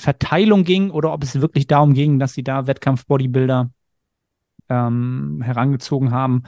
Verteilung 0.00 0.64
ging 0.64 0.90
oder 0.90 1.12
ob 1.12 1.22
es 1.22 1.40
wirklich 1.40 1.66
darum 1.66 1.94
ging, 1.94 2.18
dass 2.18 2.32
sie 2.32 2.42
da 2.42 2.66
Wettkampf-Bodybuilder 2.66 3.70
ähm, 4.68 5.42
herangezogen 5.42 6.10
haben, 6.10 6.44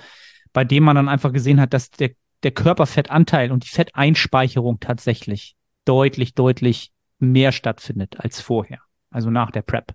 bei 0.53 0.65
dem 0.65 0.85
man 0.85 0.97
dann 0.97 1.09
einfach 1.09 1.33
gesehen 1.33 1.61
hat, 1.61 1.73
dass 1.73 1.91
der, 1.91 2.11
der 2.43 2.51
Körperfettanteil 2.51 3.53
und 3.53 3.65
die 3.65 3.71
Fetteinspeicherung 3.71 4.81
tatsächlich 4.81 5.57
deutlich, 5.85 6.35
deutlich 6.35 6.93
mehr 7.19 7.53
stattfindet 7.53 8.19
als 8.19 8.41
vorher, 8.41 8.81
also 9.11 9.31
nach 9.31 9.51
der 9.51 9.63
Prep. 9.63 9.93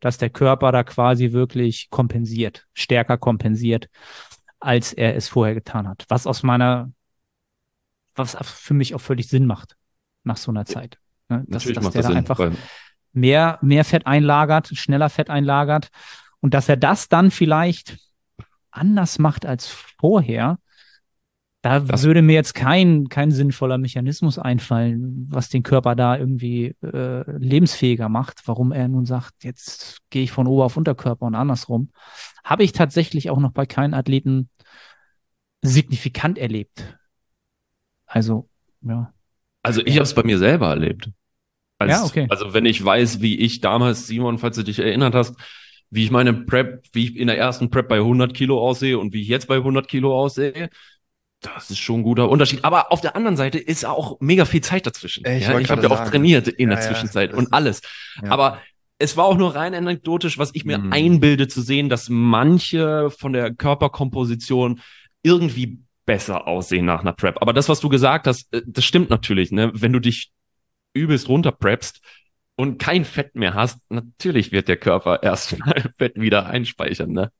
Dass 0.00 0.16
der 0.16 0.30
Körper 0.30 0.72
da 0.72 0.82
quasi 0.82 1.32
wirklich 1.32 1.90
kompensiert, 1.90 2.66
stärker 2.72 3.18
kompensiert 3.18 3.90
als 4.60 4.92
er 4.92 5.16
es 5.16 5.28
vorher 5.28 5.54
getan 5.54 5.88
hat. 5.88 6.04
Was 6.08 6.26
aus 6.26 6.42
meiner, 6.42 6.92
was 8.14 8.36
für 8.42 8.74
mich 8.74 8.94
auch 8.94 9.00
völlig 9.00 9.28
Sinn 9.28 9.46
macht 9.46 9.76
nach 10.22 10.36
so 10.36 10.52
einer 10.52 10.66
Zeit. 10.66 10.98
Ne? 11.28 11.44
Dass, 11.48 11.64
dass 11.64 11.90
der 11.90 12.02
das 12.02 12.12
da 12.12 12.16
einfach 12.16 12.52
mehr, 13.12 13.58
mehr 13.62 13.84
Fett 13.84 14.06
einlagert, 14.06 14.68
schneller 14.68 15.08
Fett 15.08 15.30
einlagert 15.30 15.88
und 16.40 16.54
dass 16.54 16.68
er 16.68 16.76
das 16.76 17.08
dann 17.08 17.30
vielleicht 17.30 17.98
anders 18.70 19.18
macht 19.18 19.46
als 19.46 19.66
vorher, 19.66 20.58
da 21.62 21.80
das 21.80 22.04
würde 22.04 22.22
mir 22.22 22.32
jetzt 22.32 22.54
kein, 22.54 23.08
kein 23.08 23.30
sinnvoller 23.30 23.76
Mechanismus 23.76 24.38
einfallen, 24.38 25.26
was 25.30 25.50
den 25.50 25.62
Körper 25.62 25.94
da 25.94 26.16
irgendwie 26.16 26.74
äh, 26.82 27.30
lebensfähiger 27.36 28.08
macht, 28.08 28.40
warum 28.46 28.72
er 28.72 28.88
nun 28.88 29.04
sagt, 29.04 29.44
jetzt 29.44 29.98
gehe 30.08 30.22
ich 30.22 30.32
von 30.32 30.46
Ober- 30.46 30.64
auf 30.64 30.78
Unterkörper 30.78 31.26
und 31.26 31.34
andersrum. 31.34 31.90
Habe 32.44 32.64
ich 32.64 32.72
tatsächlich 32.72 33.28
auch 33.28 33.40
noch 33.40 33.52
bei 33.52 33.66
keinen 33.66 33.92
Athleten 33.92 34.48
signifikant 35.60 36.38
erlebt. 36.38 36.98
Also, 38.06 38.48
ja. 38.80 39.12
Also 39.62 39.82
ich 39.84 39.96
habe 39.96 40.04
es 40.04 40.14
bei 40.14 40.22
mir 40.22 40.38
selber 40.38 40.70
erlebt. 40.70 41.10
Als, 41.80 41.90
ja, 41.90 42.04
okay. 42.04 42.26
Also 42.28 42.52
wenn 42.52 42.66
ich 42.66 42.84
weiß, 42.84 43.22
wie 43.22 43.38
ich 43.38 43.62
damals, 43.62 44.06
Simon, 44.06 44.36
falls 44.36 44.56
du 44.56 44.62
dich 44.62 44.78
erinnert 44.78 45.14
hast, 45.14 45.34
wie 45.88 46.04
ich 46.04 46.10
meine 46.10 46.34
Prep, 46.34 46.84
wie 46.92 47.04
ich 47.04 47.16
in 47.16 47.26
der 47.26 47.38
ersten 47.38 47.70
Prep 47.70 47.88
bei 47.88 47.96
100 47.96 48.34
Kilo 48.34 48.60
aussehe 48.60 48.98
und 48.98 49.14
wie 49.14 49.22
ich 49.22 49.28
jetzt 49.28 49.48
bei 49.48 49.56
100 49.56 49.88
Kilo 49.88 50.14
aussehe, 50.14 50.68
das 51.40 51.70
ist 51.70 51.78
schon 51.78 52.00
ein 52.00 52.02
guter 52.02 52.28
Unterschied. 52.28 52.64
Aber 52.64 52.92
auf 52.92 53.00
der 53.00 53.16
anderen 53.16 53.38
Seite 53.38 53.58
ist 53.58 53.86
auch 53.86 54.18
mega 54.20 54.44
viel 54.44 54.60
Zeit 54.60 54.86
dazwischen. 54.86 55.24
Ich, 55.26 55.46
ja, 55.46 55.58
ich 55.58 55.70
habe 55.70 55.82
ja 55.82 55.90
auch 55.90 56.08
trainiert 56.10 56.48
in 56.48 56.68
der 56.68 56.78
ja, 56.78 56.84
Zwischenzeit 56.86 57.32
ja, 57.32 57.38
und 57.38 57.54
alles. 57.54 57.80
Aber 58.28 58.58
es 58.98 59.16
war 59.16 59.24
auch 59.24 59.38
nur 59.38 59.54
rein 59.54 59.74
anekdotisch, 59.74 60.36
was 60.36 60.50
ich 60.52 60.66
mir 60.66 60.76
mhm. 60.76 60.92
einbilde 60.92 61.48
zu 61.48 61.62
sehen, 61.62 61.88
dass 61.88 62.10
manche 62.10 63.10
von 63.10 63.32
der 63.32 63.54
Körperkomposition 63.54 64.80
irgendwie 65.22 65.78
besser 66.04 66.46
aussehen 66.46 66.84
nach 66.84 67.00
einer 67.00 67.14
Prep. 67.14 67.40
Aber 67.40 67.54
das, 67.54 67.70
was 67.70 67.80
du 67.80 67.88
gesagt 67.88 68.26
hast, 68.26 68.52
äh, 68.52 68.60
das 68.66 68.84
stimmt 68.84 69.08
natürlich. 69.08 69.50
Ne? 69.50 69.70
Wenn 69.72 69.94
du 69.94 69.98
dich 69.98 70.30
übelst 70.92 71.28
runterpreppst 71.28 72.00
und 72.56 72.78
kein 72.78 73.04
Fett 73.04 73.34
mehr 73.34 73.54
hast, 73.54 73.78
natürlich 73.88 74.52
wird 74.52 74.68
der 74.68 74.76
Körper 74.76 75.22
erstmal 75.22 75.92
Fett 75.98 76.16
wieder 76.16 76.46
einspeichern. 76.46 77.12
Ne? 77.12 77.32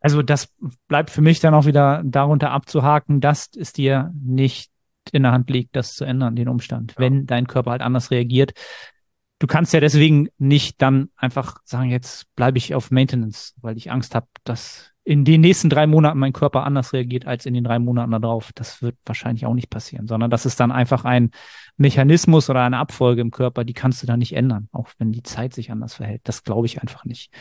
Also 0.00 0.22
das 0.22 0.54
bleibt 0.88 1.10
für 1.10 1.20
mich 1.20 1.40
dann 1.40 1.54
auch 1.54 1.66
wieder 1.66 2.02
darunter 2.04 2.50
abzuhaken, 2.50 3.20
dass 3.20 3.50
es 3.56 3.72
dir 3.72 4.12
nicht 4.14 4.70
in 5.12 5.22
der 5.22 5.32
Hand 5.32 5.50
liegt, 5.50 5.76
das 5.76 5.94
zu 5.94 6.04
ändern, 6.04 6.36
den 6.36 6.48
Umstand, 6.48 6.92
ja. 6.92 6.98
wenn 6.98 7.26
dein 7.26 7.46
Körper 7.46 7.72
halt 7.72 7.82
anders 7.82 8.10
reagiert. 8.10 8.52
Du 9.38 9.46
kannst 9.46 9.72
ja 9.72 9.80
deswegen 9.80 10.28
nicht 10.38 10.80
dann 10.80 11.10
einfach 11.16 11.58
sagen, 11.64 11.90
jetzt 11.90 12.34
bleibe 12.36 12.58
ich 12.58 12.74
auf 12.74 12.90
Maintenance, 12.90 13.54
weil 13.60 13.76
ich 13.76 13.90
Angst 13.90 14.14
habe, 14.14 14.26
dass 14.44 14.92
in 15.06 15.24
den 15.24 15.40
nächsten 15.40 15.70
drei 15.70 15.86
Monaten 15.86 16.18
mein 16.18 16.32
Körper 16.32 16.64
anders 16.64 16.92
reagiert 16.92 17.28
als 17.28 17.46
in 17.46 17.54
den 17.54 17.62
drei 17.62 17.78
Monaten 17.78 18.10
darauf. 18.10 18.50
Das 18.54 18.82
wird 18.82 18.96
wahrscheinlich 19.06 19.46
auch 19.46 19.54
nicht 19.54 19.70
passieren, 19.70 20.08
sondern 20.08 20.30
das 20.30 20.46
ist 20.46 20.58
dann 20.58 20.72
einfach 20.72 21.04
ein 21.04 21.30
Mechanismus 21.76 22.50
oder 22.50 22.62
eine 22.62 22.78
Abfolge 22.78 23.20
im 23.20 23.30
Körper, 23.30 23.62
die 23.62 23.72
kannst 23.72 24.02
du 24.02 24.08
da 24.08 24.16
nicht 24.16 24.34
ändern, 24.34 24.68
auch 24.72 24.88
wenn 24.98 25.12
die 25.12 25.22
Zeit 25.22 25.54
sich 25.54 25.70
anders 25.70 25.94
verhält. 25.94 26.22
Das 26.24 26.42
glaube 26.42 26.66
ich 26.66 26.82
einfach 26.82 27.04
nicht. 27.04 27.32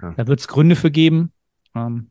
Ja. 0.00 0.12
Da 0.16 0.28
wird 0.28 0.38
es 0.38 0.46
Gründe 0.46 0.76
für 0.76 0.92
geben, 0.92 1.32
ähm, 1.74 2.10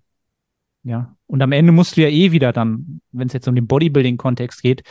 ja, 0.84 1.16
und 1.26 1.42
am 1.42 1.54
Ende 1.54 1.72
musst 1.72 1.96
du 1.96 2.02
ja 2.02 2.10
eh 2.10 2.32
wieder 2.32 2.52
dann, 2.52 3.02
wenn 3.12 3.28
es 3.28 3.34
jetzt 3.34 3.48
um 3.48 3.56
den 3.56 3.68
Bodybuilding-Kontext 3.68 4.62
geht, 4.62 4.84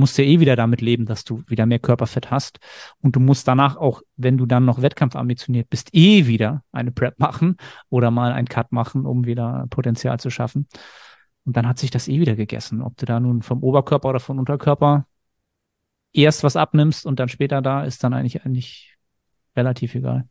musst 0.00 0.18
ja 0.18 0.24
eh 0.24 0.40
wieder 0.40 0.56
damit 0.56 0.80
leben, 0.80 1.06
dass 1.06 1.24
du 1.24 1.44
wieder 1.46 1.66
mehr 1.66 1.78
Körperfett 1.78 2.30
hast. 2.30 2.58
Und 3.00 3.14
du 3.14 3.20
musst 3.20 3.46
danach 3.46 3.76
auch, 3.76 4.02
wenn 4.16 4.36
du 4.36 4.46
dann 4.46 4.64
noch 4.64 4.82
wettkampfambitioniert 4.82 5.70
bist, 5.70 5.94
eh 5.94 6.26
wieder 6.26 6.64
eine 6.72 6.90
Prep 6.90 7.18
machen 7.18 7.56
oder 7.88 8.10
mal 8.10 8.32
einen 8.32 8.48
Cut 8.48 8.72
machen, 8.72 9.06
um 9.06 9.26
wieder 9.26 9.66
Potenzial 9.70 10.18
zu 10.18 10.30
schaffen. 10.30 10.66
Und 11.44 11.56
dann 11.56 11.68
hat 11.68 11.78
sich 11.78 11.90
das 11.90 12.08
eh 12.08 12.18
wieder 12.20 12.34
gegessen. 12.34 12.82
Ob 12.82 12.96
du 12.96 13.06
da 13.06 13.20
nun 13.20 13.42
vom 13.42 13.62
Oberkörper 13.62 14.08
oder 14.08 14.20
vom 14.20 14.38
Unterkörper 14.38 15.06
erst 16.12 16.42
was 16.42 16.56
abnimmst 16.56 17.06
und 17.06 17.20
dann 17.20 17.28
später 17.28 17.62
da, 17.62 17.84
ist 17.84 18.02
dann 18.02 18.14
eigentlich, 18.14 18.44
eigentlich 18.44 18.96
relativ 19.56 19.94
egal. 19.94 20.28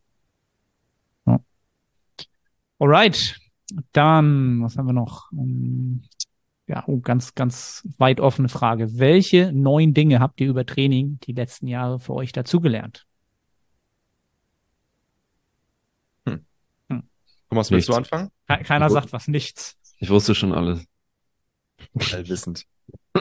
Ja. 1.26 1.40
Alright. 2.80 3.40
Dann, 3.94 4.64
was 4.64 4.78
haben 4.78 4.88
wir 4.88 4.94
noch? 4.94 5.30
Ja, 6.70 6.84
oh, 6.86 7.00
ganz, 7.00 7.34
ganz 7.34 7.84
weit 7.98 8.20
offene 8.20 8.48
Frage. 8.48 9.00
Welche 9.00 9.52
neuen 9.52 9.96
Dinge 9.96 10.20
habt 10.20 10.40
ihr 10.40 10.48
über 10.48 10.68
Training 10.68 11.20
die 11.24 11.32
letzten 11.32 11.66
Jahre 11.66 12.00
für 12.00 12.14
euch 12.14 12.32
dazugelernt? 12.32 13.08
Hm. 16.28 16.46
Hm. 16.90 17.04
Thomas, 17.50 17.72
willst 17.72 17.90
nichts. 17.90 18.08
du 18.10 18.16
anfangen? 18.16 18.30
Keiner 18.66 18.86
ich 18.86 18.92
sagt 18.92 19.12
was, 19.14 19.28
nichts. 19.28 19.78
Ich 19.98 20.12
wusste 20.12 20.36
schon 20.36 20.54
alles. 20.54 20.86
Allwissend. 22.14 22.68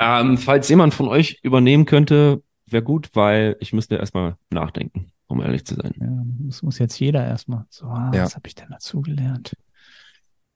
ähm, 0.00 0.38
falls 0.38 0.68
jemand 0.68 0.94
von 0.94 1.06
euch 1.06 1.38
übernehmen 1.44 1.86
könnte, 1.86 2.42
wäre 2.66 2.82
gut, 2.82 3.10
weil 3.14 3.56
ich 3.60 3.72
müsste 3.72 3.94
erstmal 3.94 4.36
nachdenken, 4.50 5.12
um 5.28 5.40
ehrlich 5.40 5.64
zu 5.64 5.76
sein. 5.76 5.94
Ja, 6.00 6.24
das 6.48 6.64
muss 6.64 6.80
jetzt 6.80 6.98
jeder 6.98 7.24
erstmal. 7.24 7.64
So, 7.70 7.86
ah, 7.86 8.10
ja. 8.12 8.24
was 8.24 8.34
habe 8.34 8.48
ich 8.48 8.56
denn 8.56 8.72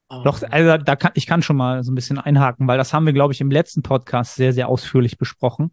Doch, 0.09 0.41
also 0.43 0.77
da 0.83 0.95
kann, 0.95 1.11
ich 1.15 1.25
kann 1.25 1.41
schon 1.41 1.55
mal 1.55 1.83
so 1.83 1.91
ein 1.91 1.95
bisschen 1.95 2.19
einhaken, 2.19 2.67
weil 2.67 2.77
das 2.77 2.93
haben 2.93 3.05
wir, 3.05 3.13
glaube 3.13 3.33
ich, 3.33 3.41
im 3.41 3.49
letzten 3.49 3.81
Podcast 3.81 4.35
sehr, 4.35 4.53
sehr 4.53 4.67
ausführlich 4.67 5.17
besprochen. 5.17 5.71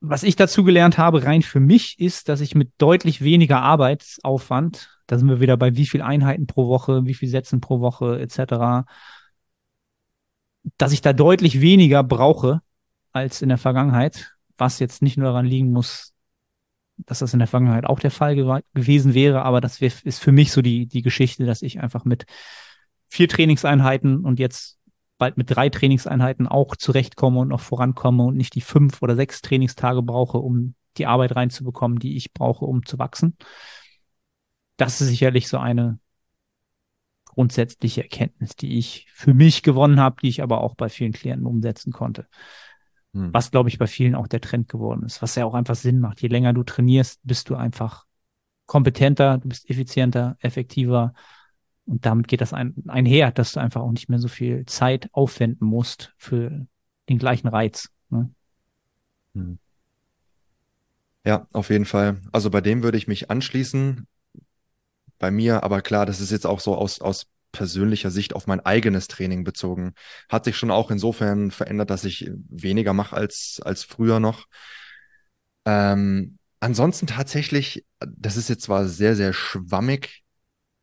Was 0.00 0.22
ich 0.22 0.36
dazu 0.36 0.64
gelernt 0.64 0.98
habe, 0.98 1.24
rein 1.24 1.42
für 1.42 1.60
mich, 1.60 1.98
ist, 1.98 2.28
dass 2.28 2.40
ich 2.40 2.54
mit 2.54 2.72
deutlich 2.78 3.22
weniger 3.22 3.62
Arbeitsaufwand, 3.62 4.90
da 5.06 5.18
sind 5.18 5.28
wir 5.28 5.40
wieder 5.40 5.56
bei 5.56 5.76
wie 5.76 5.86
viel 5.86 6.02
Einheiten 6.02 6.46
pro 6.46 6.68
Woche, 6.68 7.06
wie 7.06 7.14
viel 7.14 7.28
Sätzen 7.28 7.60
pro 7.60 7.80
Woche 7.80 8.20
etc., 8.20 8.86
dass 10.78 10.92
ich 10.92 11.02
da 11.02 11.12
deutlich 11.12 11.60
weniger 11.60 12.02
brauche 12.02 12.60
als 13.12 13.42
in 13.42 13.50
der 13.50 13.58
Vergangenheit, 13.58 14.34
was 14.56 14.78
jetzt 14.78 15.02
nicht 15.02 15.16
nur 15.16 15.28
daran 15.28 15.46
liegen 15.46 15.70
muss, 15.70 16.13
dass 16.96 17.18
das 17.18 17.32
in 17.32 17.38
der 17.38 17.48
Vergangenheit 17.48 17.86
auch 17.86 18.00
der 18.00 18.10
Fall 18.10 18.36
gew 18.36 18.60
gewesen 18.74 19.14
wäre, 19.14 19.42
aber 19.42 19.60
das 19.60 19.80
wär, 19.80 19.90
ist 20.04 20.18
für 20.20 20.32
mich 20.32 20.52
so 20.52 20.62
die, 20.62 20.86
die 20.86 21.02
Geschichte, 21.02 21.44
dass 21.44 21.62
ich 21.62 21.80
einfach 21.80 22.04
mit 22.04 22.26
vier 23.08 23.28
Trainingseinheiten 23.28 24.24
und 24.24 24.38
jetzt 24.38 24.78
bald 25.18 25.36
mit 25.36 25.50
drei 25.50 25.68
Trainingseinheiten 25.68 26.48
auch 26.48 26.76
zurechtkomme 26.76 27.40
und 27.40 27.48
noch 27.48 27.60
vorankomme 27.60 28.24
und 28.24 28.36
nicht 28.36 28.54
die 28.54 28.60
fünf 28.60 29.02
oder 29.02 29.16
sechs 29.16 29.42
Trainingstage 29.42 30.02
brauche, 30.02 30.38
um 30.38 30.74
die 30.96 31.06
Arbeit 31.06 31.36
reinzubekommen, 31.36 31.98
die 31.98 32.16
ich 32.16 32.32
brauche, 32.32 32.64
um 32.64 32.84
zu 32.84 32.98
wachsen. 32.98 33.36
Das 34.76 35.00
ist 35.00 35.08
sicherlich 35.08 35.48
so 35.48 35.58
eine 35.58 35.98
grundsätzliche 37.24 38.02
Erkenntnis, 38.02 38.56
die 38.56 38.78
ich 38.78 39.06
für 39.12 39.34
mich 39.34 39.62
gewonnen 39.62 40.00
habe, 40.00 40.16
die 40.22 40.28
ich 40.28 40.42
aber 40.42 40.60
auch 40.60 40.74
bei 40.74 40.88
vielen 40.88 41.12
Klienten 41.12 41.46
umsetzen 41.46 41.92
konnte. 41.92 42.28
Hm. 43.14 43.32
Was, 43.32 43.50
glaube 43.50 43.68
ich, 43.68 43.78
bei 43.78 43.86
vielen 43.86 44.14
auch 44.14 44.26
der 44.26 44.40
Trend 44.40 44.68
geworden 44.68 45.04
ist, 45.04 45.22
was 45.22 45.36
ja 45.36 45.44
auch 45.44 45.54
einfach 45.54 45.76
Sinn 45.76 46.00
macht. 46.00 46.20
Je 46.20 46.28
länger 46.28 46.52
du 46.52 46.64
trainierst, 46.64 47.20
bist 47.22 47.48
du 47.48 47.54
einfach 47.54 48.04
kompetenter, 48.66 49.38
du 49.38 49.48
bist 49.48 49.70
effizienter, 49.70 50.36
effektiver. 50.40 51.14
Und 51.86 52.04
damit 52.04 52.28
geht 52.28 52.40
das 52.40 52.52
ein, 52.52 52.74
einher, 52.88 53.30
dass 53.30 53.52
du 53.52 53.60
einfach 53.60 53.82
auch 53.82 53.92
nicht 53.92 54.08
mehr 54.08 54.18
so 54.18 54.28
viel 54.28 54.66
Zeit 54.66 55.08
aufwenden 55.12 55.66
musst 55.66 56.12
für 56.18 56.66
den 57.08 57.18
gleichen 57.18 57.48
Reiz. 57.48 57.90
Ne? 58.10 58.30
Hm. 59.34 59.58
Ja, 61.24 61.46
auf 61.52 61.70
jeden 61.70 61.84
Fall. 61.86 62.20
Also 62.32 62.50
bei 62.50 62.60
dem 62.60 62.82
würde 62.82 62.98
ich 62.98 63.06
mich 63.06 63.30
anschließen. 63.30 64.06
Bei 65.18 65.30
mir, 65.30 65.62
aber 65.62 65.80
klar, 65.80 66.04
das 66.04 66.20
ist 66.20 66.32
jetzt 66.32 66.46
auch 66.46 66.60
so 66.60 66.74
aus, 66.74 67.00
aus 67.00 67.26
persönlicher 67.54 68.10
Sicht 68.10 68.34
auf 68.34 68.46
mein 68.46 68.60
eigenes 68.60 69.08
Training 69.08 69.44
bezogen. 69.44 69.94
Hat 70.28 70.44
sich 70.44 70.56
schon 70.56 70.70
auch 70.70 70.90
insofern 70.90 71.50
verändert, 71.50 71.88
dass 71.88 72.04
ich 72.04 72.30
weniger 72.50 72.92
mache 72.92 73.16
als, 73.16 73.60
als 73.64 73.84
früher 73.84 74.20
noch. 74.20 74.46
Ähm, 75.64 76.38
ansonsten 76.60 77.06
tatsächlich, 77.06 77.86
das 78.00 78.36
ist 78.36 78.50
jetzt 78.50 78.64
zwar 78.64 78.86
sehr, 78.86 79.16
sehr 79.16 79.32
schwammig, 79.32 80.22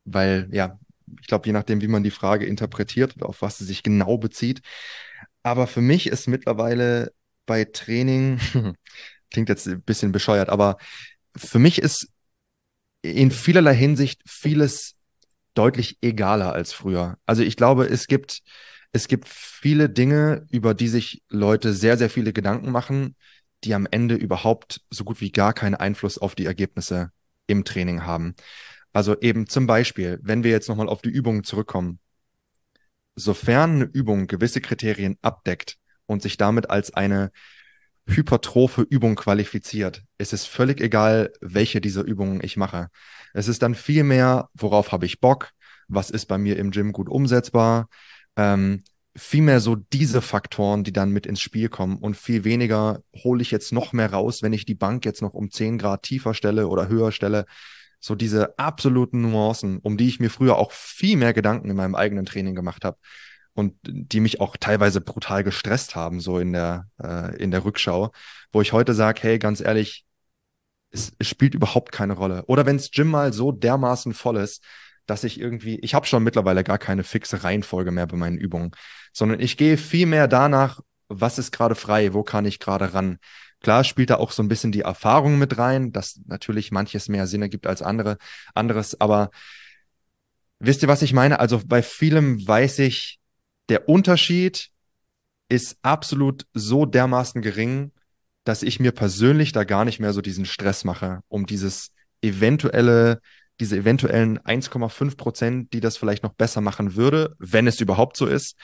weil 0.04 0.48
ja, 0.50 0.80
ich 1.20 1.26
glaube, 1.26 1.46
je 1.46 1.52
nachdem, 1.52 1.80
wie 1.82 1.88
man 1.88 2.02
die 2.02 2.10
Frage 2.10 2.46
interpretiert 2.46 3.16
oder 3.16 3.28
auf 3.28 3.42
was 3.42 3.58
sie 3.58 3.64
sich 3.64 3.82
genau 3.82 4.18
bezieht. 4.18 4.62
Aber 5.42 5.66
für 5.66 5.82
mich 5.82 6.06
ist 6.06 6.26
mittlerweile 6.26 7.12
bei 7.46 7.64
Training, 7.64 8.40
klingt 9.30 9.48
jetzt 9.48 9.68
ein 9.68 9.82
bisschen 9.82 10.10
bescheuert, 10.10 10.48
aber 10.48 10.78
für 11.36 11.58
mich 11.58 11.80
ist 11.80 12.08
in 13.02 13.30
vielerlei 13.30 13.74
Hinsicht 13.74 14.22
vieles 14.26 14.94
deutlich 15.54 15.98
egaler 16.02 16.52
als 16.52 16.72
früher. 16.72 17.18
Also 17.26 17.42
ich 17.42 17.56
glaube, 17.56 17.86
es 17.86 18.06
gibt, 18.06 18.42
es 18.92 19.08
gibt 19.08 19.28
viele 19.28 19.88
Dinge, 19.88 20.46
über 20.50 20.74
die 20.74 20.88
sich 20.88 21.22
Leute 21.28 21.72
sehr, 21.72 21.96
sehr 21.96 22.10
viele 22.10 22.32
Gedanken 22.32 22.70
machen, 22.70 23.16
die 23.64 23.74
am 23.74 23.86
Ende 23.90 24.14
überhaupt 24.14 24.80
so 24.90 25.04
gut 25.04 25.20
wie 25.20 25.30
gar 25.30 25.52
keinen 25.52 25.74
Einfluss 25.74 26.18
auf 26.18 26.34
die 26.34 26.46
Ergebnisse 26.46 27.10
im 27.46 27.64
Training 27.64 28.04
haben. 28.04 28.34
Also 28.92 29.18
eben 29.20 29.46
zum 29.46 29.66
Beispiel, 29.66 30.18
wenn 30.22 30.44
wir 30.44 30.50
jetzt 30.50 30.68
nochmal 30.68 30.88
auf 30.88 31.02
die 31.02 31.10
Übungen 31.10 31.44
zurückkommen, 31.44 31.98
sofern 33.14 33.76
eine 33.76 33.84
Übung 33.84 34.26
gewisse 34.26 34.60
Kriterien 34.60 35.18
abdeckt 35.22 35.76
und 36.06 36.22
sich 36.22 36.36
damit 36.36 36.70
als 36.70 36.92
eine 36.92 37.30
hypertrophe 38.06 38.82
Übung 38.82 39.14
qualifiziert, 39.14 40.02
ist 40.18 40.32
es 40.32 40.44
völlig 40.46 40.80
egal, 40.80 41.32
welche 41.40 41.80
dieser 41.80 42.02
Übungen 42.02 42.40
ich 42.42 42.56
mache. 42.56 42.88
Es 43.32 43.48
ist 43.48 43.62
dann 43.62 43.74
viel 43.74 44.04
mehr, 44.04 44.48
worauf 44.54 44.92
habe 44.92 45.06
ich 45.06 45.20
Bock, 45.20 45.50
was 45.88 46.10
ist 46.10 46.26
bei 46.26 46.38
mir 46.38 46.58
im 46.58 46.70
Gym 46.70 46.92
gut 46.92 47.08
umsetzbar, 47.08 47.88
ähm, 48.36 48.82
viel 49.14 49.42
mehr 49.42 49.60
so 49.60 49.76
diese 49.76 50.22
Faktoren, 50.22 50.84
die 50.84 50.92
dann 50.92 51.10
mit 51.10 51.26
ins 51.26 51.40
Spiel 51.40 51.68
kommen 51.68 51.98
und 51.98 52.16
viel 52.16 52.44
weniger 52.44 53.02
hole 53.14 53.42
ich 53.42 53.50
jetzt 53.50 53.72
noch 53.72 53.92
mehr 53.92 54.10
raus, 54.10 54.42
wenn 54.42 54.54
ich 54.54 54.64
die 54.64 54.74
Bank 54.74 55.04
jetzt 55.04 55.20
noch 55.20 55.34
um 55.34 55.50
10 55.50 55.78
Grad 55.78 56.02
tiefer 56.02 56.32
stelle 56.32 56.66
oder 56.68 56.88
höher 56.88 57.12
stelle. 57.12 57.44
So 58.00 58.14
diese 58.14 58.58
absoluten 58.58 59.20
Nuancen, 59.20 59.78
um 59.78 59.96
die 59.96 60.08
ich 60.08 60.18
mir 60.18 60.30
früher 60.30 60.56
auch 60.56 60.72
viel 60.72 61.16
mehr 61.16 61.34
Gedanken 61.34 61.70
in 61.70 61.76
meinem 61.76 61.94
eigenen 61.94 62.24
Training 62.24 62.54
gemacht 62.54 62.84
habe 62.84 62.96
und 63.54 63.74
die 63.82 64.20
mich 64.20 64.40
auch 64.40 64.56
teilweise 64.56 65.00
brutal 65.00 65.44
gestresst 65.44 65.94
haben, 65.94 66.20
so 66.20 66.38
in 66.38 66.52
der, 66.52 66.88
äh, 67.02 67.36
in 67.36 67.50
der 67.50 67.64
Rückschau, 67.64 68.12
wo 68.52 68.62
ich 68.62 68.72
heute 68.72 68.94
sage, 68.94 69.22
hey, 69.22 69.38
ganz 69.38 69.60
ehrlich, 69.60 70.04
es, 70.90 71.12
es 71.18 71.28
spielt 71.28 71.54
überhaupt 71.54 71.92
keine 71.92 72.14
Rolle. 72.14 72.44
Oder 72.46 72.66
wenns 72.66 72.90
Gym 72.90 73.08
mal 73.08 73.32
so 73.32 73.52
dermaßen 73.52 74.14
voll 74.14 74.36
ist, 74.36 74.62
dass 75.06 75.24
ich 75.24 75.40
irgendwie, 75.40 75.78
ich 75.80 75.94
habe 75.94 76.06
schon 76.06 76.22
mittlerweile 76.22 76.64
gar 76.64 76.78
keine 76.78 77.04
fixe 77.04 77.44
Reihenfolge 77.44 77.90
mehr 77.90 78.06
bei 78.06 78.16
meinen 78.16 78.38
Übungen, 78.38 78.72
sondern 79.12 79.40
ich 79.40 79.56
gehe 79.56 79.76
viel 79.76 80.06
mehr 80.06 80.28
danach, 80.28 80.80
was 81.08 81.38
ist 81.38 81.52
gerade 81.52 81.74
frei, 81.74 82.14
wo 82.14 82.22
kann 82.22 82.44
ich 82.44 82.58
gerade 82.58 82.94
ran. 82.94 83.18
Klar 83.60 83.84
spielt 83.84 84.10
da 84.10 84.16
auch 84.16 84.32
so 84.32 84.42
ein 84.42 84.48
bisschen 84.48 84.72
die 84.72 84.80
Erfahrung 84.80 85.38
mit 85.38 85.58
rein, 85.58 85.92
dass 85.92 86.20
natürlich 86.26 86.72
manches 86.72 87.08
mehr 87.08 87.26
Sinn 87.26 87.42
ergibt 87.42 87.66
als 87.66 87.82
andere, 87.82 88.18
anderes, 88.54 89.00
aber 89.00 89.30
wisst 90.58 90.82
ihr, 90.82 90.88
was 90.88 91.02
ich 91.02 91.12
meine? 91.12 91.40
Also 91.40 91.60
bei 91.64 91.82
vielem 91.82 92.46
weiß 92.46 92.78
ich, 92.80 93.20
der 93.68 93.88
Unterschied 93.88 94.70
ist 95.48 95.76
absolut 95.82 96.46
so 96.54 96.86
dermaßen 96.86 97.42
gering, 97.42 97.92
dass 98.44 98.62
ich 98.62 98.80
mir 98.80 98.92
persönlich 98.92 99.52
da 99.52 99.64
gar 99.64 99.84
nicht 99.84 100.00
mehr 100.00 100.12
so 100.12 100.20
diesen 100.20 100.46
Stress 100.46 100.84
mache, 100.84 101.20
um 101.28 101.46
dieses 101.46 101.92
eventuelle, 102.22 103.20
diese 103.60 103.76
eventuellen 103.76 104.38
1,5 104.38 105.16
Prozent, 105.16 105.72
die 105.72 105.80
das 105.80 105.96
vielleicht 105.96 106.22
noch 106.22 106.32
besser 106.34 106.60
machen 106.60 106.96
würde, 106.96 107.36
wenn 107.38 107.66
es 107.66 107.80
überhaupt 107.80 108.16
so 108.16 108.26
ist, 108.26 108.56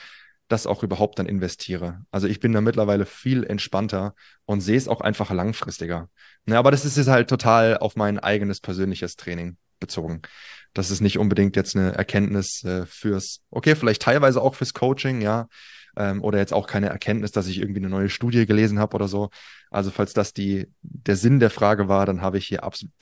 das 0.47 0.65
auch 0.65 0.83
überhaupt 0.83 1.19
dann 1.19 1.27
investiere. 1.27 2.01
Also 2.11 2.27
ich 2.27 2.39
bin 2.39 2.51
da 2.51 2.61
mittlerweile 2.61 3.05
viel 3.05 3.43
entspannter 3.43 4.15
und 4.45 4.61
sehe 4.61 4.77
es 4.77 4.87
auch 4.87 5.01
einfach 5.01 5.31
langfristiger. 5.31 6.09
Ja, 6.47 6.57
aber 6.57 6.71
das 6.71 6.85
ist 6.85 6.97
jetzt 6.97 7.07
halt 7.07 7.29
total 7.29 7.77
auf 7.77 7.95
mein 7.95 8.19
eigenes 8.19 8.59
persönliches 8.59 9.15
Training 9.15 9.57
bezogen. 9.79 10.23
Das 10.73 10.91
ist 10.91 11.01
nicht 11.01 11.17
unbedingt 11.17 11.55
jetzt 11.55 11.75
eine 11.75 11.93
Erkenntnis 11.93 12.63
äh, 12.63 12.85
fürs, 12.85 13.41
okay, 13.49 13.75
vielleicht 13.75 14.01
teilweise 14.01 14.41
auch 14.41 14.55
fürs 14.55 14.73
Coaching, 14.73 15.21
ja, 15.21 15.47
ähm, 15.97 16.23
oder 16.23 16.39
jetzt 16.39 16.53
auch 16.53 16.67
keine 16.67 16.87
Erkenntnis, 16.87 17.31
dass 17.31 17.47
ich 17.47 17.59
irgendwie 17.59 17.81
eine 17.81 17.89
neue 17.89 18.09
Studie 18.09 18.45
gelesen 18.45 18.79
habe 18.79 18.95
oder 18.95 19.07
so. 19.07 19.29
Also 19.69 19.91
falls 19.91 20.13
das 20.13 20.33
die, 20.33 20.67
der 20.81 21.15
Sinn 21.15 21.39
der 21.39 21.49
Frage 21.49 21.87
war, 21.87 22.05
dann 22.05 22.21
habe 22.21 22.37
ich 22.37 22.47
hier 22.47 22.63
absolut 22.63 22.93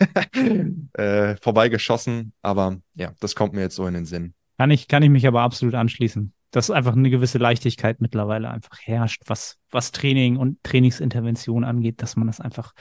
äh, 0.94 1.36
vorbeigeschossen. 1.36 2.32
Aber 2.42 2.78
ja, 2.94 3.12
das 3.20 3.34
kommt 3.34 3.52
mir 3.52 3.60
jetzt 3.60 3.76
so 3.76 3.86
in 3.86 3.94
den 3.94 4.06
Sinn. 4.06 4.34
Kann 4.58 4.70
ich, 4.70 4.88
kann 4.88 5.02
ich 5.02 5.10
mich 5.10 5.26
aber 5.26 5.42
absolut 5.42 5.74
anschließen. 5.74 6.32
Dass 6.50 6.70
einfach 6.70 6.96
eine 6.96 7.10
gewisse 7.10 7.38
Leichtigkeit 7.38 8.00
mittlerweile 8.00 8.50
einfach 8.50 8.78
herrscht, 8.80 9.22
was, 9.26 9.58
was 9.70 9.92
Training 9.92 10.36
und 10.36 10.62
Trainingsintervention 10.62 11.64
angeht, 11.64 12.00
dass 12.00 12.16
man 12.16 12.26
das 12.26 12.40
einfach 12.40 12.72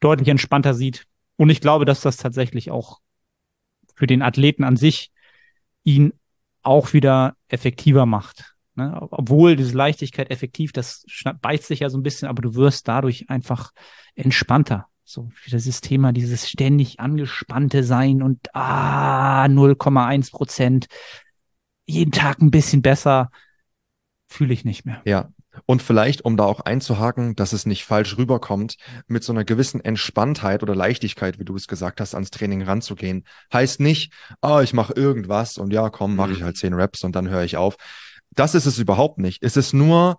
deutlich 0.00 0.28
entspannter 0.28 0.74
sieht. 0.74 1.04
Und 1.36 1.50
ich 1.50 1.60
glaube, 1.60 1.84
dass 1.84 2.00
das 2.00 2.16
tatsächlich 2.16 2.70
auch 2.70 2.98
für 3.96 4.06
den 4.06 4.22
Athleten 4.22 4.62
an 4.62 4.76
sich 4.76 5.10
ihn 5.82 6.12
auch 6.62 6.92
wieder 6.92 7.36
effektiver 7.48 8.06
macht. 8.06 8.54
Ne? 8.74 8.96
Obwohl 9.10 9.56
diese 9.56 9.76
Leichtigkeit 9.76 10.30
effektiv, 10.30 10.72
das 10.72 11.04
beißt 11.40 11.66
sich 11.66 11.80
ja 11.80 11.88
so 11.88 11.98
ein 11.98 12.02
bisschen, 12.02 12.28
aber 12.28 12.42
du 12.42 12.54
wirst 12.54 12.86
dadurch 12.86 13.28
einfach 13.30 13.72
entspannter. 14.14 14.86
So, 15.02 15.30
dieses 15.46 15.80
Thema, 15.80 16.12
dieses 16.12 16.50
ständig 16.50 16.98
angespannte 16.98 17.84
Sein 17.84 18.22
und 18.22 18.54
ah, 18.54 19.44
0,1 19.44 20.32
Prozent, 20.32 20.86
jeden 21.86 22.10
Tag 22.10 22.40
ein 22.42 22.50
bisschen 22.50 22.82
besser, 22.82 23.30
fühle 24.26 24.52
ich 24.52 24.64
nicht 24.64 24.84
mehr. 24.84 25.00
Ja, 25.04 25.30
Und 25.64 25.82
vielleicht, 25.82 26.24
um 26.24 26.36
da 26.36 26.44
auch 26.44 26.60
einzuhaken, 26.60 27.34
dass 27.34 27.52
es 27.52 27.66
nicht 27.66 27.84
falsch 27.84 28.18
rüberkommt, 28.18 28.76
mit 29.06 29.24
so 29.24 29.32
einer 29.32 29.44
gewissen 29.44 29.80
Entspanntheit 29.80 30.62
oder 30.62 30.74
Leichtigkeit, 30.74 31.38
wie 31.38 31.44
du 31.44 31.56
es 31.56 31.66
gesagt 31.66 32.00
hast, 32.00 32.14
ans 32.14 32.30
Training 32.30 32.62
ranzugehen. 32.62 33.24
Heißt 33.52 33.80
nicht, 33.80 34.12
ah, 34.40 34.58
oh, 34.58 34.60
ich 34.60 34.74
mache 34.74 34.92
irgendwas 34.92 35.58
und 35.58 35.72
ja, 35.72 35.88
komm, 35.90 36.16
mache 36.16 36.32
ich 36.32 36.40
mhm. 36.40 36.44
halt 36.44 36.56
zehn 36.56 36.74
Reps 36.74 37.02
und 37.04 37.16
dann 37.16 37.28
höre 37.28 37.44
ich 37.44 37.56
auf. 37.56 37.76
Das 38.34 38.54
ist 38.54 38.66
es 38.66 38.78
überhaupt 38.78 39.18
nicht. 39.18 39.42
Es 39.42 39.56
ist 39.56 39.72
nur 39.72 40.18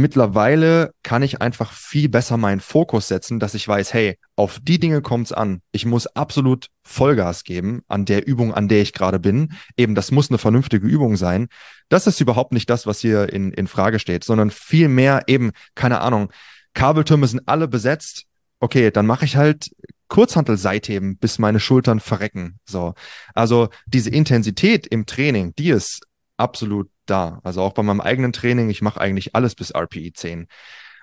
mittlerweile 0.00 0.92
kann 1.02 1.22
ich 1.22 1.40
einfach 1.40 1.72
viel 1.72 2.08
besser 2.08 2.36
meinen 2.36 2.60
Fokus 2.60 3.08
setzen, 3.08 3.38
dass 3.38 3.54
ich 3.54 3.66
weiß, 3.66 3.92
hey, 3.94 4.18
auf 4.36 4.58
die 4.62 4.78
Dinge 4.78 5.02
kommt 5.02 5.26
es 5.26 5.32
an. 5.32 5.60
Ich 5.72 5.86
muss 5.86 6.06
absolut 6.06 6.68
Vollgas 6.82 7.44
geben 7.44 7.82
an 7.88 8.04
der 8.04 8.26
Übung, 8.26 8.54
an 8.54 8.68
der 8.68 8.82
ich 8.82 8.92
gerade 8.92 9.18
bin. 9.18 9.52
Eben, 9.76 9.94
das 9.94 10.10
muss 10.10 10.30
eine 10.30 10.38
vernünftige 10.38 10.86
Übung 10.86 11.16
sein. 11.16 11.48
Das 11.88 12.06
ist 12.06 12.20
überhaupt 12.20 12.52
nicht 12.52 12.70
das, 12.70 12.86
was 12.86 13.00
hier 13.00 13.32
in, 13.32 13.52
in 13.52 13.66
Frage 13.66 13.98
steht, 13.98 14.24
sondern 14.24 14.50
viel 14.50 14.88
mehr 14.88 15.22
eben, 15.26 15.52
keine 15.74 16.00
Ahnung, 16.00 16.32
Kabeltürme 16.74 17.26
sind 17.26 17.46
alle 17.46 17.68
besetzt. 17.68 18.24
Okay, 18.60 18.90
dann 18.90 19.06
mache 19.06 19.24
ich 19.24 19.36
halt 19.36 19.70
Kurzhantel 20.08 20.56
seitheben, 20.56 21.16
bis 21.16 21.38
meine 21.38 21.60
Schultern 21.60 22.00
verrecken. 22.00 22.58
So. 22.66 22.94
Also 23.34 23.68
diese 23.86 24.10
Intensität 24.10 24.86
im 24.86 25.06
Training, 25.06 25.54
die 25.56 25.70
ist 25.70 26.06
absolut 26.36 26.90
da. 27.12 27.40
Also 27.44 27.62
auch 27.62 27.74
bei 27.74 27.82
meinem 27.82 28.00
eigenen 28.00 28.32
Training, 28.32 28.70
ich 28.70 28.82
mache 28.82 29.00
eigentlich 29.00 29.34
alles 29.34 29.54
bis 29.54 29.70
RPE 29.74 30.12
10. 30.12 30.48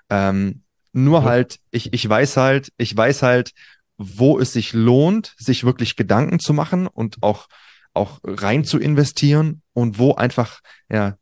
Ähm, 0.09 0.63
nur 0.91 1.19
ja. 1.19 1.25
halt, 1.25 1.59
ich, 1.71 1.93
ich 1.93 2.09
weiß 2.09 2.37
halt, 2.37 2.73
ich 2.77 2.95
weiß 2.95 3.21
halt, 3.21 3.51
wo 3.97 4.39
es 4.39 4.53
sich 4.53 4.73
lohnt, 4.73 5.35
sich 5.37 5.63
wirklich 5.63 5.95
Gedanken 5.95 6.39
zu 6.39 6.53
machen 6.53 6.87
und 6.87 7.17
auch, 7.21 7.47
auch 7.93 8.19
rein 8.23 8.63
zu 8.63 8.79
investieren 8.79 9.61
und 9.73 9.99
wo 9.99 10.15
einfach, 10.15 10.61
ja, 10.89 11.15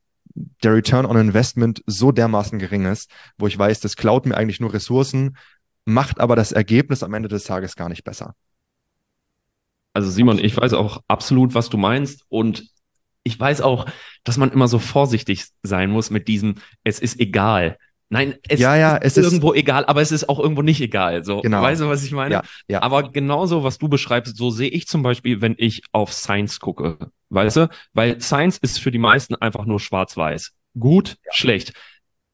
der 0.64 0.76
Return 0.76 1.06
on 1.06 1.18
Investment 1.18 1.84
so 1.88 2.12
dermaßen 2.12 2.60
gering 2.60 2.86
ist, 2.86 3.10
wo 3.38 3.48
ich 3.48 3.58
weiß, 3.58 3.80
das 3.80 3.96
klaut 3.96 4.26
mir 4.26 4.38
eigentlich 4.38 4.60
nur 4.60 4.74
Ressourcen, 4.74 5.36
macht 5.86 6.20
aber 6.20 6.36
das 6.36 6.52
Ergebnis 6.52 7.04
am 7.04 7.14
Ende 7.14 7.30
des 7.30 7.46
Tages 7.46 7.76
gar 7.76 7.90
nicht 7.90 8.04
besser. 8.04 8.36
Also 9.94 10.12
Simon, 10.12 10.38
ich 10.38 10.56
weiß 10.56 10.74
auch 10.74 11.02
absolut, 11.08 11.56
was 11.56 11.70
du 11.70 11.78
meinst 11.78 12.24
und 12.30 12.70
ich 13.28 13.40
weiß 13.40 13.62
auch, 13.62 13.86
dass 14.24 14.38
man 14.38 14.52
immer 14.52 14.68
so 14.68 14.80
vorsichtig 14.80 15.46
sein 15.62 15.92
muss 15.92 16.10
mit 16.10 16.28
diesem, 16.28 16.56
es 16.84 17.00
ist 17.00 17.20
egal. 17.20 17.78
Nein, 18.10 18.36
es 18.48 18.62
ja, 18.62 18.78
ja, 18.78 18.96
ist 18.96 19.18
irgendwo 19.18 19.52
ist, 19.52 19.60
egal, 19.60 19.86
aber 19.86 20.02
es 20.02 20.14
ist 20.14 20.30
auch 20.30 20.40
irgendwo 20.40 20.62
nicht 20.62 20.80
egal. 20.80 21.26
So, 21.26 21.42
genau. 21.42 21.62
weißt 21.62 21.82
du, 21.82 21.90
was 21.90 22.06
ich 22.06 22.14
meine? 22.14 22.36
Ja, 22.36 22.44
ja. 22.70 22.82
Aber 22.82 23.12
genauso, 23.12 23.66
was 23.66 23.78
du 23.78 23.90
beschreibst, 23.90 24.38
so 24.38 24.50
sehe 24.50 24.70
ich 24.70 24.88
zum 24.88 25.04
Beispiel, 25.04 25.42
wenn 25.42 25.56
ich 25.58 25.84
auf 25.92 26.14
Science 26.14 26.62
gucke. 26.62 26.98
Weißt 27.30 27.58
du? 27.58 27.70
Weil 27.94 28.22
Science 28.22 28.60
ist 28.60 28.80
für 28.80 28.92
die 28.92 28.98
meisten 28.98 29.36
einfach 29.36 29.66
nur 29.66 29.82
schwarz-weiß. 29.82 30.54
Gut, 30.80 31.18
ja. 31.26 31.34
schlecht. 31.34 31.74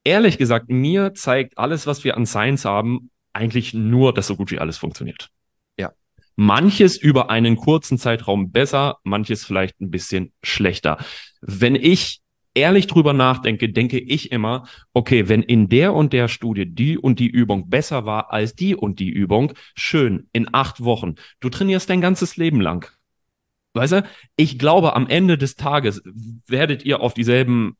Ehrlich 0.04 0.38
gesagt, 0.38 0.68
mir 0.68 1.12
zeigt 1.14 1.58
alles, 1.58 1.88
was 1.88 2.04
wir 2.04 2.16
an 2.16 2.26
Science 2.26 2.64
haben, 2.64 3.10
eigentlich 3.32 3.74
nur, 3.74 4.14
dass 4.14 4.28
so 4.28 4.36
gut 4.36 4.52
wie 4.52 4.60
alles 4.60 4.78
funktioniert. 4.78 5.30
Manches 6.36 6.96
über 6.96 7.30
einen 7.30 7.56
kurzen 7.56 7.98
Zeitraum 7.98 8.50
besser, 8.50 8.98
manches 9.04 9.44
vielleicht 9.44 9.80
ein 9.80 9.90
bisschen 9.90 10.32
schlechter. 10.42 10.98
Wenn 11.40 11.74
ich 11.76 12.20
ehrlich 12.54 12.86
drüber 12.86 13.12
nachdenke, 13.12 13.68
denke 13.68 13.98
ich 13.98 14.32
immer, 14.32 14.66
okay, 14.92 15.28
wenn 15.28 15.42
in 15.42 15.68
der 15.68 15.94
und 15.94 16.12
der 16.12 16.28
Studie 16.28 16.66
die 16.66 16.96
und 16.96 17.18
die 17.18 17.28
Übung 17.28 17.68
besser 17.68 18.06
war 18.06 18.32
als 18.32 18.54
die 18.54 18.74
und 18.74 19.00
die 19.00 19.10
Übung, 19.10 19.52
schön, 19.74 20.28
in 20.32 20.48
acht 20.52 20.82
Wochen. 20.82 21.16
Du 21.40 21.50
trainierst 21.50 21.90
dein 21.90 22.00
ganzes 22.00 22.36
Leben 22.36 22.60
lang. 22.60 22.90
Weißt 23.74 23.92
du, 23.92 24.04
ich 24.36 24.58
glaube, 24.58 24.94
am 24.94 25.08
Ende 25.08 25.36
des 25.36 25.56
Tages 25.56 26.00
werdet 26.46 26.84
ihr 26.84 27.00
auf 27.00 27.12
dieselben, 27.12 27.76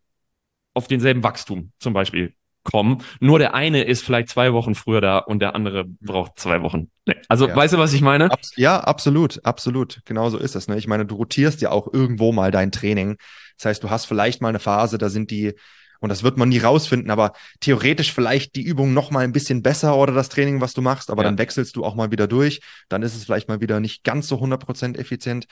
auf 0.74 0.88
denselben 0.88 1.22
Wachstum 1.22 1.70
zum 1.78 1.92
Beispiel 1.92 2.34
kommen. 2.64 2.98
Nur 3.20 3.38
der 3.38 3.54
eine 3.54 3.84
ist 3.84 4.04
vielleicht 4.04 4.28
zwei 4.28 4.52
Wochen 4.52 4.74
früher 4.74 5.00
da 5.00 5.18
und 5.18 5.38
der 5.40 5.54
andere 5.54 5.84
braucht 5.84 6.38
zwei 6.38 6.62
Wochen. 6.62 6.90
Also, 7.28 7.48
ja. 7.48 7.56
weißt 7.56 7.74
du, 7.74 7.78
was 7.78 7.92
ich 7.92 8.00
meine? 8.00 8.30
Abs 8.30 8.52
ja, 8.56 8.80
absolut, 8.80 9.44
absolut. 9.44 10.00
Genau 10.04 10.30
so 10.30 10.38
ist 10.38 10.54
das. 10.54 10.68
Ne? 10.68 10.78
Ich 10.78 10.86
meine, 10.86 11.04
du 11.04 11.16
rotierst 11.16 11.60
ja 11.60 11.70
auch 11.70 11.92
irgendwo 11.92 12.32
mal 12.32 12.50
dein 12.50 12.72
Training. 12.72 13.16
Das 13.58 13.66
heißt, 13.66 13.82
du 13.82 13.90
hast 13.90 14.06
vielleicht 14.06 14.40
mal 14.40 14.48
eine 14.48 14.58
Phase, 14.58 14.98
da 14.98 15.08
sind 15.08 15.30
die, 15.30 15.54
und 16.00 16.08
das 16.08 16.22
wird 16.22 16.36
man 16.36 16.48
nie 16.48 16.58
rausfinden, 16.58 17.10
aber 17.10 17.32
theoretisch 17.60 18.12
vielleicht 18.12 18.56
die 18.56 18.62
Übung 18.62 18.94
noch 18.94 19.10
mal 19.10 19.24
ein 19.24 19.32
bisschen 19.32 19.62
besser 19.62 19.96
oder 19.96 20.12
das 20.12 20.28
Training, 20.28 20.60
was 20.60 20.74
du 20.74 20.82
machst, 20.82 21.10
aber 21.10 21.22
ja. 21.22 21.28
dann 21.28 21.38
wechselst 21.38 21.76
du 21.76 21.84
auch 21.84 21.94
mal 21.94 22.10
wieder 22.10 22.26
durch. 22.26 22.60
Dann 22.88 23.02
ist 23.02 23.14
es 23.14 23.24
vielleicht 23.24 23.48
mal 23.48 23.60
wieder 23.60 23.80
nicht 23.80 24.02
ganz 24.04 24.26
so 24.26 24.36
100% 24.36 24.96
effizient. 24.96 25.46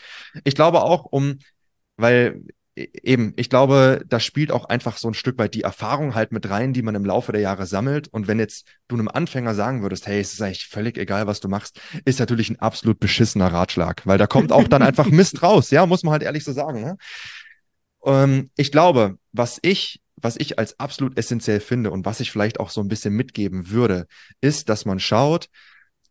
Ich 0.45 0.55
glaube 0.55 0.83
auch, 0.83 1.05
um, 1.05 1.39
weil 1.97 2.43
eben, 2.75 3.35
ich 3.37 3.51
glaube, 3.51 4.03
da 4.09 4.19
spielt 4.19 4.51
auch 4.51 4.65
einfach 4.65 4.97
so 4.97 5.09
ein 5.09 5.15
Stück 5.15 5.39
weit 5.39 5.55
die 5.55 5.63
Erfahrung 5.63 6.15
halt 6.15 6.33
mit 6.33 6.49
rein, 6.49 6.73
die 6.73 6.83
man 6.83 6.95
im 6.95 7.05
Laufe 7.05 7.33
der 7.33 7.41
Jahre 7.41 7.67
sammelt. 7.67 8.09
Und 8.09 8.29
wenn 8.29 8.39
jetzt 8.39 8.67
du 8.89 8.97
einem 8.97 9.09
Anfänger 9.09 9.55
sagen 9.55 9.83
würdest, 9.83 10.07
hey, 10.07 10.21
es 10.21 10.33
ist 10.33 10.41
eigentlich 10.41 10.67
völlig 10.67 10.97
egal, 10.97 11.27
was 11.27 11.41
du 11.41 11.49
machst, 11.49 11.81
ist 12.05 12.19
natürlich 12.19 12.49
ein 12.51 12.59
absolut 12.61 12.99
beschissener 12.99 13.53
Ratschlag, 13.53 14.07
weil 14.07 14.19
da 14.19 14.27
kommt 14.27 14.53
auch 14.53 14.69
dann 14.69 14.83
einfach 14.83 15.07
Mist 15.11 15.43
raus, 15.43 15.71
ja, 15.71 15.85
muss 15.87 16.03
man 16.03 16.13
halt 16.13 16.23
ehrlich 16.23 16.45
so 16.45 16.53
sagen. 16.53 16.81
Ne? 16.83 16.97
Ähm, 18.05 18.51
ich 18.57 18.73
glaube, 18.73 19.19
was 19.33 19.59
ich, 19.63 20.01
was 20.17 20.37
ich 20.39 20.59
als 20.59 20.79
absolut 20.81 21.19
essentiell 21.19 21.61
finde 21.61 21.91
und 21.91 22.07
was 22.07 22.21
ich 22.21 22.31
vielleicht 22.31 22.59
auch 22.59 22.71
so 22.71 22.81
ein 22.81 22.89
bisschen 22.89 23.15
mitgeben 23.15 23.71
würde, 23.71 24.07
ist, 24.41 24.69
dass 24.69 24.87
man 24.87 24.99
schaut, 24.99 25.49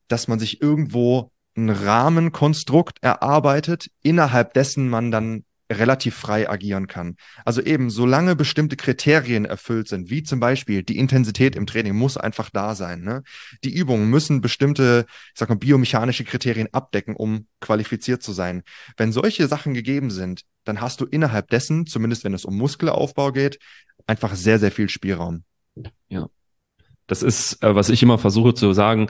dass 0.08 0.28
man 0.28 0.38
sich 0.38 0.62
irgendwo 0.62 1.32
ein 1.56 1.70
Rahmenkonstrukt 1.70 3.00
erarbeitet, 3.02 3.90
innerhalb 4.04 4.54
dessen 4.54 4.90
man 4.90 5.12
dann 5.12 5.44
relativ 5.72 6.16
frei 6.16 6.50
agieren 6.50 6.88
kann. 6.88 7.16
Also 7.46 7.62
eben, 7.62 7.90
solange 7.90 8.36
bestimmte 8.36 8.76
Kriterien 8.76 9.46
erfüllt 9.46 9.88
sind, 9.88 10.10
wie 10.10 10.24
zum 10.24 10.40
Beispiel 10.40 10.84
die 10.84 10.98
Intensität 10.98 11.56
im 11.56 11.66
Training 11.66 11.96
muss 11.96 12.18
einfach 12.18 12.50
da 12.50 12.76
sein. 12.76 13.02
Ne? 13.02 13.24
Die 13.64 13.74
Übungen 13.74 14.10
müssen 14.10 14.42
bestimmte, 14.42 15.06
ich 15.34 15.40
sag 15.40 15.50
mal, 15.50 15.56
biomechanische 15.56 16.24
Kriterien 16.24 16.68
abdecken, 16.74 17.16
um 17.16 17.48
qualifiziert 17.60 18.22
zu 18.22 18.34
sein. 18.34 18.64
Wenn 18.98 19.12
solche 19.12 19.48
Sachen 19.48 19.74
gegeben 19.74 20.12
sind, 20.12 20.42
dann 20.64 20.82
hast 20.82 21.02
du 21.02 21.06
innerhalb 21.06 21.50
dessen, 21.50 21.86
zumindest 21.86 22.24
wenn 22.24 22.34
es 22.34 22.46
um 22.46 22.58
Muskelaufbau 22.58 23.32
geht, 23.32 23.60
einfach 24.08 24.36
sehr, 24.36 24.60
sehr 24.60 24.72
viel 24.72 24.90
Spielraum. 24.90 25.44
Ja. 26.10 26.28
Das 27.08 27.24
ist, 27.24 27.64
äh, 27.64 27.76
was 27.76 27.90
ich 27.90 28.04
immer 28.04 28.18
versuche 28.18 28.54
zu 28.54 28.74
sagen, 28.74 29.10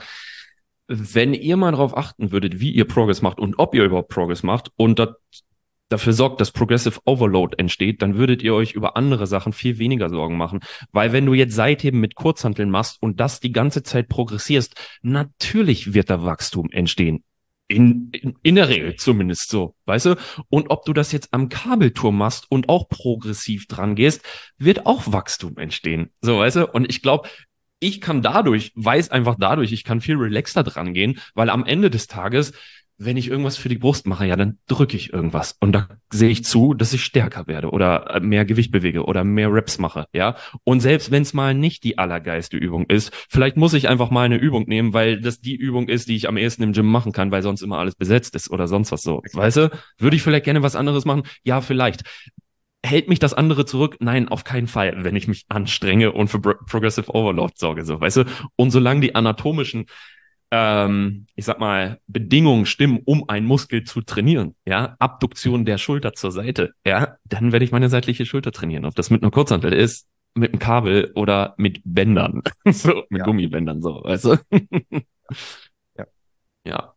wenn 0.88 1.34
ihr 1.34 1.56
mal 1.56 1.70
darauf 1.70 1.96
achten 1.96 2.32
würdet, 2.32 2.60
wie 2.60 2.72
ihr 2.72 2.86
Progress 2.86 3.22
macht 3.22 3.38
und 3.38 3.58
ob 3.58 3.74
ihr 3.74 3.84
überhaupt 3.84 4.08
Progress 4.08 4.42
macht 4.42 4.70
und 4.76 4.98
das 4.98 5.10
dafür 5.92 6.12
sorgt, 6.12 6.40
dass 6.40 6.50
Progressive 6.50 6.98
Overload 7.04 7.56
entsteht, 7.58 8.02
dann 8.02 8.16
würdet 8.16 8.42
ihr 8.42 8.54
euch 8.54 8.72
über 8.72 8.96
andere 8.96 9.26
Sachen 9.26 9.52
viel 9.52 9.78
weniger 9.78 10.08
Sorgen 10.08 10.36
machen. 10.36 10.60
Weil 10.92 11.12
wenn 11.12 11.26
du 11.26 11.34
jetzt 11.34 11.54
Seitheben 11.54 12.00
mit 12.00 12.14
Kurzhanteln 12.14 12.70
machst 12.70 13.00
und 13.00 13.20
das 13.20 13.40
die 13.40 13.52
ganze 13.52 13.82
Zeit 13.82 14.08
progressierst, 14.08 14.74
natürlich 15.02 15.94
wird 15.94 16.10
da 16.10 16.24
Wachstum 16.24 16.70
entstehen. 16.70 17.22
In, 17.68 18.10
in, 18.12 18.34
in 18.42 18.54
der 18.56 18.68
Regel 18.68 18.96
zumindest 18.96 19.48
so, 19.48 19.74
weißt 19.86 20.06
du? 20.06 20.16
Und 20.50 20.70
ob 20.70 20.84
du 20.84 20.92
das 20.92 21.12
jetzt 21.12 21.32
am 21.32 21.48
Kabelturm 21.48 22.18
machst 22.18 22.50
und 22.50 22.68
auch 22.68 22.88
progressiv 22.88 23.66
dran 23.66 23.94
gehst, 23.94 24.22
wird 24.58 24.84
auch 24.84 25.10
Wachstum 25.12 25.56
entstehen. 25.56 26.10
So, 26.20 26.38
weißt 26.38 26.56
du? 26.56 26.66
Und 26.66 26.90
ich 26.90 27.00
glaube, 27.00 27.28
ich 27.82 28.00
kann 28.00 28.22
dadurch, 28.22 28.72
weiß 28.76 29.10
einfach 29.10 29.36
dadurch, 29.38 29.72
ich 29.72 29.84
kann 29.84 30.00
viel 30.00 30.16
relaxter 30.16 30.62
dran 30.62 30.94
gehen, 30.94 31.18
weil 31.34 31.50
am 31.50 31.64
Ende 31.64 31.90
des 31.90 32.06
Tages 32.06 32.52
wenn 32.98 33.16
ich 33.16 33.28
irgendwas 33.28 33.56
für 33.56 33.68
die 33.68 33.78
Brust 33.78 34.06
mache, 34.06 34.26
ja, 34.26 34.36
dann 34.36 34.58
drücke 34.68 34.96
ich 34.96 35.12
irgendwas 35.12 35.56
und 35.60 35.72
da 35.72 35.88
sehe 36.10 36.30
ich 36.30 36.44
zu, 36.44 36.74
dass 36.74 36.92
ich 36.92 37.04
stärker 37.04 37.46
werde 37.46 37.70
oder 37.70 38.14
äh, 38.14 38.20
mehr 38.20 38.44
Gewicht 38.44 38.70
bewege 38.70 39.04
oder 39.04 39.24
mehr 39.24 39.52
Reps 39.52 39.78
mache, 39.78 40.06
ja. 40.12 40.36
Und 40.64 40.80
selbst 40.80 41.10
wenn 41.10 41.22
es 41.22 41.34
mal 41.34 41.54
nicht 41.54 41.84
die 41.84 41.98
allergeiste 41.98 42.56
Übung 42.56 42.86
ist, 42.86 43.12
vielleicht 43.28 43.56
muss 43.56 43.74
ich 43.74 43.88
einfach 43.88 44.10
mal 44.10 44.24
eine 44.24 44.36
Übung 44.36 44.64
nehmen, 44.68 44.92
weil 44.92 45.20
das 45.20 45.40
die 45.40 45.56
Übung 45.56 45.88
ist, 45.88 46.08
die 46.08 46.16
ich 46.16 46.28
am 46.28 46.36
ehesten 46.36 46.62
im 46.62 46.72
Gym 46.72 46.86
machen 46.86 47.12
kann, 47.12 47.30
weil 47.30 47.42
sonst 47.42 47.62
immer 47.62 47.78
alles 47.78 47.94
besetzt 47.94 48.34
ist 48.34 48.50
oder 48.50 48.68
sonst 48.68 48.92
was 48.92 49.02
so. 49.02 49.22
Weißt 49.32 49.56
du? 49.56 49.70
Würde 49.98 50.16
ich 50.16 50.22
vielleicht 50.22 50.44
gerne 50.44 50.62
was 50.62 50.76
anderes 50.76 51.04
machen? 51.04 51.22
Ja, 51.44 51.60
vielleicht. 51.60 52.02
Hält 52.84 53.08
mich 53.08 53.20
das 53.20 53.32
andere 53.32 53.64
zurück? 53.64 53.96
Nein, 54.00 54.28
auf 54.28 54.42
keinen 54.42 54.66
Fall, 54.66 55.04
wenn 55.04 55.14
ich 55.14 55.28
mich 55.28 55.44
anstrenge 55.48 56.10
und 56.10 56.28
für 56.28 56.40
Progressive 56.40 57.14
Overload 57.14 57.52
sorge, 57.56 57.84
so, 57.84 58.00
weißt 58.00 58.16
du? 58.18 58.24
Und 58.56 58.72
solange 58.72 59.00
die 59.00 59.14
anatomischen 59.14 59.86
ähm, 60.52 61.26
ich 61.34 61.46
sag 61.46 61.58
mal, 61.58 61.98
Bedingungen 62.06 62.66
stimmen, 62.66 63.00
um 63.06 63.26
einen 63.28 63.46
Muskel 63.46 63.84
zu 63.84 64.02
trainieren, 64.02 64.54
ja, 64.66 64.96
Abduktion 64.98 65.64
der 65.64 65.78
Schulter 65.78 66.12
zur 66.12 66.30
Seite, 66.30 66.74
ja, 66.86 67.16
dann 67.24 67.52
werde 67.52 67.64
ich 67.64 67.72
meine 67.72 67.88
seitliche 67.88 68.26
Schulter 68.26 68.52
trainieren. 68.52 68.84
Ob 68.84 68.94
das 68.94 69.08
mit 69.08 69.22
einer 69.22 69.30
Kurzhantel 69.30 69.72
ist, 69.72 70.06
mit 70.34 70.52
einem 70.52 70.58
Kabel 70.58 71.10
oder 71.14 71.54
mit 71.56 71.80
Bändern, 71.84 72.42
so, 72.66 73.02
mit 73.08 73.20
ja. 73.20 73.24
Gummibändern, 73.24 73.80
so, 73.80 74.02
weißt 74.04 74.24
du? 74.26 74.36
ja. 75.96 76.04
Ja. 76.66 76.94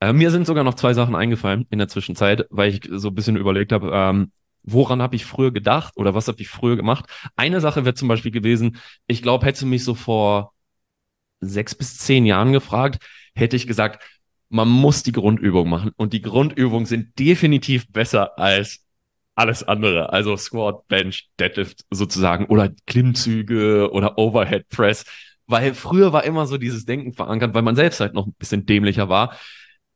Äh, 0.00 0.12
mir 0.12 0.32
sind 0.32 0.46
sogar 0.46 0.64
noch 0.64 0.74
zwei 0.74 0.92
Sachen 0.92 1.14
eingefallen 1.14 1.66
in 1.70 1.78
der 1.78 1.88
Zwischenzeit, 1.88 2.46
weil 2.50 2.74
ich 2.74 2.88
so 2.90 3.08
ein 3.08 3.14
bisschen 3.14 3.36
überlegt 3.36 3.70
habe, 3.70 3.92
ähm, 3.94 4.32
woran 4.64 5.00
habe 5.00 5.14
ich 5.14 5.24
früher 5.24 5.52
gedacht 5.52 5.96
oder 5.96 6.14
was 6.16 6.26
habe 6.26 6.40
ich 6.40 6.48
früher 6.48 6.76
gemacht? 6.76 7.04
Eine 7.36 7.60
Sache 7.60 7.84
wäre 7.84 7.94
zum 7.94 8.08
Beispiel 8.08 8.32
gewesen, 8.32 8.78
ich 9.06 9.22
glaube, 9.22 9.46
hätte 9.46 9.64
mich 9.64 9.84
so 9.84 9.94
vor 9.94 10.52
sechs 11.40 11.74
bis 11.74 11.98
zehn 11.98 12.26
Jahren 12.26 12.52
gefragt, 12.52 13.02
hätte 13.34 13.56
ich 13.56 13.66
gesagt, 13.66 14.02
man 14.48 14.68
muss 14.68 15.02
die 15.02 15.12
Grundübung 15.12 15.68
machen. 15.68 15.92
Und 15.96 16.12
die 16.12 16.22
Grundübungen 16.22 16.86
sind 16.86 17.18
definitiv 17.18 17.88
besser 17.88 18.38
als 18.38 18.84
alles 19.34 19.62
andere, 19.62 20.12
also 20.12 20.36
Squat, 20.36 20.86
Bench, 20.88 21.30
Deadlift 21.38 21.84
sozusagen 21.90 22.46
oder 22.46 22.70
Klimmzüge 22.86 23.90
oder 23.90 24.18
Overhead 24.18 24.68
Press, 24.68 25.04
weil 25.46 25.72
früher 25.74 26.12
war 26.12 26.24
immer 26.24 26.46
so 26.46 26.58
dieses 26.58 26.84
Denken 26.84 27.12
verankert, 27.12 27.54
weil 27.54 27.62
man 27.62 27.76
selbst 27.76 28.00
halt 28.00 28.12
noch 28.12 28.26
ein 28.26 28.34
bisschen 28.38 28.66
dämlicher 28.66 29.08
war. 29.08 29.36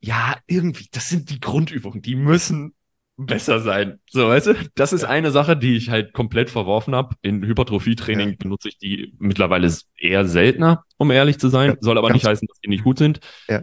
Ja, 0.00 0.36
irgendwie, 0.46 0.88
das 0.90 1.08
sind 1.08 1.30
die 1.30 1.40
Grundübungen, 1.40 2.00
die 2.00 2.16
müssen 2.16 2.74
besser 3.16 3.60
sein. 3.60 4.00
So, 4.10 4.28
weißt 4.28 4.46
du, 4.48 4.54
das 4.74 4.92
ist 4.92 5.04
eine 5.04 5.30
Sache, 5.30 5.56
die 5.56 5.76
ich 5.76 5.90
halt 5.90 6.12
komplett 6.12 6.50
verworfen 6.50 6.94
habe. 6.94 7.14
In 7.22 7.44
Hypertrophietraining 7.44 8.30
Ja. 8.30 8.36
benutze 8.38 8.68
ich 8.68 8.78
die 8.78 9.14
mittlerweile 9.18 9.72
eher 9.96 10.24
seltener, 10.26 10.84
um 10.96 11.10
ehrlich 11.10 11.38
zu 11.38 11.48
sein. 11.48 11.70
Ja, 11.70 11.76
Soll 11.80 11.98
aber 11.98 12.08
ganz- 12.08 12.22
nicht 12.22 12.28
heißen, 12.28 12.48
dass 12.48 12.58
die 12.60 12.68
nicht 12.70 12.84
gut 12.84 12.98
sind. 12.98 13.20
Ja. 13.48 13.62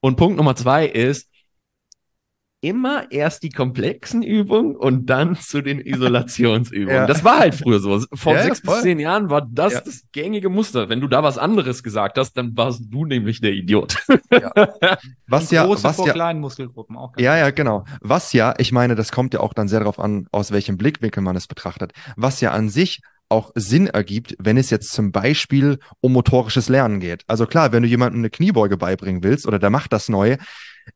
Und 0.00 0.16
Punkt 0.16 0.36
Nummer 0.36 0.56
zwei 0.56 0.86
ist, 0.86 1.30
immer 2.60 3.10
erst 3.12 3.44
die 3.44 3.50
komplexen 3.50 4.22
Übungen 4.22 4.74
und 4.74 5.06
dann 5.06 5.36
zu 5.36 5.62
den 5.62 5.80
Isolationsübungen. 5.84 6.94
Ja. 6.94 7.06
Das 7.06 7.22
war 7.24 7.38
halt 7.38 7.54
früher 7.54 7.78
so. 7.78 8.00
Vor 8.14 8.32
Ja, 8.32 8.38
ja, 8.38 8.44
sechs 8.44 8.62
bis 8.62 8.82
zehn 8.82 8.98
Jahren 8.98 9.30
war 9.30 9.42
das 9.42 9.74
Ja. 9.74 9.80
das 9.80 10.02
gängige 10.12 10.48
Muster. 10.48 10.88
Wenn 10.88 11.00
du 11.00 11.06
da 11.06 11.22
was 11.22 11.38
anderes 11.38 11.82
gesagt 11.82 12.18
hast, 12.18 12.32
dann 12.36 12.56
warst 12.56 12.82
du 12.88 13.04
nämlich 13.04 13.40
der 13.40 13.52
Idiot. 13.52 13.96
Was 15.26 15.50
ja, 15.50 15.64
große 15.64 15.84
was 15.84 15.96
vor 15.96 16.06
ja, 16.06 16.12
kleinen 16.12 16.40
Muskelgruppen 16.40 16.96
auch. 16.96 17.12
Ja, 17.18 17.36
ja, 17.36 17.50
genau. 17.50 17.84
Was 18.00 18.32
ja, 18.32 18.54
ich 18.58 18.72
meine, 18.72 18.94
das 18.94 19.12
kommt 19.12 19.34
ja 19.34 19.40
auch 19.40 19.52
dann 19.52 19.68
sehr 19.68 19.80
darauf 19.80 19.98
an, 19.98 20.26
aus 20.32 20.50
welchem 20.50 20.76
Blickwinkel 20.76 21.22
man 21.22 21.36
es 21.36 21.46
betrachtet. 21.46 21.92
Was 22.16 22.40
ja 22.40 22.52
an 22.52 22.68
sich 22.68 23.00
auch 23.28 23.52
Sinn 23.54 23.88
ergibt, 23.88 24.34
wenn 24.38 24.56
es 24.56 24.70
jetzt 24.70 24.92
zum 24.92 25.12
Beispiel 25.12 25.78
um 26.00 26.12
motorisches 26.12 26.68
Lernen 26.68 26.98
geht. 27.00 27.24
Also 27.26 27.46
klar, 27.46 27.72
wenn 27.72 27.82
du 27.82 27.88
jemandem 27.88 28.20
eine 28.22 28.30
Kniebeuge 28.30 28.76
beibringen 28.78 29.22
willst 29.22 29.46
oder 29.46 29.58
der 29.58 29.70
macht 29.70 29.92
das 29.92 30.08
neu, 30.08 30.36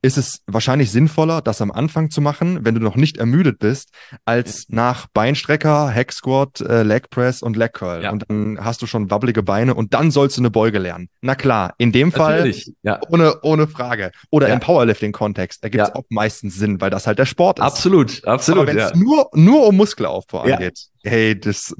ist 0.00 0.16
es 0.18 0.40
wahrscheinlich 0.46 0.90
sinnvoller, 0.90 1.42
das 1.42 1.60
am 1.60 1.70
Anfang 1.70 2.10
zu 2.10 2.20
machen, 2.20 2.64
wenn 2.64 2.74
du 2.74 2.80
noch 2.80 2.96
nicht 2.96 3.18
ermüdet 3.18 3.58
bist, 3.58 3.90
als 4.24 4.66
nach 4.68 5.06
Beinstrecker, 5.12 5.92
Hack 5.94 6.12
Squat, 6.12 6.60
äh, 6.60 6.82
Leg 6.82 7.10
Press 7.10 7.42
und 7.42 7.56
Leg 7.56 7.72
Curl. 7.74 8.02
Ja. 8.04 8.10
Und 8.12 8.24
dann 8.28 8.58
hast 8.64 8.80
du 8.82 8.86
schon 8.86 9.10
wabbelige 9.10 9.42
Beine 9.42 9.74
und 9.74 9.92
dann 9.94 10.10
sollst 10.10 10.36
du 10.36 10.40
eine 10.40 10.50
Beuge 10.50 10.78
lernen. 10.78 11.08
Na 11.20 11.34
klar, 11.34 11.74
in 11.78 11.92
dem 11.92 12.12
Fall 12.12 12.36
Natürlich. 12.38 12.72
Ja. 12.82 13.00
ohne, 13.10 13.40
ohne 13.42 13.68
Frage. 13.68 14.12
Oder 14.30 14.48
Ja. 14.48 14.54
im 14.54 14.60
Powerlifting-Kontext 14.60 15.62
ergibt 15.62 15.84
es 15.84 15.94
auch 15.94 16.04
meistens 16.08 16.54
Sinn, 16.56 16.80
weil 16.80 16.90
das 16.90 17.06
halt 17.06 17.18
der 17.18 17.26
Sport 17.26 17.58
ist. 17.58 17.64
Absolut, 17.64 18.24
absolut. 18.26 18.62
Aber 18.62 18.68
wenn 18.68 18.78
es 18.78 18.94
nur, 18.94 19.28
nur 19.34 19.66
um 19.66 19.76
Muskelaufbau 19.76 20.40
angeht, 20.40 20.78
hey, 21.02 21.38
das 21.38 21.74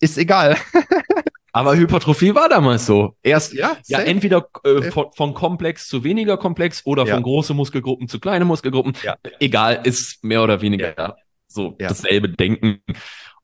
ist 0.00 0.18
egal. 0.18 0.56
Aber 1.56 1.74
Hypertrophie 1.76 2.34
war 2.34 2.48
damals 2.48 2.84
so. 2.86 3.16
Erst 3.22 3.54
Ja, 3.54 3.76
ja, 3.86 3.98
safe. 3.98 4.06
entweder 4.10 4.48
äh, 4.64 4.82
von, 4.90 5.06
von 5.14 5.32
komplex 5.34 5.88
zu 5.88 6.04
weniger 6.04 6.36
komplex 6.36 6.82
oder 6.84 7.06
Ja. 7.06 7.14
von 7.14 7.22
große 7.22 7.54
Muskelgruppen 7.54 8.08
zu 8.08 8.20
kleine 8.20 8.44
Muskelgruppen. 8.44 8.92
Ja. 9.02 9.16
Egal, 9.40 9.80
ist 9.84 10.22
mehr 10.22 10.42
oder 10.42 10.60
weniger 10.60 11.16
so 11.48 11.74
Ja. 11.80 11.88
dasselbe 11.88 12.28
Denken. 12.28 12.80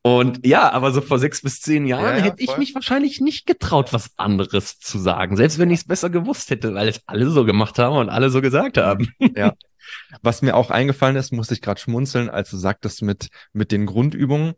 Und 0.04 0.44
ja, 0.44 0.70
aber 0.72 0.90
so 0.90 1.00
vor 1.00 1.18
sechs 1.20 1.40
bis 1.42 1.60
zehn 1.60 1.86
Jahren 1.86 2.02
Ja, 2.04 2.16
ja, 2.18 2.24
hätte 2.24 2.42
ich 2.42 2.50
voll. 2.50 2.58
mich 2.58 2.74
wahrscheinlich 2.74 3.20
nicht 3.20 3.46
getraut, 3.46 3.92
was 3.92 4.10
anderes 4.16 4.78
zu 4.80 4.98
sagen. 4.98 5.36
Selbst 5.36 5.58
wenn 5.58 5.70
ich 5.70 5.80
es 5.80 5.86
besser 5.86 6.10
gewusst 6.10 6.50
hätte, 6.50 6.74
weil 6.74 6.88
es 6.88 7.00
alle 7.06 7.30
so 7.30 7.44
gemacht 7.44 7.78
haben 7.78 7.96
und 7.96 8.08
alle 8.10 8.28
so 8.30 8.40
gesagt 8.42 8.76
haben. 8.78 9.08
Was 10.22 10.42
mir 10.42 10.54
auch 10.56 10.70
eingefallen 10.70 11.16
ist, 11.16 11.32
musste 11.32 11.54
ich 11.54 11.60
gerade 11.60 11.80
schmunzeln, 11.80 12.30
als 12.30 12.50
du 12.50 12.56
sagtest 12.56 13.02
mit, 13.02 13.28
mit 13.52 13.72
den 13.72 13.84
Grundübungen. 13.86 14.54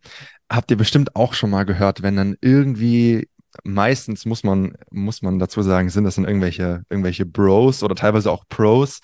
Habt 0.52 0.70
ihr 0.70 0.76
bestimmt 0.76 1.16
auch 1.16 1.34
schon 1.34 1.50
mal 1.50 1.64
gehört, 1.64 2.02
wenn 2.02 2.16
dann 2.16 2.36
irgendwie, 2.40 3.28
meistens 3.62 4.26
muss 4.26 4.42
man, 4.42 4.76
muss 4.90 5.22
man 5.22 5.38
dazu 5.38 5.62
sagen, 5.62 5.88
sind 5.90 6.04
das 6.04 6.16
dann 6.16 6.24
irgendwelche, 6.24 6.82
irgendwelche 6.90 7.26
Bros 7.26 7.82
oder 7.82 7.94
teilweise 7.94 8.30
auch 8.30 8.44
Pros, 8.48 9.00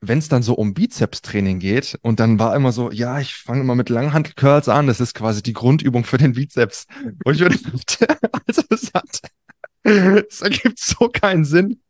wenn 0.00 0.18
es 0.18 0.28
dann 0.28 0.42
so 0.42 0.54
um 0.54 0.74
Bizeps-Training 0.74 1.58
geht 1.58 1.98
und 2.02 2.20
dann 2.20 2.38
war 2.38 2.54
immer 2.54 2.72
so, 2.72 2.90
ja, 2.90 3.18
ich 3.18 3.34
fange 3.34 3.62
immer 3.62 3.74
mit 3.74 3.88
Langhantel-Curls 3.88 4.68
an, 4.68 4.86
das 4.86 5.00
ist 5.00 5.14
quasi 5.14 5.42
die 5.42 5.52
Grundübung 5.52 6.04
für 6.04 6.18
den 6.18 6.34
Bizeps. 6.34 6.86
Und 7.24 7.34
ich 7.34 7.40
würde, 7.40 7.56
also 8.46 8.62
es 8.70 8.92
hat, 8.94 9.20
es 9.82 10.42
ergibt 10.42 10.78
so 10.78 11.08
keinen 11.08 11.44
Sinn. 11.44 11.80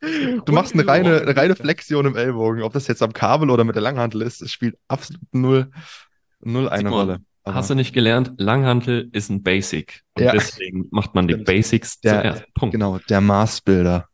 Du 0.00 0.52
machst 0.52 0.74
eine 0.74 0.86
reine, 0.86 1.20
eine 1.20 1.36
reine 1.36 1.56
Flexion 1.56 2.06
im 2.06 2.16
Ellbogen. 2.16 2.62
Ob 2.62 2.72
das 2.72 2.86
jetzt 2.86 3.02
am 3.02 3.12
Kabel 3.12 3.50
oder 3.50 3.64
mit 3.64 3.74
der 3.74 3.82
Langhantel 3.82 4.22
ist, 4.22 4.40
es 4.40 4.52
spielt 4.52 4.76
absolut 4.86 5.22
null, 5.32 5.70
null 6.40 6.68
eine 6.68 6.90
Rolle. 6.90 7.20
Aber 7.48 7.56
Hast 7.56 7.70
du 7.70 7.74
nicht 7.74 7.92
gelernt? 7.94 8.32
Langhantel 8.38 9.08
ist 9.12 9.30
ein 9.30 9.42
Basic. 9.42 10.02
Und 10.14 10.24
Ja. 10.24 10.32
deswegen 10.32 10.86
macht 10.90 11.14
man 11.14 11.26
die 11.28 11.34
Stimmt. 11.34 11.46
Basics 11.46 12.00
Der- 12.00 12.20
zuerst. 12.22 12.54
Punkt. 12.54 12.72
genau, 12.72 12.98
der 13.08 13.20
Maßbilder. 13.20 14.06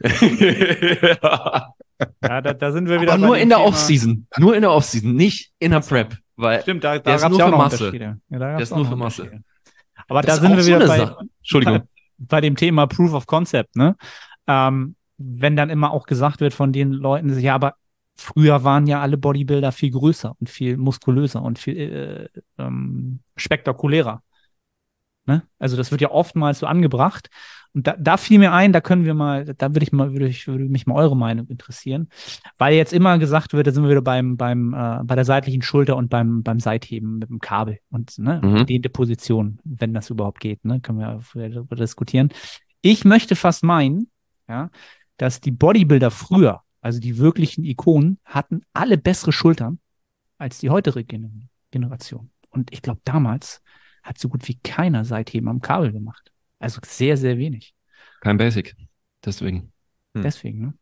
ja. 0.00 1.68
Ja, 2.22 2.40
da, 2.40 2.54
da 2.54 2.72
sind 2.72 2.88
wir 2.88 2.98
wieder 3.02 3.12
Aber 3.12 3.26
nur 3.26 3.36
in 3.36 3.50
der 3.50 3.60
Offseason. 3.60 4.26
Nur 4.38 4.54
in 4.54 4.62
der 4.62 4.70
Offseason, 4.72 5.14
nicht 5.14 5.52
in 5.58 5.72
der 5.72 5.80
Prep. 5.80 6.16
Weil 6.36 6.62
Stimmt, 6.62 6.82
da, 6.82 6.92
Der 6.92 7.00
da 7.00 7.14
ist 7.16 7.20
gab 7.20 7.30
es 7.32 7.36
nur 7.36 7.38
ja 7.40 7.44
auch 7.44 7.48
für 7.50 7.56
noch 7.58 7.64
Masse. 7.64 7.96
Ja, 8.30 8.38
da 8.38 8.50
gab's 8.52 8.62
ist 8.62 8.72
auch 8.72 8.76
nur 8.76 8.84
noch 8.86 8.90
für 8.92 8.96
Masse. 8.96 9.30
Aber 10.08 10.22
da 10.22 10.26
das 10.28 10.36
ist 10.36 10.40
sind 10.40 10.56
wir 10.56 10.62
so 10.62 10.66
wieder 10.68 10.76
eine 10.78 10.86
bei, 10.86 10.96
Sache. 10.96 11.16
Entschuldigung. 11.40 11.82
bei 12.16 12.40
dem 12.40 12.56
Thema 12.56 12.86
Proof 12.86 13.12
of 13.12 13.26
Concept, 13.26 13.76
ne? 13.76 13.96
Ähm, 14.46 14.96
wenn 15.18 15.56
dann 15.56 15.68
immer 15.68 15.90
auch 15.90 16.06
gesagt 16.06 16.40
wird 16.40 16.54
von 16.54 16.72
den 16.72 16.90
Leuten, 16.92 17.38
ja, 17.38 17.54
aber 17.54 17.74
früher 18.20 18.64
waren 18.64 18.86
ja 18.86 19.00
alle 19.00 19.16
Bodybuilder 19.18 19.72
viel 19.72 19.90
größer 19.90 20.34
und 20.38 20.48
viel 20.48 20.76
muskulöser 20.76 21.42
und 21.42 21.58
viel 21.58 21.76
äh, 21.76 22.28
ähm, 22.58 23.20
spektakulärer. 23.36 24.22
Ne? 25.26 25.42
Also 25.58 25.76
das 25.76 25.90
wird 25.90 26.00
ja 26.00 26.10
oftmals 26.10 26.60
so 26.60 26.66
angebracht. 26.66 27.28
Und 27.72 27.86
da, 27.86 27.94
da 27.96 28.16
fiel 28.16 28.40
mir 28.40 28.52
ein, 28.52 28.72
da 28.72 28.80
können 28.80 29.04
wir 29.04 29.14
mal, 29.14 29.44
da 29.44 29.68
würde 29.72 29.84
ich 29.84 29.92
mal, 29.92 30.12
würde 30.12 30.26
ich, 30.26 30.48
würde 30.48 30.64
mich 30.64 30.86
mal 30.86 30.96
eure 30.96 31.16
Meinung 31.16 31.46
interessieren, 31.46 32.08
weil 32.58 32.74
jetzt 32.74 32.92
immer 32.92 33.16
gesagt 33.18 33.52
wird, 33.52 33.66
da 33.68 33.70
sind 33.70 33.84
wir 33.84 33.90
wieder 33.90 34.02
beim, 34.02 34.36
beim, 34.36 34.74
äh, 34.74 35.04
bei 35.04 35.14
der 35.14 35.24
seitlichen 35.24 35.62
Schulter 35.62 35.96
und 35.96 36.10
beim, 36.10 36.42
beim 36.42 36.58
Seitheben 36.58 37.18
mit 37.18 37.28
dem 37.28 37.38
Kabel 37.38 37.78
und 37.90 38.18
ne, 38.18 38.40
Mhm. 38.42 38.56
gedehnte 38.56 38.88
Position, 38.88 39.60
wenn 39.62 39.94
das 39.94 40.10
überhaupt 40.10 40.40
geht, 40.40 40.64
ne, 40.64 40.80
können 40.80 40.98
wir 40.98 41.20
darüber 41.34 41.76
diskutieren. 41.76 42.30
Ich 42.82 43.04
möchte 43.04 43.36
fast 43.36 43.62
meinen, 43.62 44.10
ja, 44.48 44.70
dass 45.16 45.40
die 45.40 45.52
Bodybuilder 45.52 46.10
früher, 46.10 46.62
also 46.80 47.00
die 47.00 47.18
wirklichen 47.18 47.64
Ikonen, 47.64 48.18
hatten 48.24 48.62
alle 48.72 48.96
bessere 48.98 49.32
Schultern 49.32 49.78
als 50.38 50.58
die 50.58 50.70
heutige 50.70 51.04
Gen 51.04 51.48
Generation. 51.70 52.30
Und 52.50 52.72
ich 52.72 52.82
glaube, 52.82 53.00
damals 53.04 53.62
hat 54.02 54.18
so 54.18 54.28
gut 54.28 54.48
wie 54.48 54.58
keiner 54.58 55.04
Seitheben 55.04 55.48
am 55.48 55.60
Kabel 55.60 55.92
gemacht. 55.92 56.32
Also 56.58 56.80
sehr, 56.84 57.16
sehr 57.16 57.38
wenig. 57.38 57.74
Kein 58.22 58.38
Basic. 58.38 58.74
Deswegen. 59.24 59.72
Hm. 60.14 60.22
Deswegen, 60.22 60.60
ne? 60.60 60.74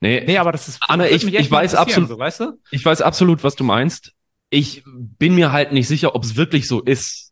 Nee, 0.00 0.22
Nee, 0.26 0.36
aber 0.38 0.52
das 0.52 0.68
ist. 0.68 0.80
Anne, 0.86 1.08
ich- 1.08 1.24
ich 1.24 1.50
weiß 1.50 1.74
absolut- 1.74 2.08
So, 2.10 2.18
weißt 2.18 2.40
du? 2.40 2.60
ich 2.70 2.84
weiß 2.84 3.00
absolut, 3.00 3.42
was 3.42 3.54
du 3.56 3.64
meinst. 3.64 4.12
Ich 4.50 4.82
bin 4.84 5.34
mir 5.34 5.50
halt 5.52 5.72
nicht 5.72 5.88
sicher, 5.88 6.14
ob 6.14 6.24
es 6.24 6.36
wirklich 6.36 6.68
so 6.68 6.82
ist. 6.82 7.23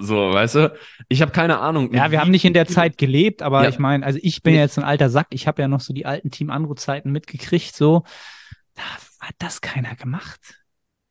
So, 0.00 0.32
weißt 0.32 0.54
du? 0.56 0.74
Ich 1.08 1.20
habe 1.22 1.30
keine 1.32 1.58
Ahnung. 1.58 1.92
Ja, 1.92 2.10
wir 2.10 2.20
haben 2.20 2.30
nicht 2.30 2.44
in 2.44 2.54
der 2.54 2.66
Zeit 2.66 2.98
gelebt, 2.98 3.42
aber 3.42 3.64
Ja. 3.64 3.68
ich 3.68 3.78
meine, 3.78 4.04
also 4.04 4.18
ich 4.22 4.42
bin 4.42 4.54
ja 4.54 4.60
jetzt 4.62 4.78
ein 4.78 4.84
alter 4.84 5.10
Sack. 5.10 5.28
Ich 5.30 5.46
habe 5.46 5.60
ja 5.62 5.68
noch 5.68 5.80
so 5.80 5.92
die 5.92 6.06
alten 6.06 6.30
Team 6.30 6.50
Andro 6.50 6.74
Zeiten 6.74 7.12
mitgekriegt. 7.12 7.74
So, 7.76 8.04
da 8.74 8.82
hat 9.20 9.34
das 9.38 9.60
keiner 9.60 9.94
gemacht. 9.96 10.40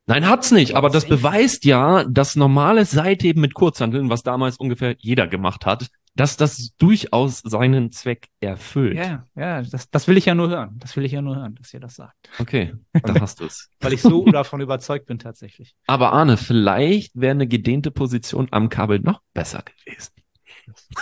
Nein, 0.06 0.28
hat's 0.28 0.50
nicht. 0.50 0.74
Aber 0.74 0.90
das 0.90 1.06
beweist 1.06 1.64
ja, 1.64 2.02
dass 2.04 2.34
normales 2.34 2.90
Seitheben 2.90 3.40
mit 3.40 3.54
Kurzhanteln, 3.54 4.10
was 4.10 4.24
damals 4.24 4.56
ungefähr 4.56 4.96
jeder 4.98 5.28
gemacht 5.28 5.66
hat, 5.66 5.86
dass 6.14 6.36
das 6.36 6.74
durchaus 6.76 7.38
seinen 7.38 7.92
Zweck 7.92 8.28
erfüllt. 8.40 8.96
Ja, 8.96 9.26
ja, 9.36 9.62
das, 9.62 9.88
das 9.90 10.08
will 10.08 10.16
ich 10.16 10.26
ja 10.26 10.34
nur 10.34 10.48
hören. 10.50 10.76
Das 10.78 10.96
will 10.96 11.04
ich 11.04 11.12
ja 11.12 11.22
nur 11.22 11.36
hören, 11.36 11.54
dass 11.54 11.72
ihr 11.72 11.80
das 11.80 11.94
sagt. 11.94 12.28
Okay, 12.38 12.74
da 13.02 13.20
hast 13.20 13.40
du's. 13.40 13.68
Weil 13.80 13.92
ich 13.92 14.02
so 14.02 14.24
davon 14.26 14.60
überzeugt 14.60 15.06
bin 15.06 15.18
tatsächlich. 15.18 15.74
Aber 15.86 16.12
Arne, 16.12 16.36
vielleicht 16.36 17.12
wäre 17.18 17.30
eine 17.32 17.46
gedehnte 17.46 17.90
Position 17.90 18.48
am 18.50 18.68
Kabel 18.68 18.98
noch 19.00 19.22
besser 19.34 19.62
gewesen. 19.62 20.12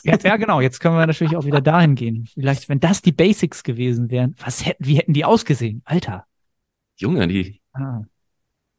Jetzt, 0.03 0.25
ja, 0.25 0.37
genau. 0.37 0.61
Jetzt 0.61 0.79
können 0.81 0.97
wir 0.97 1.07
natürlich 1.07 1.37
auch 1.37 1.45
wieder 1.45 1.61
dahin 1.61 1.95
gehen. 1.95 2.27
Vielleicht, 2.33 2.69
wenn 2.69 2.81
das 2.81 3.03
die 3.03 3.13
Basics 3.13 3.63
gewesen 3.65 4.11
wären, 4.11 4.35
was 4.39 4.65
hätten, 4.65 4.85
wie 4.87 4.97
hätten 4.97 5.13
die 5.13 5.25
ausgesehen? 5.25 5.83
Alter. 5.85 6.25
Junge, 6.97 7.27
die, 7.29 7.61
Ah. 7.73 8.03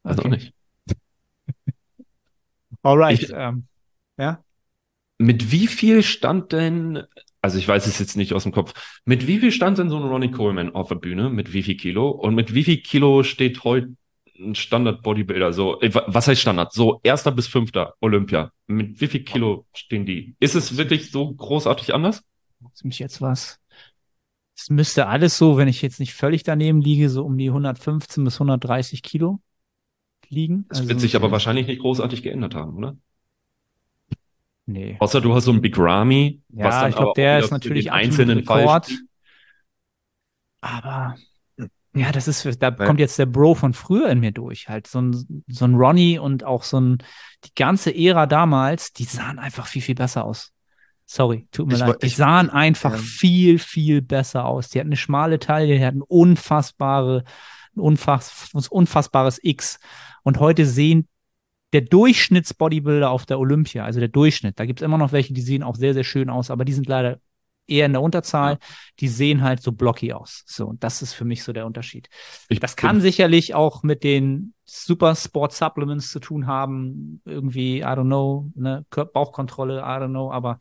weiß 0.03 0.19
auch 0.19 0.25
nicht. 0.25 0.53
Alright. 2.83 3.21
Ich- 3.23 3.31
ähm, 3.33 3.67
ja. 4.17 4.43
Mit 5.19 5.51
wie 5.51 5.67
viel 5.67 6.01
stand 6.01 6.51
denn, 6.53 7.03
also 7.41 7.57
ich 7.59 7.67
weiß 7.67 7.87
es 7.87 7.99
jetzt 7.99 8.15
nicht 8.15 8.33
aus 8.33 8.43
dem 8.43 8.51
Kopf, 8.53 8.73
mit 9.05 9.27
wie 9.27 9.39
viel 9.39 9.51
stand 9.51 9.77
denn 9.77 9.89
so 9.89 9.97
ein 9.97 10.03
Ronnie 10.03 10.31
Coleman 10.31 10.73
auf 10.73 10.87
der 10.89 10.95
Bühne? 10.95 11.29
Mit 11.29 11.53
wie 11.53 11.61
viel 11.63 11.75
Kilo? 11.75 12.09
Und 12.09 12.35
mit 12.35 12.53
wie 12.53 12.63
viel 12.63 12.77
Kilo 12.81 13.23
steht 13.23 13.63
heute 13.63 13.89
ein 14.39 14.55
Standard 14.55 15.03
Bodybuilder? 15.03 15.51
So, 15.51 15.79
äh, 15.81 15.93
wa- 15.93 16.05
was 16.07 16.27
heißt 16.27 16.39
Standard? 16.41 16.71
So 16.71 17.01
erster 17.03 17.31
bis 17.33 17.47
fünfter 17.47 17.95
Olympia. 17.99 18.51
Mit 18.67 19.01
wie 19.01 19.07
viel 19.07 19.23
Kilo 19.25 19.65
stehen 19.73 20.05
die? 20.05 20.35
Ist 20.39 20.55
es 20.55 20.77
wirklich 20.77 21.11
so 21.11 21.33
großartig 21.33 21.93
anders? 21.93 22.23
Muss 22.61 22.83
mich 22.85 22.99
jetzt 22.99 23.21
was. 23.21 23.59
Es 24.57 24.69
müsste 24.69 25.07
alles 25.07 25.37
so, 25.37 25.57
wenn 25.57 25.67
ich 25.67 25.81
jetzt 25.81 25.99
nicht 25.99 26.13
völlig 26.13 26.43
daneben 26.43 26.81
liege, 26.81 27.09
so 27.09 27.25
um 27.25 27.37
die 27.37 27.49
115 27.49 28.23
bis 28.23 28.39
130 28.39 29.03
Kilo 29.03 29.39
liegen. 30.29 30.65
Das 30.69 30.79
Also, 30.79 30.89
wird 30.89 30.99
sich 31.01 31.15
aber 31.15 31.31
wahrscheinlich 31.31 31.67
nicht 31.67 31.81
großartig 31.81 32.23
geändert 32.23 32.55
haben, 32.55 32.75
oder? 32.77 32.97
Nee. 34.71 34.97
Außer 34.99 35.19
du 35.19 35.33
hast 35.33 35.45
so 35.45 35.51
einen 35.51 35.61
Big 35.61 35.75
Ramy, 35.79 36.41
was 36.49 36.75
Ja, 36.75 36.81
dann 36.81 36.89
ich 36.91 36.95
glaube, 36.95 37.09
auch 37.09 37.13
der 37.15 37.39
ist 37.39 37.47
für 37.47 37.53
natürlich 37.55 37.91
einzelnen 37.91 38.43
Fall 38.43 38.59
Rekord. 38.61 38.91
Aber 40.61 41.15
Ja, 41.95 42.11
das 42.11 42.27
ist, 42.27 42.45
da 42.61 42.77
Weil- 42.77 42.85
kommt 42.85 42.99
jetzt 42.99 43.17
der 43.17 43.25
Bro 43.25 43.55
von 43.55 43.73
früher 43.73 44.09
in 44.09 44.19
mir 44.19 44.31
durch. 44.31 44.69
Halt 44.69 44.85
so 44.85 45.01
ein, 45.01 45.43
so 45.47 45.65
ein 45.65 45.73
Ronnie 45.73 46.19
und 46.19 46.43
auch 46.43 46.61
so 46.63 46.79
ein, 46.79 46.99
die 47.45 47.49
ganze 47.55 47.93
Ära 47.95 48.27
damals, 48.27 48.93
die 48.93 49.05
sahen 49.05 49.39
einfach 49.39 49.65
viel, 49.65 49.81
viel 49.81 49.95
besser 49.95 50.23
aus. 50.23 50.51
Sorry, 51.07 51.47
tut 51.51 51.65
mir 51.67 51.73
Ich 51.73 51.79
leid. 51.79 51.89
woll- 51.89 51.97
Die 52.03 52.05
ich- 52.05 52.15
sahen 52.15 52.51
einfach 52.51 52.91
ja. 52.91 52.97
viel, 52.99 53.57
viel 53.57 54.03
besser 54.03 54.45
aus. 54.45 54.69
Die 54.69 54.79
hatten 54.79 54.89
eine 54.89 54.97
schmale 54.97 55.39
Taille, 55.39 55.79
die 55.79 55.83
hatten 55.83 56.03
unfassbare, 56.03 57.23
ein 57.75 57.79
unfass, 57.79 58.51
unfassbares 58.69 59.39
X. 59.41 59.79
Und 60.21 60.39
heute 60.39 60.67
sehen 60.67 61.07
der 61.73 61.81
Durchschnittsbodybuilder 61.81 63.09
auf 63.09 63.25
der 63.25 63.39
Olympia, 63.39 63.85
also 63.85 63.99
der 63.99 64.09
Durchschnitt, 64.09 64.59
da 64.59 64.65
gibt 64.65 64.81
es 64.81 64.85
immer 64.85 64.97
noch 64.97 65.11
welche, 65.11 65.33
die 65.33 65.41
sehen 65.41 65.63
auch 65.63 65.75
sehr, 65.75 65.93
sehr 65.93 66.03
schön 66.03 66.29
aus, 66.29 66.49
aber 66.49 66.65
die 66.65 66.73
sind 66.73 66.87
leider 66.87 67.19
eher 67.69 67.85
in 67.85 67.93
der 67.93 68.01
Unterzahl. 68.01 68.57
Die 68.99 69.07
sehen 69.07 69.41
halt 69.41 69.61
so 69.61 69.71
blocky 69.71 70.11
aus. 70.11 70.43
So, 70.47 70.67
und 70.67 70.83
das 70.83 71.01
ist 71.01 71.13
für 71.13 71.25
mich 71.25 71.43
so 71.43 71.53
der 71.53 71.65
Unterschied. 71.65 72.09
Ich 72.49 72.59
Das 72.59 72.75
kann 72.75 72.99
sicherlich 72.99 73.53
auch 73.53 73.83
mit 73.83 74.03
den 74.03 74.53
Super 74.65 75.15
Sport 75.15 75.53
Supplements 75.53 76.11
zu 76.11 76.19
tun 76.19 76.47
haben. 76.47 77.21
Irgendwie, 77.25 77.79
I 77.79 77.83
don't 77.83 78.05
know, 78.05 78.51
ne, 78.55 78.85
Bauchkontrolle, 78.89 79.79
I 79.79 80.01
don't 80.01 80.09
know, 80.09 80.31
aber 80.31 80.59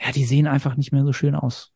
ja, 0.00 0.12
die 0.12 0.24
sehen 0.24 0.46
einfach 0.46 0.76
nicht 0.76 0.92
mehr 0.92 1.04
so 1.04 1.12
schön 1.12 1.34
aus. 1.34 1.72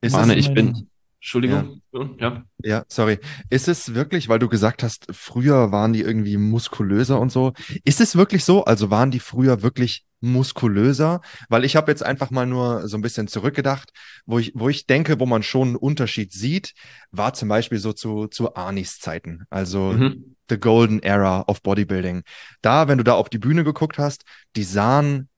Es, 0.00 0.14
ich 0.30 0.52
bin. 0.52 0.90
Entschuldigung. 1.26 1.82
Ja. 2.20 2.44
ja, 2.62 2.84
sorry. 2.86 3.18
Ist 3.50 3.66
es 3.66 3.94
wirklich, 3.94 4.28
weil 4.28 4.38
du 4.38 4.48
gesagt 4.48 4.84
hast, 4.84 5.08
früher 5.10 5.72
waren 5.72 5.92
die 5.92 6.02
irgendwie 6.02 6.36
muskulöser 6.36 7.18
und 7.18 7.32
so. 7.32 7.52
Ist 7.82 8.00
es 8.00 8.14
wirklich 8.14 8.44
so? 8.44 8.64
Also 8.64 8.90
waren 8.90 9.10
die 9.10 9.18
früher 9.18 9.60
wirklich 9.60 10.06
muskulöser? 10.20 11.22
Weil 11.48 11.64
ich 11.64 11.74
habe 11.74 11.90
jetzt 11.90 12.04
einfach 12.04 12.30
mal 12.30 12.46
nur 12.46 12.86
so 12.86 12.96
ein 12.96 13.02
bisschen 13.02 13.26
zurückgedacht, 13.26 13.90
wo 14.24 14.38
ich, 14.38 14.52
wo 14.54 14.68
ich 14.68 14.86
denke, 14.86 15.18
wo 15.18 15.26
man 15.26 15.42
schon 15.42 15.66
einen 15.66 15.76
Unterschied 15.76 16.32
sieht, 16.32 16.74
war 17.10 17.34
zum 17.34 17.48
Beispiel 17.48 17.78
so 17.78 17.92
zu, 17.92 18.28
zu 18.28 18.54
Arnis 18.54 19.00
Zeiten. 19.00 19.46
Also 19.50 19.94
Mhm. 19.94 20.36
the 20.48 20.58
golden 20.58 21.02
era 21.02 21.42
of 21.48 21.60
bodybuilding. 21.60 22.22
Da, 22.62 22.86
wenn 22.86 22.98
du 22.98 23.04
da 23.04 23.14
auf 23.14 23.30
die 23.30 23.38
Bühne 23.38 23.64
geguckt 23.64 23.98
hast, 23.98 24.22
die 24.54 24.62
sahen 24.62 25.28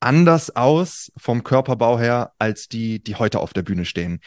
anders 0.00 0.56
aus 0.56 1.12
vom 1.16 1.44
Körperbau 1.44 1.96
her 2.00 2.32
als 2.40 2.66
die, 2.66 3.00
die 3.00 3.14
heute 3.14 3.38
auf 3.38 3.52
der 3.52 3.62
Bühne 3.62 3.84
stehen. 3.84 4.20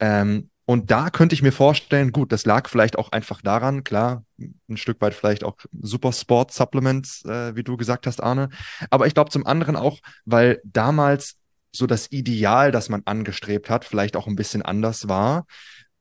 Ähm, 0.00 0.50
und 0.64 0.90
da 0.90 1.08
könnte 1.08 1.34
ich 1.34 1.42
mir 1.42 1.52
vorstellen, 1.52 2.12
gut, 2.12 2.30
das 2.30 2.44
lag 2.44 2.68
vielleicht 2.68 2.98
auch 2.98 3.10
einfach 3.10 3.40
daran, 3.40 3.84
klar, 3.84 4.24
ein 4.38 4.76
Stück 4.76 5.00
weit 5.00 5.14
vielleicht 5.14 5.42
auch 5.42 5.56
Super 5.80 6.12
Sport 6.12 6.52
Supplements, 6.52 7.24
äh, 7.24 7.56
wie 7.56 7.62
du 7.62 7.78
gesagt 7.78 8.06
hast, 8.06 8.22
Arne. 8.22 8.50
Aber 8.90 9.06
ich 9.06 9.14
glaube 9.14 9.30
zum 9.30 9.46
anderen 9.46 9.76
auch, 9.76 9.98
weil 10.26 10.60
damals 10.64 11.36
so 11.72 11.86
das 11.86 12.12
Ideal, 12.12 12.70
das 12.70 12.90
man 12.90 13.02
angestrebt 13.06 13.70
hat, 13.70 13.86
vielleicht 13.86 14.14
auch 14.14 14.26
ein 14.26 14.36
bisschen 14.36 14.60
anders 14.60 15.08
war, 15.08 15.46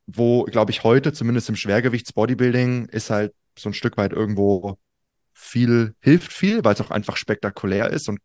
wo, 0.06 0.44
glaube 0.44 0.72
ich, 0.72 0.84
heute, 0.84 1.14
zumindest 1.14 1.48
im 1.48 1.56
Schwergewichts-Bodybuilding, 1.56 2.88
ist 2.88 3.10
halt 3.10 3.34
so 3.58 3.70
ein 3.70 3.74
Stück 3.74 3.96
weit 3.96 4.12
irgendwo 4.12 4.78
viel, 5.34 5.96
hilft 6.02 6.34
viel, 6.34 6.64
weil 6.64 6.74
es 6.74 6.82
auch 6.82 6.92
einfach 6.92 7.16
spektakulär 7.16 7.90
ist 7.90 8.10
und 8.10 8.20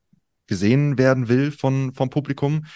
gesehen 0.46 0.98
werden 0.98 1.28
will 1.28 1.52
von, 1.52 1.94
vom 1.94 2.10
Publikum, 2.10 2.66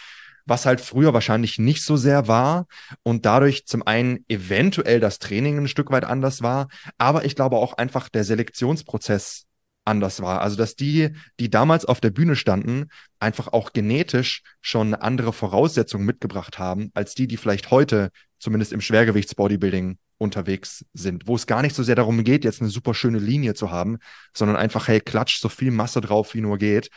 was 0.46 0.64
halt 0.64 0.80
früher 0.80 1.12
wahrscheinlich 1.12 1.58
nicht 1.58 1.84
so 1.84 1.96
sehr 1.96 2.28
war 2.28 2.66
und 3.02 3.26
dadurch 3.26 3.66
zum 3.66 3.86
einen 3.86 4.24
eventuell 4.28 5.00
das 5.00 5.18
Training 5.18 5.58
ein 5.58 5.68
Stück 5.68 5.90
weit 5.90 6.04
anders 6.04 6.42
war, 6.42 6.68
aber 6.98 7.24
ich 7.24 7.34
glaube 7.34 7.56
auch 7.56 7.74
einfach 7.74 8.08
der 8.08 8.24
Selektionsprozess 8.24 9.46
anders 9.84 10.20
war. 10.20 10.42
Also, 10.42 10.56
dass 10.56 10.76
die, 10.76 11.10
die 11.38 11.50
damals 11.50 11.84
auf 11.84 12.00
der 12.00 12.10
Bühne 12.10 12.36
standen, 12.36 12.86
einfach 13.20 13.48
auch 13.48 13.72
genetisch 13.72 14.42
schon 14.60 14.94
andere 14.94 15.32
Voraussetzung 15.32 16.04
mitgebracht 16.04 16.58
haben, 16.58 16.90
als 16.94 17.14
die, 17.14 17.26
die 17.28 17.36
vielleicht 17.36 17.70
heute 17.70 18.10
zumindest 18.38 18.72
im 18.72 18.80
Schwergewichtsbodybuilding 18.80 19.98
unterwegs 20.18 20.84
sind, 20.94 21.26
wo 21.26 21.36
es 21.36 21.46
gar 21.46 21.62
nicht 21.62 21.74
so 21.74 21.82
sehr 21.82 21.94
darum 21.94 22.24
geht, 22.24 22.44
jetzt 22.44 22.60
eine 22.60 22.70
super 22.70 22.94
schöne 22.94 23.18
Linie 23.18 23.54
zu 23.54 23.70
haben, 23.70 23.98
sondern 24.34 24.56
einfach, 24.56 24.88
hey, 24.88 25.00
klatsch 25.00 25.40
so 25.40 25.48
viel 25.48 25.70
Masse 25.70 26.00
drauf, 26.00 26.34
wie 26.34 26.40
nur 26.40 26.58
geht. 26.58 26.90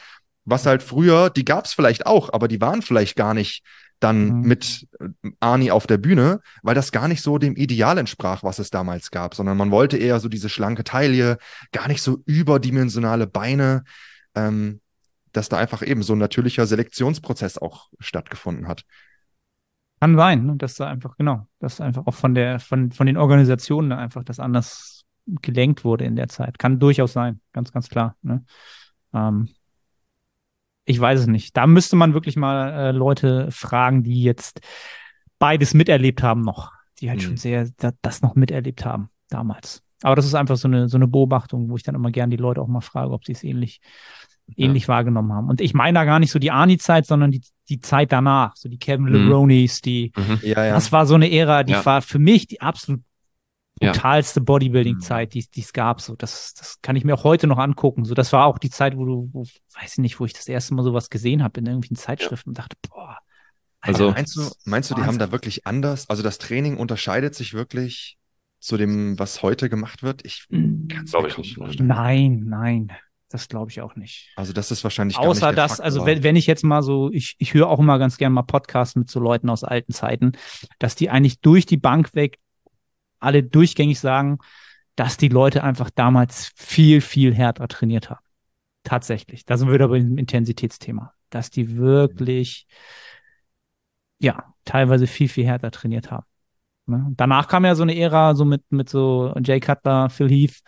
Was 0.49 0.65
halt 0.65 0.83
früher, 0.83 1.29
die 1.29 1.45
gab's 1.45 1.73
vielleicht 1.73 2.05
auch, 2.05 2.33
aber 2.33 2.47
die 2.47 2.61
waren 2.61 2.81
vielleicht 2.81 3.15
gar 3.15 3.33
nicht 3.33 3.63
dann 3.99 4.27
Mhm. 4.29 4.41
mit 4.41 4.87
äh, 4.99 5.29
Arnie 5.39 5.71
auf 5.71 5.85
der 5.85 5.97
Bühne, 5.97 6.39
weil 6.63 6.75
das 6.75 6.91
gar 6.91 7.07
nicht 7.07 7.21
so 7.21 7.37
dem 7.37 7.55
Ideal 7.55 7.97
entsprach, 7.97 8.43
was 8.43 8.59
es 8.59 8.69
damals 8.69 9.11
gab, 9.11 9.35
sondern 9.35 9.57
man 9.57 9.71
wollte 9.71 9.97
eher 9.97 10.19
so 10.19 10.29
diese 10.29 10.49
schlanke 10.49 10.83
Taille, 10.83 11.37
gar 11.71 11.87
nicht 11.87 12.01
so 12.01 12.19
überdimensionale 12.25 13.27
Beine, 13.27 13.83
ähm, 14.35 14.79
dass 15.33 15.49
da 15.49 15.57
einfach 15.57 15.85
eben 15.85 16.01
so 16.01 16.13
ein 16.13 16.19
natürlicher 16.19 16.65
Selektionsprozess 16.65 17.57
auch 17.57 17.89
stattgefunden 17.99 18.67
hat. 18.67 18.83
Kann 19.99 20.15
sein, 20.15 20.45
ne, 20.45 20.55
dass 20.55 20.75
da 20.75 20.87
einfach, 20.87 21.17
genau, 21.17 21.47
dass 21.59 21.81
einfach 21.81 22.07
auch 22.07 22.13
von 22.13 22.33
der, 22.33 22.59
von, 22.59 22.91
von 22.91 23.05
den 23.05 23.17
Organisationen 23.17 23.89
da 23.89 23.97
einfach 23.97 24.23
das 24.23 24.39
anders 24.39 25.03
gelenkt 25.41 25.83
wurde 25.83 26.05
in 26.05 26.15
der 26.15 26.29
Zeit. 26.29 26.57
Kann 26.57 26.79
durchaus 26.79 27.13
sein, 27.13 27.41
ganz, 27.51 27.73
ganz 27.73 27.89
klar. 27.89 28.15
Ne? 28.21 28.45
Ähm, 29.13 29.49
ich 30.89 30.99
weiß 30.99 31.19
es 31.21 31.27
nicht. 31.27 31.55
Da 31.55 31.67
müsste 31.67 31.95
man 31.95 32.13
wirklich 32.15 32.35
mal 32.35 32.69
äh, 32.71 32.91
Leute 32.91 33.47
fragen, 33.51 34.03
die 34.03 34.23
jetzt 34.23 34.59
beides 35.37 35.73
miterlebt 35.73 36.23
haben 36.23 36.41
noch, 36.41 36.71
die 36.99 37.09
halt 37.09 37.19
Mhm. 37.19 37.23
schon 37.25 37.37
sehr 37.37 37.69
da, 37.77 37.91
das 38.01 38.21
noch 38.21 38.35
miterlebt 38.35 38.83
haben 38.85 39.09
damals. 39.29 39.83
Aber 40.01 40.15
das 40.15 40.25
ist 40.25 40.33
einfach 40.35 40.57
so 40.57 40.67
eine, 40.67 40.89
so 40.89 40.97
eine 40.97 41.07
Beobachtung, 41.07 41.69
wo 41.69 41.75
ich 41.75 41.83
dann 41.83 41.93
immer 41.95 42.09
gern 42.11 42.29
die 42.29 42.37
Leute 42.37 42.61
auch 42.61 42.67
mal 42.67 42.81
frage, 42.81 43.11
ob 43.11 43.25
sie 43.25 43.33
es 43.33 43.43
ähnlich, 43.43 43.81
ähnlich 44.57 44.87
wahrgenommen 44.87 45.31
haben. 45.31 45.47
Und 45.49 45.61
ich 45.61 45.73
meine 45.75 45.99
da 45.99 46.05
gar 46.05 46.19
nicht 46.19 46.31
so 46.31 46.39
die 46.39 46.49
Arnie-Zeit, 46.51 47.05
sondern 47.05 47.29
die, 47.31 47.41
die 47.69 47.79
Zeit 47.81 48.11
danach, 48.11 48.55
so 48.55 48.67
die 48.67 48.79
Kevin 48.79 49.05
Mhm. 49.05 49.11
LeBronis, 49.11 49.81
die, 49.81 50.11
Mhm. 50.17 50.39
Ja, 50.41 50.65
ja. 50.65 50.73
das 50.73 50.91
war 50.91 51.05
so 51.05 51.13
eine 51.15 51.31
Ära, 51.31 51.63
die 51.63 51.73
Ja. 51.73 51.85
war 51.85 52.01
für 52.01 52.17
mich 52.19 52.47
die 52.47 52.61
absolut 52.61 53.01
Ja. 53.01 53.05
Brutalste 53.79 54.41
Bodybuilding-Zeit, 54.41 55.33
die 55.33 55.45
die 55.49 55.61
es 55.61 55.73
gab. 55.73 56.01
So, 56.01 56.15
das, 56.15 56.53
das 56.53 56.81
kann 56.81 56.95
ich 56.95 57.03
mir 57.05 57.13
auch 57.13 57.23
heute 57.23 57.47
noch 57.47 57.57
angucken. 57.57 58.05
So, 58.05 58.13
das 58.13 58.31
war 58.33 58.45
auch 58.45 58.57
die 58.59 58.69
Zeit, 58.69 58.97
wo 58.97 59.05
du, 59.05 59.29
wo, 59.33 59.41
weiß 59.79 59.93
ich 59.93 59.97
nicht, 59.99 60.19
wo 60.19 60.25
ich 60.25 60.33
das 60.33 60.47
erste 60.47 60.73
Mal 60.73 60.83
sowas 60.83 61.09
gesehen 61.09 61.43
habe 61.43 61.59
in 61.59 61.65
irgendwelchen 61.65 61.97
Zeitschriften 61.97 62.49
und 62.51 62.57
dachte, 62.59 62.75
boah. 62.89 63.17
Also- 63.81 64.07
Alter, 64.07 64.15
Meinst 64.17 64.35
du, 64.35 64.41
meinst 64.65 64.91
du, 64.91 64.95
die 64.95 65.03
haben 65.03 65.19
da 65.19 65.31
wirklich 65.31 65.65
anders? 65.65 66.09
Also 66.09 66.21
das 66.21 66.37
Training 66.37 66.77
unterscheidet 66.77 67.33
sich 67.35 67.53
wirklich 67.53 68.17
zu 68.59 68.75
dem, 68.75 69.17
was 69.17 69.41
heute 69.41 69.69
gemacht 69.69 70.03
wird? 70.03 70.25
Ich 70.25 70.47
kann's 70.51 71.11
Glaub 71.11 71.23
mir 71.23 71.29
ich 71.29 71.35
kaum 71.35 71.41
nicht, 71.43 71.55
vorstellen. 71.55 71.87
Nein, 71.87 72.43
nein, 72.45 72.91
das 73.29 73.47
glaube 73.47 73.71
ich 73.71 73.79
auch 73.79 73.95
nicht. 73.95 74.33
Also 74.35 74.51
das 74.51 74.69
ist 74.71 74.83
wahrscheinlich 74.83 75.15
gar 75.15 75.25
Außer 75.27 75.47
nicht 75.47 75.57
der 75.57 75.63
das, 75.63 75.71
Faktor. 75.71 75.85
also 75.85 76.05
wenn, 76.05 76.23
wenn 76.23 76.35
ich 76.35 76.45
jetzt 76.45 76.65
mal 76.65 76.81
so, 76.83 77.09
ich, 77.13 77.35
ich 77.37 77.53
höre 77.53 77.69
auch 77.69 77.79
immer 77.79 77.97
ganz 77.99 78.17
gerne 78.17 78.33
mal 78.35 78.41
Podcasts 78.41 78.97
mit 78.97 79.09
so 79.09 79.21
Leuten 79.21 79.49
aus 79.49 79.63
alten 79.63 79.93
Zeiten, 79.93 80.33
dass 80.77 80.95
die 80.95 81.09
eigentlich 81.09 81.39
durch 81.39 81.65
die 81.65 81.77
Bank 81.77 82.13
weg 82.15 82.37
alle 83.19 83.43
durchgängig 83.43 83.99
sagen, 83.99 84.39
dass 84.95 85.17
die 85.17 85.29
Leute 85.29 85.63
einfach 85.63 85.89
damals 85.89 86.51
viel, 86.55 87.01
viel 87.01 87.33
härter 87.33 87.67
trainiert 87.67 88.09
haben. 88.09 88.25
Tatsächlich. 88.83 89.45
Da 89.45 89.57
sind 89.57 89.67
wir 89.67 89.75
wieder 89.75 89.87
beim 89.87 90.17
Intensitätsthema. 90.17 91.13
Dass 91.29 91.51
die 91.51 91.77
wirklich, 91.77 92.67
ja, 94.19 94.53
teilweise 94.65 95.07
viel, 95.07 95.29
viel 95.29 95.45
härter 95.45 95.71
trainiert 95.71 96.11
haben. 96.11 96.25
Ne? 96.85 97.07
Danach 97.15 97.47
kam 97.47 97.65
ja 97.65 97.75
so 97.75 97.83
eine 97.83 97.95
Ära, 97.95 98.35
so 98.35 98.45
mit, 98.45 98.63
mit 98.71 98.89
so 98.89 99.33
Jay 99.43 99.59
Cutler, 99.59 100.09
Phil 100.09 100.29
Heath, 100.29 100.61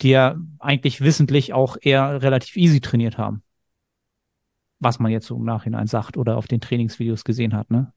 die 0.00 0.10
ja 0.10 0.36
eigentlich 0.58 1.00
wissentlich 1.02 1.52
auch 1.52 1.76
eher 1.80 2.22
relativ 2.22 2.56
easy 2.56 2.80
trainiert 2.80 3.18
haben. 3.18 3.42
Was 4.78 4.98
man 4.98 5.12
jetzt 5.12 5.26
so 5.26 5.36
im 5.36 5.44
Nachhinein 5.44 5.86
sagt 5.86 6.16
oder 6.16 6.38
auf 6.38 6.48
den 6.48 6.60
Trainingsvideos 6.60 7.24
gesehen 7.24 7.54
hat, 7.54 7.70
ne? 7.70 7.92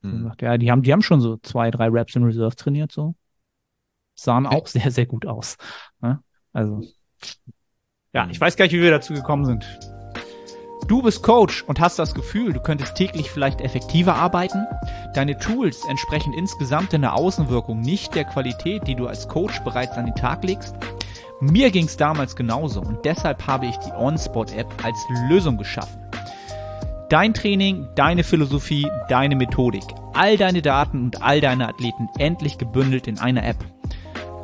Man 0.00 0.18
Hm. 0.18 0.22
sagt, 0.24 0.42
ja, 0.42 0.58
die 0.58 0.70
haben, 0.70 0.82
die 0.82 0.92
haben 0.92 1.02
schon 1.02 1.20
so 1.20 1.36
zwei, 1.38 1.70
drei 1.70 1.88
Reps 1.88 2.16
in 2.16 2.24
Reserve 2.24 2.56
trainiert, 2.56 2.92
so. 2.92 3.14
Sahen 4.14 4.46
auch 4.46 4.66
sehr, 4.66 4.90
sehr 4.90 5.06
gut 5.06 5.26
aus. 5.26 5.56
Ne? 6.00 6.20
Also, 6.52 6.82
ja, 8.12 8.28
ich 8.30 8.40
weiß 8.40 8.56
gar 8.56 8.64
nicht, 8.64 8.74
wie 8.74 8.82
wir 8.82 8.90
dazu 8.90 9.12
gekommen 9.12 9.44
sind. 9.44 9.64
Du 10.86 11.00
bist 11.00 11.22
Coach 11.22 11.62
und 11.62 11.80
hast 11.80 11.98
das 11.98 12.14
Gefühl, 12.14 12.52
du 12.52 12.60
könntest 12.60 12.94
täglich 12.94 13.30
vielleicht 13.30 13.62
effektiver 13.62 14.16
arbeiten? 14.16 14.66
Deine 15.14 15.38
Tools 15.38 15.82
entsprechen 15.88 16.34
insgesamt 16.34 16.92
in 16.92 17.00
der 17.00 17.14
Außenwirkung 17.14 17.80
nicht 17.80 18.14
der 18.14 18.24
Qualität, 18.24 18.86
die 18.86 18.94
du 18.94 19.06
als 19.06 19.28
Coach 19.28 19.60
bereits 19.60 19.96
an 19.96 20.04
den 20.04 20.14
Tag 20.14 20.44
legst? 20.44 20.76
Mir 21.40 21.70
ging 21.70 21.86
es 21.86 21.96
damals 21.96 22.36
genauso 22.36 22.82
und 22.82 23.04
deshalb 23.04 23.46
habe 23.46 23.66
ich 23.66 23.76
die 23.78 23.92
OnSpot-App 23.92 24.84
als 24.84 24.98
Lösung 25.28 25.56
geschaffen. 25.56 26.00
Dein 27.08 27.32
Training, 27.32 27.88
deine 27.94 28.22
Philosophie, 28.22 28.86
deine 29.08 29.36
Methodik, 29.36 29.84
all 30.12 30.36
deine 30.36 30.62
Daten 30.62 31.04
und 31.04 31.22
all 31.22 31.40
deine 31.40 31.68
Athleten 31.68 32.08
endlich 32.18 32.58
gebündelt 32.58 33.06
in 33.06 33.18
einer 33.18 33.44
App. 33.44 33.56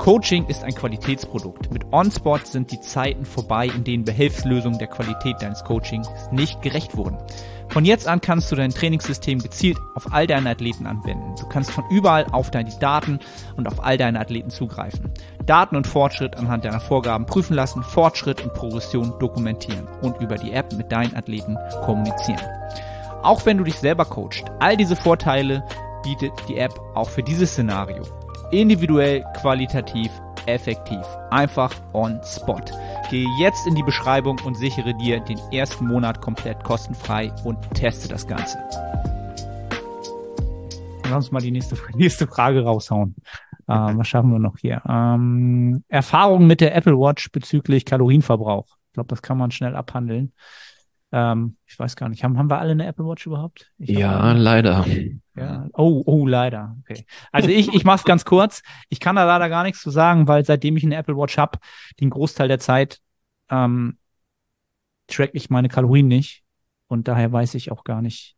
Coaching 0.00 0.46
ist 0.46 0.64
ein 0.64 0.74
Qualitätsprodukt. 0.74 1.70
Mit 1.74 1.92
OnSpot 1.92 2.46
sind 2.46 2.72
die 2.72 2.80
Zeiten 2.80 3.26
vorbei, 3.26 3.66
in 3.66 3.84
denen 3.84 4.02
Behelfslösungen 4.02 4.78
der 4.78 4.88
Qualität 4.88 5.42
deines 5.42 5.62
Coachings 5.62 6.08
nicht 6.32 6.62
gerecht 6.62 6.96
wurden. 6.96 7.18
Von 7.68 7.84
jetzt 7.84 8.08
an 8.08 8.22
kannst 8.22 8.50
du 8.50 8.56
dein 8.56 8.70
Trainingssystem 8.70 9.40
gezielt 9.40 9.76
auf 9.94 10.10
all 10.10 10.26
deine 10.26 10.48
Athleten 10.48 10.86
anwenden. 10.86 11.34
Du 11.38 11.46
kannst 11.46 11.70
von 11.70 11.84
überall 11.90 12.24
auf 12.32 12.50
deine 12.50 12.70
Daten 12.78 13.20
und 13.58 13.68
auf 13.68 13.84
all 13.84 13.98
deine 13.98 14.18
Athleten 14.18 14.48
zugreifen. 14.48 15.12
Daten 15.44 15.76
und 15.76 15.86
Fortschritt 15.86 16.34
anhand 16.34 16.64
deiner 16.64 16.80
Vorgaben 16.80 17.26
prüfen 17.26 17.52
lassen, 17.52 17.82
Fortschritt 17.82 18.40
und 18.42 18.54
Progression 18.54 19.12
dokumentieren 19.18 19.86
und 20.00 20.18
über 20.18 20.36
die 20.36 20.52
App 20.52 20.72
mit 20.72 20.90
deinen 20.90 21.14
Athleten 21.14 21.58
kommunizieren. 21.84 22.40
Auch 23.22 23.44
wenn 23.44 23.58
du 23.58 23.64
dich 23.64 23.76
selber 23.76 24.06
coachst, 24.06 24.46
all 24.60 24.78
diese 24.78 24.96
Vorteile 24.96 25.62
bietet 26.02 26.32
die 26.48 26.56
App 26.56 26.72
auch 26.94 27.10
für 27.10 27.22
dieses 27.22 27.50
Szenario. 27.50 28.04
Individuell, 28.50 29.24
qualitativ, 29.40 30.10
effektiv. 30.46 31.04
Einfach 31.30 31.74
on 31.92 32.20
spot. 32.24 32.62
Gehe 33.10 33.28
jetzt 33.38 33.66
in 33.66 33.74
die 33.74 33.82
Beschreibung 33.82 34.38
und 34.44 34.56
sichere 34.56 34.94
dir 34.94 35.20
den 35.20 35.38
ersten 35.52 35.86
Monat 35.86 36.20
komplett 36.20 36.62
kostenfrei 36.64 37.32
und 37.44 37.58
teste 37.74 38.08
das 38.08 38.26
Ganze. 38.26 38.58
Lass 41.04 41.24
uns 41.24 41.32
mal 41.32 41.40
die 41.40 41.50
nächste, 41.50 41.76
nächste 41.94 42.26
Frage 42.26 42.64
raushauen. 42.64 43.16
Ähm, 43.68 43.98
was 43.98 44.08
schaffen 44.08 44.32
wir 44.32 44.38
noch 44.38 44.56
hier? 44.58 44.82
Ähm, 44.88 45.84
Erfahrung 45.88 46.46
mit 46.46 46.60
der 46.60 46.74
Apple 46.74 46.98
Watch 46.98 47.30
bezüglich 47.32 47.84
Kalorienverbrauch. 47.84 48.66
Ich 48.86 48.94
glaube, 48.94 49.08
das 49.08 49.22
kann 49.22 49.38
man 49.38 49.50
schnell 49.50 49.76
abhandeln. 49.76 50.32
Ähm, 51.12 51.56
ich 51.66 51.78
weiß 51.78 51.96
gar 51.96 52.08
nicht, 52.08 52.22
haben, 52.22 52.38
haben 52.38 52.50
wir 52.50 52.58
alle 52.58 52.72
eine 52.72 52.86
Apple 52.86 53.04
Watch 53.04 53.26
überhaupt? 53.26 53.72
ja, 53.78 54.32
leider. 54.32 54.86
Ja. 55.36 55.68
Oh, 55.72 56.02
oh, 56.06 56.26
leider. 56.26 56.76
Okay. 56.80 57.04
Also 57.32 57.48
ich, 57.48 57.72
ich 57.72 57.84
mache 57.84 57.96
es 57.96 58.04
ganz 58.04 58.24
kurz. 58.24 58.62
Ich 58.88 59.00
kann 59.00 59.16
da 59.16 59.24
leider 59.24 59.48
gar 59.48 59.62
nichts 59.62 59.80
zu 59.80 59.90
sagen, 59.90 60.28
weil 60.28 60.44
seitdem 60.44 60.76
ich 60.76 60.84
eine 60.84 60.96
Apple 60.96 61.16
Watch 61.16 61.38
habe, 61.38 61.58
den 61.98 62.10
Großteil 62.10 62.48
der 62.48 62.58
Zeit 62.58 63.00
ähm, 63.48 63.98
track 65.08 65.30
ich 65.32 65.50
meine 65.50 65.68
Kalorien 65.68 66.08
nicht. 66.08 66.44
Und 66.86 67.08
daher 67.08 67.32
weiß 67.32 67.54
ich 67.54 67.70
auch 67.70 67.84
gar 67.84 68.02
nicht. 68.02 68.36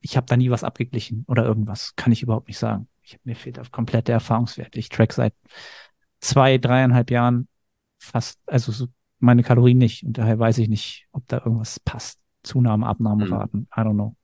Ich 0.00 0.16
habe 0.16 0.26
da 0.26 0.36
nie 0.36 0.50
was 0.50 0.64
abgeglichen 0.64 1.24
oder 1.26 1.44
irgendwas. 1.44 1.94
Kann 1.96 2.12
ich 2.12 2.22
überhaupt 2.22 2.48
nicht 2.48 2.58
sagen. 2.58 2.88
Ich, 3.02 3.18
mir 3.24 3.36
fehlt 3.36 3.58
auf 3.58 3.70
komplett 3.70 4.08
der 4.08 4.14
Erfahrungswert. 4.14 4.76
Ich 4.76 4.88
track 4.88 5.12
seit 5.12 5.34
zwei, 6.20 6.58
dreieinhalb 6.58 7.10
Jahren 7.10 7.48
fast, 7.98 8.38
also 8.46 8.72
so 8.72 8.86
meine 9.18 9.42
Kalorien 9.42 9.78
nicht. 9.78 10.04
Und 10.04 10.18
daher 10.18 10.38
weiß 10.38 10.58
ich 10.58 10.68
nicht, 10.68 11.06
ob 11.12 11.26
da 11.28 11.38
irgendwas 11.38 11.80
passt. 11.80 12.18
Zunahme, 12.42 12.86
Abnahmeraten. 12.86 13.68
Hm. 13.72 13.84
I 13.84 13.86
don't 13.86 13.94
know. 13.94 14.16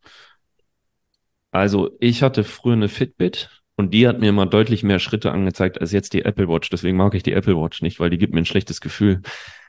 Also 1.51 1.91
ich 2.01 2.23
hatte 2.23 2.45
früher 2.45 2.75
eine 2.75 2.89
Fitbit 2.89 3.63
und 3.77 3.93
die 3.93 4.07
hat 4.07 4.21
mir 4.21 4.29
immer 4.29 4.47
deutlich 4.47 4.83
mehr 4.83 4.99
Schritte 4.99 5.33
angezeigt 5.33 5.81
als 5.81 5.93
jetzt 5.93 6.13
die 6.13 6.25
Apple 6.25 6.49
Watch. 6.49 6.71
Deswegen 6.71 6.97
mag 6.97 7.15
ich 7.15 7.23
die 7.23 7.33
Apple 7.33 7.57
Watch 7.57 7.83
nicht, 7.83 8.01
weil 8.01 8.11
die 8.11 8.19
gibt 8.19 8.33
mir 8.33 8.41
ein 8.41 8.47
schlechtes 8.47 8.81
Gefühl. 8.81 9.23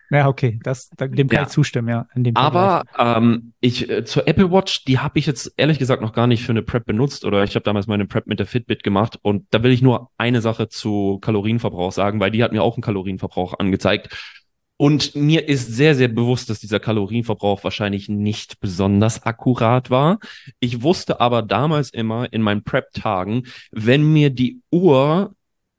Ja, 0.09 0.28
okay, 0.28 0.59
das, 0.63 0.89
dem 0.89 1.28
kann 1.28 1.38
ja. 1.38 1.41
ich 1.43 1.47
zustimmen, 1.47 1.89
ja. 1.89 2.07
Aber 2.36 2.84
ähm, 2.99 3.53
ich 3.59 3.89
äh, 3.89 4.05
zur 4.05 4.28
Apple 4.28 4.51
Watch, 4.51 4.84
die 4.86 4.99
habe 4.99 5.17
ich 5.17 5.26
jetzt 5.26 5.51
ehrlich 5.57 5.80
gesagt 5.80 6.01
noch 6.01 6.13
gar 6.13 6.28
nicht 6.28 6.43
für 6.43 6.51
eine 6.51 6.61
Prep 6.61 6.86
benutzt 6.86 7.26
oder 7.26 7.43
ich 7.43 7.55
habe 7.55 7.63
damals 7.63 7.88
meine 7.88 8.05
Prep 8.05 8.28
mit 8.28 8.38
der 8.38 8.45
Fitbit 8.45 8.84
gemacht 8.84 9.17
und 9.21 9.47
da 9.49 9.63
will 9.63 9.71
ich 9.71 9.82
nur 9.82 10.11
eine 10.17 10.41
Sache 10.41 10.67
zu 10.67 11.17
Kalorienverbrauch 11.19 11.91
sagen, 11.91 12.19
weil 12.19 12.30
die 12.30 12.43
hat 12.43 12.51
mir 12.51 12.61
auch 12.61 12.76
einen 12.76 12.84
Kalorienverbrauch 12.84 13.57
angezeigt 13.57 14.42
und 14.78 15.15
mir 15.15 15.47
ist 15.47 15.67
sehr, 15.67 15.95
sehr 15.95 16.07
bewusst, 16.07 16.49
dass 16.49 16.59
dieser 16.59 16.80
Kalorienverbrauch 16.80 17.63
wahrscheinlich 17.63 18.09
nicht 18.09 18.59
besonders 18.59 19.24
akkurat 19.24 19.89
war. 19.89 20.19
Ich 20.59 20.82
wusste 20.82 21.19
aber 21.21 21.41
damals 21.41 21.91
immer 21.91 22.32
in 22.34 22.41
meinen 22.41 22.63
Prep-Tagen, 22.63 23.43
wenn 23.71 24.11
mir 24.11 24.30
die 24.30 24.61
Uhr 24.71 25.36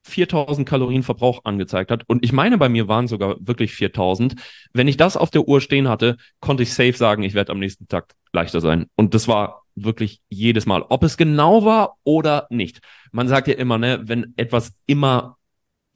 4000 0.06 0.68
Kalorien 0.68 1.02
Verbrauch 1.02 1.40
angezeigt 1.44 1.90
hat. 1.90 2.02
Und 2.06 2.24
ich 2.24 2.32
meine, 2.32 2.58
bei 2.58 2.68
mir 2.68 2.88
waren 2.88 3.08
sogar 3.08 3.36
wirklich 3.40 3.72
4000. 3.72 4.34
Wenn 4.72 4.86
ich 4.86 4.96
das 4.96 5.16
auf 5.16 5.30
der 5.30 5.48
Uhr 5.48 5.60
stehen 5.60 5.88
hatte, 5.88 6.16
konnte 6.40 6.62
ich 6.62 6.74
safe 6.74 6.92
sagen, 6.92 7.22
ich 7.22 7.34
werde 7.34 7.52
am 7.52 7.58
nächsten 7.58 7.88
Tag 7.88 8.14
leichter 8.32 8.60
sein. 8.60 8.86
Und 8.96 9.14
das 9.14 9.28
war 9.28 9.62
wirklich 9.74 10.20
jedes 10.28 10.66
Mal, 10.66 10.82
ob 10.82 11.02
es 11.02 11.16
genau 11.16 11.64
war 11.64 11.96
oder 12.04 12.46
nicht. 12.50 12.80
Man 13.12 13.28
sagt 13.28 13.48
ja 13.48 13.54
immer, 13.54 13.78
ne, 13.78 14.00
wenn 14.04 14.34
etwas 14.36 14.74
immer 14.86 15.36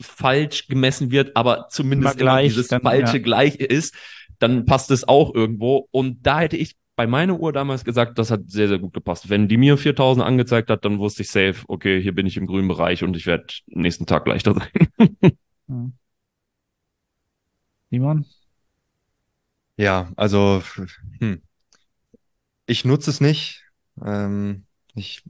falsch 0.01 0.69
gemessen 0.69 1.11
wird, 1.11 1.37
aber 1.37 1.69
zumindest 1.71 2.15
immer, 2.15 2.19
gleich, 2.19 2.49
dieses 2.49 2.69
dann, 2.69 2.83
falsche 2.83 3.17
ja. 3.17 3.23
gleich 3.23 3.57
ist, 3.57 3.95
dann 4.39 4.65
passt 4.65 4.91
es 4.91 5.07
auch 5.07 5.35
irgendwo. 5.35 5.89
Und 5.91 6.27
da 6.27 6.41
hätte 6.41 6.57
ich 6.57 6.77
bei 6.97 7.07
meiner 7.07 7.39
Uhr 7.39 7.53
damals 7.53 7.85
gesagt, 7.85 8.19
das 8.19 8.31
hat 8.31 8.51
sehr, 8.51 8.69
sehr 8.69 8.79
gut 8.79 8.93
gepasst. 8.93 9.31
Wenn 9.31 9.47
die 9.49 9.57
mir 9.57 9.77
4000 9.77 10.25
angezeigt 10.25 10.69
hat, 10.69 10.85
dann 10.85 10.99
wusste 10.99 11.23
ich 11.23 11.31
safe, 11.31 11.65
okay, 11.69 12.03
hier 12.03 12.15
bin 12.15 12.27
ich 12.27 12.37
im 12.37 12.47
grünen 12.47 12.69
Bereich 12.69 13.05
und 13.05 13.17
ich 13.17 13.27
werde 13.27 13.47
nächsten 13.67 14.07
Tag 14.07 14.27
leichter 14.27 14.55
sein. 14.55 15.37
ja. 15.69 15.91
Simon? 17.91 18.27
Ja, 19.77 20.13
also 20.17 20.63
hm. 21.21 21.41
ich 22.67 22.85
nutze 22.85 23.11
es 23.11 23.21
nicht. 23.21 23.65
Ähm, 24.05 24.67
ich 24.99 25.23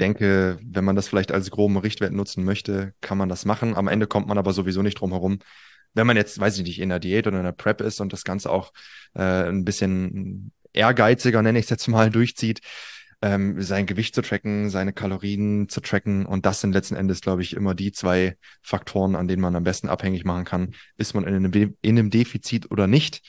denke, 0.00 0.58
wenn 0.62 0.84
man 0.84 0.96
das 0.96 1.08
vielleicht 1.08 1.32
als 1.32 1.50
groben 1.50 1.76
Richtwert 1.76 2.12
nutzen 2.12 2.44
möchte, 2.44 2.94
kann 3.00 3.18
man 3.18 3.28
das 3.28 3.44
machen. 3.44 3.74
Am 3.74 3.88
Ende 3.88 4.06
kommt 4.06 4.28
man 4.28 4.38
aber 4.38 4.52
sowieso 4.52 4.82
nicht 4.82 5.00
drum 5.00 5.12
herum. 5.12 5.38
Wenn 5.94 6.06
man 6.06 6.16
jetzt, 6.16 6.38
weiß 6.38 6.58
ich 6.58 6.64
nicht, 6.64 6.80
in 6.80 6.90
der 6.90 7.00
Diät 7.00 7.26
oder 7.26 7.38
in 7.38 7.44
der 7.44 7.52
Prep 7.52 7.80
ist 7.80 8.00
und 8.00 8.12
das 8.12 8.24
Ganze 8.24 8.50
auch 8.50 8.72
äh, 9.14 9.48
ein 9.48 9.64
bisschen 9.64 10.52
ehrgeiziger, 10.72 11.42
nenne 11.42 11.58
ich 11.58 11.64
es 11.64 11.70
jetzt 11.70 11.88
mal, 11.88 12.10
durchzieht, 12.10 12.60
ähm, 13.22 13.62
sein 13.62 13.86
Gewicht 13.86 14.14
zu 14.14 14.22
tracken, 14.22 14.70
seine 14.70 14.92
Kalorien 14.92 15.68
zu 15.68 15.80
tracken. 15.80 16.26
Und 16.26 16.46
das 16.46 16.60
sind 16.60 16.72
letzten 16.72 16.96
Endes, 16.96 17.22
glaube 17.22 17.42
ich, 17.42 17.54
immer 17.54 17.74
die 17.74 17.92
zwei 17.92 18.36
Faktoren, 18.62 19.16
an 19.16 19.26
denen 19.26 19.42
man 19.42 19.56
am 19.56 19.64
besten 19.64 19.88
abhängig 19.88 20.24
machen 20.24 20.44
kann. 20.44 20.74
Ist 20.96 21.14
man 21.14 21.24
in 21.24 21.34
einem, 21.34 21.76
in 21.80 21.98
einem 21.98 22.10
Defizit 22.10 22.70
oder 22.70 22.86
nicht? 22.86 23.22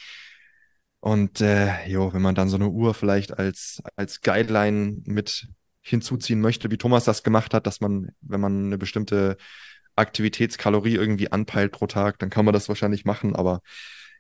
Und 1.00 1.42
äh, 1.42 1.88
jo, 1.88 2.14
wenn 2.14 2.22
man 2.22 2.36
dann 2.36 2.50
so 2.50 2.58
eine 2.58 2.70
Uhr 2.70 2.94
vielleicht 2.94 3.38
als, 3.38 3.82
als 3.96 4.22
Guideline 4.22 5.02
mit 5.06 5.48
hinzuziehen 5.88 6.42
möchte, 6.42 6.70
wie 6.72 6.78
Thomas 6.78 7.06
das 7.06 7.24
gemacht 7.24 7.54
hat, 7.54 7.68
dass 7.68 7.82
man, 7.82 8.12
wenn 8.22 8.42
man 8.42 8.66
eine 8.66 8.78
bestimmte 8.78 9.38
Aktivitätskalorie 9.96 10.96
irgendwie 10.96 11.32
anpeilt 11.32 11.72
pro 11.72 11.88
Tag, 11.88 12.20
dann 12.20 12.30
kann 12.30 12.46
man 12.46 12.54
das 12.54 12.70
wahrscheinlich 12.70 13.06
machen, 13.06 13.36
aber 13.36 13.62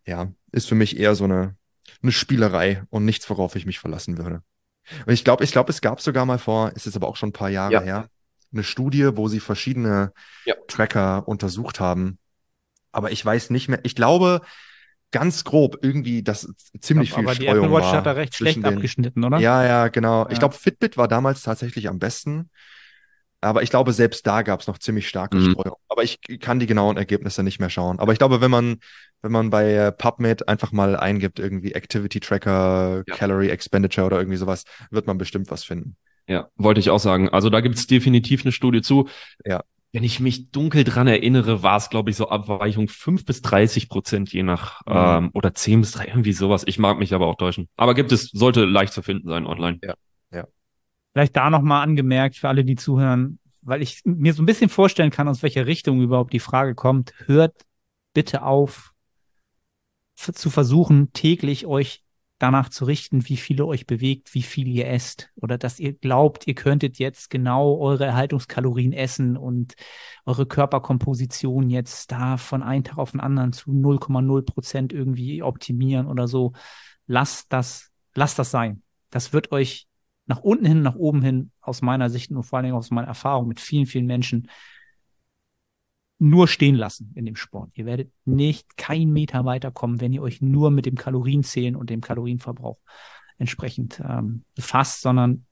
ja, 0.05 0.31
ist 0.51 0.67
für 0.67 0.75
mich 0.75 0.97
eher 0.97 1.15
so 1.15 1.25
eine, 1.25 1.55
eine 2.01 2.11
Spielerei 2.11 2.83
und 2.89 3.05
nichts, 3.05 3.29
worauf 3.29 3.55
ich 3.55 3.65
mich 3.65 3.79
verlassen 3.79 4.17
würde. 4.17 4.41
Und 5.05 5.13
ich 5.13 5.23
glaube, 5.23 5.43
ich 5.43 5.51
glaube, 5.51 5.69
es 5.71 5.81
gab 5.81 6.01
sogar 6.01 6.25
mal 6.25 6.39
vor, 6.39 6.71
ist 6.71 6.85
jetzt 6.85 6.95
aber 6.95 7.07
auch 7.07 7.17
schon 7.17 7.29
ein 7.29 7.33
paar 7.33 7.49
Jahre 7.49 7.73
ja. 7.73 7.81
her, 7.81 8.09
eine 8.53 8.63
Studie, 8.63 9.09
wo 9.15 9.27
sie 9.27 9.41
verschiedene 9.41 10.13
ja. 10.45 10.55
Tracker 10.67 11.27
untersucht 11.27 11.79
haben. 11.79 12.17
Aber 12.91 13.11
ich 13.11 13.23
weiß 13.23 13.49
nicht 13.49 13.67
mehr, 13.67 13.79
ich 13.83 13.95
glaube, 13.95 14.41
ganz 15.11 15.43
grob 15.43 15.77
irgendwie 15.81 16.23
das 16.23 16.53
ziemlich 16.79 17.09
glaub, 17.09 17.19
viel 17.19 17.27
aber 17.27 17.35
Streuung 17.35 17.53
die 17.53 17.65
Apple 17.65 17.77
Watch 17.77 17.87
hat 17.87 18.05
da 18.05 18.11
recht 18.11 18.35
schlecht 18.35 18.57
den, 18.57 18.65
abgeschnitten, 18.65 19.23
oder? 19.23 19.39
Ja, 19.39 19.63
ja, 19.65 19.87
genau. 19.87 20.23
Ja. 20.23 20.31
Ich 20.31 20.39
glaube, 20.39 20.55
Fitbit 20.55 20.97
war 20.97 21.07
damals 21.07 21.41
tatsächlich 21.43 21.87
am 21.87 21.99
besten. 21.99 22.49
Aber 23.39 23.61
ich 23.61 23.69
glaube, 23.69 23.93
selbst 23.93 24.25
da 24.25 24.41
gab 24.41 24.61
es 24.61 24.67
noch 24.67 24.79
ziemlich 24.79 25.07
starke 25.07 25.37
mhm. 25.37 25.51
Streuung. 25.51 25.75
Aber 25.89 26.03
ich 26.03 26.19
kann 26.39 26.59
die 26.59 26.65
genauen 26.65 26.97
Ergebnisse 26.97 27.43
nicht 27.43 27.59
mehr 27.59 27.69
schauen. 27.69 27.99
Aber 27.99 28.11
ich 28.11 28.17
glaube, 28.17 28.41
wenn 28.41 28.49
man, 28.49 28.77
wenn 29.21 29.31
man 29.31 29.51
bei 29.51 29.91
PubMed 29.91 30.49
einfach 30.49 30.71
mal 30.71 30.97
eingibt, 30.97 31.37
irgendwie 31.37 31.73
Activity 31.73 32.19
Tracker, 32.19 33.03
ja. 33.07 33.15
Calorie 33.15 33.49
Expenditure 33.49 34.07
oder 34.07 34.17
irgendwie 34.17 34.37
sowas, 34.37 34.63
wird 34.89 35.05
man 35.05 35.19
bestimmt 35.19 35.51
was 35.51 35.63
finden. 35.63 35.97
Ja, 36.27 36.49
wollte 36.55 36.79
ich 36.79 36.89
auch 36.89 36.99
sagen. 36.99 37.29
Also 37.29 37.49
da 37.49 37.61
gibt 37.61 37.75
es 37.75 37.87
definitiv 37.87 38.41
eine 38.41 38.51
Studie 38.51 38.81
zu. 38.81 39.07
Ja 39.45 39.63
wenn 39.93 40.03
ich 40.03 40.19
mich 40.19 40.51
dunkel 40.51 40.83
dran 40.83 41.07
erinnere, 41.07 41.63
war 41.63 41.77
es, 41.77 41.89
glaube 41.89 42.09
ich, 42.09 42.17
so 42.17 42.29
Abweichung 42.29 42.87
5 42.87 43.25
bis 43.25 43.41
30 43.41 43.89
Prozent 43.89 44.33
je 44.33 44.43
nach, 44.43 44.81
mhm. 44.85 44.93
ähm, 45.25 45.29
oder 45.33 45.53
10 45.53 45.81
bis 45.81 45.91
3, 45.93 46.07
irgendwie 46.07 46.33
sowas. 46.33 46.63
Ich 46.67 46.77
mag 46.77 46.99
mich 46.99 47.13
aber 47.13 47.27
auch 47.27 47.37
täuschen. 47.37 47.69
Aber 47.77 47.93
gibt 47.93 48.11
es, 48.11 48.29
sollte 48.31 48.65
leicht 48.65 48.93
zu 48.93 49.01
finden 49.01 49.29
sein 49.29 49.45
online. 49.45 49.79
Ja, 49.83 49.93
ja. 50.31 50.47
Vielleicht 51.13 51.35
da 51.35 51.49
nochmal 51.49 51.83
angemerkt 51.83 52.35
für 52.35 52.49
alle, 52.49 52.65
die 52.65 52.75
zuhören, 52.75 53.39
weil 53.61 53.81
ich 53.81 54.01
mir 54.03 54.33
so 54.33 54.43
ein 54.43 54.45
bisschen 54.45 54.69
vorstellen 54.69 55.11
kann, 55.11 55.27
aus 55.27 55.41
welcher 55.41 55.65
Richtung 55.65 56.01
überhaupt 56.01 56.33
die 56.33 56.39
Frage 56.39 56.75
kommt. 56.75 57.13
Hört 57.25 57.65
bitte 58.13 58.43
auf, 58.43 58.93
zu 60.15 60.49
versuchen, 60.49 61.13
täglich 61.13 61.65
euch 61.65 62.03
danach 62.39 62.69
zu 62.69 62.85
richten, 62.85 63.27
wie 63.27 63.37
viel 63.37 63.59
ihr 63.59 63.67
euch 63.67 63.87
bewegt, 63.87 64.33
wie 64.33 64.43
viel 64.43 64.67
ihr 64.67 64.87
esst 64.87 65.31
oder 65.35 65.57
dass 65.57 65.79
ihr 65.79 65.93
glaubt, 65.93 66.47
ihr 66.47 66.55
könntet 66.55 66.99
jetzt 66.99 67.29
genau 67.29 67.77
eure 67.79 68.05
Erhaltungskalorien 68.05 68.93
essen 68.93 69.37
und 69.37 69.73
eure 70.25 70.45
Körperkomposition 70.45 71.69
jetzt 71.69 72.11
da 72.11 72.37
von 72.37 72.61
einem 72.61 72.83
Tag 72.83 72.97
auf 72.97 73.11
den 73.11 73.21
anderen 73.21 73.53
zu 73.53 73.71
0,0 73.71 74.41
Prozent 74.43 74.93
irgendwie 74.93 75.41
optimieren 75.41 76.07
oder 76.07 76.27
so. 76.27 76.53
Lasst 77.07 77.51
das, 77.51 77.91
lasst 78.13 78.37
das 78.37 78.51
sein. 78.51 78.83
Das 79.09 79.33
wird 79.33 79.51
euch 79.51 79.87
nach 80.27 80.41
unten 80.41 80.65
hin, 80.65 80.81
nach 80.81 80.95
oben 80.95 81.21
hin, 81.21 81.51
aus 81.61 81.81
meiner 81.81 82.09
Sicht 82.09 82.31
und 82.31 82.43
vor 82.43 82.57
allen 82.57 82.65
Dingen 82.65 82.77
aus 82.77 82.91
meiner 82.91 83.07
Erfahrung 83.07 83.47
mit 83.47 83.59
vielen, 83.59 83.85
vielen 83.85 84.05
Menschen 84.05 84.49
nur 86.19 86.47
stehen 86.47 86.75
lassen 86.75 87.11
in 87.15 87.25
dem 87.25 87.35
Sport. 87.35 87.71
Ihr 87.75 87.85
werdet 87.85 88.11
nicht 88.25 88.77
keinen 88.77 89.13
Meter 89.13 89.45
weiterkommen, 89.45 90.01
wenn 90.01 90.13
ihr 90.13 90.21
euch 90.21 90.41
nur 90.41 90.71
mit 90.71 90.85
dem 90.85 90.95
Kalorienzählen 90.95 91.75
und 91.75 91.89
dem 91.89 92.01
Kalorienverbrauch 92.01 92.79
entsprechend 93.37 94.01
ähm, 94.03 94.43
befasst, 94.55 95.01
sondern 95.01 95.45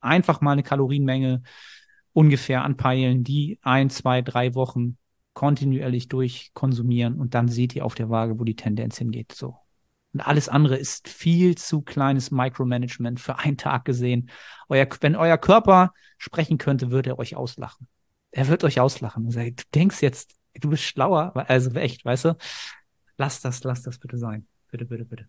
einfach 0.00 0.40
mal 0.40 0.52
eine 0.52 0.62
Kalorienmenge 0.62 1.42
ungefähr 2.14 2.64
anpeilen, 2.64 3.22
die 3.22 3.58
ein, 3.62 3.90
zwei, 3.90 4.22
drei 4.22 4.54
Wochen 4.54 4.96
kontinuierlich 5.34 6.08
durchkonsumieren 6.08 7.18
und 7.18 7.34
dann 7.34 7.48
seht 7.48 7.74
ihr 7.74 7.84
auf 7.84 7.94
der 7.94 8.10
Waage, 8.10 8.38
wo 8.38 8.44
die 8.44 8.56
Tendenz 8.56 8.98
hingeht. 8.98 9.32
So. 9.32 9.56
Und 10.12 10.20
alles 10.20 10.48
andere 10.48 10.76
ist 10.76 11.08
viel 11.08 11.56
zu 11.56 11.82
kleines 11.82 12.30
Micromanagement 12.30 13.20
für 13.20 13.38
einen 13.38 13.56
Tag 13.56 13.84
gesehen. 13.84 14.30
Euer, 14.68 14.86
wenn 15.00 15.16
euer 15.16 15.38
Körper 15.38 15.94
sprechen 16.18 16.58
könnte, 16.58 16.90
würde 16.90 17.10
er 17.10 17.18
euch 17.18 17.36
auslachen 17.36 17.88
er 18.32 18.48
wird 18.48 18.64
euch 18.64 18.80
auslachen. 18.80 19.30
Sagt, 19.30 19.60
du 19.60 19.64
denkst 19.74 20.02
jetzt, 20.02 20.34
du 20.54 20.70
bist 20.70 20.82
schlauer, 20.82 21.32
also 21.48 21.70
echt, 21.72 22.04
weißt 22.04 22.24
du? 22.26 22.36
Lass 23.16 23.40
das, 23.40 23.62
lass 23.62 23.82
das 23.82 23.98
bitte 23.98 24.18
sein. 24.18 24.46
Bitte, 24.70 24.86
bitte, 24.86 25.04
bitte. 25.04 25.28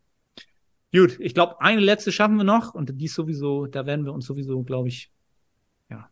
Gut, 0.94 1.20
ich 1.20 1.34
glaube, 1.34 1.60
eine 1.60 1.82
letzte 1.82 2.12
schaffen 2.12 2.38
wir 2.38 2.44
noch 2.44 2.74
und 2.74 3.00
die 3.00 3.06
ist 3.06 3.16
sowieso, 3.16 3.66
da 3.66 3.86
werden 3.86 4.06
wir 4.06 4.14
uns 4.14 4.26
sowieso, 4.26 4.64
glaube 4.64 4.88
ich, 4.88 5.12
ja. 5.90 6.10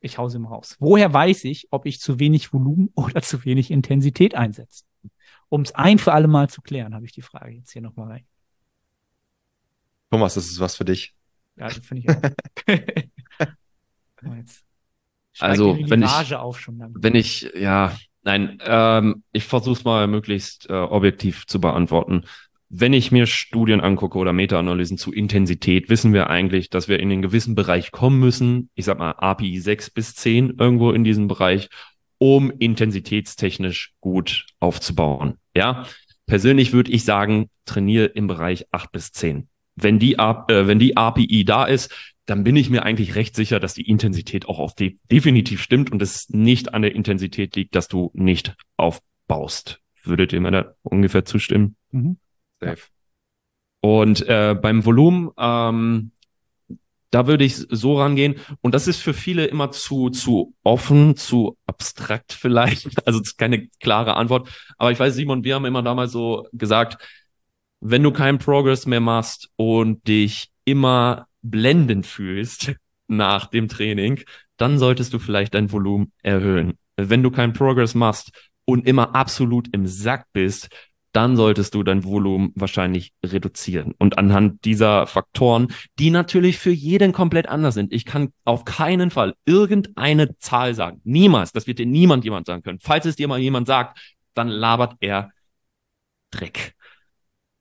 Ich 0.00 0.18
hau 0.18 0.28
sie 0.28 0.38
mal 0.38 0.48
raus. 0.48 0.76
Woher 0.80 1.12
weiß 1.12 1.44
ich, 1.44 1.68
ob 1.70 1.86
ich 1.86 1.98
zu 2.00 2.18
wenig 2.20 2.52
Volumen 2.52 2.90
oder 2.94 3.22
zu 3.22 3.44
wenig 3.44 3.70
Intensität 3.70 4.34
einsetze? 4.34 4.84
Um 5.48 5.62
es 5.62 5.74
ein 5.74 5.98
für 5.98 6.12
alle 6.12 6.28
Mal 6.28 6.48
zu 6.48 6.62
klären, 6.62 6.94
habe 6.94 7.04
ich 7.04 7.12
die 7.12 7.22
Frage 7.22 7.52
jetzt 7.52 7.72
hier 7.72 7.82
nochmal 7.82 8.08
rein. 8.08 8.26
Thomas, 10.10 10.34
das 10.34 10.46
ist 10.46 10.60
was 10.60 10.76
für 10.76 10.84
dich. 10.84 11.14
Ja, 11.56 11.68
das 11.68 11.78
finde 11.78 12.02
ich 12.02 12.10
auch. 12.10 12.22
jetzt 14.36 14.64
also, 15.38 15.76
wenn 15.88 16.02
ich, 16.02 16.10
wenn 16.94 17.14
ich, 17.14 17.50
ja, 17.56 17.96
nein, 18.22 18.58
ähm, 18.64 19.22
ich 19.32 19.44
versuche 19.44 19.74
es 19.74 19.84
mal 19.84 20.06
möglichst 20.06 20.68
äh, 20.70 20.74
objektiv 20.74 21.46
zu 21.46 21.60
beantworten. 21.60 22.22
Wenn 22.68 22.92
ich 22.92 23.12
mir 23.12 23.26
Studien 23.26 23.80
angucke 23.80 24.18
oder 24.18 24.32
Meta-Analysen 24.32 24.98
zu 24.98 25.12
Intensität, 25.12 25.88
wissen 25.88 26.12
wir 26.12 26.28
eigentlich, 26.28 26.70
dass 26.70 26.88
wir 26.88 26.98
in 26.98 27.08
den 27.08 27.22
gewissen 27.22 27.54
Bereich 27.54 27.92
kommen 27.92 28.18
müssen. 28.18 28.70
Ich 28.74 28.86
sag 28.86 28.98
mal 28.98 29.12
API 29.12 29.60
6 29.60 29.90
bis 29.90 30.14
10 30.16 30.54
irgendwo 30.58 30.90
in 30.90 31.04
diesem 31.04 31.28
Bereich, 31.28 31.68
um 32.18 32.50
intensitätstechnisch 32.50 33.92
gut 34.00 34.46
aufzubauen. 34.58 35.34
Ja, 35.54 35.86
persönlich 36.26 36.72
würde 36.72 36.90
ich 36.90 37.04
sagen, 37.04 37.50
trainiere 37.64 38.06
im 38.06 38.26
Bereich 38.26 38.66
8 38.72 38.90
bis 38.90 39.12
10. 39.12 39.48
Wenn 39.76 39.98
die, 39.98 40.14
äh, 40.14 40.66
wenn 40.66 40.78
die 40.78 40.96
API 40.96 41.44
da 41.44 41.64
ist, 41.64 41.92
dann 42.26 42.44
bin 42.44 42.56
ich 42.56 42.70
mir 42.70 42.84
eigentlich 42.84 43.14
recht 43.14 43.36
sicher, 43.36 43.60
dass 43.60 43.74
die 43.74 43.88
Intensität 43.88 44.48
auch 44.48 44.58
auf 44.58 44.74
de 44.74 44.98
definitiv 45.10 45.62
stimmt 45.62 45.92
und 45.92 46.00
es 46.00 46.30
nicht 46.30 46.72
an 46.72 46.82
der 46.82 46.94
Intensität 46.94 47.54
liegt, 47.56 47.74
dass 47.74 47.88
du 47.88 48.10
nicht 48.14 48.54
aufbaust. 48.76 49.80
Würdet 50.02 50.32
ihr 50.32 50.40
mir 50.40 50.50
da 50.50 50.74
ungefähr 50.82 51.24
zustimmen? 51.24 51.76
Mhm. 51.90 52.18
Safe. 52.60 52.82
Und 53.80 54.26
äh, 54.26 54.56
beim 54.60 54.84
Volumen, 54.84 55.30
ähm, 55.36 56.12
da 57.10 57.26
würde 57.26 57.44
ich 57.44 57.54
so 57.56 57.98
rangehen. 57.98 58.36
Und 58.60 58.74
das 58.74 58.88
ist 58.88 59.00
für 59.00 59.14
viele 59.14 59.44
immer 59.44 59.70
zu, 59.70 60.10
zu 60.10 60.54
offen, 60.64 61.16
zu 61.16 61.56
abstrakt 61.66 62.32
vielleicht. 62.32 62.88
Also 63.06 63.20
keine 63.36 63.68
klare 63.80 64.16
Antwort. 64.16 64.48
Aber 64.78 64.90
ich 64.90 64.98
weiß, 64.98 65.14
Simon, 65.14 65.44
wir 65.44 65.54
haben 65.54 65.66
immer 65.66 65.82
damals 65.82 66.12
so 66.12 66.48
gesagt, 66.52 66.96
wenn 67.80 68.02
du 68.02 68.10
keinen 68.10 68.38
Progress 68.38 68.86
mehr 68.86 69.00
machst 69.00 69.50
und 69.56 70.08
dich 70.08 70.50
immer 70.64 71.26
blendend 71.44 72.06
fühlst 72.06 72.74
nach 73.06 73.46
dem 73.46 73.68
Training, 73.68 74.20
dann 74.56 74.78
solltest 74.78 75.12
du 75.12 75.18
vielleicht 75.18 75.54
dein 75.54 75.70
Volumen 75.70 76.12
erhöhen. 76.22 76.74
Wenn 76.96 77.22
du 77.22 77.30
keinen 77.30 77.52
Progress 77.52 77.94
machst 77.94 78.30
und 78.64 78.86
immer 78.88 79.14
absolut 79.14 79.68
im 79.72 79.86
Sack 79.86 80.26
bist, 80.32 80.68
dann 81.14 81.36
solltest 81.36 81.74
du 81.74 81.84
dein 81.84 82.02
Volumen 82.02 82.50
wahrscheinlich 82.56 83.12
reduzieren. 83.24 83.94
Und 83.98 84.18
anhand 84.18 84.64
dieser 84.64 85.06
Faktoren, 85.06 85.68
die 86.00 86.10
natürlich 86.10 86.58
für 86.58 86.72
jeden 86.72 87.12
komplett 87.12 87.48
anders 87.48 87.74
sind. 87.74 87.92
Ich 87.92 88.04
kann 88.04 88.32
auf 88.44 88.64
keinen 88.64 89.12
Fall 89.12 89.34
irgendeine 89.44 90.36
Zahl 90.38 90.74
sagen. 90.74 91.00
Niemals. 91.04 91.52
Das 91.52 91.68
wird 91.68 91.78
dir 91.78 91.86
niemand 91.86 92.24
jemand 92.24 92.46
sagen 92.46 92.62
können. 92.62 92.80
Falls 92.80 93.06
es 93.06 93.14
dir 93.14 93.28
mal 93.28 93.38
jemand 93.38 93.68
sagt, 93.68 93.98
dann 94.34 94.48
labert 94.48 94.96
er 94.98 95.30
Dreck. 96.32 96.73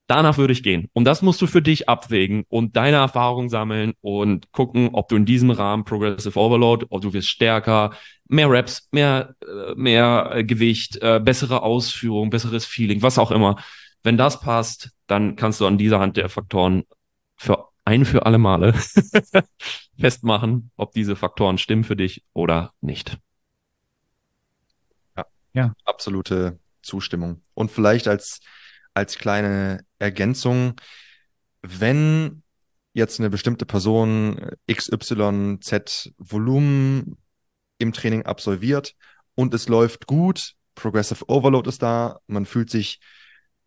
Danach 0.08 0.38
würde 0.38 0.52
ich 0.52 0.64
gehen. 0.64 0.90
Und 0.94 1.06
das 1.06 1.22
musst 1.22 1.42
du 1.42 1.48
für 1.48 1.62
dich 1.62 1.88
abwägen 1.88 2.44
und 2.50 2.76
deine 2.76 2.98
Erfahrung 2.98 3.50
sammeln 3.50 3.94
und 4.02 4.52
gucken, 4.52 4.90
ob 4.92 5.08
du 5.08 5.16
in 5.16 5.26
diesem 5.26 5.50
Rahmen 5.50 5.86
Progressive 5.86 6.38
Overload, 6.38 6.88
ob 6.90 7.02
du 7.02 7.14
wirst 7.14 7.30
stärker, 7.30 7.92
mehr 8.28 8.50
Reps, 8.50 8.90
mehr, 8.92 9.36
äh, 9.42 9.74
mehr 9.76 10.32
äh, 10.34 10.44
Gewicht, 10.44 10.98
äh, 11.02 11.22
bessere 11.24 11.64
Ausführung, 11.64 12.30
besseres 12.30 12.66
Feeling, 12.66 13.02
was 13.02 13.18
auch 13.18 13.32
immer. 13.32 13.56
Wenn 14.04 14.18
das 14.18 14.42
passt, 14.42 14.92
dann 15.08 15.38
kannst 15.38 15.62
du 15.62 15.68
an 15.68 15.78
dieser 15.78 16.00
Hand 16.00 16.18
der 16.18 16.28
Faktoren 16.28 16.84
für 17.38 17.70
ein 17.86 18.06
für 18.06 18.26
alle 18.26 18.38
Male 18.38 18.74
festmachen, 20.00 20.72
ob 20.76 20.92
diese 20.92 21.16
Faktoren 21.16 21.58
stimmen 21.58 21.84
für 21.84 21.96
dich 21.96 22.24
oder 22.34 22.74
nicht. 22.82 23.18
Ja, 25.16 25.26
ja. 25.54 25.74
absolute 25.86 26.60
Zustimmung. 26.82 27.42
Und 27.54 27.72
vielleicht 27.72 28.08
als 28.08 28.42
als 28.94 29.18
kleine 29.18 29.86
Ergänzung, 30.00 30.76
wenn 31.62 32.44
jetzt 32.94 33.20
eine 33.20 33.30
bestimmte 33.30 33.66
Person 33.66 34.52
XYZ 34.72 36.14
Volumen 36.18 37.18
im 37.80 37.94
Training 37.94 38.24
absolviert 38.24 38.96
und 39.36 39.54
es 39.54 39.68
läuft 39.68 40.06
gut, 40.08 40.54
Progressive 40.76 41.26
Overload 41.28 41.70
ist 41.70 41.82
da, 41.82 42.20
man 42.28 42.46
fühlt 42.46 42.70
sich 42.70 43.00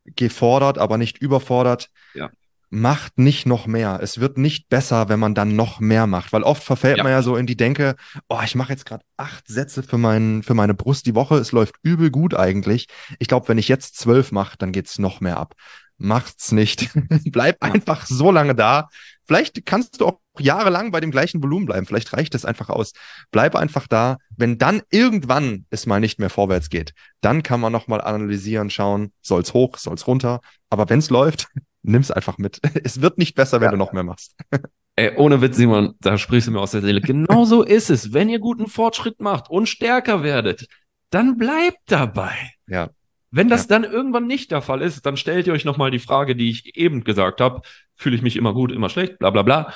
gefordert, 0.04 0.78
aber 0.78 0.98
nicht 0.98 1.18
überfordert. 1.18 1.90
Ja 2.14 2.30
macht 2.70 3.18
nicht 3.18 3.46
noch 3.46 3.66
mehr. 3.66 4.00
Es 4.02 4.18
wird 4.18 4.38
nicht 4.38 4.68
besser, 4.68 5.08
wenn 5.08 5.20
man 5.20 5.34
dann 5.34 5.54
noch 5.54 5.80
mehr 5.80 6.06
macht, 6.06 6.32
weil 6.32 6.42
oft 6.42 6.62
verfällt 6.62 6.98
ja. 6.98 7.02
man 7.02 7.12
ja 7.12 7.22
so 7.22 7.36
in 7.36 7.46
die 7.46 7.56
Denke, 7.56 7.96
oh, 8.28 8.40
ich 8.44 8.54
mache 8.54 8.72
jetzt 8.72 8.86
gerade 8.86 9.04
acht 9.16 9.46
Sätze 9.46 9.82
für, 9.82 9.98
mein, 9.98 10.42
für 10.42 10.54
meine 10.54 10.74
Brust 10.74 11.06
die 11.06 11.14
Woche, 11.14 11.36
es 11.36 11.52
läuft 11.52 11.76
übel 11.82 12.10
gut 12.10 12.34
eigentlich. 12.34 12.88
Ich 13.18 13.28
glaube, 13.28 13.48
wenn 13.48 13.58
ich 13.58 13.68
jetzt 13.68 13.96
zwölf 13.96 14.32
mache, 14.32 14.56
dann 14.58 14.72
geht's 14.72 14.98
noch 14.98 15.20
mehr 15.20 15.36
ab. 15.38 15.54
Macht's 15.98 16.52
nicht. 16.52 16.90
Bleib 17.26 17.56
ja. 17.62 17.72
einfach 17.72 18.06
so 18.06 18.30
lange 18.30 18.54
da. 18.54 18.88
Vielleicht 19.26 19.64
kannst 19.64 20.00
du 20.00 20.06
auch 20.06 20.20
jahrelang 20.38 20.90
bei 20.90 21.00
dem 21.00 21.10
gleichen 21.10 21.42
Volumen 21.42 21.66
bleiben. 21.66 21.86
Vielleicht 21.86 22.12
reicht 22.12 22.34
es 22.34 22.44
einfach 22.44 22.68
aus. 22.68 22.92
Bleib 23.30 23.56
einfach 23.56 23.86
da. 23.86 24.18
Wenn 24.36 24.58
dann 24.58 24.82
irgendwann 24.90 25.66
es 25.70 25.86
mal 25.86 26.00
nicht 26.00 26.18
mehr 26.18 26.30
vorwärts 26.30 26.68
geht, 26.68 26.92
dann 27.20 27.42
kann 27.42 27.60
man 27.60 27.72
nochmal 27.72 28.00
analysieren, 28.00 28.70
schauen, 28.70 29.12
soll's 29.22 29.54
hoch, 29.54 29.78
soll's 29.78 30.06
runter. 30.06 30.40
Aber 30.68 30.88
wenn's 30.90 31.10
läuft, 31.10 31.48
nimm's 31.86 32.10
einfach 32.10 32.38
mit. 32.38 32.60
Es 32.84 33.00
wird 33.00 33.18
nicht 33.18 33.34
besser, 33.34 33.60
wenn 33.60 33.66
ja. 33.66 33.70
du 33.72 33.76
noch 33.76 33.92
mehr 33.92 34.02
machst. 34.02 34.34
Ey, 34.96 35.16
ohne 35.16 35.42
Witz, 35.42 35.56
Simon, 35.56 35.94
da 36.00 36.16
sprichst 36.16 36.48
du 36.48 36.52
mir 36.52 36.60
aus 36.60 36.70
der 36.70 36.80
Seele. 36.80 37.00
Genau 37.00 37.44
so 37.44 37.62
ist 37.62 37.90
es. 37.90 38.14
Wenn 38.14 38.28
ihr 38.28 38.38
guten 38.38 38.66
Fortschritt 38.66 39.20
macht 39.20 39.50
und 39.50 39.68
stärker 39.68 40.22
werdet, 40.22 40.66
dann 41.10 41.36
bleibt 41.36 41.80
dabei. 41.86 42.34
Ja. 42.66 42.90
Wenn 43.30 43.48
das 43.48 43.62
ja. 43.62 43.68
dann 43.68 43.84
irgendwann 43.84 44.26
nicht 44.26 44.50
der 44.50 44.62
Fall 44.62 44.80
ist, 44.80 45.04
dann 45.04 45.18
stellt 45.18 45.46
ihr 45.46 45.52
euch 45.52 45.66
nochmal 45.66 45.90
die 45.90 45.98
Frage, 45.98 46.34
die 46.34 46.48
ich 46.48 46.76
eben 46.76 47.04
gesagt 47.04 47.40
habe. 47.40 47.60
Fühle 47.94 48.16
ich 48.16 48.22
mich 48.22 48.36
immer 48.36 48.54
gut, 48.54 48.72
immer 48.72 48.88
schlecht, 48.88 49.18
bla 49.18 49.30
bla 49.30 49.42
bla. 49.42 49.72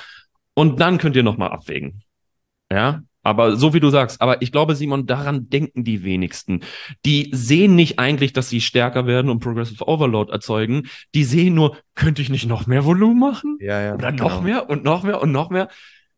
Und 0.54 0.80
dann 0.80 0.98
könnt 0.98 1.16
ihr 1.16 1.22
nochmal 1.22 1.50
abwägen. 1.50 2.02
Ja, 2.72 3.02
aber 3.22 3.56
so 3.56 3.74
wie 3.74 3.80
du 3.80 3.90
sagst, 3.90 4.20
aber 4.20 4.40
ich 4.42 4.52
glaube, 4.52 4.74
Simon, 4.74 5.06
daran 5.06 5.48
denken 5.48 5.84
die 5.84 6.04
wenigsten. 6.04 6.60
Die 7.04 7.30
sehen 7.32 7.74
nicht 7.74 7.98
eigentlich, 7.98 8.32
dass 8.32 8.48
sie 8.48 8.60
stärker 8.60 9.06
werden 9.06 9.30
und 9.30 9.40
Progressive 9.40 9.86
Overload 9.86 10.32
erzeugen. 10.32 10.88
Die 11.14 11.24
sehen 11.24 11.54
nur, 11.54 11.76
könnte 11.94 12.22
ich 12.22 12.30
nicht 12.30 12.46
noch 12.46 12.66
mehr 12.66 12.84
Volumen 12.84 13.18
machen? 13.18 13.58
Ja, 13.60 13.80
ja. 13.80 13.94
Oder 13.94 14.12
noch 14.12 14.40
genau. 14.40 14.42
mehr 14.42 14.70
und 14.70 14.84
noch 14.84 15.02
mehr 15.02 15.20
und 15.20 15.32
noch 15.32 15.50
mehr. 15.50 15.68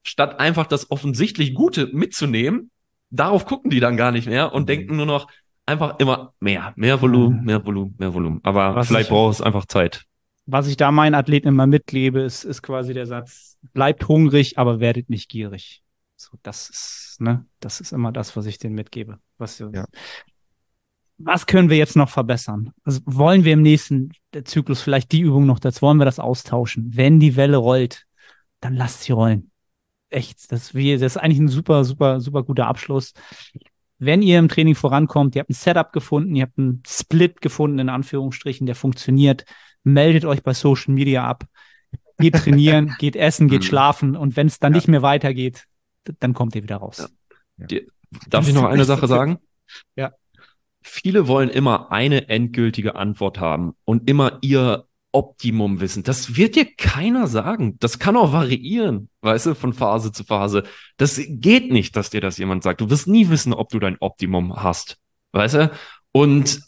Statt 0.05 0.39
einfach 0.41 0.67
das 0.67 0.91
offensichtlich 0.91 1.55
Gute 1.55 1.89
mitzunehmen, 1.93 2.71
darauf 3.11 3.47
gucken 3.47 3.71
die 3.71 3.81
dann 3.81 3.97
gar 3.97 4.13
nicht 4.13 4.29
mehr 4.29 4.53
und 4.53 4.63
mhm. 4.63 4.67
denken 4.67 4.97
nur 4.97 5.07
noch 5.07 5.29
einfach 5.67 5.99
immer 5.99 6.35
mehr, 6.41 6.73
mehr 6.77 7.01
Volumen, 7.01 7.45
mehr 7.45 7.65
Volumen, 7.65 7.95
mehr 7.99 8.15
Volumen. 8.15 8.41
Aber 8.43 8.75
Was 8.75 8.89
vielleicht 8.89 9.11
braucht 9.11 9.35
es 9.35 9.41
einfach 9.41 9.67
Zeit. 9.67 10.05
Was 10.47 10.67
ich 10.67 10.77
da 10.77 10.91
meinen 10.91 11.15
Athleten 11.15 11.49
immer 11.49 11.67
mitlebe, 11.67 12.21
ist, 12.21 12.43
ist 12.45 12.63
quasi 12.63 12.95
der 12.95 13.07
Satz, 13.07 13.59
bleibt 13.73 14.09
hungrig, 14.09 14.59
aber 14.59 14.81
werdet 14.81 15.09
nicht 15.09 15.29
gierig. 15.29 15.82
So, 16.23 16.39
das 16.45 16.71
ist, 16.71 17.17
ne, 17.19 17.45
das 17.59 17.81
ist 17.81 17.93
immer 17.93 18.13
das, 18.13 18.37
was 18.37 18.47
ich 18.47 18.57
denen 18.57 18.77
mitgebe. 18.77 19.19
Was, 19.39 19.59
ja. 19.59 19.87
was 21.19 21.47
können 21.47 21.69
wir 21.69 21.77
jetzt 21.77 21.97
noch 21.97 22.09
verbessern? 22.09 22.71
Also 22.85 23.01
wollen 23.07 23.43
wir 23.45 23.55
im 23.55 23.63
nächsten 23.63 24.13
Zyklus 24.45 24.83
vielleicht 24.83 25.11
die 25.11 25.23
Übung 25.23 25.47
noch 25.47 25.59
dazu, 25.59 25.83
wollen 25.83 25.99
wir 25.99 26.05
das 26.05 26.21
austauschen? 26.21 26.93
Wenn 26.95 27.19
die 27.19 27.35
Welle 27.35 27.57
rollt, 27.57 28.07
dann 28.61 28.77
lasst 28.77 29.03
sie 29.03 29.11
rollen. 29.11 29.51
Echt, 30.11 30.53
das, 30.53 30.77
wie, 30.77 30.93
das 30.93 31.03
ist 31.03 31.17
eigentlich 31.17 31.41
ein 31.41 31.49
super, 31.49 31.85
super, 31.85 32.21
super 32.21 32.45
guter 32.45 32.69
Abschluss. 32.69 33.15
Wenn 33.99 34.23
ihr 34.23 34.39
im 34.39 34.49
Training 34.49 34.77
vorankommt, 34.77 35.35
ihr 35.35 35.41
habt 35.41 35.51
ein 35.51 35.55
Setup 35.55 35.93
gefunden, 35.93 36.37
ihr 36.37 36.45
habt 36.45 36.57
einen 36.57 36.85
Split 36.87 37.41
gefunden, 37.41 37.81
in 37.81 37.89
Anführungsstrichen, 37.89 38.67
der 38.67 38.77
funktioniert, 38.77 39.45
meldet 39.83 40.25
euch 40.25 40.45
bei 40.45 40.55
Social 40.55 40.95
Media 40.95 41.27
ab 41.27 41.49
geht 42.19 42.37
trainieren, 42.37 42.95
geht 42.99 43.17
essen, 43.17 43.49
geht 43.49 43.63
mhm. 43.63 43.67
schlafen 43.67 44.17
und 44.17 44.37
wenn 44.37 44.47
es 44.47 44.59
dann 44.59 44.73
ja. 44.73 44.77
nicht 44.77 44.89
mehr 44.89 45.03
weitergeht, 45.03 45.67
dann 46.05 46.35
kommt 46.35 46.55
ihr 46.55 46.63
wieder 46.63 46.77
raus. 46.77 47.09
Ja. 47.59 47.67
Die, 47.67 47.87
darf 48.29 48.49
ich 48.49 48.55
noch 48.55 48.65
eine 48.65 48.85
Sache 48.85 49.07
sagen? 49.09 49.39
Ja. 49.97 50.13
Viele 50.83 51.29
wollen 51.29 51.49
immer 51.49 51.93
eine 51.93 52.29
endgültige 52.29 52.97
Antwort 52.97 53.39
haben 53.39 53.75
und 53.85 54.11
immer 54.11 54.39
ihr 54.43 54.87
Optimum 55.13 55.81
wissen. 55.81 56.03
Das 56.03 56.37
wird 56.37 56.57
dir 56.57 56.67
keiner 56.77 57.27
sagen. 57.27 57.79
Das 57.79 57.99
kann 57.99 58.17
auch 58.17 58.33
variieren, 58.33 59.11
weißt 59.21 59.47
du, 59.47 59.55
von 59.55 59.75
Phase 59.75 60.11
zu 60.11 60.25
Phase. 60.25 60.65
Das 60.97 61.21
geht 61.29 61.71
nicht, 61.71 61.95
dass 61.97 62.11
dir 62.11 62.21
das 62.21 62.39
jemand 62.39 62.63
sagt. 62.63 62.81
Du 62.81 62.91
wirst 62.91 63.07
nie 63.07 63.29
wissen, 63.29 63.53
ob 63.53 63.69
du 63.69 63.79
dein 63.79 63.99
Optimum 64.01 64.57
hast, 64.57 64.99
weißt 65.33 65.55
du? 65.55 65.71
Und 66.13 66.61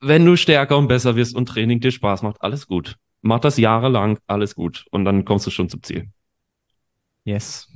wenn 0.00 0.24
du 0.24 0.36
stärker 0.36 0.78
und 0.78 0.88
besser 0.88 1.16
wirst 1.16 1.36
und 1.36 1.46
Training 1.46 1.80
dir 1.80 1.92
Spaß 1.92 2.22
macht, 2.22 2.40
alles 2.42 2.66
gut. 2.66 2.96
Mach 3.20 3.40
das 3.40 3.58
jahrelang, 3.58 4.18
alles 4.26 4.54
gut. 4.54 4.86
Und 4.90 5.04
dann 5.04 5.24
kommst 5.24 5.46
du 5.46 5.50
schon 5.50 5.68
zum 5.68 5.82
Ziel. 5.82 6.10
Yes. 7.24 7.67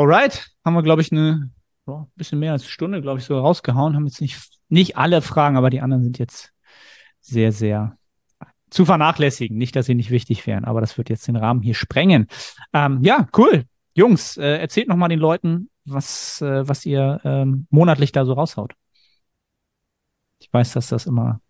Alright, 0.00 0.48
haben 0.64 0.72
wir, 0.72 0.82
glaube 0.82 1.02
ich, 1.02 1.12
eine 1.12 1.50
oh, 1.84 2.06
bisschen 2.16 2.38
mehr 2.38 2.52
als 2.52 2.62
eine 2.62 2.70
Stunde, 2.70 3.02
glaube 3.02 3.18
ich, 3.18 3.26
so 3.26 3.38
rausgehauen. 3.38 3.94
Haben 3.94 4.06
jetzt 4.06 4.22
nicht, 4.22 4.40
nicht 4.70 4.96
alle 4.96 5.20
Fragen, 5.20 5.58
aber 5.58 5.68
die 5.68 5.82
anderen 5.82 6.02
sind 6.02 6.18
jetzt 6.18 6.54
sehr, 7.20 7.52
sehr 7.52 7.98
zu 8.70 8.86
vernachlässigen. 8.86 9.58
Nicht, 9.58 9.76
dass 9.76 9.84
sie 9.84 9.94
nicht 9.94 10.10
wichtig 10.10 10.46
wären, 10.46 10.64
aber 10.64 10.80
das 10.80 10.96
wird 10.96 11.10
jetzt 11.10 11.28
den 11.28 11.36
Rahmen 11.36 11.60
hier 11.60 11.74
sprengen. 11.74 12.28
Ähm, 12.72 13.00
ja, 13.02 13.28
cool. 13.36 13.64
Jungs, 13.92 14.38
äh, 14.38 14.56
erzählt 14.56 14.88
noch 14.88 14.96
mal 14.96 15.08
den 15.08 15.18
Leuten, 15.18 15.68
was, 15.84 16.40
äh, 16.40 16.66
was 16.66 16.86
ihr 16.86 17.20
ähm, 17.24 17.66
monatlich 17.68 18.10
da 18.10 18.24
so 18.24 18.32
raushaut. 18.32 18.72
Ich 20.38 20.50
weiß, 20.50 20.72
dass 20.72 20.88
das 20.88 21.04
immer 21.04 21.42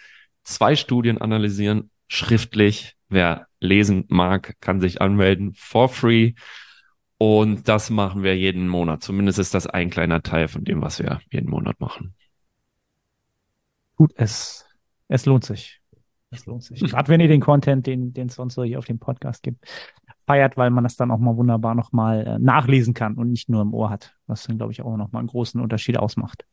zwei 0.44 0.74
Studien 0.76 1.18
analysieren, 1.18 1.90
schriftlich. 2.08 2.94
Wer 3.08 3.46
lesen 3.60 4.04
mag, 4.08 4.54
kann 4.60 4.80
sich 4.80 5.00
anmelden 5.00 5.52
for 5.56 5.88
free. 5.88 6.32
Und 7.18 7.68
das 7.68 7.88
machen 7.90 8.22
wir 8.22 8.36
jeden 8.36 8.68
Monat. 8.68 9.02
Zumindest 9.02 9.38
ist 9.38 9.54
das 9.54 9.66
ein 9.66 9.90
kleiner 9.90 10.22
Teil 10.22 10.48
von 10.48 10.64
dem, 10.64 10.82
was 10.82 10.98
wir 10.98 11.20
jeden 11.30 11.50
Monat 11.50 11.80
machen. 11.80 12.14
Tut 13.96 14.12
es. 14.16 14.66
Es 15.08 15.24
lohnt 15.24 15.44
sich. 15.44 15.80
Es 16.30 16.44
lohnt 16.44 16.62
sich. 16.62 16.80
Gerade 16.90 17.08
wenn 17.08 17.20
ihr 17.20 17.28
den 17.28 17.40
Content, 17.40 17.86
den 17.86 18.12
den 18.12 18.28
es 18.28 18.34
sonst 18.34 18.54
so 18.54 18.64
hier 18.64 18.78
auf 18.78 18.84
dem 18.84 18.98
Podcast 18.98 19.42
gibt, 19.42 19.64
feiert, 20.26 20.56
weil 20.56 20.70
man 20.70 20.84
das 20.84 20.96
dann 20.96 21.10
auch 21.10 21.18
mal 21.18 21.36
wunderbar 21.36 21.74
nochmal 21.74 22.26
äh, 22.26 22.38
nachlesen 22.38 22.92
kann 22.92 23.14
und 23.14 23.30
nicht 23.30 23.48
nur 23.48 23.62
im 23.62 23.72
Ohr 23.72 23.90
hat. 23.90 24.14
Was 24.26 24.44
dann, 24.44 24.58
glaube 24.58 24.72
ich, 24.72 24.82
auch 24.82 24.96
nochmal 24.96 25.20
einen 25.20 25.28
großen 25.28 25.60
Unterschied 25.60 25.96
ausmacht. 25.98 26.44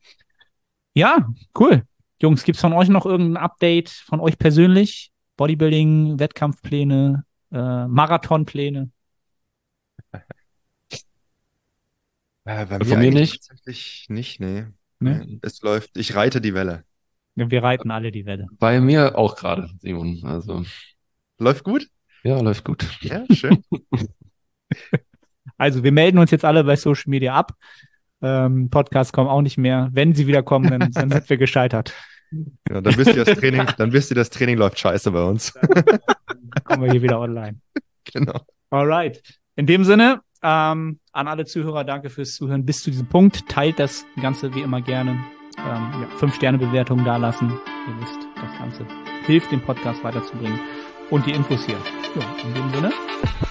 Ja, 0.94 1.28
cool. 1.58 1.82
Jungs, 2.22 2.44
gibt's 2.44 2.60
von 2.60 2.72
euch 2.72 2.88
noch 2.88 3.04
irgendein 3.04 3.42
Update 3.42 3.90
von 3.90 4.20
euch 4.20 4.38
persönlich? 4.38 5.10
Bodybuilding, 5.36 6.20
Wettkampfpläne, 6.20 7.24
äh, 7.52 7.86
Marathonpläne? 7.86 8.90
Äh, 12.44 12.66
bei 12.66 12.78
Von 12.78 12.88
mir 12.88 12.96
eigentlich 12.96 13.14
nicht? 13.14 13.48
Tatsächlich 13.48 14.06
nicht, 14.08 14.40
nee. 14.40 14.66
Ne? 15.00 15.24
Nee, 15.26 15.38
Es 15.42 15.60
läuft, 15.62 15.96
ich 15.96 16.14
reite 16.14 16.40
die 16.40 16.54
Welle. 16.54 16.84
Wir 17.34 17.62
reiten 17.62 17.90
alle 17.90 18.12
die 18.12 18.26
Welle. 18.26 18.46
Bei 18.58 18.80
mir 18.80 19.18
auch 19.18 19.36
gerade, 19.36 19.68
Simon. 19.80 20.20
Also, 20.24 20.64
Läuft 21.38 21.64
gut? 21.64 21.88
ja, 22.22 22.38
läuft 22.40 22.64
gut. 22.64 22.86
Ja, 23.02 23.24
schön. 23.32 23.62
Also 25.56 25.84
wir 25.84 25.92
melden 25.92 26.18
uns 26.18 26.30
jetzt 26.32 26.44
alle 26.44 26.64
bei 26.64 26.74
Social 26.74 27.08
Media 27.10 27.34
ab. 27.34 27.52
Ähm, 28.22 28.70
Podcasts 28.70 29.12
kommen 29.12 29.28
auch 29.28 29.42
nicht 29.42 29.58
mehr. 29.58 29.88
Wenn 29.92 30.14
sie 30.14 30.26
wieder 30.26 30.42
kommen, 30.42 30.68
dann, 30.70 30.90
dann 30.90 31.10
sind 31.10 31.30
wir 31.30 31.36
gescheitert. 31.36 31.94
Ja, 32.68 32.80
dann 32.80 32.96
wisst 32.96 33.14
ihr, 33.14 33.24
das 33.24 33.38
Training, 33.38 33.64
dann 33.76 33.92
wisst 33.92 34.10
ihr, 34.10 34.16
das 34.16 34.30
Training 34.30 34.56
läuft 34.58 34.78
scheiße 34.80 35.12
bei 35.12 35.22
uns. 35.22 35.52
Dann 35.52 36.64
kommen 36.64 36.82
wir 36.82 36.90
hier 36.90 37.02
wieder 37.02 37.20
online. 37.20 37.60
Genau. 38.12 38.40
Alright. 38.70 39.22
In 39.56 39.66
dem 39.66 39.84
Sinne, 39.84 40.20
ähm, 40.44 41.00
an 41.12 41.26
alle 41.26 41.46
Zuhörer, 41.46 41.84
danke 41.84 42.10
fürs 42.10 42.34
Zuhören 42.34 42.66
bis 42.66 42.82
zu 42.82 42.90
diesem 42.90 43.06
Punkt. 43.06 43.48
Teilt 43.48 43.78
das 43.78 44.04
Ganze 44.20 44.54
wie 44.54 44.60
immer 44.60 44.82
gerne. 44.82 45.12
Ähm, 45.56 46.02
ja, 46.02 46.08
fünf 46.18 46.34
Sterne 46.34 46.58
Bewertungen 46.58 47.04
dalassen. 47.04 47.48
Ihr 47.48 48.02
wisst, 48.02 48.28
das 48.36 48.58
Ganze 48.58 48.86
hilft, 49.24 49.50
den 49.50 49.62
Podcast 49.62 50.04
weiterzubringen. 50.04 50.60
Und 51.10 51.24
die 51.26 51.30
Infos 51.32 51.64
hier. 51.64 51.76
Ja, 52.14 52.46
in 52.46 52.54
dem 52.54 52.70
Sinne, 52.74 52.92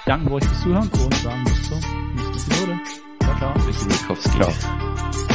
danken 0.06 0.28
wir 0.28 0.36
euch 0.36 0.46
fürs 0.46 0.62
Zuhören 0.62 0.90
und 0.90 1.16
sagen 1.16 1.44
bis 1.46 1.64
zur 1.64 1.78
nächsten 1.78 2.52
Episode. 2.52 2.80
Ciao, 3.22 3.38
ciao. 3.38 3.54
Bis 3.66 3.86
Mikowski. 3.86 4.40
Ciao. 4.40 5.33